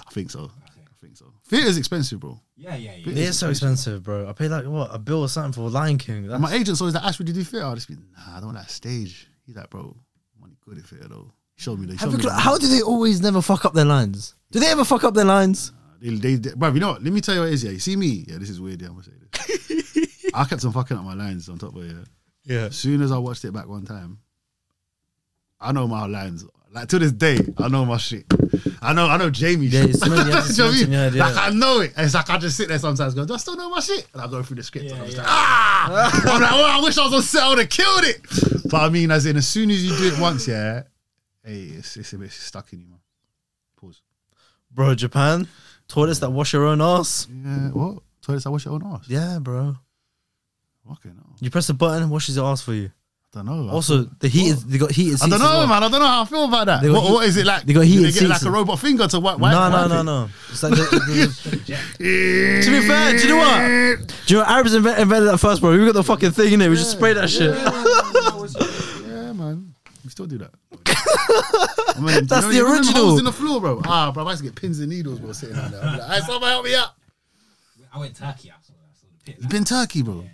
I 0.07 0.11
think 0.11 0.31
so. 0.31 0.49
I 0.65 0.71
think 0.99 1.15
so. 1.17 1.31
Theater's 1.47 1.77
expensive, 1.77 2.19
bro. 2.19 2.41
Yeah, 2.57 2.75
yeah, 2.75 2.95
yeah. 2.95 3.11
It 3.11 3.17
is 3.19 3.37
so 3.37 3.51
expensive, 3.51 4.01
bro. 4.01 4.27
I 4.27 4.33
paid 4.33 4.49
like 4.49 4.65
what 4.65 4.89
a 4.91 4.97
bill 4.97 5.21
or 5.21 5.29
something 5.29 5.53
for 5.53 5.69
Lion 5.69 5.99
King. 5.99 6.27
That's, 6.27 6.41
My 6.41 6.51
agent 6.51 6.81
always 6.81 6.95
like, 6.95 7.03
Ash, 7.03 7.19
would 7.19 7.27
you 7.27 7.33
do 7.35 7.43
theater? 7.43 7.67
I 7.67 7.75
just 7.75 7.87
be, 7.89 7.93
nah, 7.95 8.37
I 8.37 8.39
don't 8.39 8.47
want 8.47 8.57
that 8.57 8.71
stage. 8.71 9.27
He's 9.45 9.55
like, 9.55 9.69
bro, 9.69 9.95
money 10.45 10.81
good 10.81 11.09
though. 11.09 11.31
He 11.55 11.61
showed 11.61 11.79
me. 11.79 11.87
They 11.87 11.95
Have 11.95 12.11
me. 12.13 12.17
the 12.21 12.31
how 12.31 12.57
do 12.57 12.67
they 12.67 12.81
always 12.81 13.21
never 13.21 13.41
fuck 13.41 13.65
up 13.65 13.73
their 13.73 13.85
lines? 13.85 14.35
Do 14.51 14.59
they 14.59 14.67
ever 14.67 14.83
fuck 14.85 15.03
up 15.03 15.13
their 15.13 15.25
lines? 15.25 15.71
They, 16.01 16.09
they, 16.15 16.35
they, 16.35 16.49
bruv, 16.51 16.73
you 16.73 16.79
know 16.79 16.91
what? 16.91 17.03
Let 17.03 17.13
me 17.13 17.21
tell 17.21 17.35
you 17.35 17.41
what 17.41 17.49
it 17.49 17.53
is, 17.53 17.63
yeah. 17.63 17.71
You 17.71 17.79
see 17.79 17.95
me? 17.95 18.25
Yeah, 18.27 18.37
this 18.37 18.49
is 18.49 18.59
weird, 18.61 18.81
yeah, 18.81 18.89
I'm 18.89 18.93
gonna 18.93 19.05
say 19.05 19.11
this. 19.73 20.25
I 20.33 20.43
kept 20.45 20.63
on 20.65 20.71
fucking 20.73 20.97
up 20.97 21.03
my 21.03 21.13
lines 21.13 21.49
on 21.49 21.57
top 21.57 21.75
of 21.75 21.83
it, 21.83 21.95
yeah. 21.95 22.03
Yeah. 22.55 22.65
As 22.65 22.75
soon 22.75 23.01
as 23.01 23.11
I 23.11 23.17
watched 23.17 23.43
it 23.45 23.53
back 23.53 23.67
one 23.67 23.85
time, 23.85 24.19
I 25.59 25.71
know 25.71 25.87
my 25.87 26.05
lines. 26.05 26.45
Like 26.71 26.89
to 26.89 26.99
this 26.99 27.13
day, 27.13 27.39
I 27.57 27.69
know 27.69 27.85
my 27.85 27.95
shit. 27.97 28.25
I 28.81 28.91
know, 28.91 29.07
I 29.07 29.15
know 29.17 29.29
Jamie 29.29 29.67
Yeah, 29.67 29.83
shit. 29.83 29.89
it's 29.91 30.05
you 30.05 30.11
have 30.11 30.45
to 30.47 30.53
Do 30.53 30.63
you 30.63 30.87
know 30.87 30.97
what 30.97 31.05
I 31.05 31.09
mean? 31.09 31.15
your. 31.15 31.25
Like 31.25 31.37
I 31.37 31.49
know 31.51 31.79
it. 31.79 31.93
It's 31.97 32.13
like 32.13 32.29
I 32.29 32.37
just 32.37 32.57
sit 32.57 32.67
there 32.67 32.77
sometimes 32.79 33.13
going, 33.13 33.27
do 33.27 33.33
I 33.33 33.37
still 33.37 33.55
know 33.55 33.69
my 33.69 33.79
shit? 33.79 34.05
And 34.13 34.21
I 34.21 34.27
go 34.27 34.43
through 34.43 34.57
the 34.57 34.63
script 34.63 34.91
and 34.91 34.99
I'm 34.99 35.05
just 35.05 35.17
like, 35.17 35.25
ah! 35.27 36.11
I'm 36.25 36.41
like, 36.41 36.51
oh, 36.51 36.79
I 36.79 36.83
wish 36.83 36.97
I 36.97 37.05
was 37.05 37.13
on 37.13 37.21
set, 37.21 37.43
I 37.43 37.49
would 37.49 37.59
have 37.59 37.69
killed 37.69 38.03
it. 38.03 38.21
But 38.75 38.83
I 38.85 38.89
mean, 38.89 39.09
as 39.11 39.25
in, 39.25 39.37
as 39.37 39.47
soon 39.47 39.71
as 39.71 39.83
you 39.85 39.95
do 39.97 40.13
it 40.15 40.19
once, 40.19 40.47
yeah, 40.47 40.83
hey, 41.43 41.61
it's, 41.77 41.95
it's 41.97 42.11
a 42.13 42.17
bit 42.17 42.31
stuck 42.31 42.71
in 42.73 42.81
you, 42.81 42.87
man. 42.87 42.99
Pause. 43.79 44.01
Bro, 44.71 44.95
Japan, 44.95 45.47
toilets 45.87 46.19
that 46.19 46.29
wash 46.29 46.51
your 46.53 46.65
own 46.65 46.81
ass. 46.81 47.27
Yeah, 47.31 47.69
what? 47.71 48.03
Toilets 48.21 48.45
I 48.45 48.49
wash 48.49 48.65
your 48.65 48.73
own 48.73 48.83
ass. 48.85 49.05
Yeah, 49.07 49.39
bro. 49.39 49.75
Okay, 50.93 51.09
no. 51.15 51.23
You 51.39 51.49
press 51.49 51.69
a 51.69 51.73
button, 51.73 52.03
it 52.03 52.07
washes 52.07 52.35
your 52.35 52.45
ass 52.51 52.61
for 52.61 52.73
you. 52.73 52.91
I 53.33 53.39
don't 53.39 53.47
know. 53.47 53.69
I 53.69 53.73
Also, 53.73 54.03
the 54.03 54.29
heat 54.29 54.47
is 54.47 54.65
they 54.65 54.77
got 54.77 54.91
heated 54.91 55.19
seats. 55.19 55.23
I 55.23 55.27
don't 55.27 55.41
as 55.41 55.41
know, 55.41 55.57
well. 55.57 55.67
man. 55.67 55.83
I 55.83 55.89
don't 55.89 55.99
know 55.99 56.07
how 56.07 56.21
I 56.21 56.25
feel 56.25 56.45
about 56.45 56.67
that. 56.67 56.81
They 56.81 56.87
got 56.87 56.93
What, 56.95 57.03
heat- 57.03 57.13
what 57.13 57.25
is 57.27 57.35
it 57.37 57.45
like? 57.45 57.63
they 57.65 57.73
got 57.73 57.81
Do 57.81 57.87
heated 57.87 58.05
they 58.05 58.11
get 58.19 58.29
like 58.29 58.37
seats. 58.39 58.47
a 58.47 58.51
robot 58.51 58.79
finger 58.79 59.07
to 59.09 59.19
wipe? 59.19 59.39
wipe 59.39 59.51
No, 59.51 59.69
no, 59.69 59.87
no, 59.87 60.01
no. 60.03 60.29
It's 60.51 60.63
like 60.63 60.71
the, 60.71 60.77
the- 60.77 61.65
to 62.63 62.71
be 62.71 62.87
fair, 62.87 63.11
do 63.11 63.17
you 63.23 63.27
know 63.29 63.37
what? 63.37 64.15
do 64.25 64.33
you 64.33 64.39
know 64.39 64.45
Arabs 64.45 64.73
invent, 64.73 64.99
invented 64.99 65.27
that 65.29 65.37
first, 65.39 65.59
bro? 65.59 65.71
We 65.77 65.85
got 65.85 65.95
the 65.95 66.03
fucking 66.03 66.31
thing 66.31 66.53
in 66.53 66.61
it. 66.61 66.69
We 66.69 66.75
just 66.77 66.91
spray 66.91 67.11
that 67.13 67.29
shit. 67.29 67.51
Yeah, 70.05 70.09
man. 70.09 70.09
We 70.09 70.09
still 70.11 70.25
do 70.27 70.37
that. 70.39 70.51
I 71.97 71.99
mean, 71.99 72.25
That's 72.27 72.45
you 72.45 72.51
the 72.51 72.57
you 72.57 72.63
them 72.65 72.73
original. 72.73 73.03
holes 73.05 73.19
in 73.19 73.25
the 73.25 73.31
floor, 73.31 73.59
bro. 73.61 73.81
Ah, 73.85 74.11
bro, 74.11 74.25
I 74.25 74.31
used 74.31 74.43
to 74.43 74.49
get 74.49 74.55
pins 74.55 74.79
and 74.79 74.89
needles, 74.89 75.19
bro, 75.19 75.31
sitting 75.31 75.57
on 75.57 75.71
there. 75.71 75.81
I'm 75.81 75.97
like, 75.99 76.09
hey, 76.09 76.19
someone 76.21 76.49
help 76.49 76.65
me 76.65 76.75
out. 76.75 76.89
I 77.93 77.99
went 77.99 78.15
Turkey. 78.15 78.51
I 78.51 78.55
saw 78.61 78.73
that. 78.73 78.79
I 78.91 78.93
saw 78.99 79.07
the 79.17 79.31
pit. 79.31 79.37
You 79.41 79.47
been 79.47 79.63
Turkey, 79.63 80.01
bro? 80.03 80.25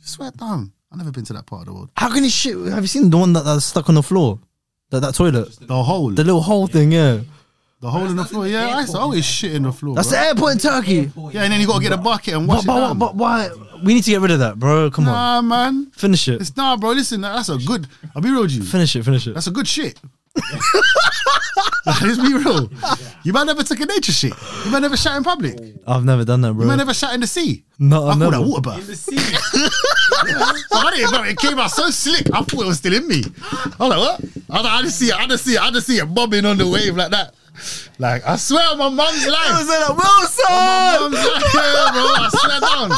Swear 0.00 0.30
down. 0.30 0.72
I've 0.90 0.98
never 0.98 1.10
been 1.10 1.24
to 1.26 1.32
that 1.34 1.46
part 1.46 1.62
of 1.62 1.66
the 1.66 1.74
world. 1.74 1.90
How 1.96 2.10
can 2.12 2.24
you 2.24 2.30
shit? 2.30 2.56
Have 2.72 2.82
you 2.82 2.86
seen 2.88 3.10
the 3.10 3.16
one 3.18 3.32
that, 3.34 3.44
that's 3.44 3.64
stuck 3.66 3.88
on 3.88 3.94
the 3.96 4.02
floor? 4.02 4.38
That 4.90 5.00
that 5.00 5.14
toilet, 5.14 5.54
The 5.60 5.82
hole, 5.82 6.10
the 6.10 6.24
little 6.24 6.40
hole 6.40 6.66
thing. 6.66 6.92
Yeah, 6.92 7.20
the 7.80 7.90
hole 7.90 8.06
in 8.06 8.16
the 8.16 8.24
floor. 8.24 8.46
Yeah, 8.46 8.68
I 8.68 8.80
used 8.80 8.92
to 8.92 8.98
always 8.98 9.22
shit 9.26 9.52
in 9.54 9.64
the 9.64 9.72
floor. 9.72 9.94
that's 9.96 10.08
bro. 10.08 10.18
the 10.18 10.24
airport 10.26 10.52
in 10.52 10.58
Turkey. 10.60 11.12
Yeah, 11.32 11.42
and 11.42 11.52
then 11.52 11.60
you 11.60 11.66
gotta 11.66 11.82
get 11.82 11.92
a 11.92 11.98
bucket 11.98 12.32
and 12.34 12.48
wash 12.48 12.64
But, 12.64 12.72
it 12.72 12.74
but, 12.74 12.86
down. 12.88 12.98
but 12.98 13.14
why? 13.16 13.50
We 13.84 13.94
need 13.94 14.04
to 14.04 14.10
get 14.10 14.20
rid 14.20 14.30
of 14.32 14.38
that, 14.40 14.58
bro. 14.58 14.90
Come 14.90 15.06
on, 15.08 15.12
Nah, 15.14 15.42
man. 15.42 15.90
finish 15.92 16.28
it. 16.28 16.40
It's 16.40 16.56
nah, 16.56 16.76
bro. 16.76 16.90
Listen, 16.90 17.20
that's 17.20 17.48
a 17.48 17.58
good. 17.58 17.86
I'll 18.14 18.22
be 18.22 18.30
real 18.30 18.42
with 18.42 18.52
you. 18.52 18.62
Finish 18.62 18.96
it. 18.96 19.04
Finish 19.04 19.26
it. 19.26 19.34
That's 19.34 19.46
a 19.46 19.50
good 19.52 19.66
shit. 19.68 19.98
Let's 21.86 22.18
be 22.18 22.34
real. 22.34 22.70
You 23.24 23.32
might 23.32 23.44
never 23.44 23.62
took 23.62 23.80
a 23.80 23.86
nature 23.86 24.12
shit. 24.12 24.32
You 24.64 24.70
might 24.70 24.80
never 24.80 24.96
shot 24.96 25.16
in 25.16 25.24
public. 25.24 25.58
You 25.58 25.78
I've 25.86 26.04
never 26.04 26.24
done 26.24 26.42
that, 26.42 26.52
bro. 26.52 26.62
You 26.62 26.68
might 26.68 26.76
never 26.76 26.94
shot 26.94 27.14
in 27.14 27.20
the 27.20 27.26
sea. 27.26 27.64
no, 27.78 28.06
I 28.06 28.10
I've 28.12 28.18
call 28.18 28.30
never. 28.30 28.42
that 28.44 28.48
water 28.48 28.70
In 28.70 28.76
bath. 28.78 28.86
the 28.86 28.96
sea. 28.96 29.16
I 30.72 30.90
didn't, 30.94 31.10
bro, 31.10 31.22
it 31.24 31.38
came 31.38 31.58
out 31.58 31.70
so 31.70 31.90
slick. 31.90 32.26
I 32.32 32.42
thought 32.42 32.62
it 32.62 32.66
was 32.66 32.78
still 32.78 32.94
in 32.94 33.08
me. 33.08 33.22
I 33.50 33.74
was 33.78 33.88
like, 33.88 33.98
what? 33.98 34.20
I, 34.50 34.56
was 34.56 34.64
like, 34.64 34.72
I 34.72 34.82
just 34.82 34.98
see 34.98 35.08
it. 35.08 35.14
I 35.16 35.26
just 35.26 35.44
see 35.44 35.54
it. 35.54 35.60
I 35.62 35.70
just 35.70 35.86
see 35.86 35.98
it 35.98 36.06
bobbing 36.14 36.44
on 36.44 36.56
the 36.58 36.68
wave 36.68 36.96
like 36.96 37.10
that. 37.10 37.34
Like 37.98 38.26
I 38.26 38.36
swear 38.36 38.68
on 38.70 38.78
my 38.78 38.88
mum's 38.88 39.26
life. 39.36 39.66
Wilson. 39.66 40.44
Mum's 40.48 41.14
life, 41.14 41.54
yeah, 41.54 41.90
bro. 41.92 42.04
I 42.04 42.28
swear 42.32 42.60
down. 42.60 42.92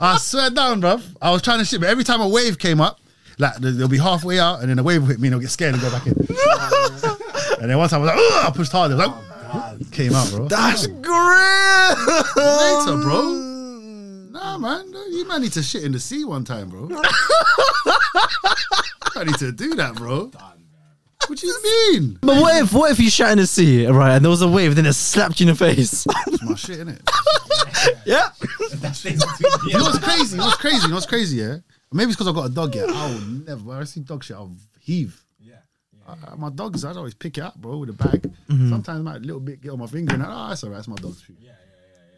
I 0.00 0.16
swear 0.18 0.50
down, 0.50 0.80
bro. 0.80 1.00
I 1.20 1.30
was 1.30 1.42
trying 1.42 1.58
to 1.58 1.64
shit, 1.64 1.80
but 1.80 1.88
every 1.88 2.04
time 2.04 2.20
a 2.20 2.28
wave 2.28 2.58
came 2.58 2.80
up, 2.80 3.00
like 3.38 3.56
they- 3.56 3.70
they'll 3.70 3.88
be 3.88 3.98
halfway 3.98 4.38
out, 4.38 4.60
and 4.60 4.68
then 4.68 4.76
the 4.76 4.82
wave 4.82 5.00
will 5.02 5.08
hit 5.08 5.20
me, 5.20 5.28
and 5.28 5.32
they'll 5.34 5.40
get 5.40 5.50
scared 5.50 5.74
and 5.74 5.82
go 5.82 5.90
back 5.90 6.06
in. 6.06 6.12
and 7.60 7.70
then 7.70 7.78
one 7.78 7.88
time 7.88 8.00
I 8.02 8.04
was 8.04 8.08
like, 8.14 8.18
Ugh! 8.18 8.44
I 8.46 8.50
pushed 8.54 8.72
hard. 8.72 8.90
It 8.90 8.96
was 8.96 9.06
like, 9.06 9.90
came 9.92 10.14
out, 10.14 10.30
bro. 10.30 10.48
That's 10.48 10.86
great. 10.86 11.96
Later, 12.36 12.96
bro. 13.02 13.22
Nah, 14.32 14.58
man. 14.58 14.92
You 15.10 15.24
might 15.28 15.40
need 15.42 15.52
to 15.52 15.62
shit 15.62 15.84
in 15.84 15.92
the 15.92 16.00
sea 16.00 16.24
one 16.24 16.44
time, 16.44 16.68
bro. 16.68 16.88
I 19.14 19.24
need 19.24 19.36
to 19.38 19.52
do 19.52 19.74
that, 19.74 19.94
bro. 19.94 20.30
What 21.28 21.38
do 21.38 21.46
you 21.46 21.62
mean? 21.62 22.18
But 22.20 22.40
what 22.40 22.62
if 22.62 22.72
what 22.72 22.90
if 22.90 22.98
you 22.98 23.08
shot 23.10 23.30
in 23.32 23.38
the 23.38 23.46
sea, 23.46 23.86
right, 23.86 24.16
and 24.16 24.24
there 24.24 24.30
was 24.30 24.42
a 24.42 24.48
wave, 24.48 24.74
then 24.76 24.86
it 24.86 24.92
slapped 24.94 25.40
you 25.40 25.44
in 25.48 25.54
the 25.54 25.58
face? 25.58 26.06
It's 26.26 26.42
my 26.42 26.54
shit, 26.56 26.80
innit? 26.80 27.00
yeah. 28.04 28.28
That 28.76 28.94
stays 28.96 29.24
between 29.24 29.70
You 29.72 29.78
know 29.78 29.84
what's 29.84 29.98
crazy? 29.98 30.32
You 30.32 30.38
know 30.38 30.44
what's 30.46 30.56
crazy? 30.56 30.82
You 30.82 30.88
know 30.88 30.94
what's 30.96 31.06
crazy, 31.06 31.36
yeah? 31.38 31.56
Maybe 31.92 32.10
it's 32.10 32.16
because 32.16 32.28
I've 32.28 32.34
got 32.34 32.46
a 32.50 32.54
dog, 32.54 32.74
yeah. 32.74 32.86
I'll 32.88 33.18
never, 33.20 33.62
when 33.62 33.76
I 33.78 33.84
see 33.84 34.00
dog 34.00 34.24
shit, 34.24 34.36
I'll 34.36 34.54
heave. 34.80 35.22
Yeah. 35.40 35.56
I- 36.08 36.34
my 36.36 36.50
dogs, 36.50 36.84
I'd 36.84 36.96
always 36.96 37.14
pick 37.14 37.38
it 37.38 37.42
up, 37.42 37.54
bro, 37.56 37.78
with 37.78 37.90
a 37.90 37.92
bag. 37.92 38.22
Mm-hmm. 38.48 38.68
Sometimes 38.70 39.02
my 39.04 39.18
little 39.18 39.40
bit 39.40 39.60
get 39.60 39.70
on 39.70 39.78
my 39.78 39.86
finger 39.86 40.14
and 40.14 40.22
I, 40.22 40.46
oh, 40.46 40.48
that's 40.50 40.64
all 40.64 40.70
right, 40.70 40.78
it's 40.78 40.88
my 40.88 40.96
dog's 40.96 41.22
food. 41.22 41.36
Yeah, 41.40 41.50
yeah, 41.50 41.54
yeah. 41.58 41.61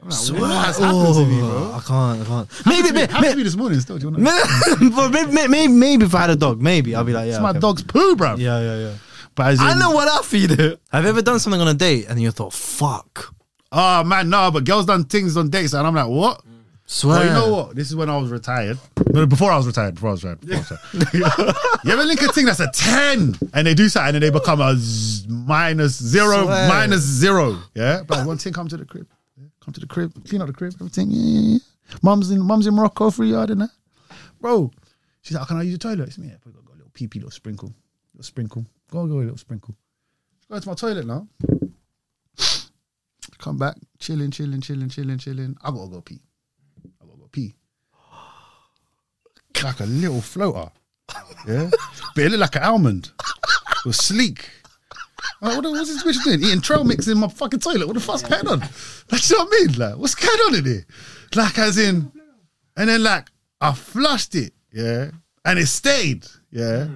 I'm 0.04 0.10
like, 0.10 0.40
what 0.40 0.50
has 0.66 0.78
happened 0.78 1.14
to 1.14 1.26
me, 1.26 1.40
oh, 1.42 1.48
bro? 1.48 1.70
Oh, 1.72 1.72
I 1.74 1.80
can't. 1.86 2.20
I 2.20 2.24
can't. 2.24 2.66
Maybe, 2.66 2.92
maybe, 2.92 3.12
Happened 3.12 3.30
to 3.32 3.36
me 3.36 3.42
this 3.42 3.56
morning 3.56 3.80
still, 3.80 3.98
do 3.98 4.06
you 4.06 4.12
want 4.12 4.26
to 4.26 4.76
maybe, 4.80 4.94
but 4.94 5.10
maybe, 5.10 5.48
maybe, 5.48 5.72
maybe 5.72 6.04
if 6.04 6.14
I 6.14 6.20
had 6.22 6.30
a 6.30 6.36
dog, 6.36 6.60
maybe 6.60 6.94
I'll 6.94 7.04
be 7.04 7.12
like, 7.12 7.26
yeah. 7.26 7.32
It's 7.34 7.40
my 7.40 7.50
okay. 7.50 7.58
dog's 7.60 7.82
poo, 7.82 8.14
bro. 8.16 8.36
Yeah, 8.36 8.60
yeah, 8.60 8.78
yeah. 8.88 8.94
But 9.34 9.46
as 9.52 9.60
I 9.60 9.72
in- 9.72 9.78
know 9.78 9.90
what 9.90 10.08
I 10.08 10.22
feed 10.22 10.52
it. 10.52 10.80
Have 10.92 11.04
you 11.04 11.10
ever 11.10 11.22
done 11.22 11.38
something 11.40 11.60
on 11.60 11.68
a 11.68 11.74
date 11.74 12.06
and 12.08 12.20
you 12.20 12.30
thought, 12.30 12.52
fuck? 12.52 13.34
Oh 13.72 14.04
man, 14.04 14.30
no, 14.30 14.50
but 14.52 14.64
girls 14.64 14.86
done 14.86 15.04
things 15.04 15.36
on 15.36 15.50
dates, 15.50 15.72
and 15.72 15.84
I'm 15.86 15.94
like, 15.94 16.08
what? 16.08 16.42
Swear. 16.86 17.16
Well, 17.18 17.26
you 17.26 17.32
know 17.32 17.56
what? 17.56 17.76
This 17.76 17.88
is 17.88 17.96
when 17.96 18.10
I 18.10 18.16
was 18.18 18.30
retired. 18.30 18.78
No, 19.10 19.24
before 19.26 19.50
I 19.50 19.56
was 19.56 19.66
retired. 19.66 19.94
Before 19.94 20.10
I 20.10 20.12
was 20.12 20.22
retired. 20.22 20.40
Before 20.44 20.60
I 20.60 20.60
was 20.60 20.70
retired. 20.74 21.54
you 21.84 21.92
ever 21.92 22.04
link 22.04 22.20
a 22.20 22.30
thing 22.30 22.44
that's 22.44 22.60
a 22.60 22.70
10 22.70 23.36
and 23.54 23.66
they 23.66 23.72
do 23.72 23.88
something 23.88 24.16
and 24.16 24.22
they 24.22 24.28
become 24.30 24.60
a 24.60 24.74
z- 24.76 25.26
minus 25.28 26.00
zero, 26.00 26.44
Swear. 26.44 26.68
minus 26.68 27.00
zero. 27.00 27.56
Yeah? 27.74 28.02
But 28.06 28.26
one 28.26 28.36
thing 28.36 28.52
come 28.52 28.68
to 28.68 28.76
the 28.76 28.84
crib. 28.84 29.08
Come 29.64 29.72
to 29.74 29.80
the 29.80 29.86
crib, 29.86 30.12
clean 30.28 30.42
up 30.42 30.46
the 30.46 30.52
crib, 30.52 30.74
everything. 30.74 31.10
Yeah, 31.10 31.22
yeah, 31.22 31.40
yeah. 31.52 31.58
Mum's 32.02 32.30
in, 32.30 32.40
mum's 32.42 32.66
in 32.66 32.74
Morocco, 32.74 33.10
free 33.10 33.30
yard 33.30 33.50
and 33.50 33.62
that. 33.62 33.70
Bro, 34.40 34.70
she's 35.22 35.34
like, 35.34 35.42
oh, 35.42 35.46
can 35.46 35.56
I 35.56 35.62
use 35.62 35.72
the 35.74 35.78
toilet? 35.78 36.08
It's 36.08 36.18
me. 36.18 36.28
Yeah, 36.28 36.34
got 36.44 36.64
got 36.64 36.74
a 36.74 36.76
little 36.76 36.90
pee 36.92 37.06
pee, 37.06 37.18
little 37.18 37.30
sprinkle. 37.30 37.72
Little 38.12 38.24
sprinkle. 38.24 38.66
Go, 38.90 39.06
go, 39.06 39.14
a 39.14 39.20
little 39.20 39.38
sprinkle. 39.38 39.74
Go 40.50 40.58
to 40.58 40.68
my 40.68 40.74
toilet 40.74 41.06
now. 41.06 41.26
Come 43.38 43.58
back, 43.58 43.76
chilling, 43.98 44.30
chilling, 44.30 44.60
chilling, 44.60 44.90
chilling, 44.90 45.18
chilling. 45.18 45.56
I 45.62 45.70
gotta 45.70 45.88
go 45.88 46.00
pee. 46.02 46.20
I 47.00 47.06
gotta 47.06 47.18
go 47.18 47.28
pee. 47.32 47.54
Like 49.62 49.80
a 49.80 49.84
little 49.84 50.20
floater. 50.20 50.70
Yeah. 51.48 51.70
But 52.14 52.24
it 52.24 52.30
looked 52.30 52.40
like 52.40 52.56
an 52.56 52.62
almond. 52.64 53.12
It 53.18 53.86
was 53.86 53.96
sleek. 53.96 54.50
Like, 55.40 55.56
what 55.56 55.70
what's 55.70 55.88
this 55.88 56.02
bitch 56.04 56.24
doing? 56.24 56.42
Eating 56.42 56.60
trail 56.60 56.84
mix 56.84 57.08
in 57.08 57.18
my 57.18 57.28
fucking 57.28 57.60
toilet. 57.60 57.86
What 57.86 57.94
the 57.94 58.00
fuck's 58.00 58.22
going 58.22 58.46
on? 58.46 58.60
Like, 58.60 59.30
you 59.30 59.36
know 59.36 59.44
what 59.44 59.54
I 59.54 59.66
mean? 59.66 59.78
Like, 59.78 59.96
what's 59.96 60.14
going 60.14 60.38
on 60.46 60.54
in 60.56 60.64
here? 60.64 60.86
Like, 61.34 61.58
as 61.58 61.78
in, 61.78 62.10
and 62.76 62.88
then 62.88 63.02
like, 63.02 63.28
I 63.60 63.72
flushed 63.72 64.34
it, 64.34 64.52
yeah, 64.72 65.10
and 65.44 65.58
it 65.58 65.66
stayed, 65.66 66.26
yeah. 66.50 66.88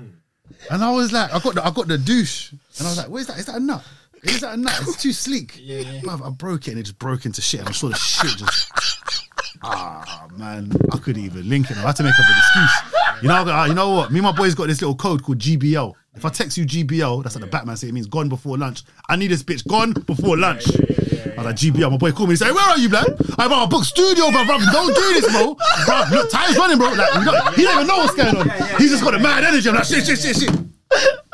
And 0.70 0.82
I 0.82 0.90
was 0.90 1.12
like, 1.12 1.32
I 1.32 1.38
got 1.38 1.54
the, 1.54 1.64
I 1.64 1.70
got 1.70 1.88
the 1.88 1.98
douche, 1.98 2.52
and 2.52 2.86
I 2.86 2.90
was 2.90 2.98
like, 2.98 3.08
where's 3.08 3.26
that? 3.28 3.38
Is 3.38 3.46
that 3.46 3.56
a 3.56 3.60
nut? 3.60 3.84
Is 4.22 4.40
that 4.40 4.54
a 4.54 4.56
nut? 4.56 4.78
It's 4.82 5.00
too 5.00 5.12
sleek. 5.12 5.58
Yeah, 5.68 5.80
yeah. 5.80 6.00
Bruv, 6.00 6.26
I 6.26 6.30
broke 6.30 6.66
it 6.66 6.72
and 6.72 6.80
it 6.80 6.84
just 6.84 6.98
broke 6.98 7.26
into 7.26 7.40
shit. 7.40 7.60
And 7.60 7.68
I 7.68 7.72
saw 7.72 7.88
the 7.88 7.94
shit 7.94 8.36
just. 8.36 8.72
Ah 9.60 10.28
man, 10.36 10.70
I 10.92 10.98
couldn't 10.98 11.24
even 11.24 11.48
link 11.48 11.68
it. 11.70 11.76
I 11.78 11.80
had 11.80 11.96
to 11.96 12.04
make 12.04 12.12
up 12.12 12.20
an 12.20 12.36
excuse. 12.36 13.22
You 13.22 13.28
know, 13.28 13.64
you 13.64 13.74
know 13.74 13.90
what? 13.90 14.12
Me 14.12 14.18
and 14.18 14.24
my 14.24 14.32
boys 14.32 14.54
got 14.54 14.68
this 14.68 14.80
little 14.80 14.94
code 14.94 15.24
called 15.24 15.38
GBL. 15.38 15.94
If 16.18 16.24
I 16.24 16.30
text 16.30 16.58
you 16.58 16.66
GBL, 16.66 17.22
that's 17.22 17.36
like 17.36 17.44
the 17.44 17.50
Batman 17.50 17.76
say 17.76 17.86
it 17.86 17.94
means 17.94 18.08
gone 18.08 18.28
before 18.28 18.58
lunch. 18.58 18.82
I 19.08 19.14
need 19.14 19.28
this 19.28 19.44
bitch 19.44 19.64
gone 19.68 19.92
before 19.92 20.36
lunch. 20.36 20.66
I 20.66 21.36
was 21.36 21.46
like 21.46 21.54
GBL. 21.54 21.92
My 21.92 21.96
boy 21.96 22.10
called 22.10 22.28
me 22.28 22.32
and 22.32 22.40
said, 22.40 22.50
"Where 22.50 22.68
are 22.68 22.76
you, 22.76 22.88
blood? 22.88 23.14
I 23.38 23.46
bought 23.46 23.66
a 23.66 23.68
book 23.68 23.84
studio, 23.84 24.28
bro. 24.32 24.44
bro. 24.44 24.58
Don't 24.58 24.92
do 24.96 25.12
this, 25.14 25.30
bro. 25.30 25.56
Bro, 25.86 26.04
look, 26.10 26.28
time's 26.28 26.56
running, 26.56 26.76
bro. 26.76 26.88
Like, 26.90 27.14
you 27.14 27.24
know, 27.24 27.50
he 27.52 27.62
don't 27.62 27.74
even 27.76 27.86
know 27.86 27.98
what's 27.98 28.16
going 28.16 28.36
on. 28.36 28.50
He's 28.78 28.90
just 28.90 29.04
got 29.04 29.14
a 29.14 29.20
mad 29.20 29.44
energy. 29.44 29.68
I'm 29.68 29.76
like, 29.76 29.84
shit, 29.84 30.04
shit, 30.04 30.18
shit, 30.18 30.36
shit. 30.38 30.50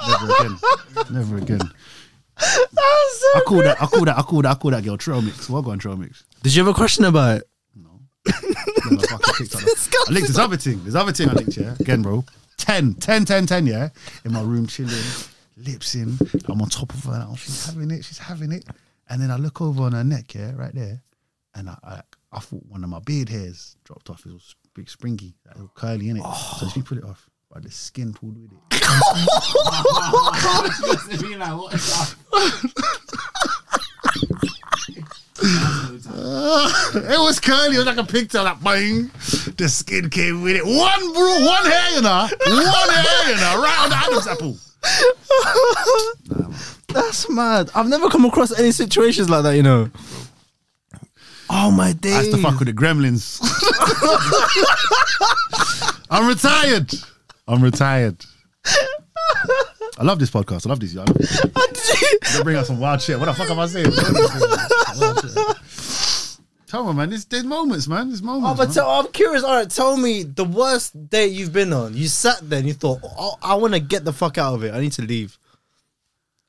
Never 0.07 0.35
again. 0.35 0.59
Never 1.11 1.37
again. 1.39 1.61
I 2.37 3.41
call 3.47 3.63
that. 3.63 3.77
I 3.81 3.87
call 3.87 4.05
that. 4.05 4.19
I 4.19 4.23
call 4.23 4.43
that. 4.43 4.51
I 4.51 4.55
call 4.55 4.71
that 4.73 4.85
girl 4.85 4.99
trail 4.99 5.23
mix. 5.23 5.49
What 5.49 5.63
go 5.63 5.71
on 5.71 5.79
trail 5.79 5.97
mix? 5.97 6.25
Did 6.43 6.55
you 6.55 6.63
have 6.63 6.75
a 6.75 6.77
question 6.77 7.07
about 7.07 7.39
it? 7.39 7.49
Never 8.27 9.07
fucking 9.07 9.35
picked 9.47 9.55
up. 9.55 9.63
I 9.63 10.13
linked 10.13 10.29
this 10.29 10.39
other 10.39 10.59
thing. 10.59 10.85
This 10.85 10.95
other 10.95 11.13
thing 11.13 11.31
I 11.31 11.33
linked, 11.33 11.57
yeah. 11.57 11.75
Again, 11.81 12.03
bro. 12.03 12.23
10, 12.57 12.95
10, 12.95 13.25
10, 13.25 13.47
10, 13.47 13.67
yeah. 13.67 13.89
In 14.25 14.33
my 14.33 14.43
room, 14.43 14.67
chilling, 14.67 14.95
lips 15.57 15.95
in. 15.95 16.19
I'm 16.49 16.61
on 16.61 16.69
top 16.69 16.93
of 16.93 17.05
her 17.05 17.19
now. 17.19 17.29
Oh, 17.33 17.37
she's 17.37 17.67
having 17.67 17.91
it. 17.91 18.05
She's 18.05 18.19
having 18.19 18.53
it. 18.53 18.65
And 19.09 19.21
then 19.21 19.31
I 19.31 19.37
look 19.37 19.61
over 19.61 19.85
on 19.85 19.93
her 19.93 20.05
neck, 20.05 20.35
yeah, 20.35 20.53
right 20.55 20.75
there. 20.75 21.03
And 21.55 21.69
I, 21.69 21.77
I, 21.85 22.01
I 22.33 22.41
thought 22.41 22.65
one 22.67 22.83
of 22.83 22.91
my 22.91 23.01
beard 23.01 23.29
hairs 23.29 23.77
dropped 23.85 24.11
off. 24.11 24.27
It 24.27 24.33
was 24.33 24.55
big 24.75 24.89
springy, 24.89 25.35
like, 25.47 25.61
all 25.61 25.71
curly 25.75 26.09
in 26.09 26.17
it. 26.17 26.25
So 26.59 26.69
she 26.69 26.83
pulled 26.83 26.99
it 26.99 27.05
off. 27.05 27.29
But 27.51 27.63
the 27.63 27.71
skin 27.71 28.13
pulled 28.15 28.41
with 28.41 28.53
it. 28.53 28.59
Be 35.41 35.47
like, 35.49 35.83
what 35.83 35.95
is 35.95 36.05
that? 36.95 37.13
it 37.13 37.19
was 37.19 37.41
curly. 37.41 37.75
It 37.75 37.79
was 37.79 37.87
like 37.87 37.97
a 37.97 38.05
pigtail, 38.05 38.45
like 38.45 38.63
bang. 38.63 39.11
The 39.57 39.69
skin 39.69 40.09
came 40.11 40.43
with 40.43 40.57
it. 40.57 40.65
One 40.65 41.13
bro, 41.13 41.45
one 41.47 41.65
hair, 41.67 41.91
you 41.97 42.03
know, 42.03 42.29
one 42.31 42.91
hair, 42.95 43.31
you 43.31 43.37
know, 43.37 43.61
right 43.63 43.79
on 43.83 43.91
the 43.91 43.97
Adam's 43.97 44.27
apple. 44.27 44.57
That's 46.95 47.29
mad. 47.29 47.71
I've 47.75 47.89
never 47.89 48.09
come 48.09 48.25
across 48.25 48.57
any 48.59 48.71
situations 48.71 49.29
like 49.29 49.43
that, 49.43 49.57
you 49.57 49.63
know. 49.63 49.91
Oh 51.51 51.71
my 51.71 51.89
I 51.89 51.93
days. 51.95 52.27
used 52.27 52.37
to 52.37 52.43
fuck 52.43 52.59
with 52.59 52.69
the 52.69 52.73
gremlins. 52.75 53.41
I'm 56.11 56.27
retired. 56.29 56.93
I'm 57.49 57.63
retired. 57.63 58.25
I 59.97 60.03
love 60.05 60.19
this 60.19 60.31
podcast. 60.31 60.67
I 60.67 60.71
love 60.71 60.81
this. 60.81 60.97
I 60.97 61.01
love 61.01 61.17
it. 61.17 61.51
They 62.37 62.43
bring 62.43 62.57
out 62.57 62.67
some 62.67 62.81
wild 62.81 63.01
shit. 63.01 63.19
What 63.19 63.27
the 63.27 63.35
fuck 63.35 63.49
am 63.51 63.61
I 63.61 63.67
saying? 63.67 63.93
Tell 66.67 66.85
me, 66.87 66.93
man. 66.95 67.11
There's, 67.11 67.25
there's 67.27 67.45
moments, 67.45 67.87
man. 67.87 68.09
There's 68.09 68.23
moments. 68.23 68.51
Oh, 68.51 68.57
but 68.57 68.69
man. 68.69 68.75
tell, 68.75 68.91
I'm 68.91 69.07
curious. 69.13 69.45
All 69.45 69.55
right, 69.55 69.71
tell 69.71 69.97
me 69.97 70.25
the 70.25 70.45
worst 70.45 71.09
date 71.11 71.33
you've 71.33 71.53
been 71.53 71.73
on. 71.73 71.95
You 71.95 72.09
sat 72.09 72.39
there 72.43 72.59
and 72.59 72.67
you 72.67 72.75
thought, 72.75 72.99
oh, 73.05 73.37
I 73.41 73.55
want 73.55 73.75
to 73.75 73.81
get 73.81 74.05
the 74.05 74.13
fuck 74.13 74.39
out 74.39 74.55
of 74.55 74.65
it. 74.65 74.75
I 74.75 74.81
need 74.81 74.91
to 74.93 75.03
leave. 75.03 75.39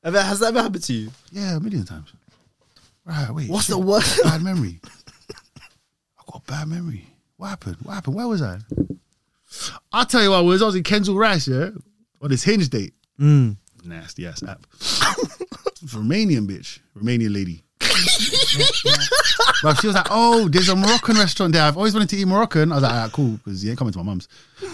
Ever, 0.04 0.20
has 0.22 0.40
that 0.40 0.48
ever 0.48 0.64
happened 0.64 0.84
to 0.86 0.94
you? 0.94 1.12
yeah, 1.32 1.58
a 1.58 1.60
million 1.60 1.86
times. 1.86 2.12
Right, 3.06 3.30
wait. 3.30 3.50
What's 3.50 3.66
shit. 3.68 3.76
the 3.76 3.82
worst? 3.82 4.24
Bad 4.24 4.42
memory. 4.42 4.80
I 5.36 6.24
got 6.32 6.42
a 6.48 6.52
bad 6.52 6.68
memory. 6.68 7.06
What 7.38 7.50
happened? 7.50 7.78
What 7.84 7.94
happened? 7.94 8.16
Where 8.16 8.28
was 8.28 8.42
I? 8.42 8.58
I'll 9.92 10.06
tell 10.06 10.24
you 10.24 10.32
what 10.32 10.38
I 10.38 10.42
was. 10.42 10.64
I 10.64 10.66
was 10.66 10.76
in 10.76 10.84
Kensal 10.84 11.16
Rise, 11.16 11.48
yeah, 11.48 11.70
on 12.22 12.30
this 12.30 12.44
hinge 12.44 12.70
date. 12.70 12.96
Mm. 13.20 13.58
Nasty 13.84 14.26
ass 14.28 14.44
app. 14.44 14.62
Romanian 15.88 16.48
bitch. 16.48 16.80
Romanian 16.98 17.34
lady. 17.34 17.64
but 19.64 19.76
she 19.80 19.88
was 19.88 19.96
like, 19.96 20.08
oh, 20.10 20.48
there's 20.50 20.70
a 20.70 20.76
Moroccan 20.76 21.16
restaurant 21.18 21.54
there. 21.54 21.64
I've 21.64 21.78
always 21.78 21.94
wanted 21.94 22.10
to 22.10 22.18
eat 22.18 22.26
Moroccan. 22.26 22.72
I 22.72 22.76
was 22.76 22.84
like, 22.84 22.92
all 22.94 22.98
right, 23.04 23.12
cool, 23.12 23.32
because 23.44 23.64
you 23.64 23.70
ain't 23.70 23.80
coming 23.80 23.92
to 23.94 24.00
my 24.00 24.04
mum's. 24.04 24.28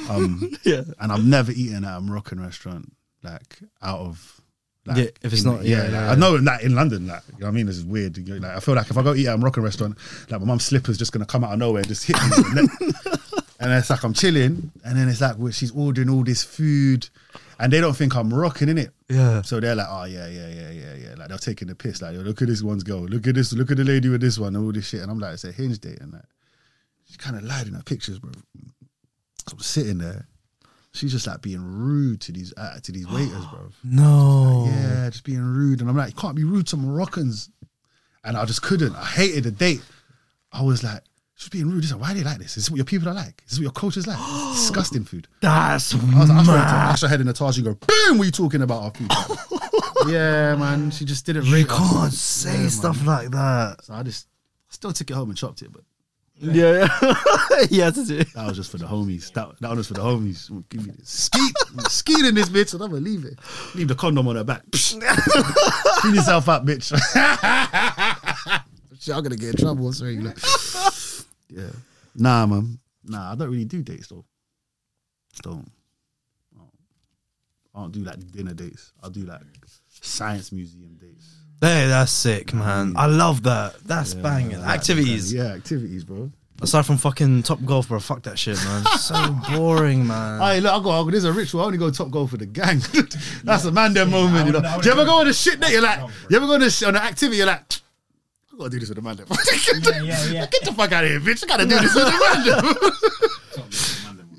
Um, 0.09 0.51
Yeah. 0.63 0.81
And 0.99 1.11
I've 1.11 1.25
never 1.25 1.51
eaten 1.51 1.83
at 1.85 1.97
a 1.97 2.01
Moroccan 2.01 2.39
restaurant, 2.41 2.91
like, 3.23 3.59
out 3.81 3.99
of. 3.99 4.41
Like, 4.85 4.97
Yeah, 4.97 5.03
if 5.21 5.33
it's 5.33 5.43
in- 5.43 5.51
not- 5.51 5.63
yeah, 5.65 5.83
like, 5.83 5.91
yeah, 5.91 6.11
I 6.11 6.15
know 6.15 6.37
that 6.37 6.63
in 6.63 6.73
London, 6.75 7.07
like, 7.07 7.21
you 7.27 7.39
know 7.39 7.45
what 7.45 7.49
I 7.49 7.51
mean? 7.51 7.65
This 7.67 7.77
is 7.77 7.85
weird. 7.85 8.17
Like, 8.27 8.43
I 8.55 8.59
feel 8.59 8.73
like 8.75 8.89
if 8.89 8.97
I 8.97 9.03
go 9.03 9.13
eat 9.13 9.27
at 9.27 9.35
a 9.35 9.37
Moroccan 9.37 9.63
restaurant, 9.63 9.97
like, 10.29 10.39
my 10.41 10.47
mum's 10.47 10.65
slipper's 10.65 10.97
just 10.97 11.11
gonna 11.11 11.25
come 11.25 11.43
out 11.43 11.53
of 11.53 11.59
nowhere 11.59 11.79
and 11.79 11.87
just 11.87 12.05
hit 12.05 12.15
me. 12.15 12.67
and 13.59 13.71
it's 13.73 13.89
like 13.91 14.03
I'm 14.03 14.13
chilling, 14.13 14.71
and 14.83 14.97
then 14.97 15.07
it's 15.07 15.21
like 15.21 15.37
well, 15.37 15.51
she's 15.51 15.71
ordering 15.71 16.09
all 16.09 16.23
this 16.23 16.43
food, 16.43 17.07
and 17.61 17.71
they 17.71 17.79
don't 17.79 17.95
think 17.95 18.15
I'm 18.15 18.33
rocking 18.33 18.69
in 18.69 18.79
it. 18.79 18.89
Yeah. 19.07 19.43
So 19.43 19.59
they're 19.59 19.75
like, 19.75 19.87
oh 19.87 20.05
yeah, 20.05 20.27
yeah, 20.27 20.47
yeah, 20.47 20.71
yeah, 20.71 20.95
yeah. 20.95 21.15
Like 21.15 21.29
they're 21.29 21.37
taking 21.37 21.67
the 21.67 21.75
piss. 21.75 22.01
Like, 22.01 22.15
Yo, 22.15 22.21
look 22.21 22.41
at 22.41 22.47
this 22.47 22.63
one's 22.63 22.83
girl. 22.83 23.01
Look 23.05 23.27
at 23.27 23.35
this. 23.35 23.53
Look 23.53 23.69
at 23.69 23.77
the 23.77 23.83
lady 23.83 24.09
with 24.09 24.21
this 24.21 24.39
one 24.39 24.55
and 24.55 24.65
all 24.65 24.71
this 24.71 24.87
shit. 24.87 25.01
And 25.01 25.11
I'm 25.11 25.19
like, 25.19 25.35
it's 25.35 25.43
a 25.43 25.51
hinge 25.51 25.77
date, 25.77 25.99
and 26.01 26.11
like, 26.11 26.23
she 27.05 27.17
kind 27.17 27.35
of 27.35 27.43
lied 27.43 27.67
in 27.67 27.73
her 27.75 27.83
pictures, 27.83 28.17
bro. 28.17 28.31
So 29.47 29.53
I'm 29.53 29.59
sitting 29.59 29.99
there. 29.99 30.27
She's 30.93 31.11
just 31.11 31.27
like 31.27 31.41
being 31.41 31.63
rude 31.63 32.19
to 32.21 32.31
these 32.31 32.51
uh, 32.57 32.79
to 32.81 32.91
these 32.91 33.07
waiters, 33.07 33.45
bro. 33.45 33.69
No. 33.83 34.65
Yeah, 34.67 35.09
just 35.11 35.23
being 35.23 35.43
rude. 35.43 35.81
And 35.81 35.89
I'm 35.89 35.95
like, 35.95 36.09
you 36.09 36.15
can't 36.15 36.35
be 36.35 36.43
rude 36.43 36.67
to 36.67 36.77
Moroccans. 36.77 37.49
And 38.23 38.35
I 38.35 38.45
just 38.45 38.63
couldn't. 38.63 38.95
I 38.95 39.05
hated 39.05 39.43
the 39.43 39.51
date. 39.51 39.81
I 40.51 40.63
was 40.63 40.83
like, 40.83 41.01
she's 41.41 41.49
being 41.49 41.69
rude. 41.69 41.83
She's 41.83 41.91
like, 41.91 42.01
why 42.01 42.13
do 42.13 42.19
you 42.19 42.25
like 42.25 42.37
this? 42.37 42.49
Is 42.57 42.63
this 42.65 42.69
what 42.69 42.77
your 42.77 42.85
people 42.85 43.09
are 43.09 43.13
like? 43.13 43.41
Is 43.45 43.51
this 43.51 43.59
what 43.59 43.63
your 43.63 43.71
culture's 43.71 44.05
like? 44.07 44.17
It's 44.19 44.61
disgusting 44.67 45.03
food. 45.03 45.27
That's 45.41 45.93
I 45.93 45.97
was 45.97 46.05
like, 46.05 46.15
I 46.15 46.19
was 46.19 46.29
ready 46.29 46.45
to 46.45 46.65
mad. 46.65 46.87
mash 46.89 47.01
her 47.01 47.07
head 47.07 47.21
in 47.21 47.27
the 47.27 47.33
Taj 47.33 47.57
and 47.57 47.65
go, 47.65 47.73
boom, 47.73 48.17
what 48.17 48.23
are 48.23 48.25
you 48.25 48.31
talking 48.31 48.61
about 48.61 48.83
our 48.83 48.91
food? 48.91 49.11
yeah, 50.11 50.55
man. 50.55 50.91
She 50.91 51.03
just 51.05 51.25
didn't 51.25 51.45
You 51.45 51.53
rate 51.53 51.69
us. 51.71 51.77
can't 51.93 52.13
say 52.13 52.61
Yeah, 52.63 52.69
stuff 52.69 52.97
man. 52.97 53.05
like 53.05 53.31
that. 53.31 53.83
So 53.85 53.93
I 53.95 54.03
just 54.03 54.27
still 54.69 54.93
took 54.93 55.09
it 55.09 55.13
home 55.13 55.29
and 55.29 55.37
chopped 55.37 55.61
it, 55.63 55.71
but 55.71 55.81
Yeah, 56.39 56.87
yeah. 57.69 57.89
that's 57.91 58.09
it. 58.09 58.33
that 58.33 58.47
was 58.47 58.55
just 58.57 58.71
for 58.71 58.77
the 58.77 58.85
homies. 58.85 59.31
That, 59.33 59.49
that 59.59 59.67
one 59.67 59.77
was 59.77 59.87
for 59.87 59.93
the 59.95 60.01
homies. 60.01 60.47
Give 60.69 60.85
me 60.85 60.93
this. 60.97 61.09
Skeet. 61.09 61.53
Skeet 61.89 62.25
in 62.25 62.35
this 62.35 62.49
bitch, 62.49 62.73
and 62.73 62.81
I'm 62.83 62.89
gonna 62.91 63.01
leave 63.01 63.25
it. 63.25 63.37
Leave 63.75 63.87
the 63.87 63.95
condom 63.95 64.27
on 64.27 64.35
her 64.35 64.43
back. 64.43 64.63
Clean 64.71 66.15
yourself 66.15 66.47
up, 66.49 66.65
bitch. 66.65 66.91
Shit, 68.99 69.15
I'm 69.15 69.23
gonna 69.23 69.35
get 69.35 69.49
in 69.49 69.55
trouble. 69.57 69.91
Sorry. 69.93 70.17
Like, 70.17 70.37
yeah. 71.51 71.69
Nah, 72.15 72.45
man. 72.45 72.79
Nah, 73.03 73.31
I 73.31 73.35
don't 73.35 73.49
really 73.49 73.65
do 73.65 73.81
dates 73.83 74.07
though. 74.07 74.25
Don't. 75.43 75.71
I 76.55 76.57
don't- 76.59 76.71
I 77.75 77.79
don't 77.81 77.91
do 77.91 77.99
like 78.01 78.31
dinner 78.31 78.53
dates. 78.53 78.91
I'll 79.01 79.09
do 79.09 79.21
like 79.21 79.41
science 79.89 80.51
museum 80.51 80.97
dates. 80.99 81.25
Hey, 81.61 81.87
that's 81.87 82.11
sick, 82.11 82.53
man. 82.53 82.93
I 82.95 83.05
love 83.05 83.43
that. 83.43 83.75
That's 83.85 84.13
banging. 84.15 84.57
I 84.57 84.73
Activities. 84.75 85.31
them 85.31 85.45
yeah, 85.45 85.53
activities, 85.53 86.03
bro. 86.03 86.31
Aside 86.61 86.85
from 86.85 86.97
fucking 86.97 87.43
Top 87.43 87.63
Golf, 87.65 87.87
bro. 87.87 87.99
Fuck 87.99 88.23
that 88.23 88.37
shit, 88.37 88.57
man. 88.65 88.83
so 88.99 89.15
boring, 89.55 90.05
man. 90.05 90.41
Hey, 90.41 90.59
look, 90.59 90.71
I 90.73 90.83
go. 90.83 91.09
There's 91.09 91.23
a 91.23 91.31
ritual. 91.33 91.61
I 91.61 91.65
only 91.65 91.77
go 91.77 91.89
top 91.91 92.11
Golf 92.11 92.31
for 92.31 92.37
the 92.37 92.45
gang. 92.45 92.79
That's 93.43 93.65
a 93.65 93.71
man 93.71 93.93
them 93.93 94.11
moment, 94.11 94.47
you 94.47 94.51
know. 94.53 94.61
Do 94.61 94.85
you 94.87 94.91
ever 94.91 95.05
go 95.05 95.21
on 95.21 95.27
a 95.27 95.33
shit 95.33 95.59
that 95.61 95.71
you're 95.71 95.81
like? 95.81 95.99
You 96.29 96.37
ever 96.37 96.45
go 96.47 96.53
on 96.55 96.61
a 96.63 96.69
sh- 96.69 96.83
on 96.83 96.95
an 96.95 97.01
activity? 97.01 97.37
You're 97.37 97.47
like, 97.47 97.63
I 98.53 98.57
gotta 98.57 98.69
do 98.69 98.79
this 98.79 98.89
with 98.89 98.97
the 98.97 99.01
man 99.01 99.15
them. 99.17 99.27
Yeah, 99.29 100.01
yeah, 100.03 100.25
yeah. 100.31 100.45
Get 100.51 100.63
the 100.65 100.73
fuck 100.73 100.91
out 100.91 101.03
of 101.03 101.09
here, 101.09 101.19
bitch! 101.19 101.43
I 101.43 101.47
gotta 101.47 101.65
do 101.65 101.79
this 101.79 101.95
with 101.95 102.05
the 102.05 102.11
man 103.61 103.81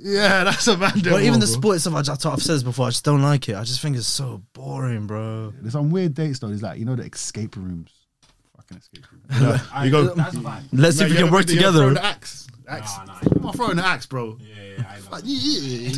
yeah, 0.05 0.45
that's 0.45 0.67
a 0.67 0.77
man 0.77 0.99
them. 0.99 1.13
But 1.13 1.23
even 1.23 1.39
the 1.39 1.47
bro. 1.47 1.55
sport 1.55 1.81
stuff, 1.81 1.95
I 1.95 2.03
just, 2.03 2.27
I've 2.27 2.43
said 2.43 2.55
this 2.57 2.63
before. 2.65 2.87
I 2.87 2.91
just 2.91 3.05
don't 3.05 3.23
like 3.23 3.49
it. 3.49 3.55
I 3.55 3.63
just 3.63 3.81
think 3.81 3.97
it's 3.97 4.07
so 4.07 4.43
boring, 4.53 5.07
bro. 5.07 5.53
There's 5.61 5.75
some 5.75 5.91
weird 5.91 6.15
dates 6.15 6.41
though. 6.41 6.49
There's 6.49 6.63
like 6.63 6.79
you 6.79 6.85
know 6.85 6.97
the 6.97 7.05
escape 7.05 7.57
rooms. 7.57 7.93
Fucking 8.57 8.79
escape 8.79 9.07
rooms. 9.11 9.23
You, 9.33 9.41
know, 9.41 9.83
you 9.85 9.91
go. 9.91 10.15
That's 10.15 10.37
fine. 10.39 10.65
Let's 10.73 10.99
see 10.99 11.05
if 11.05 11.11
we 11.11 11.17
can 11.17 11.31
work 11.31 11.47
been- 11.47 11.57
you 11.57 11.63
ever 11.63 11.71
together. 11.71 11.79
thrown 11.79 11.95
the 11.95 12.05
axe. 12.05 12.49
Axe. 12.69 12.99
Nah, 12.99 13.05
nah, 13.05 13.19
I'm 13.37 13.43
not 13.43 13.57
throwing 13.57 13.77
the 13.77 13.87
axe, 13.87 14.07
bro. 14.07 14.39
Yeah, 14.41 14.63
yeah, 14.79 14.85
I 14.89 14.99
know. 14.99 15.11
Like, 15.11 15.23
yeah. 15.25 15.93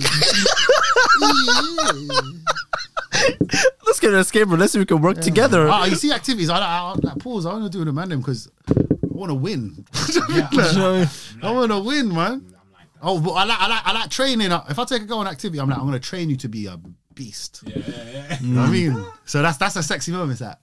Let's 3.87 4.01
get 4.01 4.13
an 4.13 4.19
escape 4.21 4.49
room. 4.49 4.59
Let's 4.61 4.73
see 4.73 4.79
if 4.79 4.83
we 4.83 4.87
can 4.87 5.01
work 5.03 5.21
together. 5.21 5.69
Ah, 5.69 5.85
you 5.87 5.95
see 5.95 6.13
activities. 6.13 6.51
I, 6.51 6.59
I, 6.59 6.63
I 6.63 6.95
like 7.03 7.19
pause. 7.19 7.47
I 7.47 7.53
want 7.53 7.65
to 7.65 7.71
do 7.79 7.85
them, 7.85 7.95
man, 7.95 8.09
them 8.09 8.21
because 8.21 8.51
I 8.69 8.73
want 9.03 9.31
to 9.31 9.35
win. 9.35 9.85
Yeah, 10.31 10.49
You 10.51 10.79
know 10.79 11.07
I 11.43 11.51
want 11.53 11.71
to 11.71 11.79
win, 11.81 12.09
man. 12.09 12.33
I'm 12.33 12.73
like. 12.73 12.89
Oh, 13.03 13.21
but 13.21 13.33
I 13.33 13.45
like, 13.45 13.61
I 13.61 13.69
like, 13.69 13.87
I 13.87 13.93
like 13.93 14.11
training. 14.11 14.51
If 14.69 14.79
I 14.79 14.85
take 14.85 15.03
a 15.03 15.05
go 15.05 15.19
on 15.19 15.29
activity, 15.29 15.61
I'm 15.61 15.69
like, 15.69 15.79
I'm 15.79 15.85
gonna 15.85 16.01
train 16.01 16.29
you 16.31 16.37
to 16.37 16.49
be 16.49 16.67
a 16.67 16.79
beast. 17.15 17.63
Yeah, 17.67 17.83
yeah, 17.87 18.05
yeah. 18.13 18.39
You 18.41 18.55
know 18.55 18.61
what 18.63 18.69
I 18.71 18.73
mean? 18.73 19.07
So 19.27 19.43
that's 19.43 19.59
that's 19.59 19.77
a 19.77 19.83
sexy 19.83 20.11
moment. 20.13 20.33
It's 20.33 20.41
like, 20.41 20.57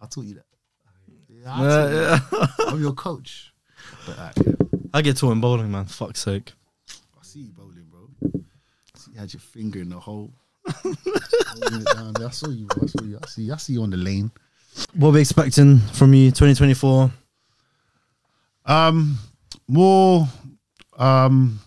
I 0.00 0.06
taught 0.06 0.24
you 0.24 0.34
that. 0.34 0.44
Yeah, 1.28 1.52
I 1.52 1.58
taught 1.58 1.62
Yeah, 1.62 1.88
you 1.90 1.96
yeah. 2.00 2.18
that. 2.30 2.54
I'm 2.68 2.80
your 2.80 2.92
coach. 2.94 3.52
But 4.06 4.18
uh, 4.18 4.30
yeah, 4.44 4.52
I 4.94 5.02
get 5.02 5.16
taught 5.18 5.32
in 5.32 5.40
bowling, 5.40 5.70
man. 5.70 5.84
Fuck's 5.86 6.20
sake. 6.20 6.52
I 6.90 7.22
see 7.22 7.40
you 7.40 7.50
bowling, 7.50 7.86
bro. 7.90 8.08
See, 8.96 9.12
you 9.12 9.18
had 9.18 9.32
your 9.32 9.40
finger 9.40 9.80
in 9.80 9.88
the 9.90 9.98
hole. 10.00 10.32
Holding 10.72 11.80
it 11.80 11.86
down 11.94 12.12
there. 12.14 12.26
I 12.28 12.30
saw 12.30 12.48
you. 12.48 12.66
I 12.80 12.86
saw 12.86 13.04
you. 13.04 13.18
I 13.22 13.26
see. 13.28 13.50
I 13.50 13.56
see 13.56 13.72
you 13.74 13.82
on 13.82 13.90
the 13.90 13.96
lane. 13.96 14.30
What 14.94 15.08
are 15.08 15.12
we 15.12 15.20
expecting 15.20 15.78
from 15.78 16.14
you 16.14 16.30
2024? 16.30 17.10
Um, 18.66 19.18
more, 19.66 20.28
um, 20.98 21.58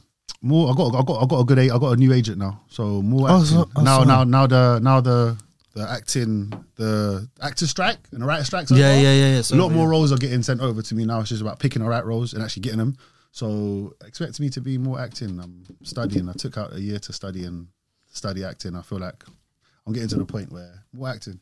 more. 0.41 0.71
I 0.71 0.75
got, 0.75 0.95
I 0.95 1.03
got, 1.03 1.23
I 1.23 1.25
got 1.25 1.39
a 1.39 1.43
good. 1.45 1.59
a- 1.59 1.73
I 1.73 1.77
got 1.79 1.91
a 1.91 1.95
new 1.97 2.13
agent 2.13 2.37
now. 2.37 2.61
So 2.69 3.01
more 3.01 3.27
Oh, 3.29 3.43
so- 3.43 3.69
oh, 3.75 3.81
now, 3.81 3.99
so- 3.99 4.03
now, 4.05 4.23
now 4.23 4.47
the, 4.47 4.79
now 4.79 5.01
the, 5.01 5.37
the 5.73 5.89
acting, 5.89 6.53
the 6.75 7.27
actor 7.41 7.65
strike 7.67 7.97
and 8.11 8.21
the 8.21 8.25
writer 8.25 8.43
strike. 8.43 8.69
Yeah, 8.69 8.93
yeah, 8.99 9.13
yeah, 9.13 9.35
yeah. 9.35 9.41
So, 9.41 9.55
a 9.55 9.57
lot 9.57 9.71
more 9.71 9.85
yeah. 9.85 9.91
roles 9.91 10.11
are 10.11 10.17
getting 10.17 10.43
sent 10.43 10.61
over 10.61 10.81
to 10.81 10.95
me 10.95 11.05
now. 11.05 11.21
It's 11.21 11.29
just 11.29 11.41
about 11.41 11.59
picking 11.59 11.81
the 11.81 11.87
right 11.89 12.05
roles 12.05 12.33
and 12.33 12.43
actually 12.43 12.61
getting 12.61 12.79
them. 12.79 12.97
So 13.33 13.93
expect 14.05 14.39
me 14.41 14.49
to 14.49 14.59
be 14.61 14.77
more 14.77 14.99
acting. 14.99 15.39
I'm 15.39 15.63
studying. 15.83 16.27
I 16.27 16.33
took 16.33 16.57
out 16.57 16.73
a 16.73 16.81
year 16.81 16.99
to 16.99 17.13
study 17.13 17.45
and 17.45 17.67
study 18.11 18.43
acting. 18.43 18.75
I 18.75 18.81
feel 18.81 18.99
like 18.99 19.23
I'm 19.85 19.93
getting 19.93 20.09
to 20.09 20.15
the 20.15 20.25
point 20.25 20.51
where 20.51 20.83
more 20.93 21.09
acting. 21.09 21.39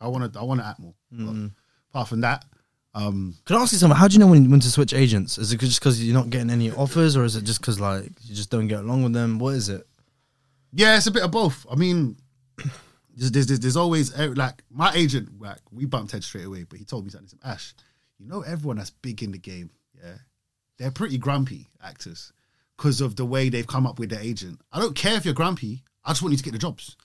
I 0.00 0.08
want 0.08 0.32
to. 0.32 0.38
I 0.38 0.42
want 0.42 0.60
to 0.60 0.66
act 0.66 0.80
more. 0.80 0.94
But 1.10 1.50
apart 1.90 2.08
from 2.08 2.20
that, 2.22 2.44
um, 2.94 3.34
Can 3.44 3.56
I 3.56 3.60
ask 3.60 3.72
you 3.72 3.78
something? 3.78 3.96
How 3.96 4.08
do 4.08 4.14
you 4.14 4.18
know 4.18 4.26
when, 4.26 4.50
when 4.50 4.60
to 4.60 4.70
switch 4.70 4.92
agents? 4.92 5.38
Is 5.38 5.52
it 5.52 5.60
just 5.60 5.80
because 5.80 6.02
you're 6.02 6.14
not 6.14 6.30
getting 6.30 6.50
any 6.50 6.70
offers, 6.72 7.16
or 7.16 7.24
is 7.24 7.36
it 7.36 7.44
just 7.44 7.60
because 7.60 7.78
like 7.78 8.10
you 8.22 8.34
just 8.34 8.50
don't 8.50 8.68
get 8.68 8.80
along 8.80 9.02
with 9.02 9.12
them? 9.12 9.38
What 9.38 9.54
is 9.54 9.68
it? 9.68 9.86
yeah, 10.72 10.96
it's 10.96 11.06
a 11.06 11.10
bit 11.10 11.22
of 11.22 11.30
both. 11.30 11.66
I 11.70 11.74
mean, 11.74 12.16
there's 13.16 13.32
there's, 13.32 13.46
there's, 13.46 13.60
there's 13.60 13.76
always 13.76 14.18
eh, 14.18 14.28
like 14.34 14.62
my 14.70 14.92
agent. 14.94 15.40
Like 15.40 15.58
we 15.72 15.86
bumped 15.86 16.12
heads 16.12 16.26
straight 16.26 16.44
away, 16.44 16.64
but 16.64 16.78
he 16.78 16.84
told 16.84 17.04
me 17.04 17.10
something. 17.10 17.26
He 17.26 17.30
said, 17.30 17.50
Ash, 17.50 17.74
you 18.18 18.26
know 18.26 18.42
everyone 18.42 18.76
that's 18.76 18.90
big 18.90 19.22
in 19.22 19.32
the 19.32 19.38
game. 19.38 19.70
Yeah, 20.02 20.16
they're 20.78 20.90
pretty 20.90 21.18
grumpy 21.18 21.68
actors 21.82 22.32
because 22.76 23.00
of 23.00 23.16
the 23.16 23.24
way 23.24 23.48
they've 23.48 23.66
come 23.66 23.86
up 23.86 23.98
with 23.98 24.10
their 24.10 24.20
agent. 24.20 24.60
I 24.70 24.80
don't 24.80 24.94
care 24.94 25.16
if 25.16 25.24
you're 25.24 25.34
grumpy. 25.34 25.82
I 26.06 26.10
just 26.10 26.22
want 26.22 26.32
you 26.32 26.38
to 26.38 26.44
get 26.44 26.52
the 26.52 26.58
jobs. 26.58 26.96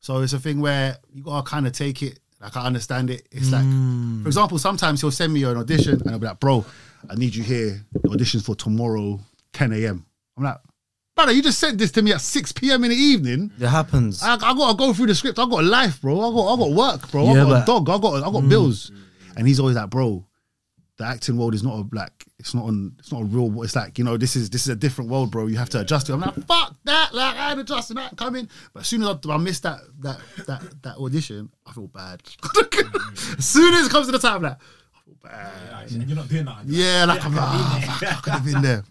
So 0.00 0.20
it's 0.22 0.32
a 0.32 0.38
thing 0.40 0.60
where 0.60 0.96
you 1.12 1.22
gotta 1.22 1.48
kind 1.48 1.66
of 1.66 1.72
take 1.72 2.02
it. 2.02 2.18
Like 2.40 2.56
I 2.56 2.66
understand 2.66 3.10
it. 3.10 3.26
It's 3.30 3.50
like, 3.50 3.64
mm. 3.64 4.22
for 4.22 4.28
example, 4.28 4.58
sometimes 4.58 5.00
he'll 5.00 5.10
send 5.10 5.32
me 5.32 5.42
an 5.44 5.56
audition 5.56 6.00
and 6.00 6.10
I'll 6.10 6.18
be 6.18 6.26
like, 6.26 6.40
"Bro, 6.40 6.64
I 7.08 7.14
need 7.14 7.34
you 7.34 7.42
here. 7.42 7.84
The 8.02 8.10
audition's 8.10 8.44
for 8.44 8.54
tomorrow, 8.54 9.20
10 9.52 9.72
a.m." 9.72 10.04
I'm 10.36 10.44
like, 10.44 10.58
"Brother, 11.14 11.32
you 11.32 11.42
just 11.42 11.58
sent 11.58 11.78
this 11.78 11.90
to 11.92 12.02
me 12.02 12.12
at 12.12 12.20
6 12.20 12.52
p.m. 12.52 12.84
in 12.84 12.90
the 12.90 12.96
evening. 12.96 13.50
It 13.58 13.66
happens. 13.66 14.22
I, 14.22 14.34
I 14.34 14.54
gotta 14.54 14.76
go 14.76 14.92
through 14.92 15.06
the 15.06 15.14
script. 15.14 15.38
I 15.38 15.46
got 15.48 15.60
a 15.60 15.66
life, 15.66 16.00
bro. 16.00 16.20
I 16.20 16.30
got 16.32 16.52
I 16.54 16.56
got 16.58 16.70
work, 16.72 17.10
bro. 17.10 17.26
I 17.26 17.28
Yeah, 17.28 17.34
got 17.44 17.48
but- 17.48 17.62
a 17.62 17.66
dog. 17.66 17.88
I 17.88 17.98
got 17.98 18.28
I 18.28 18.30
got 18.32 18.48
bills." 18.48 18.90
Mm. 18.90 19.02
And 19.38 19.48
he's 19.48 19.60
always 19.60 19.76
like, 19.76 19.90
"Bro, 19.90 20.24
the 20.98 21.04
acting 21.04 21.36
world 21.36 21.54
is 21.54 21.62
not 21.62 21.74
a 21.74 21.84
like 21.92 22.24
it's 22.38 22.54
not 22.54 22.64
on 22.64 22.94
it's 22.98 23.12
not 23.12 23.22
a 23.22 23.24
real 23.24 23.62
it's 23.62 23.76
like 23.76 23.98
you 23.98 24.04
know 24.04 24.16
this 24.16 24.34
is 24.34 24.48
this 24.48 24.62
is 24.62 24.68
a 24.68 24.76
different 24.76 25.10
world 25.10 25.30
bro. 25.30 25.46
You 25.46 25.56
have 25.56 25.68
to 25.70 25.80
adjust 25.80 26.06
to 26.06 26.12
it. 26.12 26.16
I'm 26.16 26.20
like 26.22 26.34
fuck 26.46 26.74
that 26.84 27.12
like 27.12 27.36
I 27.36 27.50
ain't 27.50 27.60
adjusting 27.60 27.96
that 27.96 28.16
coming. 28.16 28.48
But 28.72 28.80
as 28.80 28.86
soon 28.86 29.02
as 29.02 29.08
I, 29.08 29.32
I 29.32 29.36
miss 29.36 29.60
that 29.60 29.80
that 30.00 30.20
that 30.46 30.62
that 30.82 30.96
audition 30.96 31.50
I 31.66 31.72
feel 31.72 31.88
bad. 31.88 32.22
As 33.38 33.46
soon 33.46 33.74
as 33.74 33.86
it 33.86 33.90
comes 33.90 34.06
to 34.06 34.12
the 34.12 34.18
time 34.18 34.36
I'm 34.36 34.42
like 34.42 34.58
I 34.94 34.98
feel 35.04 35.14
bad. 35.22 35.90
And 35.92 36.08
you're 36.08 36.16
not 36.16 36.28
doing 36.28 36.44
that. 36.46 36.64
yeah 36.66 37.04
like 37.04 37.24
I'm 37.24 37.34
like 37.34 37.44
ah, 37.44 37.98
fuck, 38.00 38.12
I 38.12 38.20
could 38.20 38.32
have 38.32 38.44
been 38.44 38.62
there. 38.62 38.84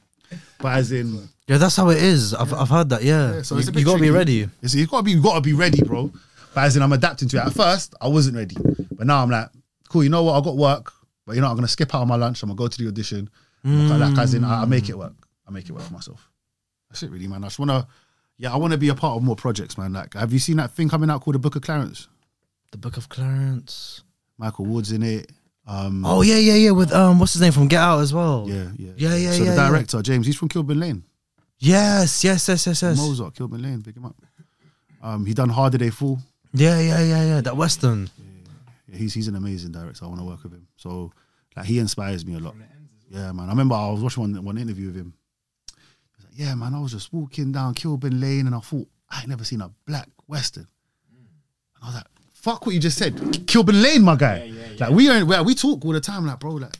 but 0.59 0.77
as 0.77 0.91
in 0.91 1.27
yeah, 1.47 1.57
that's 1.57 1.75
how 1.75 1.89
it 1.89 1.97
is. 1.97 2.33
I've 2.33 2.53
I've 2.53 2.69
heard 2.69 2.89
that. 2.89 3.03
Yeah, 3.03 3.35
yeah, 3.35 3.41
so 3.43 3.55
you, 3.55 3.59
it's 3.59 3.69
a 3.69 3.71
bit 3.71 3.81
you 3.81 3.85
gotta 3.85 4.01
be 4.01 4.09
ready. 4.09 4.49
It's, 4.63 4.73
you 4.73 4.87
gotta 4.87 5.03
be 5.03 5.11
you 5.11 5.21
gotta 5.21 5.41
be 5.41 5.53
ready 5.53 5.81
bro. 5.83 6.11
But 6.53 6.65
as 6.65 6.75
in 6.75 6.81
I'm 6.81 6.93
adapting 6.93 7.27
to 7.29 7.37
it. 7.37 7.45
At 7.45 7.53
first 7.53 7.95
I 8.01 8.07
wasn't 8.07 8.35
ready. 8.37 8.55
But 8.91 9.07
now 9.07 9.23
I'm 9.23 9.29
like 9.29 9.49
cool 9.89 10.03
you 10.03 10.09
know 10.09 10.23
what? 10.23 10.39
I 10.39 10.43
got 10.43 10.57
work 10.57 10.91
but 11.25 11.35
you 11.35 11.41
know 11.41 11.47
I'm 11.49 11.55
gonna 11.55 11.67
skip 11.67 11.93
out 11.95 12.01
on 12.01 12.07
my 12.07 12.15
lunch 12.15 12.41
I'm 12.43 12.49
gonna 12.49 12.57
go 12.57 12.67
to 12.67 12.77
the 12.83 12.87
audition 12.87 13.29
like 13.63 14.17
as 14.17 14.33
in 14.33 14.43
I, 14.43 14.61
I 14.61 14.65
make 14.65 14.89
it 14.89 14.97
work 14.97 15.13
I 15.47 15.51
make 15.51 15.67
it 15.67 15.71
work 15.71 15.83
for 15.83 15.93
myself 15.93 16.29
that's 16.89 17.03
it 17.03 17.09
really 17.11 17.27
man 17.27 17.43
I 17.43 17.47
just 17.47 17.59
wanna 17.59 17.87
yeah 18.37 18.53
I 18.53 18.57
wanna 18.57 18.77
be 18.77 18.89
a 18.89 18.95
part 18.95 19.17
of 19.17 19.23
more 19.23 19.35
projects 19.35 19.77
man 19.77 19.93
like 19.93 20.13
have 20.13 20.31
you 20.33 20.39
seen 20.39 20.57
that 20.57 20.71
thing 20.71 20.87
coming 20.89 21.09
out 21.09 21.21
called 21.21 21.35
the 21.35 21.39
Book 21.39 21.55
of 21.55 21.61
Clarence 21.63 22.07
The 22.71 22.77
Book 22.77 22.97
of 22.97 23.09
Clarence. 23.09 24.03
Michael 24.37 24.65
Ward's 24.65 24.91
in 24.91 25.01
it 25.03 25.31
um 25.67 26.05
Oh 26.05 26.21
yeah, 26.21 26.35
yeah, 26.37 26.53
yeah. 26.55 26.71
With 26.71 26.91
um, 26.93 27.17
what's 27.19 27.33
his 27.33 27.41
name 27.41 27.51
from 27.53 27.67
Get 27.67 27.79
Out 27.79 27.99
as 28.01 28.13
well. 28.13 28.45
yeah 28.47 28.69
yeah 28.77 28.91
Yeah, 28.97 29.15
yeah, 29.15 29.31
so 29.31 29.43
yeah, 29.43 29.55
the 29.55 29.61
yeah. 29.61 29.67
director 29.69 30.01
James 30.03 30.25
he's 30.27 30.35
from 30.35 30.49
Kilburn 30.49 30.79
Lane 30.79 31.03
Yes, 31.57 32.23
yes, 32.23 32.47
yes, 32.47 32.67
yes, 32.67 32.81
yes. 32.83 32.97
Mozart 32.97 33.33
Kilburn 33.33 33.61
Lane 33.63 33.81
pick 33.81 33.95
him 33.95 34.05
up 34.05 34.15
um 35.01 35.25
he 35.25 35.33
done 35.33 35.49
Harder 35.49 35.77
They 35.79 35.89
Fall 35.89 36.19
Yeah, 36.53 36.79
yeah, 36.79 37.01
yeah, 37.01 37.23
yeah. 37.25 37.41
That 37.41 37.57
Western. 37.57 38.09
Yeah, 38.95 39.01
he's 39.01 39.13
he's 39.13 39.27
an 39.27 39.35
amazing 39.35 39.71
director. 39.71 40.05
I 40.05 40.07
want 40.07 40.19
to 40.19 40.25
work 40.25 40.43
with 40.43 40.53
him. 40.53 40.67
So 40.77 41.11
like 41.55 41.65
he 41.65 41.79
inspires 41.79 42.25
me 42.25 42.35
a 42.35 42.39
lot. 42.39 42.55
Yeah, 43.09 43.31
man. 43.31 43.47
I 43.47 43.51
remember 43.51 43.75
I 43.75 43.89
was 43.91 44.01
watching 44.01 44.21
one 44.23 44.43
one 44.43 44.57
interview 44.57 44.87
with 44.87 44.95
him. 44.95 45.13
He 45.67 45.75
was 46.17 46.25
like, 46.25 46.33
yeah, 46.39 46.55
man. 46.55 46.73
I 46.73 46.79
was 46.79 46.91
just 46.91 47.13
walking 47.13 47.51
down 47.51 47.73
Kilburn 47.73 48.19
Lane 48.19 48.47
and 48.47 48.55
I 48.55 48.59
thought 48.59 48.87
I 49.09 49.19
ain't 49.19 49.29
never 49.29 49.43
seen 49.43 49.61
a 49.61 49.71
black 49.85 50.09
western. 50.27 50.67
And 51.75 51.83
I 51.83 51.85
was 51.87 51.95
like, 51.95 52.05
fuck 52.33 52.65
what 52.65 52.73
you 52.73 52.81
just 52.81 52.97
said. 52.97 53.45
Kilburn 53.47 53.81
Lane, 53.81 54.01
my 54.01 54.15
guy. 54.15 54.43
yeah, 54.45 54.87
Like 54.87 54.89
we 54.95 55.09
are, 55.09 55.23
we, 55.25 55.39
we 55.41 55.55
talk 55.55 55.83
all 55.85 55.93
the 55.93 56.01
time, 56.01 56.25
like 56.25 56.39
bro, 56.39 56.51
like 56.53 56.75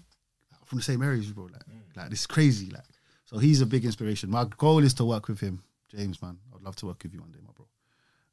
from 0.65 0.77
the 0.79 0.83
same 0.83 1.01
areas, 1.03 1.31
bro. 1.31 1.45
Like, 1.45 1.61
like 1.95 2.09
this 2.09 2.21
is 2.21 2.27
crazy. 2.27 2.69
Like, 2.71 2.83
so 3.25 3.37
he's 3.37 3.61
a 3.61 3.65
big 3.65 3.85
inspiration. 3.85 4.29
My 4.29 4.45
goal 4.57 4.79
is 4.83 4.93
to 4.95 5.05
work 5.05 5.27
with 5.27 5.39
him, 5.39 5.61
James, 5.89 6.21
man. 6.21 6.37
I'd 6.55 6.61
love 6.63 6.75
to 6.77 6.87
work 6.87 7.01
with 7.03 7.13
you 7.13 7.21
one 7.21 7.31
day, 7.31 7.39
my 7.45 7.51
bro. 7.55 7.67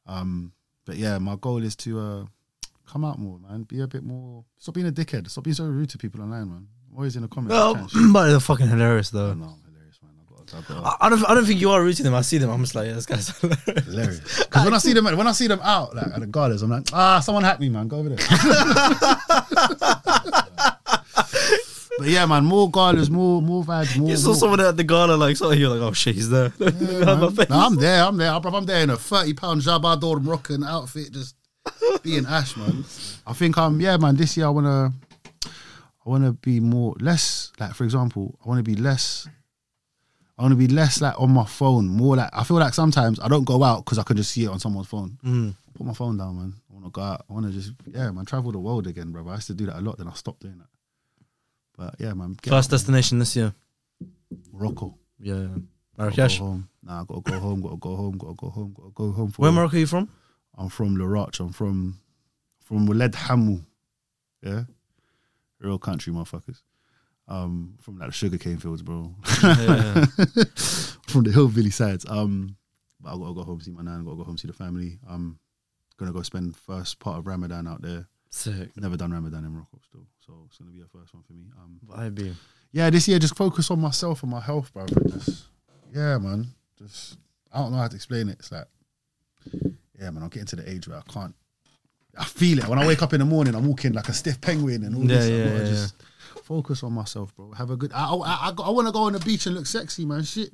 Um, 0.07 0.53
but 0.85 0.97
yeah, 0.97 1.19
my 1.19 1.37
goal 1.37 1.63
is 1.63 1.77
to 1.77 2.01
uh, 2.01 2.25
come 2.93 3.05
out 3.07 3.19
more, 3.19 3.39
man. 3.39 3.63
Be 3.63 3.81
a 3.81 3.87
bit 3.87 4.05
more. 4.05 4.45
Stop 4.59 4.75
being 4.75 4.87
a 4.87 4.93
dickhead. 4.93 5.29
Stop 5.31 5.45
being 5.45 5.55
so 5.55 5.65
rude 5.65 5.89
to 5.91 5.99
people 5.99 6.21
online, 6.21 6.49
man. 6.49 6.67
I'm 6.91 6.97
always 6.97 7.17
in 7.17 7.23
the 7.23 7.29
comments. 7.29 7.55
Chatting 7.93 8.13
but 8.13 8.29
they're 8.29 8.39
fucking 8.39 8.69
hilarious 8.69 9.09
though. 9.09 9.33
no, 9.33 9.47
I'm 9.47 9.63
hilarious, 9.65 9.99
man. 10.03 10.13
I 10.21 10.25
got, 10.31 10.55
I 10.55 10.61
got, 10.75 10.85
I, 11.01 11.07
I 11.07 11.09
don't. 11.09 11.31
I 11.31 11.35
don't 11.35 11.47
think 11.47 11.61
you 11.61 11.71
are 11.71 11.83
rooting 11.83 12.05
them. 12.05 12.15
I 12.15 12.21
see 12.21 12.37
them. 12.37 12.51
I'm 12.51 12.61
just 12.61 12.75
like, 12.75 12.89
yeah, 12.89 12.93
this 12.93 13.07
guy's 13.07 13.29
hilarious. 13.41 13.87
hilarious. 13.87 14.45
Because 14.45 14.65
when 14.65 14.75
I 14.75 14.79
see 14.79 14.93
them, 14.93 15.05
when 15.07 15.27
I 15.27 15.33
see 15.33 15.47
them 15.47 15.61
out, 15.63 15.97
like 15.97 16.09
at 16.09 16.21
the 16.21 16.27
galas, 16.27 16.61
I'm 16.61 16.71
like, 16.71 16.85
ah, 16.93 17.21
someone 17.21 17.45
hacked 17.45 17.61
me, 17.61 17.71
man. 17.71 17.89
Go 17.89 17.97
over 17.97 18.11
there. 18.11 18.19
but 21.99 22.09
yeah, 22.09 22.27
man, 22.27 22.45
more 22.45 22.71
galas, 22.71 23.09
more, 23.09 23.41
more 23.41 23.65
vibes, 23.65 23.97
more. 23.97 24.11
You 24.11 24.17
saw 24.19 24.29
more. 24.29 24.37
someone 24.37 24.61
at 24.61 24.77
the 24.77 24.85
gala, 24.85 25.15
like, 25.15 25.39
so 25.39 25.51
you're 25.53 25.71
like, 25.71 25.81
oh 25.81 25.93
shit, 25.95 26.15
he's 26.15 26.29
there. 26.29 26.53
Yeah. 26.61 27.05
No, 27.05 27.33
I'm 27.51 27.77
there. 27.77 28.05
I'm 28.05 28.17
there. 28.19 28.39
Bro, 28.41 28.55
I'm 28.55 28.67
there 28.67 28.83
in 28.83 28.91
a 28.91 28.97
30 28.97 29.33
pound 29.35 29.63
Jabador 29.63 30.23
Moroccan 30.23 30.63
outfit, 30.63 31.11
just 31.13 31.37
being 32.03 32.27
Ash, 32.27 32.57
man. 32.57 32.85
I 33.27 33.33
think 33.33 33.57
I'm, 33.59 33.81
yeah, 33.81 33.97
man, 33.97 34.17
this 34.17 34.37
year 34.37 34.47
I 34.47 34.51
want 34.51 34.67
to, 34.67 34.93
I 36.05 36.11
want 36.11 36.25
to 36.25 36.33
be 36.33 36.61
more, 36.61 36.95
less, 37.01 37.53
like, 37.59 37.75
for 37.75 37.85
example, 37.85 38.39
I 38.45 38.49
want 38.49 38.59
to 38.59 38.63
be 38.63 38.75
less, 38.75 39.29
I 40.39 40.43
want 40.43 40.53
to 40.53 40.57
be 40.57 40.69
less, 40.69 41.01
like, 41.01 41.19
on 41.21 41.31
my 41.31 41.45
phone, 41.45 41.89
more 41.89 42.17
like, 42.17 42.31
I 42.33 42.45
feel 42.45 42.59
like 42.59 42.75
sometimes 42.75 43.21
I 43.21 43.29
don't 43.29 43.45
go 43.45 43.63
out 43.63 43.85
because 43.85 43.99
I 43.99 44.03
can 44.03 44.17
just 44.17 44.33
see 44.33 44.45
it 44.45 44.49
on 44.49 44.59
someone's 44.59 44.89
phone. 44.89 45.19
Mm. 45.25 45.55
Put 45.75 45.87
my 45.87 45.95
phone 45.95 46.17
down, 46.17 46.37
man. 46.37 46.55
I 46.71 46.75
want 46.75 46.85
to 46.87 46.91
go 46.91 47.01
out. 47.03 47.25
I 47.29 47.33
want 47.33 47.47
to 47.47 47.53
just, 47.53 47.73
yeah, 47.87 48.11
man, 48.11 48.25
travel 48.25 48.53
the 48.53 48.59
world 48.59 48.87
again, 48.87 49.13
bro. 49.13 49.29
I 49.29 49.35
used 49.35 49.47
to 49.49 49.55
do 49.55 49.67
that 49.67 49.79
a 49.79 49.81
lot, 49.81 49.99
then 49.99 50.09
I 50.09 50.13
stopped 50.15 50.41
doing 50.41 50.59
that. 50.59 50.67
But 51.77 51.95
yeah, 51.99 52.13
man. 52.13 52.37
First 52.45 52.69
out, 52.69 52.77
destination 52.77 53.19
this 53.19 53.35
year. 53.37 53.55
Morocco. 54.53 54.99
Yeah, 55.19 55.35
yeah. 55.35 55.49
Marrakesh. 55.97 56.39
Go 56.39 56.45
home. 56.45 56.69
Nah, 56.83 57.03
I 57.03 57.05
gotta 57.05 57.21
go 57.21 57.39
home. 57.39 57.61
Gotta 57.61 57.77
go 57.77 57.97
home. 57.97 58.19
Gotta 58.19 58.35
go 58.35 58.51
home. 58.51 58.75
Gotta 58.77 58.91
go 58.91 59.13
home. 59.13 59.31
For 59.31 59.43
Where 59.43 59.53
Morocco 59.53 59.77
are 59.77 59.81
you 59.81 59.87
from? 59.87 60.09
I'm 60.57 60.69
from 60.69 60.97
Larache. 60.97 61.41
I'm 61.41 61.53
from 61.53 61.99
from 62.61 62.87
Waled 62.87 63.13
Hamou. 63.13 63.65
Yeah, 64.43 64.65
real 65.61 65.79
country 65.79 66.13
motherfuckers. 66.13 66.63
Um, 67.29 67.75
from 67.81 67.99
like 67.99 68.09
the 68.09 68.13
sugarcane 68.13 68.59
fields, 68.59 68.83
bro. 68.83 69.15
Yeah. 69.43 70.05
from 71.07 71.23
the 71.23 71.31
hillbilly 71.33 71.71
sides. 71.71 72.05
Um, 72.09 72.57
but 73.01 73.11
I 73.11 73.19
gotta 73.19 73.35
go 73.35 73.43
home 73.43 73.61
see 73.61 73.71
my 73.71 73.83
nan. 73.83 74.05
Gotta 74.05 74.17
go 74.17 74.25
home 74.25 74.39
see 74.39 74.49
the 74.49 74.55
family. 74.55 74.99
I'm 75.09 75.39
gonna 75.97 76.13
go 76.13 76.23
spend 76.23 76.57
first 76.57 76.99
part 76.99 77.19
of 77.19 77.27
Ramadan 77.27 77.67
out 77.67 77.83
there. 77.83 78.07
Sick. 78.31 78.71
Never 78.77 78.97
done 78.97 79.13
Ramadan 79.13 79.45
in 79.45 79.53
Morocco 79.53 79.79
still, 79.87 80.07
so 80.27 80.45
it's 80.47 80.59
gonna 80.59 80.71
be 80.71 80.81
a 80.81 80.87
first 80.87 81.15
one 81.15 81.23
for 81.23 81.33
me. 81.35 81.45
Um, 81.59 81.81
Vibe. 81.87 82.35
yeah, 82.73 82.91
this 82.91 83.07
year 83.07 83.19
just 83.19 83.37
focus 83.37 83.71
on 83.71 83.81
myself 83.81 84.23
and 84.23 84.33
my 84.33 84.41
health, 84.41 84.73
bro. 84.73 84.87
Just 84.87 85.45
yeah, 85.95 86.19
man. 86.19 86.47
Just 86.79 87.19
I 87.53 87.59
don't 87.59 87.73
know 87.73 87.79
how 87.79 87.89
to 87.89 87.95
explain 87.95 88.29
it. 88.29 88.39
It's 88.41 88.51
like 88.51 88.67
yeah, 90.01 90.11
man. 90.11 90.23
I'm 90.23 90.29
getting 90.29 90.47
to 90.47 90.57
the 90.57 90.69
age 90.71 90.89
where 90.89 90.99
I 90.99 91.03
can't. 91.13 91.35
I 92.19 92.25
feel 92.25 92.59
it 92.59 92.69
when 92.69 92.79
I 92.79 92.87
wake 92.87 93.03
up 93.03 93.15
in 93.15 93.21
the 93.21 93.25
morning. 93.27 93.55
I'm 93.55 93.67
walking 93.67 93.93
like 93.95 94.09
a 94.09 94.13
stiff 94.13 94.39
penguin 94.41 94.85
and 94.85 94.95
all 94.95 95.03
Yeah, 95.03 95.17
this. 95.19 95.29
yeah, 95.31 95.37
I 95.37 95.47
gotta 95.49 95.59
yeah, 95.65 95.71
just 95.71 95.95
focus 96.45 96.83
on 96.83 96.93
myself, 96.93 97.35
bro. 97.35 97.53
Have 97.53 97.71
a 97.71 97.77
good. 97.77 97.91
I 97.95 98.05
I, 98.05 98.51
I, 98.51 98.53
I 98.65 98.71
want 98.71 98.87
to 98.89 98.93
go 98.93 99.05
on 99.05 99.15
the 99.15 99.21
beach 99.21 99.47
and 99.47 99.55
look 99.55 99.65
sexy, 99.67 100.05
man. 100.05 100.23
Shit, 100.23 100.51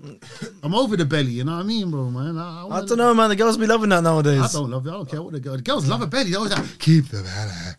I'm 0.63 0.75
over 0.75 0.97
the 0.97 1.05
belly. 1.05 1.33
You 1.33 1.43
know 1.45 1.57
what 1.57 1.65
I 1.65 1.65
mean, 1.65 1.91
bro, 1.91 2.11
man. 2.11 2.39
I, 2.39 2.61
I 2.61 2.65
wanna- 2.65 2.87
don't 2.87 2.99
know, 2.99 3.13
man. 3.15 3.29
The 3.31 3.37
girls 3.37 3.57
be 3.59 3.67
loving 3.67 3.89
that 3.89 4.03
nowadays. 4.05 4.41
I 4.41 4.59
don't 4.59 4.71
love 4.71 4.87
it. 4.87 4.91
I 4.91 4.93
don't 4.93 5.11
care 5.11 5.21
what 5.23 5.33
the 5.33 5.41
girls. 5.41 5.57
The 5.57 5.63
girls 5.65 5.89
love 5.89 6.01
a 6.03 6.07
belly. 6.07 6.31
They 6.31 6.37
always 6.37 6.53
like 6.53 6.79
keep 6.79 7.09
the 7.09 7.23
belly. 7.23 7.75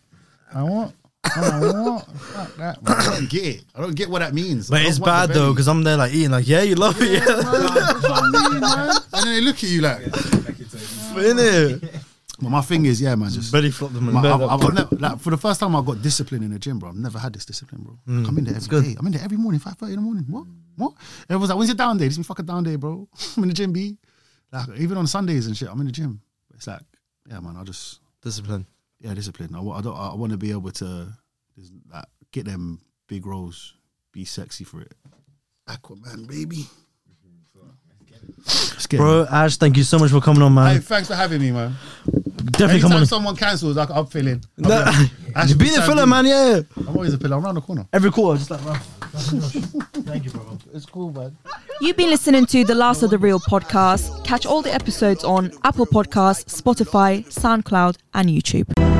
I 0.52 0.62
want. 0.62 0.94
I 1.24 1.60
want. 1.60 2.04
Fuck 2.18 2.56
that. 2.56 2.82
Man. 2.82 2.94
I 2.98 3.04
don't 3.14 3.30
get 3.30 3.46
it. 3.46 3.64
I 3.74 3.80
don't 3.80 3.94
get 3.94 4.10
what 4.10 4.18
that 4.18 4.34
means. 4.34 4.68
But 4.68 4.82
it's 4.82 4.98
bad 4.98 5.30
though, 5.30 5.52
because 5.52 5.68
I'm 5.68 5.82
there 5.84 5.96
like 5.96 6.12
eating, 6.12 6.32
like, 6.32 6.46
yeah, 6.48 6.62
you 6.62 6.74
love 6.74 6.96
it, 7.00 7.12
yeah. 7.12 7.24
Man, 7.24 7.74
that's 7.74 8.02
what 8.02 8.22
I 8.24 8.48
mean, 8.50 8.60
man. 8.60 8.96
And 9.14 9.22
then 9.26 9.34
they 9.36 9.40
look 9.40 9.56
at 9.56 9.62
you 9.62 9.80
like. 9.80 10.02
Innit? 11.20 12.02
But 12.42 12.48
my 12.50 12.62
thing 12.62 12.86
is, 12.86 13.02
yeah, 13.02 13.14
man. 13.16 13.30
Just 13.30 13.52
Belly 13.52 13.70
flop 13.70 13.92
them 13.92 14.10
My, 14.12 14.22
bed. 14.22 14.32
I've, 14.32 14.42
I've 14.64 14.72
never, 14.74 14.96
like, 14.96 15.18
for 15.20 15.28
the 15.30 15.36
first 15.36 15.60
time 15.60 15.76
I 15.76 15.82
got 15.82 16.00
discipline 16.00 16.42
in 16.42 16.50
the 16.52 16.58
gym, 16.58 16.78
bro. 16.78 16.88
I've 16.88 16.94
never 16.96 17.18
had 17.18 17.34
this 17.34 17.44
discipline, 17.44 17.82
bro. 17.82 17.98
Mm, 18.08 18.26
I'm 18.28 18.38
in 18.38 18.44
there 18.44 18.56
every 18.56 18.80
day. 18.82 18.96
I'm 18.98 19.06
in 19.06 19.12
there 19.12 19.22
every 19.22 19.36
morning, 19.36 19.60
five 19.60 19.74
thirty 19.76 19.92
in 19.92 19.98
the 19.98 20.02
morning. 20.02 20.24
What? 20.28 20.46
What? 20.76 20.94
Everyone's 21.28 21.50
like, 21.50 21.58
"When's 21.58 21.68
your 21.68 21.76
down 21.76 21.98
day?" 21.98 22.04
This 22.06 22.14
is 22.14 22.18
my 22.20 22.24
fucking 22.24 22.46
down 22.46 22.64
day, 22.64 22.76
bro. 22.76 23.06
I'm 23.36 23.42
in 23.42 23.48
the 23.50 23.54
gym, 23.54 23.72
b. 23.72 23.98
Like 24.52 24.68
even 24.78 24.96
on 24.96 25.06
Sundays 25.06 25.46
and 25.46 25.56
shit, 25.56 25.68
I'm 25.68 25.80
in 25.80 25.86
the 25.86 25.92
gym. 25.92 26.22
It's 26.54 26.66
like, 26.66 26.80
yeah, 27.28 27.40
man. 27.40 27.56
I 27.58 27.62
just 27.64 28.00
Discipline. 28.22 28.66
yeah, 29.00 29.12
discipline. 29.14 29.54
I, 29.54 29.60
I 29.60 29.80
don't. 29.82 29.96
I 29.96 30.14
want 30.14 30.32
to 30.32 30.38
be 30.38 30.50
able 30.50 30.70
to 30.72 31.08
just, 31.58 31.72
like 31.92 32.06
get 32.32 32.46
them 32.46 32.80
big 33.06 33.26
roles, 33.26 33.74
be 34.12 34.24
sexy 34.24 34.64
for 34.64 34.80
it. 34.80 34.94
Aquaman, 35.68 36.26
baby. 36.26 36.66
Let's 38.38 38.86
get 38.86 38.96
it. 38.96 39.00
Bro, 39.02 39.26
Ash, 39.30 39.56
thank 39.56 39.76
you 39.76 39.82
so 39.84 39.98
much 39.98 40.10
for 40.10 40.20
coming 40.20 40.42
on, 40.42 40.54
man. 40.54 40.74
Hey, 40.76 40.80
thanks 40.80 41.08
for 41.08 41.14
having 41.14 41.40
me, 41.40 41.50
man. 41.50 41.74
Definitely 42.52 42.80
come 42.80 42.92
on. 42.92 43.06
someone 43.06 43.36
cancels, 43.36 43.76
I, 43.76 43.84
I'm 43.84 44.06
feeling. 44.06 44.42
I'm 44.58 44.68
Nah, 44.68 44.80
like, 44.90 45.10
Ash, 45.36 45.48
you 45.50 45.54
be 45.56 45.70
the 45.70 45.82
filler, 45.82 46.06
man, 46.06 46.26
yeah. 46.26 46.60
I'm 46.76 46.88
always 46.88 47.12
a 47.14 47.18
pillar. 47.18 47.36
I'm 47.36 47.44
around 47.44 47.54
the 47.56 47.60
corner. 47.60 47.86
Every 47.92 48.10
quarter, 48.10 48.38
just 48.38 48.50
like, 48.50 48.60
Thank 49.10 50.24
you, 50.24 50.30
bro. 50.30 50.58
It's 50.72 50.86
cool, 50.86 51.12
man. 51.12 51.36
You've 51.80 51.96
been 51.96 52.10
listening 52.10 52.46
to 52.46 52.64
the 52.64 52.74
Last 52.74 53.02
of 53.02 53.10
the 53.10 53.18
Real 53.18 53.40
podcast. 53.40 54.24
Catch 54.24 54.46
all 54.46 54.62
the 54.62 54.72
episodes 54.72 55.24
on 55.24 55.50
Apple 55.64 55.86
Podcasts, 55.86 56.60
Spotify, 56.60 57.24
SoundCloud, 57.26 57.96
and 58.14 58.28
YouTube. 58.28 58.99